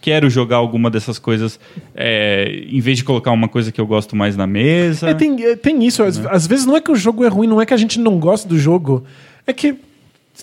quero 0.00 0.30
jogar 0.30 0.56
alguma 0.56 0.90
dessas 0.90 1.18
coisas 1.18 1.58
é, 1.94 2.64
em 2.68 2.80
vez 2.80 2.98
de 2.98 3.04
colocar 3.04 3.30
uma 3.30 3.48
coisa 3.48 3.70
que 3.70 3.80
eu 3.80 3.86
gosto 3.86 4.16
mais 4.16 4.36
na 4.36 4.46
mesa. 4.46 5.10
É, 5.10 5.14
tem, 5.14 5.42
é, 5.44 5.56
tem 5.56 5.84
isso. 5.84 6.02
Às, 6.02 6.24
às 6.26 6.46
vezes 6.46 6.66
não 6.66 6.76
é 6.76 6.80
que 6.80 6.90
o 6.90 6.96
jogo 6.96 7.24
é 7.24 7.28
ruim, 7.28 7.46
não 7.46 7.60
é 7.60 7.66
que 7.66 7.74
a 7.74 7.76
gente 7.76 7.98
não 7.98 8.18
gosta 8.18 8.48
do 8.48 8.58
jogo. 8.58 9.04
É 9.46 9.52
que 9.52 9.76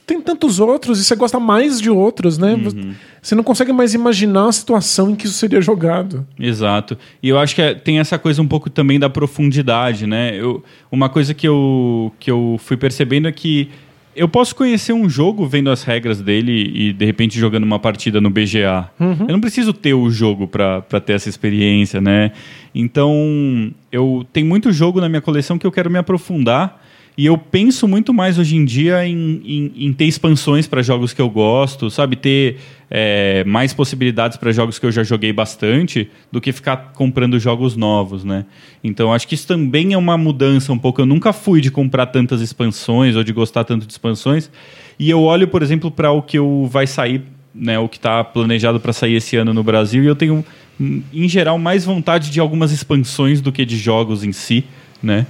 tem 0.06 0.22
tantos 0.22 0.60
outros 0.60 1.00
e 1.00 1.04
você 1.04 1.16
gosta 1.16 1.40
mais 1.40 1.82
de 1.82 1.90
outros, 1.90 2.38
né? 2.38 2.54
Uhum. 2.54 2.94
Você 3.22 3.36
não 3.36 3.44
consegue 3.44 3.74
mais 3.74 3.94
imaginar 3.94 4.48
a 4.48 4.52
situação 4.52 5.10
em 5.10 5.16
que 5.16 5.26
isso 5.26 5.36
seria 5.36 5.60
jogado. 5.60 6.26
Exato. 6.40 6.98
E 7.22 7.30
eu 7.30 7.38
acho 7.40 7.56
que 7.56 7.62
é- 7.62 7.74
tem 7.74 8.00
essa 8.00 8.18
coisa 8.18 8.42
um 8.42 8.48
pouco 8.48 8.70
também 8.70 9.00
da 9.00 9.10
profundidade, 9.10 10.06
né? 10.06 10.36
Eu, 10.36 10.64
uma 10.92 11.10
coisa 11.10 11.34
que 11.34 11.48
eu, 11.48 12.12
que 12.20 12.30
eu 12.30 12.60
fui 12.64 12.78
percebendo 12.78 13.28
é 13.28 13.32
que 13.32 13.70
eu 14.18 14.28
posso 14.28 14.56
conhecer 14.56 14.94
um 14.94 15.08
jogo 15.08 15.46
vendo 15.46 15.70
as 15.70 15.84
regras 15.84 16.20
dele 16.20 16.72
e 16.74 16.92
de 16.92 17.06
repente 17.06 17.40
jogando 17.40 17.64
uma 17.64 17.78
partida 17.78 18.20
no 18.20 18.32
BGA. 18.32 18.90
Eu 19.22 19.34
não 19.34 19.40
preciso 19.40 19.72
ter 19.72 19.94
o 19.94 20.10
jogo 20.10 20.48
para 20.48 20.82
ter 21.00 21.14
essa 21.14 21.30
experiência, 21.30 22.02
né? 22.02 22.32
Então, 22.74 23.72
eu 23.92 24.26
tem 24.34 24.44
muito 24.44 24.72
jogo 24.72 25.00
na 25.00 25.08
minha 25.08 25.22
coleção 25.22 25.58
que 25.58 25.68
eu 25.68 25.72
quero 25.72 25.90
me 25.90 26.00
aprofundar. 26.00 26.84
E 27.18 27.26
eu 27.26 27.36
penso 27.36 27.88
muito 27.88 28.14
mais 28.14 28.38
hoje 28.38 28.56
em 28.56 28.64
dia 28.64 29.04
em, 29.04 29.42
em, 29.44 29.88
em 29.88 29.94
ter 29.94 30.06
expansões 30.06 30.68
para 30.68 30.84
jogos 30.84 31.14
que 31.14 31.22
eu 31.22 31.28
gosto, 31.28 31.90
sabe? 31.90 32.16
Ter 32.16 32.60
é, 32.92 33.44
mais 33.44 33.74
possibilidades 33.74 34.38
para 34.38 34.52
jogos 34.52 34.78
que 34.78 34.86
eu 34.86 34.92
já 34.92 35.04
joguei 35.04 35.34
bastante 35.34 36.12
do 36.32 36.40
que 36.40 36.52
ficar 36.52 36.92
comprando 36.94 37.40
jogos 37.40 37.76
novos, 37.76 38.24
né? 38.24 38.46
Então 38.84 39.12
acho 39.12 39.28
que 39.28 39.34
isso 39.34 39.48
também 39.48 39.94
é 39.94 39.98
uma 39.98 40.16
mudança 40.16 40.72
um 40.72 40.78
pouco. 40.78 41.02
Eu 41.02 41.08
nunca 41.08 41.34
fui 41.34 41.60
de 41.60 41.72
comprar 41.72 42.06
tantas 42.06 42.40
expansões 42.40 43.16
ou 43.16 43.24
de 43.24 43.34
gostar 43.34 43.64
tanto 43.64 43.88
de 43.88 43.92
expansões. 43.92 44.52
E 45.00 45.10
eu 45.10 45.24
olho, 45.24 45.48
por 45.48 45.64
exemplo, 45.64 45.90
para 45.90 46.12
o 46.12 46.22
que 46.22 46.38
eu 46.38 46.70
vai 46.72 46.86
sair, 46.86 47.24
né? 47.54 47.80
O 47.80 47.90
que 47.90 47.98
está 47.98 48.24
planejado 48.24 48.80
para 48.80 48.94
sair 48.94 49.16
esse 49.16 49.36
ano 49.36 49.56
no 49.56 49.64
Brasil 49.64 50.04
e 50.04 50.06
eu 50.06 50.16
tenho, 50.16 50.46
hum, 50.80 51.02
em 51.12 51.28
geral, 51.28 51.58
mais 51.58 51.84
vontade 51.84 52.30
de 52.30 52.40
algumas 52.40 52.72
expansões 52.72 53.42
do 53.42 53.52
que 53.52 53.66
de 53.66 53.76
jogos 53.76 54.24
em 54.24 54.32
si, 54.32 54.64
né? 55.02 55.26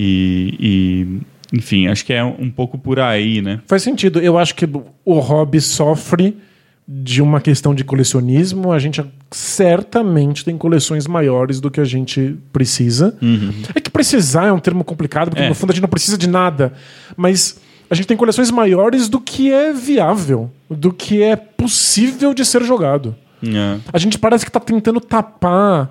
E, 0.00 0.54
e, 1.52 1.56
enfim, 1.56 1.88
acho 1.88 2.04
que 2.04 2.12
é 2.12 2.22
um 2.22 2.50
pouco 2.50 2.78
por 2.78 3.00
aí, 3.00 3.42
né? 3.42 3.60
Faz 3.66 3.82
sentido. 3.82 4.20
Eu 4.20 4.38
acho 4.38 4.54
que 4.54 4.64
o 5.04 5.18
hobby 5.18 5.60
sofre 5.60 6.36
de 6.86 7.20
uma 7.20 7.40
questão 7.40 7.74
de 7.74 7.82
colecionismo. 7.84 8.72
A 8.72 8.78
gente 8.78 9.04
certamente 9.30 10.44
tem 10.44 10.56
coleções 10.56 11.06
maiores 11.06 11.60
do 11.60 11.70
que 11.70 11.80
a 11.80 11.84
gente 11.84 12.36
precisa. 12.52 13.16
É 13.74 13.80
que 13.80 13.90
precisar 13.90 14.46
é 14.46 14.52
um 14.52 14.58
termo 14.60 14.84
complicado, 14.84 15.30
porque 15.30 15.42
É. 15.42 15.48
no 15.48 15.54
fundo 15.54 15.70
a 15.70 15.74
gente 15.74 15.82
não 15.82 15.88
precisa 15.88 16.16
de 16.16 16.28
nada. 16.28 16.72
Mas 17.16 17.60
a 17.90 17.94
gente 17.94 18.06
tem 18.06 18.16
coleções 18.16 18.50
maiores 18.50 19.08
do 19.08 19.20
que 19.20 19.50
é 19.52 19.72
viável, 19.72 20.50
do 20.70 20.92
que 20.92 21.22
é 21.22 21.34
possível 21.36 22.32
de 22.32 22.44
ser 22.44 22.62
jogado. 22.62 23.14
É. 23.42 23.78
A 23.92 23.98
gente 23.98 24.18
parece 24.18 24.44
que 24.44 24.48
está 24.50 24.60
tentando 24.60 25.00
tapar 25.00 25.90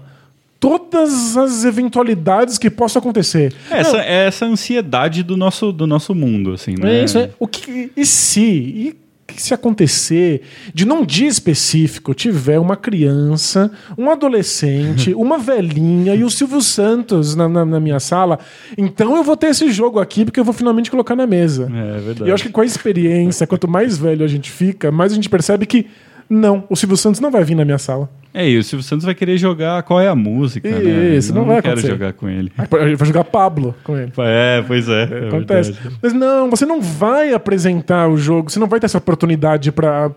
todas 0.60 1.38
as 1.38 1.64
eventualidades 1.66 2.58
que 2.58 2.70
possam 2.70 3.00
acontecer. 3.00 3.54
Essa, 3.70 3.98
é 4.02 4.26
essa 4.28 4.46
ansiedade 4.46 5.24
do 5.24 5.38
nosso, 5.38 5.72
do 5.72 5.86
nosso 5.88 6.14
mundo, 6.16 6.54
assim, 6.54 6.76
né? 6.78 7.00
É 7.00 7.04
isso. 7.04 7.18
É. 7.18 7.30
O 7.40 7.48
que, 7.48 7.92
e 7.96 8.06
se? 8.06 8.42
E 8.42 8.96
que 9.28 9.42
se 9.42 9.54
acontecer 9.54 10.42
de 10.74 10.86
num 10.86 11.04
dia 11.06 11.28
específico 11.28 12.14
tiver 12.14 12.58
uma 12.60 12.78
criança, 12.78 13.70
um 13.98 14.10
adolescente, 14.10 15.14
uma 15.20 15.38
velhinha 15.38 16.16
e 16.16 16.24
o 16.24 16.30
Silvio 16.30 16.62
Santos 16.62 17.36
na, 17.36 17.50
na- 17.50 17.66
na 17.66 17.80
minha 17.80 18.00
sala, 18.00 18.40
então 18.78 19.18
eu 19.18 19.24
vou 19.26 19.36
ter 19.36 19.48
esse 19.48 19.70
jogo 19.70 20.00
aqui 20.00 20.24
porque 20.24 20.40
eu 20.40 20.46
vou 20.46 20.54
finalmente 20.54 20.90
colocar 20.90 21.14
na 21.14 21.28
mesa. 21.28 21.66
É 21.66 22.00
verdade. 22.00 22.24
E 22.24 22.30
eu 22.30 22.34
acho 22.34 22.46
que 22.46 22.50
com 22.50 22.62
a 22.62 22.66
experiência, 22.66 23.46
quanto 23.46 23.68
mais 23.68 23.98
velho 23.98 24.24
a 24.24 24.28
gente 24.30 24.50
fica, 24.50 24.92
mais 24.94 25.12
a 25.12 25.16
gente 25.16 25.30
percebe 25.30 25.66
que 25.66 25.88
não, 26.30 26.64
o 26.70 26.76
Silvio 26.76 26.98
Santos 26.98 27.20
não 27.22 27.32
vai 27.32 27.44
vir 27.44 27.56
na 27.56 27.64
minha 27.66 27.78
sala. 27.78 28.10
É, 28.34 28.48
e 28.48 28.58
o 28.58 28.64
Silvio 28.64 28.84
Santos 28.84 29.04
vai 29.06 29.16
querer 29.16 29.38
jogar 29.38 29.82
qual 29.84 30.00
é 30.00 30.08
a 30.08 30.14
música, 30.14 30.70
né? 30.70 31.16
Isso, 31.16 31.32
Eu 31.32 31.36
não 31.36 31.46
vai 31.46 31.60
quero 31.62 31.74
acontecer. 31.74 31.88
jogar 31.94 32.14
com 32.14 32.30
ele. 32.30 32.52
Vai 32.70 32.96
vai 32.96 33.08
jogar 33.08 33.24
Pablo 33.24 33.74
com 33.84 33.98
ele. 33.98 34.12
É, 34.20 34.64
pois 34.68 34.88
é. 34.88 35.04
é 35.04 35.28
Acontece. 35.28 35.72
verdade. 35.72 35.98
Mas 36.02 36.14
não, 36.14 36.50
você 36.50 36.66
não 36.66 36.80
vai 36.82 37.34
apresentar 37.34 38.08
o 38.08 38.18
jogo, 38.18 38.52
você 38.52 38.60
não 38.60 38.68
vai 38.68 38.80
ter 38.80 38.86
essa 38.86 38.98
oportunidade 39.00 39.72
pra 39.72 40.12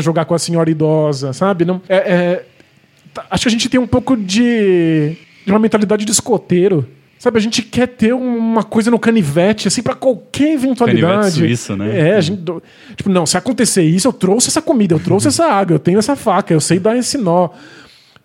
jogar 0.00 0.24
com 0.24 0.34
a 0.34 0.38
senhora 0.38 0.68
idosa, 0.70 1.32
sabe? 1.32 1.64
Não, 1.64 1.80
é, 1.88 1.96
é- 1.96 2.44
tá- 3.14 3.24
acho 3.30 3.42
que 3.44 3.48
a 3.48 3.52
gente 3.52 3.68
tem 3.68 3.78
um 3.78 3.86
pouco 3.86 4.16
de, 4.16 5.14
de 5.46 5.52
uma 5.52 5.58
mentalidade 5.60 6.04
de 6.04 6.10
escoteiro. 6.10 6.84
Sabe, 7.18 7.38
a 7.38 7.40
gente 7.40 7.62
quer 7.62 7.88
ter 7.88 8.12
uma 8.14 8.62
coisa 8.62 8.90
no 8.90 8.98
canivete, 8.98 9.66
assim, 9.66 9.82
pra 9.82 9.94
qualquer 9.94 10.54
eventualidade. 10.54 11.12
Canivete 11.12 11.36
suíço, 11.36 11.76
né? 11.76 12.10
É, 12.10 12.16
a 12.16 12.20
gente. 12.20 12.42
Tipo, 12.94 13.10
não, 13.10 13.26
se 13.26 13.36
acontecer 13.36 13.82
isso, 13.82 14.06
eu 14.06 14.12
trouxe 14.12 14.48
essa 14.48 14.62
comida, 14.62 14.94
eu 14.94 15.00
trouxe 15.00 15.26
essa 15.26 15.46
água, 15.46 15.74
eu 15.74 15.78
tenho 15.80 15.98
essa 15.98 16.14
faca, 16.14 16.54
eu 16.54 16.60
sei 16.60 16.78
dar 16.78 16.96
esse 16.96 17.18
nó. 17.18 17.48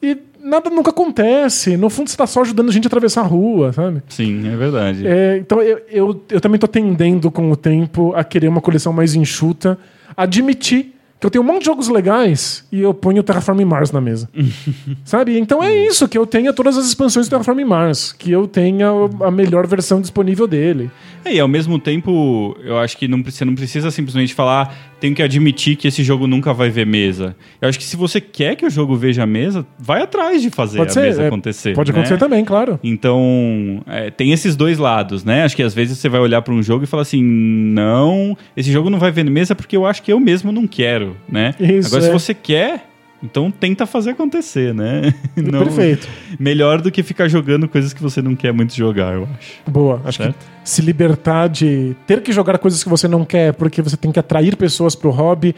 E 0.01 0.17
nada 0.43 0.69
nunca 0.69 0.91
acontece. 0.91 1.75
No 1.75 1.89
fundo, 1.89 2.09
você 2.09 2.17
tá 2.17 2.27
só 2.27 2.41
ajudando 2.41 2.69
a 2.69 2.71
gente 2.71 2.85
a 2.85 2.87
atravessar 2.87 3.21
a 3.21 3.25
rua, 3.25 3.73
sabe? 3.73 4.03
Sim, 4.09 4.47
é 4.47 4.55
verdade. 4.55 5.07
É, 5.07 5.37
então 5.37 5.59
eu, 5.61 5.81
eu, 5.89 6.23
eu 6.29 6.41
também 6.41 6.59
tô 6.59 6.67
tendendo 6.67 7.31
com 7.31 7.49
o 7.49 7.55
tempo 7.55 8.13
a 8.13 8.23
querer 8.23 8.47
uma 8.47 8.61
coleção 8.61 8.93
mais 8.93 9.15
enxuta, 9.15 9.77
admitir 10.15 10.93
que 11.23 11.27
eu 11.27 11.31
tenho 11.31 11.41
um 11.41 11.47
monte 11.47 11.59
de 11.59 11.67
jogos 11.67 11.87
legais 11.87 12.65
e 12.69 12.81
eu 12.81 12.93
ponho 12.93 13.23
Terraforming 13.23 13.63
Mars 13.63 13.93
na 13.93 14.01
mesa. 14.01 14.27
Sabe? 15.05 15.39
Então 15.39 15.63
é 15.63 15.73
isso, 15.73 16.05
que 16.05 16.17
eu 16.17 16.27
tenha 16.27 16.51
todas 16.51 16.77
as 16.77 16.85
expansões 16.85 17.27
do 17.27 17.29
Terraforming 17.29 17.63
Mars, 17.63 18.11
que 18.11 18.29
eu 18.29 18.45
tenha 18.45 18.89
a 19.21 19.31
melhor 19.31 19.65
versão 19.65 20.01
disponível 20.01 20.45
dele. 20.45 20.91
É, 21.25 21.33
e 21.35 21.39
ao 21.39 21.47
mesmo 21.47 21.79
tempo, 21.79 22.55
eu 22.63 22.77
acho 22.77 22.97
que 22.97 23.07
não, 23.07 23.23
você 23.23 23.45
não 23.45 23.55
precisa 23.55 23.89
simplesmente 23.91 24.33
falar, 24.33 24.69
"Ah, 24.69 24.93
tenho 25.03 25.13
que 25.13 25.21
admitir 25.21 25.75
que 25.75 25.85
esse 25.85 26.01
jogo 26.01 26.27
nunca 26.27 26.53
vai 26.53 26.69
ver 26.69 26.85
mesa. 26.85 27.35
Eu 27.61 27.67
acho 27.67 27.77
que 27.77 27.83
se 27.83 27.97
você 27.97 28.21
quer 28.21 28.55
que 28.55 28.65
o 28.65 28.69
jogo 28.69 28.95
veja 28.95 29.23
a 29.23 29.25
mesa, 29.25 29.65
vai 29.77 30.01
atrás 30.01 30.41
de 30.41 30.49
fazer 30.49 30.77
Pode 30.77 30.91
a 30.91 30.93
ser, 30.93 31.01
mesa 31.01 31.23
é, 31.23 31.27
acontecer. 31.27 31.73
Pode 31.73 31.91
né? 31.91 31.97
acontecer 31.97 32.17
também, 32.17 32.45
claro. 32.45 32.79
Então, 32.81 33.83
é, 33.85 34.09
tem 34.09 34.31
esses 34.31 34.55
dois 34.55 34.77
lados, 34.77 35.25
né? 35.25 35.43
Acho 35.43 35.57
que 35.57 35.63
às 35.63 35.73
vezes 35.73 35.97
você 35.97 36.07
vai 36.07 36.21
olhar 36.21 36.41
para 36.41 36.53
um 36.53 36.63
jogo 36.63 36.85
e 36.85 36.87
falar 36.87 37.01
assim: 37.03 37.21
não, 37.21 38.37
esse 38.55 38.71
jogo 38.71 38.89
não 38.89 38.97
vai 38.97 39.11
ver 39.11 39.25
mesa 39.25 39.53
porque 39.53 39.75
eu 39.75 39.85
acho 39.85 40.01
que 40.01 40.13
eu 40.13 40.21
mesmo 40.21 40.53
não 40.53 40.65
quero, 40.65 41.17
né? 41.29 41.53
Isso, 41.59 41.89
Agora, 41.89 42.03
se 42.03 42.09
é. 42.09 42.13
você 42.13 42.33
quer, 42.33 42.92
então 43.23 43.49
tenta 43.49 43.85
fazer 43.85 44.11
acontecer, 44.11 44.73
né? 44.73 45.13
Não- 45.35 45.63
Perfeito. 45.63 46.07
Melhor 46.37 46.81
do 46.81 46.91
que 46.91 47.01
ficar 47.01 47.27
jogando 47.29 47.67
coisas 47.69 47.93
que 47.93 48.01
você 48.01 48.21
não 48.21 48.35
quer 48.35 48.51
muito 48.51 48.75
jogar, 48.75 49.13
eu 49.13 49.23
acho. 49.39 49.61
Boa. 49.71 50.01
Acho 50.03 50.17
Certo. 50.23 50.35
que 50.35 50.69
se 50.69 50.81
libertar 50.81 51.47
de 51.47 51.95
ter 52.05 52.21
que 52.21 52.31
jogar 52.33 52.57
coisas 52.59 52.83
que 52.83 52.89
você 52.89 53.07
não 53.07 53.23
quer 53.23 53.53
porque 53.53 53.81
você 53.81 53.95
tem 53.95 54.11
que 54.11 54.19
atrair 54.19 54.55
pessoas 54.57 54.93
pro 54.95 55.09
hobby. 55.09 55.55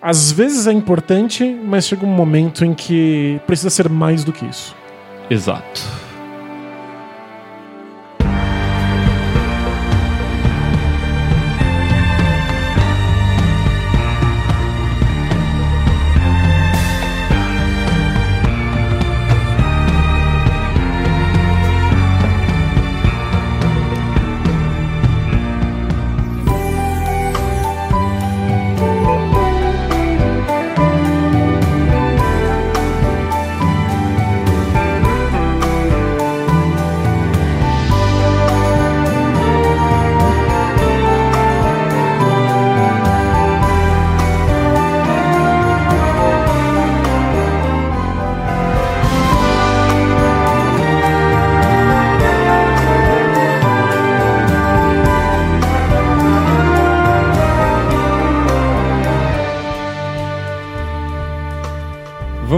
Às 0.00 0.30
vezes 0.32 0.66
é 0.66 0.72
importante, 0.72 1.44
mas 1.64 1.86
chega 1.86 2.04
um 2.06 2.14
momento 2.14 2.64
em 2.64 2.72
que 2.74 3.40
precisa 3.46 3.70
ser 3.70 3.88
mais 3.88 4.24
do 4.24 4.32
que 4.32 4.44
isso. 4.46 4.74
Exato. 5.28 5.82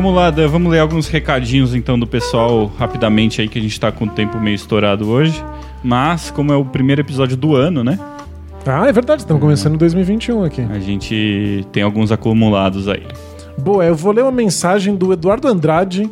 Vamos 0.09 0.22
lá, 0.22 0.30
Dan, 0.30 0.48
vamos 0.48 0.72
ler 0.72 0.78
alguns 0.78 1.06
recadinhos 1.06 1.74
então 1.74 1.98
do 1.98 2.06
pessoal 2.06 2.72
rapidamente 2.78 3.43
aí, 3.43 3.48
que 3.48 3.59
a 3.59 3.62
gente 3.62 3.78
tá 3.78 3.93
com 3.93 4.06
o 4.06 4.09
tempo 4.09 4.40
meio 4.40 4.55
estourado 4.55 5.06
hoje. 5.06 5.44
Mas, 5.85 6.30
como 6.30 6.51
é 6.51 6.56
o 6.56 6.64
primeiro 6.64 7.02
episódio 7.02 7.36
do 7.36 7.55
ano, 7.55 7.85
né? 7.85 7.98
Ah, 8.64 8.89
é 8.89 8.93
verdade, 8.93 9.20
estamos 9.20 9.39
começando 9.43 9.76
2021 9.76 10.44
aqui. 10.44 10.62
A 10.62 10.78
gente 10.78 11.66
tem 11.72 11.82
alguns 11.82 12.10
acumulados 12.10 12.89
aí. 12.89 13.02
Boa, 13.59 13.85
eu 13.85 13.94
vou 13.94 14.10
ler 14.10 14.22
uma 14.22 14.32
mensagem 14.32 14.97
do 14.97 15.12
Eduardo 15.12 15.47
Andrade, 15.47 16.10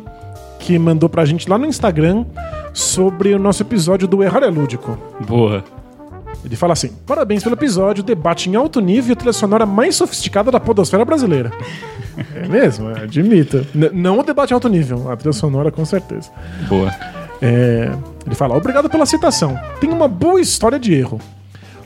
que 0.59 0.77
mandou 0.77 1.09
pra 1.09 1.25
gente 1.25 1.49
lá 1.49 1.57
no 1.57 1.65
Instagram 1.65 2.23
sobre 2.73 3.33
o 3.33 3.39
nosso 3.39 3.63
episódio 3.63 4.07
do 4.07 4.21
Errar 4.23 4.43
é 4.43 4.47
Lúdico. 4.47 4.95
Boa. 5.27 5.63
Ele 6.47 6.55
fala 6.55 6.73
assim: 6.73 6.91
Parabéns 7.05 7.43
pelo 7.43 7.55
episódio, 7.55 8.03
debate 8.03 8.49
em 8.49 8.55
alto 8.55 8.79
nível 8.79 9.09
e 9.09 9.13
a 9.13 9.15
trilha 9.15 9.33
sonora 9.33 9.65
mais 9.65 9.95
sofisticada 9.95 10.49
da 10.49 10.59
podosfera 10.59 11.03
brasileira. 11.03 11.51
é 12.33 12.47
mesmo, 12.47 12.87
admito. 12.87 13.65
N 13.75 13.89
não 13.91 14.19
o 14.19 14.23
debate 14.23 14.51
em 14.51 14.53
alto 14.53 14.69
nível, 14.69 15.11
a 15.11 15.17
trilha 15.17 15.33
sonora 15.33 15.71
com 15.71 15.83
certeza. 15.83 16.31
Boa. 16.69 16.93
É, 17.41 17.91
ele 18.25 18.35
fala: 18.35 18.55
Obrigado 18.55 18.89
pela 18.89 19.05
citação. 19.05 19.59
Tem 19.81 19.89
uma 19.89 20.07
boa 20.07 20.39
história 20.39 20.79
de 20.79 20.93
erro. 20.93 21.19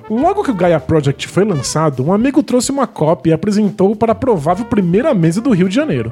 Logo 0.10 0.44
que 0.44 0.52
o 0.52 0.56
Gaia 0.56 0.80
Project 0.80 1.28
foi 1.28 1.46
lançado, 1.46 2.04
um 2.04 2.14
amigo 2.14 2.44
trouxe 2.44 2.70
uma 2.70 2.86
cópia 2.86 3.32
e 3.32 3.34
apresentou 3.34 3.96
para 3.96 4.12
a 4.12 4.16
provável 4.16 4.66
primeira 4.66 5.14
mesa 5.14 5.40
do 5.40 5.52
Rio 5.52 5.70
de 5.70 5.76
Janeiro. 5.76 6.12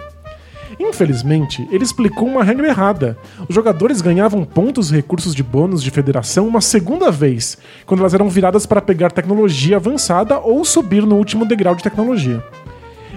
Infelizmente, 0.78 1.68
ele 1.72 1.84
explicou 1.84 2.28
uma 2.28 2.44
regra 2.44 2.68
errada. 2.68 3.18
Os 3.48 3.56
jogadores 3.56 4.02
ganhavam 4.02 4.44
pontos 4.44 4.92
e 4.92 4.96
recursos 4.96 5.34
de 5.34 5.42
bônus 5.42 5.82
de 5.82 5.90
federação 5.90 6.48
uma 6.48 6.62
segunda 6.62 7.10
vez, 7.10 7.58
quando 7.86 8.02
elas 8.02 8.14
eram 8.14 8.30
viradas 8.30 8.66
para 8.66 8.82
pegar 8.82 9.12
tecnologia 9.12 9.78
avançada 9.78 10.38
ou 10.40 10.64
subir 10.66 11.04
no 11.04 11.16
último 11.16 11.46
degrau 11.46 11.76
de 11.76 11.84
tecnologia. 11.84 12.44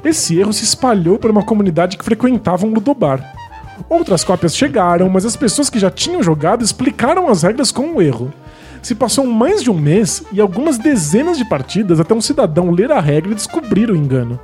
Esse 0.05 0.39
erro 0.39 0.53
se 0.53 0.65
espalhou 0.65 1.19
por 1.19 1.31
uma 1.31 1.45
comunidade 1.45 1.97
que 1.97 2.05
frequentava 2.05 2.67
um 2.67 2.73
ludobar. 2.73 3.35
Outras 3.89 4.25
cópias 4.25 4.57
chegaram, 4.57 5.09
mas 5.09 5.25
as 5.25 5.37
pessoas 5.37 5.69
que 5.69 5.79
já 5.79 5.91
tinham 5.91 6.23
jogado 6.23 6.65
explicaram 6.65 7.29
as 7.29 7.43
regras 7.43 7.71
com 7.71 7.95
o 7.95 8.03
erro. 8.03 8.33
Se 8.83 8.95
passou 8.97 9.25
mais 9.27 9.63
de 9.63 9.71
um 9.71 9.79
mês 9.79 10.25
e 10.33 10.41
algumas 10.41 10.77
dezenas 10.77 11.39
de 11.39 11.45
partidas 11.45 12.01
até 12.01 12.13
um 12.13 12.21
cidadão 12.21 12.71
ler 12.71 12.91
a 12.91 13.01
regra 13.01 13.31
e 13.31 13.37
descobrir 13.37 13.91
o 13.91 13.97
engano. 13.97 14.41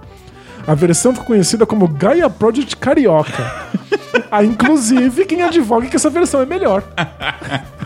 A 0.68 0.74
versão 0.74 1.12
ficou 1.12 1.28
conhecida 1.28 1.64
como 1.64 1.88
Gaia 1.88 2.28
Project 2.28 2.76
Carioca. 2.76 3.70
ah, 4.30 4.44
inclusive, 4.44 5.24
quem 5.24 5.40
advoga 5.40 5.86
que 5.86 5.96
essa 5.96 6.10
versão 6.10 6.42
é 6.42 6.44
melhor. 6.44 6.84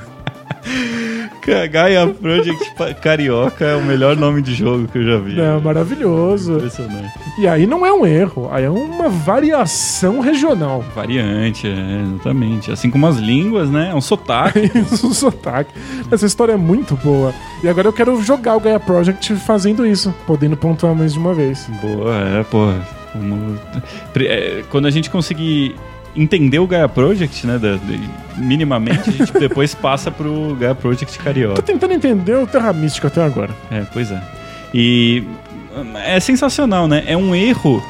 Gaia 1.70 2.06
Project 2.06 2.72
Carioca 3.00 3.64
é 3.64 3.74
o 3.74 3.82
melhor 3.82 4.16
nome 4.16 4.40
de 4.42 4.54
jogo 4.54 4.86
que 4.86 4.98
eu 4.98 5.04
já 5.04 5.18
vi. 5.18 5.40
É 5.40 5.58
maravilhoso. 5.58 6.54
Impressionante. 6.54 7.12
E 7.38 7.48
aí 7.48 7.66
não 7.66 7.84
é 7.84 7.92
um 7.92 8.06
erro, 8.06 8.48
aí 8.52 8.64
é 8.64 8.70
uma 8.70 9.08
variação 9.08 10.20
regional. 10.20 10.84
Variante, 10.94 11.66
é, 11.66 12.02
exatamente. 12.02 12.70
Assim 12.70 12.90
como 12.90 13.06
as 13.06 13.16
línguas, 13.16 13.70
né? 13.70 13.90
É 13.90 13.94
um 13.94 14.00
sotaque. 14.00 14.70
Isso, 14.92 15.06
um 15.06 15.12
sotaque. 15.12 15.72
Essa 16.10 16.26
história 16.26 16.52
é 16.52 16.56
muito 16.56 16.94
boa. 16.96 17.34
E 17.62 17.68
agora 17.68 17.88
eu 17.88 17.92
quero 17.92 18.22
jogar 18.22 18.56
o 18.56 18.60
Gaia 18.60 18.78
Project 18.78 19.34
fazendo 19.36 19.86
isso, 19.86 20.14
podendo 20.26 20.56
pontuar 20.56 20.94
mais 20.94 21.12
de 21.12 21.18
uma 21.18 21.34
vez. 21.34 21.68
Boa, 21.80 22.14
é, 22.16 22.42
pô. 22.44 22.70
É, 24.20 24.64
quando 24.70 24.86
a 24.86 24.90
gente 24.90 25.10
conseguir 25.10 25.74
entender 26.14 26.58
o 26.58 26.66
Gaia 26.66 26.88
Project, 26.88 27.46
né? 27.46 27.58
Da, 27.58 27.76
de, 27.76 28.00
minimamente, 28.36 29.08
a 29.08 29.12
gente 29.12 29.32
depois 29.38 29.74
passa 29.74 30.10
pro 30.10 30.56
Gaia 30.58 30.74
Project 30.74 31.18
Carioca. 31.18 31.56
Tô 31.56 31.62
tentando 31.62 31.92
entender 31.92 32.34
o 32.34 32.46
Terra 32.46 32.72
Mística 32.72 33.08
até 33.08 33.22
agora. 33.22 33.50
É, 33.70 33.82
pois 33.92 34.10
é. 34.10 34.22
E 34.74 35.24
é 36.04 36.20
sensacional, 36.20 36.86
né? 36.86 37.04
É 37.06 37.16
um 37.16 37.34
erro 37.34 37.82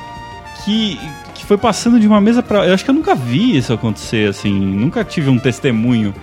que, 0.64 0.98
que 1.34 1.44
foi 1.44 1.58
passando 1.58 1.98
de 1.98 2.06
uma 2.06 2.20
mesa 2.20 2.42
para. 2.42 2.66
Eu 2.66 2.74
acho 2.74 2.84
que 2.84 2.90
eu 2.90 2.94
nunca 2.94 3.14
vi 3.14 3.56
isso 3.56 3.72
acontecer, 3.72 4.28
assim. 4.28 4.52
Nunca 4.52 5.04
tive 5.04 5.28
um 5.28 5.38
testemunho 5.38 6.14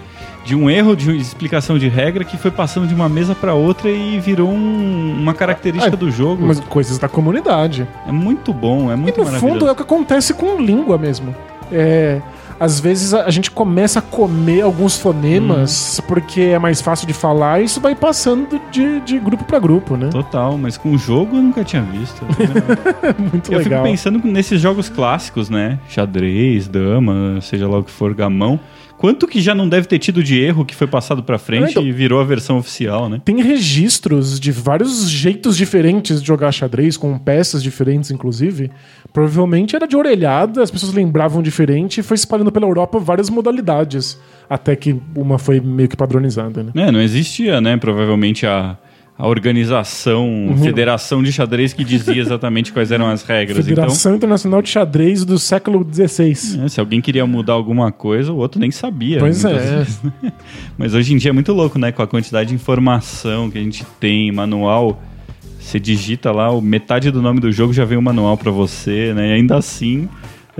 de 0.45 0.55
um 0.55 0.69
erro 0.69 0.95
de 0.95 1.15
explicação 1.15 1.77
de 1.77 1.87
regra 1.87 2.23
que 2.23 2.37
foi 2.37 2.49
passando 2.49 2.87
de 2.87 2.93
uma 2.93 3.09
mesa 3.09 3.35
para 3.35 3.53
outra 3.53 3.89
e 3.89 4.19
virou 4.19 4.49
um, 4.49 5.15
uma 5.19 5.33
característica 5.33 5.95
ah, 5.95 5.97
do 5.97 6.09
jogo. 6.09 6.45
Mas 6.47 6.59
coisas 6.61 6.97
da 6.97 7.07
comunidade. 7.07 7.87
É 8.07 8.11
muito 8.11 8.53
bom, 8.53 8.91
é 8.91 8.95
muito 8.95 9.19
e 9.21 9.23
no 9.23 9.31
fundo 9.39 9.67
é 9.67 9.71
o 9.71 9.75
que 9.75 9.81
acontece 9.81 10.33
com 10.33 10.59
língua 10.59 10.97
mesmo. 10.97 11.35
É, 11.71 12.21
às 12.59 12.79
vezes 12.79 13.13
a 13.13 13.29
gente 13.29 13.49
começa 13.49 13.99
a 13.99 14.01
comer 14.01 14.61
alguns 14.61 14.97
fonemas 14.97 15.99
hum. 15.99 16.05
porque 16.07 16.41
é 16.41 16.59
mais 16.59 16.81
fácil 16.81 17.07
de 17.07 17.13
falar 17.13 17.61
e 17.61 17.65
isso 17.65 17.79
vai 17.79 17.95
passando 17.95 18.59
de, 18.69 18.99
de 18.99 19.17
grupo 19.17 19.45
para 19.45 19.57
grupo, 19.59 19.95
né? 19.95 20.09
Total, 20.09 20.57
mas 20.57 20.77
com 20.77 20.91
o 20.91 20.97
jogo 20.97 21.37
eu 21.37 21.41
nunca 21.41 21.63
tinha 21.63 21.81
visto. 21.81 22.21
Muito 23.17 23.51
eu 23.51 23.59
legal. 23.59 23.83
fico 23.83 23.91
pensando 23.91 24.27
nesses 24.27 24.59
jogos 24.59 24.89
clássicos, 24.89 25.49
né? 25.49 25.79
Xadrez, 25.87 26.67
dama, 26.67 27.39
seja 27.41 27.67
lá 27.67 27.79
o 27.79 27.83
que 27.83 27.91
for, 27.91 28.13
gamão. 28.13 28.59
Quanto 28.99 29.25
que 29.29 29.39
já 29.39 29.55
não 29.55 29.69
deve 29.69 29.87
ter 29.87 29.97
tido 29.97 30.21
de 30.21 30.37
erro 30.37 30.65
que 30.65 30.75
foi 30.75 30.85
passado 30.85 31.23
para 31.23 31.39
frente 31.39 31.71
então, 31.71 31.83
e 31.83 31.89
virou 31.89 32.19
a 32.19 32.23
versão 32.25 32.57
oficial, 32.57 33.07
né? 33.07 33.21
Tem 33.23 33.41
registros 33.41 34.37
de 34.37 34.51
vários 34.51 35.09
jeitos 35.09 35.55
diferentes 35.55 36.21
de 36.21 36.27
jogar 36.27 36.51
xadrez, 36.51 36.97
com 36.97 37.17
peças 37.17 37.63
diferentes, 37.63 38.11
inclusive. 38.11 38.69
Provavelmente 39.13 39.73
era 39.73 39.87
de 39.87 39.95
orelhada, 39.95 40.61
as 40.61 40.69
pessoas 40.69 40.91
lembravam 40.91 41.41
diferente 41.41 42.01
e 42.01 42.03
foi 42.03 42.15
espalhando 42.15 42.51
pela 42.51 42.65
Europa 42.65 42.99
várias 42.99 43.29
modalidades. 43.29 44.19
Até 44.49 44.75
que 44.75 44.93
uma 45.15 45.39
foi 45.39 45.61
meio 45.61 45.87
que 45.87 45.95
padronizada, 45.95 46.61
né? 46.61 46.71
É, 46.75 46.91
não 46.91 46.99
existia, 46.99 47.61
né? 47.61 47.77
Provavelmente 47.77 48.45
a 48.45 48.77
a 49.19 49.27
organização, 49.27 50.47
uhum. 50.47 50.57
Federação 50.59 51.21
de 51.21 51.29
Xadrez 51.29 51.73
que 51.73 51.83
dizia 51.83 52.21
exatamente 52.21 52.71
quais 52.71 52.89
eram 52.89 53.09
as 53.09 53.21
regras. 53.21 53.65
Federação 53.65 54.11
então, 54.11 54.15
Internacional 54.15 54.61
de 54.61 54.69
Xadrez 54.69 55.25
do 55.25 55.37
século 55.37 55.85
XVI. 55.85 56.63
É, 56.63 56.69
se 56.69 56.79
alguém 56.79 57.01
queria 57.01 57.25
mudar 57.27 57.51
alguma 57.51 57.91
coisa, 57.91 58.31
o 58.31 58.37
outro 58.37 58.61
nem 58.61 58.71
sabia. 58.71 59.19
Pois 59.19 59.43
é. 59.43 59.85
Mas 60.77 60.93
hoje 60.93 61.13
em 61.13 61.17
dia 61.17 61.31
é 61.31 61.33
muito 61.33 61.51
louco, 61.51 61.77
né? 61.77 61.91
Com 61.91 62.01
a 62.01 62.07
quantidade 62.07 62.47
de 62.47 62.55
informação 62.55 63.51
que 63.51 63.57
a 63.57 63.61
gente 63.61 63.85
tem, 63.99 64.31
manual. 64.31 65.03
Você 65.59 65.81
digita 65.81 66.31
lá, 66.31 66.49
metade 66.61 67.11
do 67.11 67.21
nome 67.21 67.41
do 67.41 67.51
jogo 67.51 67.73
já 67.73 67.83
vem 67.83 67.97
o 67.97 67.99
um 67.99 68.03
manual 68.03 68.37
para 68.37 68.51
você, 68.51 69.13
né? 69.13 69.31
E 69.31 69.33
ainda 69.33 69.57
assim 69.57 70.07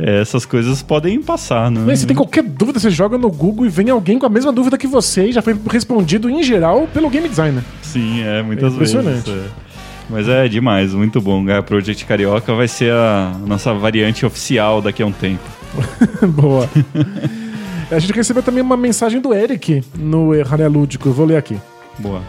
essas 0.03 0.45
coisas 0.45 0.81
podem 0.81 1.21
passar, 1.21 1.69
né? 1.69 1.81
Mas 1.85 1.99
se 1.99 2.07
tem 2.07 2.15
qualquer 2.15 2.43
dúvida, 2.43 2.79
você 2.79 2.89
joga 2.89 3.17
no 3.17 3.29
Google 3.29 3.65
e 3.65 3.69
vem 3.69 3.89
alguém 3.89 4.19
com 4.19 4.25
a 4.25 4.29
mesma 4.29 4.51
dúvida 4.51 4.77
que 4.77 4.87
você 4.87 5.27
e 5.27 5.31
já 5.31 5.41
foi 5.41 5.55
respondido 5.69 6.29
em 6.29 6.43
geral 6.43 6.87
pelo 6.93 7.09
game 7.09 7.27
designer. 7.27 7.63
Sim, 7.81 8.21
é, 8.21 8.41
muitas 8.41 8.71
é 8.71 8.75
impressionante. 8.75 9.29
vezes. 9.29 9.45
É. 9.45 9.69
Mas 10.09 10.27
é 10.27 10.47
demais, 10.47 10.93
muito 10.93 11.21
bom. 11.21 11.43
Gaia 11.45 11.61
Project 11.61 12.03
Carioca 12.05 12.53
vai 12.53 12.67
ser 12.67 12.91
a 12.91 13.35
nossa 13.45 13.73
variante 13.73 14.25
oficial 14.25 14.81
daqui 14.81 15.03
a 15.03 15.05
um 15.05 15.11
tempo. 15.11 15.43
Boa. 16.27 16.67
a 17.91 17.99
gente 17.99 18.13
recebeu 18.13 18.41
também 18.41 18.63
uma 18.63 18.75
mensagem 18.75 19.21
do 19.21 19.33
Eric 19.33 19.83
no 19.95 20.33
Errané 20.33 20.67
Lúdico, 20.67 21.09
eu 21.09 21.13
vou 21.13 21.27
ler 21.27 21.37
aqui. 21.37 21.57
Boa. 21.99 22.21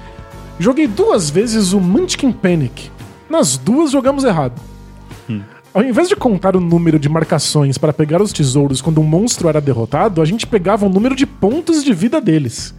Joguei 0.59 0.86
duas 0.86 1.30
vezes 1.30 1.72
o 1.72 1.80
Munchkin 1.80 2.32
Panic. 2.32 2.90
Nas 3.30 3.56
duas 3.56 3.90
jogamos 3.90 4.24
errado. 4.24 4.60
Ao 5.72 5.84
invés 5.84 6.09
de 6.09 6.16
contar 6.16 6.56
o 6.56 6.60
número 6.60 6.98
de 6.98 7.09
marcações 7.09 7.78
para 7.78 7.92
pegar 7.92 8.20
os 8.20 8.32
tesouros 8.32 8.82
quando 8.82 9.01
um 9.01 9.05
monstro 9.05 9.48
era 9.48 9.60
derrotado, 9.60 10.20
a 10.20 10.24
gente 10.24 10.44
pegava 10.44 10.84
o 10.84 10.88
número 10.88 11.14
de 11.14 11.24
pontos 11.24 11.84
de 11.84 11.92
vida 11.94 12.20
deles. 12.20 12.74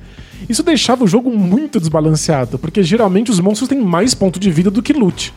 Isso 0.49 0.61
deixava 0.61 1.05
o 1.05 1.07
jogo 1.07 1.31
muito 1.31 1.79
desbalanceado, 1.79 2.59
porque 2.59 2.83
geralmente 2.83 3.31
os 3.31 3.39
monstros 3.39 3.69
têm 3.69 3.79
mais 3.79 4.13
ponto 4.13 4.37
de 4.37 4.51
vida 4.51 4.69
do 4.69 4.81
que 4.81 4.91
loot. 4.91 5.33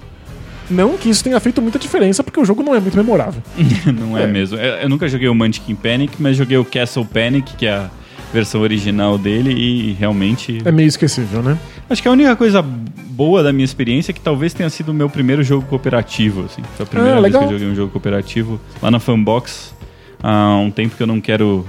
Não 0.68 0.96
que 0.96 1.08
isso 1.08 1.22
tenha 1.22 1.38
feito 1.38 1.62
muita 1.62 1.78
diferença, 1.78 2.24
porque 2.24 2.40
o 2.40 2.44
jogo 2.44 2.62
não 2.62 2.74
é 2.74 2.80
muito 2.80 2.96
memorável. 2.96 3.40
não 3.86 4.18
é, 4.18 4.24
é, 4.24 4.26
mesmo. 4.26 4.56
Eu, 4.56 4.74
eu, 4.74 4.88
nunca 4.88 5.06
joguei 5.06 5.28
o 5.28 5.34
Munchkin 5.34 5.76
Panic, 5.76 6.14
mas 6.18 6.36
joguei 6.36 6.56
o 6.56 6.64
Castle 6.64 7.04
Panic, 7.04 7.54
que 7.54 7.66
é 7.66 7.72
a 7.72 7.90
versão 8.34 8.60
original 8.60 9.16
dele, 9.16 9.52
e 9.52 9.92
realmente. 9.92 10.60
É 10.64 10.72
meio 10.72 10.88
esquecível, 10.88 11.42
né? 11.42 11.56
Acho 11.88 12.02
que 12.02 12.08
a 12.08 12.10
única 12.10 12.34
coisa 12.34 12.60
boa 12.60 13.42
da 13.44 13.52
minha 13.52 13.64
experiência 13.64 14.10
é 14.10 14.14
que 14.14 14.20
talvez 14.20 14.52
tenha 14.52 14.68
sido 14.68 14.88
o 14.88 14.94
meu 14.94 15.08
primeiro 15.08 15.42
jogo 15.44 15.64
cooperativo. 15.66 16.44
Assim. 16.44 16.62
Foi 16.76 16.84
a 16.84 16.88
primeira 16.88 17.18
ah, 17.18 17.20
vez 17.20 17.36
que 17.36 17.44
eu 17.44 17.50
joguei 17.50 17.68
um 17.68 17.74
jogo 17.74 17.92
cooperativo 17.92 18.60
lá 18.82 18.90
na 18.90 18.98
Fanbox 18.98 19.72
há 20.20 20.56
um 20.56 20.70
tempo 20.70 20.96
que 20.96 21.02
eu 21.02 21.06
não 21.06 21.20
quero 21.20 21.64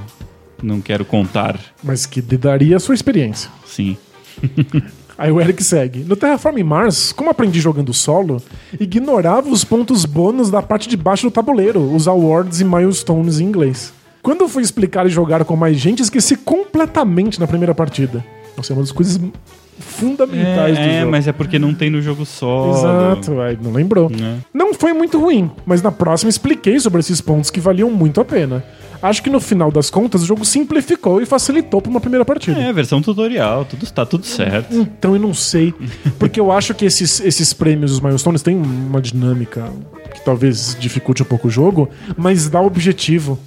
não 0.64 0.82
quero 0.82 1.06
contar. 1.06 1.60
Mas 1.84 2.06
que 2.06 2.22
daria 2.22 2.78
a 2.78 2.80
sua 2.80 2.96
experiência. 2.96 3.52
Sim. 3.66 3.96
Aí 5.18 5.32
o 5.32 5.40
Eric 5.40 5.64
segue. 5.64 6.00
No 6.00 6.16
Terraform 6.16 6.62
Mars, 6.64 7.14
como 7.14 7.30
aprendi 7.30 7.62
jogando 7.62 7.94
solo, 7.94 8.42
ignorava 8.78 9.50
os 9.50 9.64
pontos 9.64 10.04
bônus 10.04 10.50
da 10.50 10.62
parte 10.62 10.90
de 10.90 10.98
baixo 10.98 11.28
do 11.28 11.32
tabuleiro, 11.32 11.94
os 11.94 12.08
awards 12.08 12.60
e 12.60 12.66
milestones 12.66 13.40
em 13.40 13.46
inglês. 13.46 13.94
Quando 14.26 14.42
eu 14.42 14.50
fui 14.50 14.64
explicar 14.64 15.06
e 15.06 15.10
jogar 15.10 15.46
com 15.46 15.56
mais 15.56 15.78
gente, 15.78 16.02
esqueci 16.02 16.36
completamente 16.36 17.40
na 17.40 17.46
primeira 17.46 17.76
partida. 17.76 18.26
Nossa, 18.58 18.74
é 18.74 18.76
uma 18.76 18.82
das 18.82 18.92
coisas 18.92 19.22
fundamentais 19.80 20.78
do 20.80 20.84
É, 20.84 21.00
jogo. 21.02 21.12
mas 21.12 21.28
é 21.28 21.32
porque 21.32 21.60
não 21.60 21.76
tem 21.76 21.92
no 21.92 22.02
jogo 22.02 22.26
só. 22.26 22.72
Exato, 22.72 23.40
aí 23.40 23.56
não 23.62 23.72
lembrou. 23.72 24.10
Né? 24.10 24.40
Não 24.52 24.74
foi 24.74 24.94
muito 24.94 25.20
ruim, 25.20 25.52
mas 25.64 25.84
na 25.84 25.92
próxima 25.92 26.28
expliquei 26.30 26.80
sobre 26.80 27.02
esses 27.02 27.22
pontos 27.22 27.52
que 27.52 27.60
valiam 27.60 27.92
muito 27.92 28.20
a 28.20 28.26
pena. 28.26 28.64
Acho 29.00 29.22
que 29.22 29.30
no 29.30 29.40
final 29.40 29.72
das 29.72 29.92
contas 29.92 30.24
o 30.24 30.26
jogo 30.26 30.44
simplificou 30.44 31.22
e 31.22 31.26
facilitou 31.28 31.80
para 31.80 31.92
uma 31.92 32.00
primeira 32.02 32.26
partida. 32.26 32.60
É, 32.60 32.74
versão 32.74 33.04
tutorial, 33.04 33.64
tudo 33.64 33.86
tá 33.92 34.08
tudo 34.08 34.26
certo. 34.26 34.74
Então 34.76 35.14
eu 35.14 35.22
não 35.22 35.36
sei. 35.36 35.72
Porque 36.18 36.40
eu 36.40 36.52
acho 36.52 36.74
que 36.74 36.86
esses, 36.86 37.20
esses 37.20 37.54
prêmios, 37.54 37.92
os 37.92 38.00
milestones, 38.00 38.42
têm 38.42 38.56
uma 38.56 39.00
dinâmica 39.00 39.66
que 40.16 40.26
talvez 40.26 40.76
dificulte 40.80 41.22
um 41.22 41.26
pouco 41.26 41.48
o 41.48 41.52
jogo, 41.52 41.88
mas 42.18 42.50
dá 42.50 42.60
objetivo. 42.60 43.38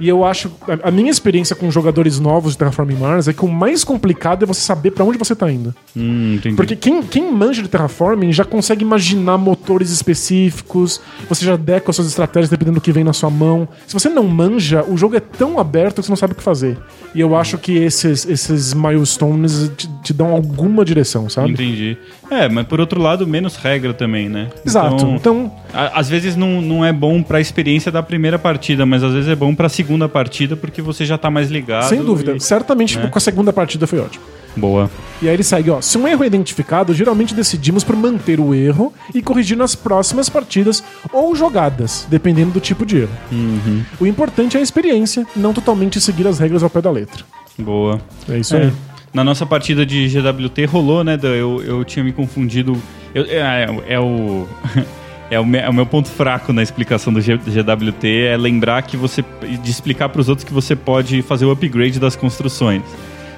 E 0.00 0.08
eu 0.08 0.24
acho. 0.24 0.50
A, 0.66 0.88
a 0.88 0.90
minha 0.90 1.10
experiência 1.10 1.54
com 1.54 1.70
jogadores 1.70 2.18
novos 2.18 2.52
de 2.52 2.58
Terraforming 2.58 2.96
Mars 2.96 3.28
é 3.28 3.32
que 3.32 3.44
o 3.44 3.48
mais 3.48 3.84
complicado 3.84 4.42
é 4.42 4.46
você 4.46 4.60
saber 4.60 4.90
para 4.92 5.04
onde 5.04 5.18
você 5.18 5.36
tá 5.36 5.50
indo. 5.50 5.74
Hum, 5.96 6.36
entendi. 6.36 6.56
Porque 6.56 6.74
quem, 6.74 7.02
quem 7.02 7.30
manja 7.30 7.62
de 7.62 7.68
terraforming 7.68 8.32
já 8.32 8.44
consegue 8.44 8.82
imaginar 8.82 9.36
motores 9.36 9.90
específicos, 9.90 11.00
você 11.28 11.44
já 11.44 11.56
deca 11.56 11.90
as 11.90 11.96
suas 11.96 12.08
estratégias 12.08 12.48
dependendo 12.48 12.76
do 12.76 12.80
que 12.80 12.92
vem 12.92 13.04
na 13.04 13.12
sua 13.12 13.30
mão. 13.30 13.68
Se 13.86 13.92
você 13.92 14.08
não 14.08 14.24
manja, 14.24 14.84
o 14.88 14.96
jogo 14.96 15.16
é 15.16 15.20
tão 15.20 15.58
aberto 15.58 15.96
que 15.96 16.02
você 16.02 16.10
não 16.10 16.16
sabe 16.16 16.32
o 16.32 16.36
que 16.36 16.42
fazer. 16.42 16.78
E 17.14 17.20
eu 17.20 17.36
acho 17.36 17.58
que 17.58 17.76
esses, 17.76 18.26
esses 18.26 18.72
milestones 18.72 19.70
te, 19.76 19.88
te 20.02 20.12
dão 20.14 20.32
alguma 20.32 20.84
direção, 20.84 21.28
sabe? 21.28 21.50
Entendi. 21.50 21.98
É, 22.30 22.48
mas 22.48 22.66
por 22.66 22.80
outro 22.80 23.00
lado, 23.00 23.26
menos 23.26 23.56
regra 23.56 23.92
também, 23.92 24.28
né? 24.28 24.48
Exato. 24.64 24.94
Então, 24.94 25.14
Então, 25.16 25.52
a- 25.74 25.98
às 26.00 26.08
vezes 26.08 26.36
não, 26.36 26.62
não 26.62 26.84
é 26.84 26.92
bom 26.92 27.22
pra 27.22 27.40
experiência 27.40 27.90
da 27.90 28.02
primeira 28.02 28.38
partida, 28.38 28.86
mas 28.86 29.02
às 29.02 29.12
vezes 29.12 29.28
é 29.28 29.34
bom 29.34 29.54
pra 29.54 29.68
segunda 29.68 30.08
partida 30.08 30.56
porque 30.56 30.80
você 30.80 31.04
já 31.04 31.18
tá 31.18 31.30
mais 31.30 31.50
ligado. 31.50 31.88
sem 31.88 32.02
dúvida, 32.04 32.32
e- 32.36 32.40
certamente 32.40 32.96
né? 32.98 33.08
com 33.08 33.18
a 33.18 33.20
segunda 33.20 33.52
partida 33.52 33.86
foi 33.86 33.98
ótimo. 33.98 34.24
Boa. 34.56 34.90
E 35.22 35.28
aí 35.28 35.34
ele 35.34 35.44
segue, 35.44 35.70
ó. 35.70 35.80
Se 35.80 35.96
um 35.96 36.08
erro 36.08 36.24
é 36.24 36.26
identificado, 36.26 36.92
geralmente 36.92 37.32
decidimos 37.34 37.84
por 37.84 37.94
manter 37.94 38.40
o 38.40 38.52
erro 38.52 38.92
e 39.14 39.22
corrigir 39.22 39.56
nas 39.56 39.76
próximas 39.76 40.28
partidas 40.28 40.82
ou 41.12 41.34
jogadas, 41.36 42.04
dependendo 42.10 42.50
do 42.50 42.60
tipo 42.60 42.84
de 42.84 42.98
erro. 42.98 43.10
Uhum. 43.30 43.82
O 44.00 44.06
importante 44.06 44.56
é 44.56 44.60
a 44.60 44.62
experiência, 44.62 45.24
não 45.36 45.52
totalmente 45.52 46.00
seguir 46.00 46.26
as 46.26 46.38
regras 46.40 46.64
ao 46.64 46.70
pé 46.70 46.80
da 46.80 46.90
letra. 46.90 47.22
Boa. 47.56 48.00
É 48.28 48.38
isso 48.38 48.56
É. 48.56 48.62
aí. 48.64 48.72
Na 49.12 49.24
nossa 49.24 49.44
partida 49.44 49.84
de 49.84 50.08
GWT 50.08 50.64
rolou, 50.66 51.02
né? 51.02 51.18
Eu, 51.22 51.62
eu 51.62 51.84
tinha 51.84 52.04
me 52.04 52.12
confundido. 52.12 52.80
Eu- 53.14 53.24
é, 53.24 53.66
é 53.88 54.00
o. 54.00 54.46
É 55.32 55.38
o, 55.38 55.46
me- 55.46 55.58
é 55.58 55.68
o 55.68 55.72
meu 55.72 55.86
ponto 55.86 56.08
fraco 56.08 56.52
na 56.52 56.60
explicação 56.60 57.12
do 57.12 57.20
GWT 57.20 58.04
é 58.26 58.36
lembrar 58.36 58.82
que 58.82 58.96
você. 58.96 59.24
de 59.62 59.70
explicar 59.70 60.08
para 60.08 60.20
os 60.20 60.28
outros 60.28 60.42
que 60.44 60.52
você 60.52 60.74
pode 60.74 61.22
fazer 61.22 61.44
o 61.44 61.52
upgrade 61.52 62.00
das 62.00 62.16
construções. 62.16 62.82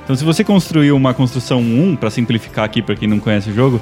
Então, 0.02 0.16
se 0.16 0.24
você 0.24 0.42
construiu 0.42 0.96
uma 0.96 1.12
construção 1.12 1.60
1, 1.60 1.96
para 1.96 2.08
simplificar 2.08 2.64
aqui 2.64 2.80
para 2.80 2.94
quem 2.96 3.06
não 3.06 3.18
conhece 3.18 3.50
o 3.50 3.54
jogo, 3.54 3.78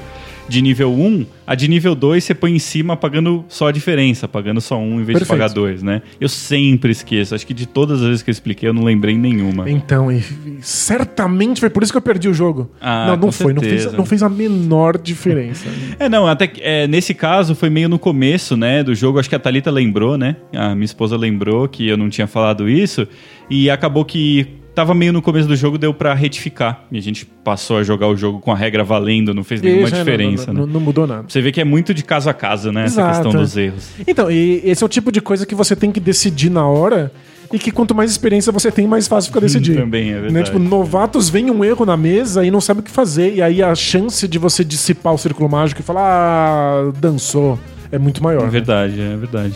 de 0.51 0.61
nível 0.61 0.91
1, 0.93 1.25
a 1.47 1.55
de 1.55 1.67
nível 1.69 1.95
2 1.95 2.23
você 2.23 2.35
põe 2.35 2.53
em 2.53 2.59
cima 2.59 2.97
pagando 2.97 3.45
só 3.47 3.69
a 3.69 3.71
diferença, 3.71 4.27
pagando 4.27 4.59
só 4.59 4.77
um 4.77 4.99
em 4.99 5.03
vez 5.03 5.17
de 5.17 5.25
Perfeito. 5.25 5.29
pagar 5.29 5.47
dois, 5.47 5.81
né? 5.81 6.01
Eu 6.19 6.27
sempre 6.27 6.91
esqueço. 6.91 7.33
Acho 7.33 7.47
que 7.47 7.53
de 7.53 7.65
todas 7.65 8.01
as 8.01 8.07
vezes 8.07 8.21
que 8.21 8.29
eu 8.29 8.33
expliquei, 8.33 8.67
eu 8.67 8.73
não 8.73 8.83
lembrei 8.83 9.17
nenhuma. 9.17 9.69
Então, 9.69 10.11
e, 10.11 10.21
certamente 10.59 11.61
foi 11.61 11.69
por 11.69 11.81
isso 11.81 11.91
que 11.93 11.97
eu 11.97 12.01
perdi 12.01 12.27
o 12.27 12.33
jogo. 12.33 12.69
Ah, 12.81 13.07
não, 13.07 13.15
não 13.15 13.31
foi. 13.31 13.53
Não 13.53 13.61
fez, 13.61 13.93
não 13.93 14.05
fez 14.05 14.21
a 14.21 14.29
menor 14.29 14.97
diferença. 14.97 15.69
É, 15.99 16.09
não, 16.09 16.25
até 16.25 16.47
que 16.47 16.61
é, 16.63 16.87
nesse 16.87 17.13
caso 17.13 17.53
foi 17.53 17.69
meio 17.69 17.87
no 17.87 17.99
começo, 17.99 18.57
né, 18.57 18.83
do 18.83 18.95
jogo. 18.95 19.19
Acho 19.19 19.29
que 19.29 19.35
a 19.35 19.39
Thalita 19.39 19.69
lembrou, 19.69 20.17
né? 20.17 20.35
A 20.53 20.73
minha 20.73 20.85
esposa 20.85 21.15
lembrou 21.15 21.67
que 21.67 21.87
eu 21.87 21.95
não 21.95 22.09
tinha 22.09 22.27
falado 22.27 22.67
isso. 22.67 23.07
E 23.49 23.69
acabou 23.69 24.03
que 24.03 24.60
tava 24.73 24.93
meio 24.93 25.11
no 25.13 25.21
começo 25.21 25.47
do 25.47 25.55
jogo, 25.55 25.77
deu 25.77 25.93
pra 25.93 26.13
retificar. 26.13 26.85
E 26.91 26.97
a 26.97 27.01
gente 27.01 27.25
passou 27.25 27.77
a 27.77 27.83
jogar 27.83 28.07
o 28.07 28.15
jogo 28.15 28.39
com 28.39 28.51
a 28.51 28.55
regra 28.55 28.83
valendo, 28.83 29.33
não 29.33 29.43
fez 29.43 29.61
nenhuma 29.61 29.83
Isso, 29.83 29.95
é, 29.95 29.97
não- 29.97 30.05
diferença, 30.05 30.47
não, 30.47 30.53
né? 30.53 30.59
não, 30.61 30.67
não 30.67 30.79
mudou 30.79 31.05
nada. 31.07 31.25
Você 31.27 31.41
vê 31.41 31.51
que 31.51 31.59
é 31.61 31.63
muito 31.65 31.93
de 31.93 32.03
caso 32.03 32.29
a 32.29 32.33
caso, 32.33 32.71
né? 32.71 32.85
Essa 32.85 33.01
Exato, 33.01 33.21
questão 33.23 33.31
é. 33.31 33.43
dos 33.43 33.57
erros. 33.57 33.89
Então, 34.07 34.31
e 34.31 34.61
esse 34.63 34.83
é 34.83 34.85
o 34.85 34.89
tipo 34.89 35.11
de 35.11 35.21
coisa 35.21 35.45
que 35.45 35.55
você 35.55 35.75
tem 35.75 35.91
que 35.91 35.99
decidir 35.99 36.49
na 36.49 36.65
hora 36.67 37.11
e 37.53 37.59
que 37.59 37.69
quanto 37.71 37.93
mais 37.93 38.09
experiência 38.09 38.51
você 38.51 38.71
tem, 38.71 38.87
mais 38.87 39.07
fácil 39.07 39.29
fica 39.29 39.41
decidir. 39.41 39.75
Também 39.75 40.09
é 40.11 40.13
verdade. 40.13 40.33
Né? 40.33 40.43
Tipo, 40.43 40.57
novatos 40.59 41.29
veem 41.29 41.51
um 41.51 41.63
erro 41.65 41.85
na 41.85 41.97
mesa 41.97 42.45
e 42.45 42.51
não 42.51 42.61
sabe 42.61 42.79
o 42.79 42.83
que 42.83 42.91
fazer. 42.91 43.35
E 43.35 43.41
aí 43.41 43.61
a 43.61 43.75
chance 43.75 44.25
de 44.27 44.39
você 44.39 44.63
dissipar 44.63 45.13
o 45.13 45.17
círculo 45.17 45.49
mágico 45.49 45.81
e 45.81 45.83
falar, 45.83 46.01
ah, 46.03 46.91
dançou, 46.97 47.59
é 47.91 47.97
muito 47.97 48.23
maior. 48.23 48.43
É 48.43 48.45
né? 48.45 48.49
verdade, 48.49 49.01
é 49.01 49.17
verdade. 49.17 49.55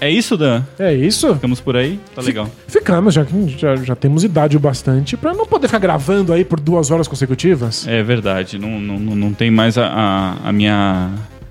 É 0.00 0.08
isso, 0.10 0.36
Dan? 0.36 0.62
É 0.78 0.94
isso? 0.94 1.34
Ficamos 1.34 1.60
por 1.60 1.76
aí? 1.76 1.98
Tá 2.14 2.22
legal. 2.22 2.48
Ficamos, 2.68 3.14
já, 3.14 3.26
já, 3.56 3.76
já 3.76 3.96
temos 3.96 4.22
idade 4.22 4.56
o 4.56 4.60
bastante 4.60 5.16
pra 5.16 5.34
não 5.34 5.44
poder 5.44 5.66
ficar 5.66 5.80
gravando 5.80 6.32
aí 6.32 6.44
por 6.44 6.60
duas 6.60 6.90
horas 6.90 7.08
consecutivas. 7.08 7.86
É 7.88 8.02
verdade. 8.02 8.58
Não, 8.58 8.78
não, 8.80 8.98
não 8.98 9.32
tem 9.32 9.50
mais 9.50 9.76
a, 9.76 9.86
a, 9.86 10.48
a 10.48 10.52
minha. 10.52 11.10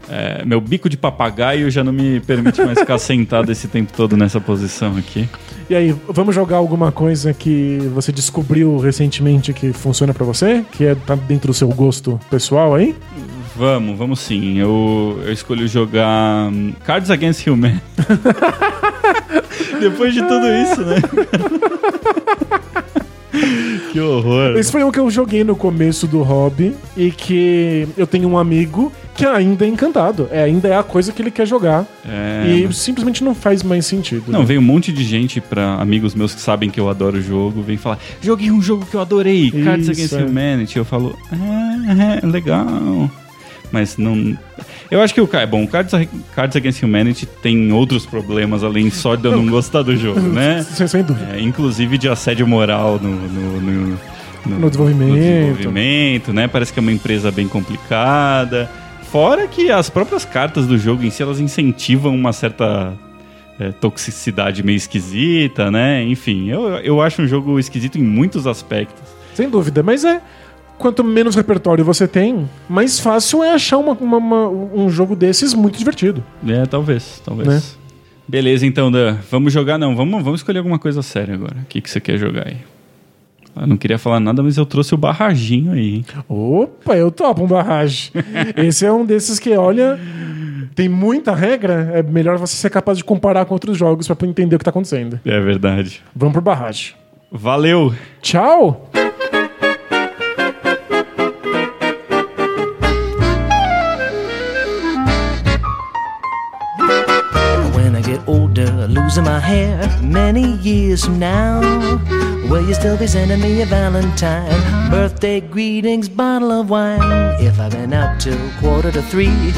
é, 0.10 0.46
meu 0.46 0.62
bico 0.62 0.88
de 0.88 0.96
papagaio 0.96 1.70
já 1.70 1.84
não 1.84 1.92
me 1.92 2.22
permite 2.22 2.62
mais 2.62 2.80
ficar 2.80 2.98
sentado 3.00 3.52
esse 3.52 3.68
tempo 3.68 3.92
todo 3.96 4.16
nessa 4.16 4.40
posição 4.40 4.96
aqui. 4.98 5.28
E 5.70 5.76
aí, 5.76 5.94
vamos 6.08 6.34
jogar 6.34 6.56
alguma 6.56 6.94
coisa 6.94 7.34
que 7.34 7.80
você 7.94 8.10
descobriu 8.14 8.78
recentemente 8.78 9.52
que 9.52 9.74
funciona 9.74 10.14
pra 10.14 10.24
você? 10.26 10.64
Que 10.72 10.86
é, 10.86 10.96
tá 10.96 11.16
dentro 11.16 11.48
do 11.48 11.54
seu 11.54 11.68
gosto 11.68 12.18
pessoal 12.30 12.74
aí? 12.74 12.96
Vamos, 13.58 13.98
vamos 13.98 14.20
sim. 14.20 14.60
Eu, 14.60 15.20
eu 15.26 15.34
escolhi 15.34 15.68
jogar 15.68 16.50
hum, 16.52 16.74
Cards 16.86 17.10
Against 17.10 17.48
Humanity. 17.48 17.82
Depois 19.82 20.14
de 20.14 20.22
tudo 20.22 20.46
isso, 20.46 20.82
né? 20.82 20.98
que 23.92 24.00
horror. 24.00 24.56
Esse 24.58 24.72
foi 24.72 24.84
um 24.84 24.92
que 24.92 25.00
eu 25.00 25.10
joguei 25.10 25.44
no 25.44 25.56
começo 25.56 26.06
do 26.06 26.22
hobby 26.22 26.76
e 26.96 27.10
que 27.10 27.88
eu 27.98 28.06
tenho 28.06 28.30
um 28.30 28.38
amigo 28.38 28.92
que 29.16 29.26
ainda 29.26 29.66
é 29.66 29.68
encantado. 29.68 30.28
É, 30.32 30.44
ainda 30.44 30.68
é 30.68 30.78
a 30.78 30.84
coisa 30.84 31.12
que 31.12 31.20
ele 31.20 31.32
quer 31.32 31.48
jogar. 31.48 31.84
É, 32.08 32.48
e 32.48 32.72
simplesmente 32.74 33.24
não 33.24 33.34
faz 33.34 33.64
mais 33.64 33.88
sentido. 33.88 34.32
Não, 34.32 34.42
né? 34.42 34.46
vem 34.46 34.60
um 34.60 34.62
monte 34.62 34.94
de 34.94 35.04
gente 35.04 35.42
pra 35.42 35.82
amigos 35.82 36.14
meus 36.14 36.36
que 36.36 36.42
sabem 36.42 36.70
que 36.70 36.80
eu 36.80 36.90
adoro 36.90 37.18
o 37.18 37.22
jogo, 37.22 37.64
vem 37.64 37.78
falar: 37.78 37.98
Joguei 38.22 38.52
um 38.52 38.62
jogo 38.62 38.86
que 38.86 38.96
eu 38.96 39.02
adorei, 39.02 39.50
Cards 39.50 39.88
Isso, 39.88 39.92
Against 39.92 40.14
é. 40.14 40.24
Humanity. 40.24 40.78
Eu 40.78 40.86
falo: 40.86 41.18
Ah, 41.32 42.20
é, 42.22 42.26
legal. 42.28 43.10
Mas 43.72 43.98
não. 43.98 44.38
Eu 44.90 45.02
acho 45.02 45.14
que 45.14 45.20
o. 45.22 45.28
ca- 45.28 45.46
Bom, 45.46 45.64
o 45.64 45.68
Cards, 45.68 45.94
Cards 46.34 46.56
Against 46.56 46.82
Humanity 46.84 47.26
tem 47.26 47.72
outros 47.74 48.06
problemas 48.06 48.64
além 48.64 48.90
só 48.90 49.16
de 49.16 49.26
eu 49.26 49.32
não 49.36 49.46
gostar 49.48 49.82
do 49.82 49.96
jogo, 49.96 50.20
né? 50.30 50.64
Sem, 50.64 50.88
sem 50.88 51.04
dúvida. 51.04 51.36
É, 51.36 51.42
inclusive 51.42 51.98
de 51.98 52.08
assédio 52.08 52.48
moral 52.48 53.00
no, 53.02 53.10
no, 53.10 53.62
no- 53.62 54.00
No 54.46 54.70
desenvolvimento. 54.70 55.10
no 55.10 55.16
desenvolvimento, 55.18 56.34
né? 56.34 56.48
Parece 56.48 56.72
que 56.72 56.80
é 56.80 56.82
uma 56.82 56.92
empresa 56.94 57.30
bem 57.32 57.48
complicada. 57.48 58.70
Fora 59.12 59.48
que 59.48 59.72
as 59.72 59.90
próprias 59.90 60.24
cartas 60.26 60.66
do 60.68 60.78
jogo 60.78 61.04
em 61.04 61.10
si, 61.10 61.22
elas 61.24 61.40
incentivam 61.40 62.14
uma 62.16 62.32
certa 62.34 62.94
é, 63.60 63.72
toxicidade 63.72 64.64
meio 64.64 64.76
esquisita, 64.78 65.70
né? 65.72 66.04
Enfim, 66.04 66.50
eu, 66.50 66.62
eu 66.80 67.02
acho 67.02 67.22
um 67.22 67.28
jogo 67.28 67.60
esquisito 67.60 67.98
em 67.98 68.04
muitos 68.04 68.46
aspectos. 68.48 69.04
Sem 69.34 69.50
dúvida. 69.50 69.84
Mas 69.84 70.04
é. 70.06 70.22
Quanto 70.78 71.04
menos 71.04 71.36
repertório 71.36 71.84
você 71.84 72.08
tem, 72.08 72.48
mais 72.70 73.00
fácil 73.00 73.44
é 73.44 73.52
achar 73.54 73.78
uma- 73.78 73.94
uma- 73.94 74.18
uma- 74.18 74.48
um 74.50 74.90
jogo 74.90 75.16
desses 75.16 75.54
muito 75.54 75.78
divertido. 75.78 76.24
É, 76.48 76.66
talvez, 76.66 77.22
talvez. 77.26 77.48
Né? 77.48 77.62
Beleza, 78.28 78.66
então, 78.66 78.92
Dan. 78.92 79.18
Vamos 79.32 79.52
jogar, 79.54 79.78
não. 79.78 79.96
Vamos, 79.96 80.24
vamos 80.24 80.42
escolher 80.42 80.60
alguma 80.60 80.78
coisa 80.78 81.02
séria 81.02 81.34
agora. 81.34 81.56
O 81.64 81.66
que, 81.66 81.82
que 81.82 81.90
você 81.90 82.00
quer 82.00 82.18
jogar 82.18 82.48
aí? 82.48 82.58
Eu 83.60 83.66
não 83.66 83.76
queria 83.78 83.98
falar 83.98 84.20
nada, 84.20 84.44
mas 84.44 84.56
eu 84.58 84.66
trouxe 84.68 84.94
o 84.94 84.98
barraginho 84.98 85.72
aí. 85.72 85.96
hein? 85.96 86.06
Opa, 86.30 86.96
eu 86.96 87.10
topo 87.10 87.44
um 87.44 87.48
barragem. 87.48 88.12
Esse 88.56 88.86
é 88.86 88.92
um 88.92 89.04
desses 89.04 89.40
que, 89.40 89.56
olha, 89.58 89.98
tem 90.76 90.88
muita 90.88 91.34
regra. 91.34 91.90
É 91.94 92.04
melhor 92.04 92.38
você 92.38 92.56
ser 92.56 92.70
capaz 92.70 92.98
de 93.00 93.04
comparar 93.04 93.46
com 93.46 93.54
outros 93.56 93.76
jogos 93.78 94.08
pra 94.08 94.28
entender 94.28 94.56
o 94.56 94.60
que 94.60 94.66
tá 94.66 94.70
acontecendo. 94.70 95.20
É 95.26 95.40
verdade. 95.40 96.04
Vamos 96.16 96.34
pro 96.34 96.42
barragem. 96.42 96.94
Valeu! 97.32 97.94
Tchau! 98.22 98.92
Older, 108.28 108.88
losing 108.88 109.24
my 109.24 109.40
hair 109.40 109.78
many 110.02 110.54
years 110.58 111.06
from 111.06 111.20
now, 111.20 111.60
will 112.50 112.68
you 112.68 112.74
still 112.74 112.98
be 112.98 113.08
sending 113.08 113.40
me 113.40 113.62
a 113.62 113.66
Valentine? 113.66 114.90
Birthday 114.90 115.40
greetings, 115.40 116.10
bottle 116.10 116.52
of 116.52 116.70
wine. 116.70 117.00
If 117.42 117.60
I've 117.60 117.72
been 117.72 117.94
out 117.94 118.20
till 118.20 118.38
quarter 118.60 118.92
to 118.92 119.02
three, 119.02 119.54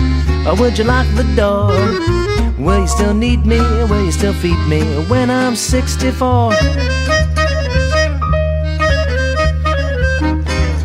or 0.47 0.55
would 0.55 0.77
you 0.77 0.83
lock 0.83 1.07
the 1.15 1.23
door? 1.35 1.71
Will 2.63 2.81
you 2.81 2.87
still 2.87 3.13
need 3.13 3.45
me? 3.45 3.59
Will 3.59 4.05
you 4.05 4.11
still 4.11 4.33
feed 4.33 4.59
me 4.67 4.81
when 5.07 5.29
I'm 5.29 5.55
64? 5.55 6.53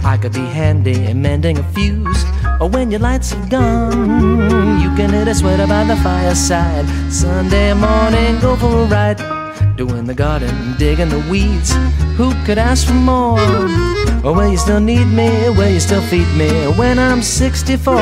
I 0.06 0.19
could 0.20 0.32
be 0.32 0.40
handy 0.40 1.05
in 1.05 1.20
mending 1.23 1.59
a 1.59 1.65
fuse. 1.73 2.24
Or 2.65 2.70
when 2.70 2.91
your 2.91 3.01
lights 3.01 3.32
have 3.32 3.51
gone, 3.51 4.81
you 4.81 4.89
can 4.97 5.11
hit 5.11 5.28
a 5.28 5.35
sweater 5.35 5.66
by 5.66 5.85
the 5.85 5.97
fireside. 5.97 6.86
Sunday 7.12 7.74
morning, 7.74 8.41
go 8.41 8.57
for 8.57 8.85
a 8.85 8.86
ride. 8.86 9.19
doing 9.77 10.07
the 10.07 10.15
garden, 10.15 10.74
digging 10.78 11.11
the 11.11 11.19
weeds. 11.31 11.74
Who 12.16 12.32
could 12.47 12.57
ask 12.57 12.86
for 12.86 12.95
more? 12.95 13.39
Or 14.24 14.32
will 14.32 14.49
you 14.49 14.57
still 14.57 14.81
need 14.81 15.05
me? 15.05 15.28
Will 15.51 15.69
you 15.69 15.78
still 15.78 16.01
feed 16.09 16.27
me 16.39 16.49
when 16.78 16.99
I'm 16.99 17.20
64? 17.20 18.01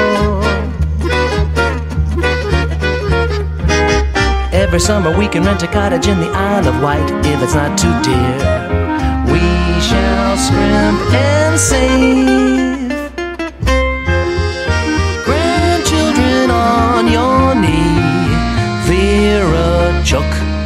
Every 4.52 4.78
summer 4.78 5.10
we 5.18 5.26
can 5.26 5.42
rent 5.42 5.64
a 5.64 5.66
cottage 5.66 6.06
in 6.06 6.20
the 6.20 6.30
Isle 6.30 6.68
of 6.68 6.80
Wight 6.80 7.10
if 7.26 7.42
it's 7.42 7.54
not 7.56 7.76
too 7.76 7.94
dear. 8.08 8.36
We 9.26 9.42
shall 9.80 10.36
scrimp 10.36 11.00
and 11.12 11.58
save. 11.58 12.61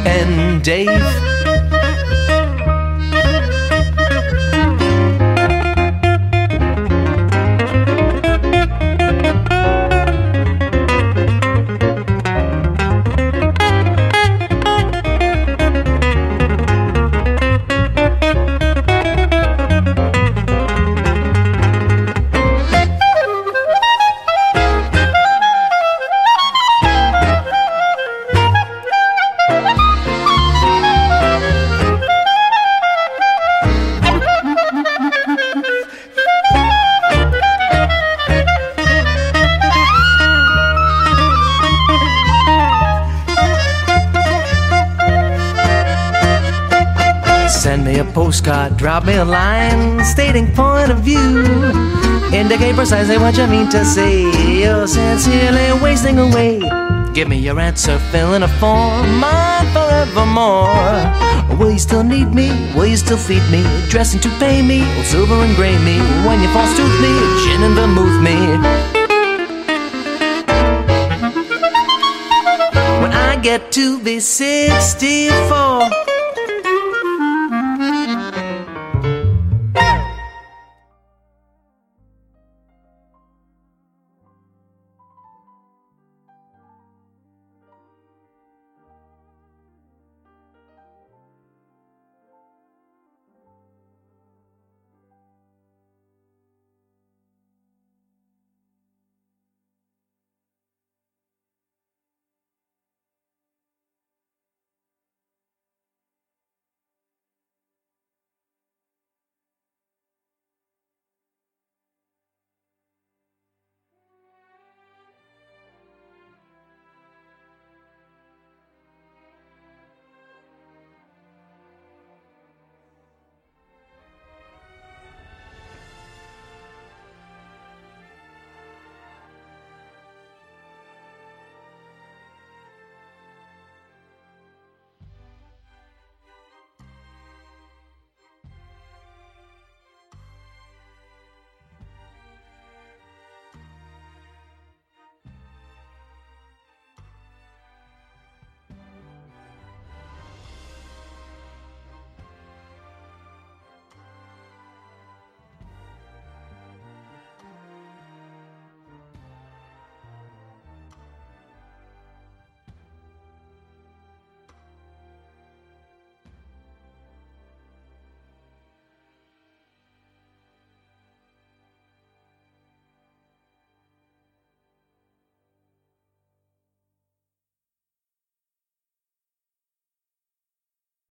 And 0.07 0.63
Dave. 0.63 1.26
Precisely 52.89 53.17
what 53.17 53.35
you 53.35 53.45
mean 53.47 53.67
to 53.67 53.83
say. 53.83 54.21
You're 54.61 54.87
sincerely 54.87 55.73
wasting 55.81 56.19
away. 56.19 56.61
Give 57.13 57.27
me 57.27 57.35
your 57.35 57.59
answer, 57.59 57.99
fill 58.11 58.33
in 58.33 58.43
a 58.43 58.47
form, 58.47 59.19
mine 59.19 59.67
forevermore. 59.73 60.71
Will 61.57 61.71
you 61.71 61.79
still 61.79 62.03
need 62.03 62.33
me? 62.33 62.47
Will 62.77 62.85
you 62.85 62.95
still 62.95 63.17
feed 63.17 63.43
me? 63.51 63.61
Dressing 63.89 64.21
to 64.21 64.29
pay 64.39 64.61
me, 64.61 64.79
old 64.95 65.05
silver 65.05 65.35
and 65.35 65.53
gray 65.57 65.77
me. 65.79 65.99
When 66.25 66.41
you 66.41 66.47
false 66.53 66.73
tooth 66.77 67.01
me, 67.01 67.11
gin 67.43 67.61
and 67.61 67.75
vermouth 67.75 68.21
me. 68.23 68.37
When 73.01 73.11
I 73.11 73.37
get 73.43 73.69
to 73.73 73.99
be 73.99 74.21
64 74.21 76.06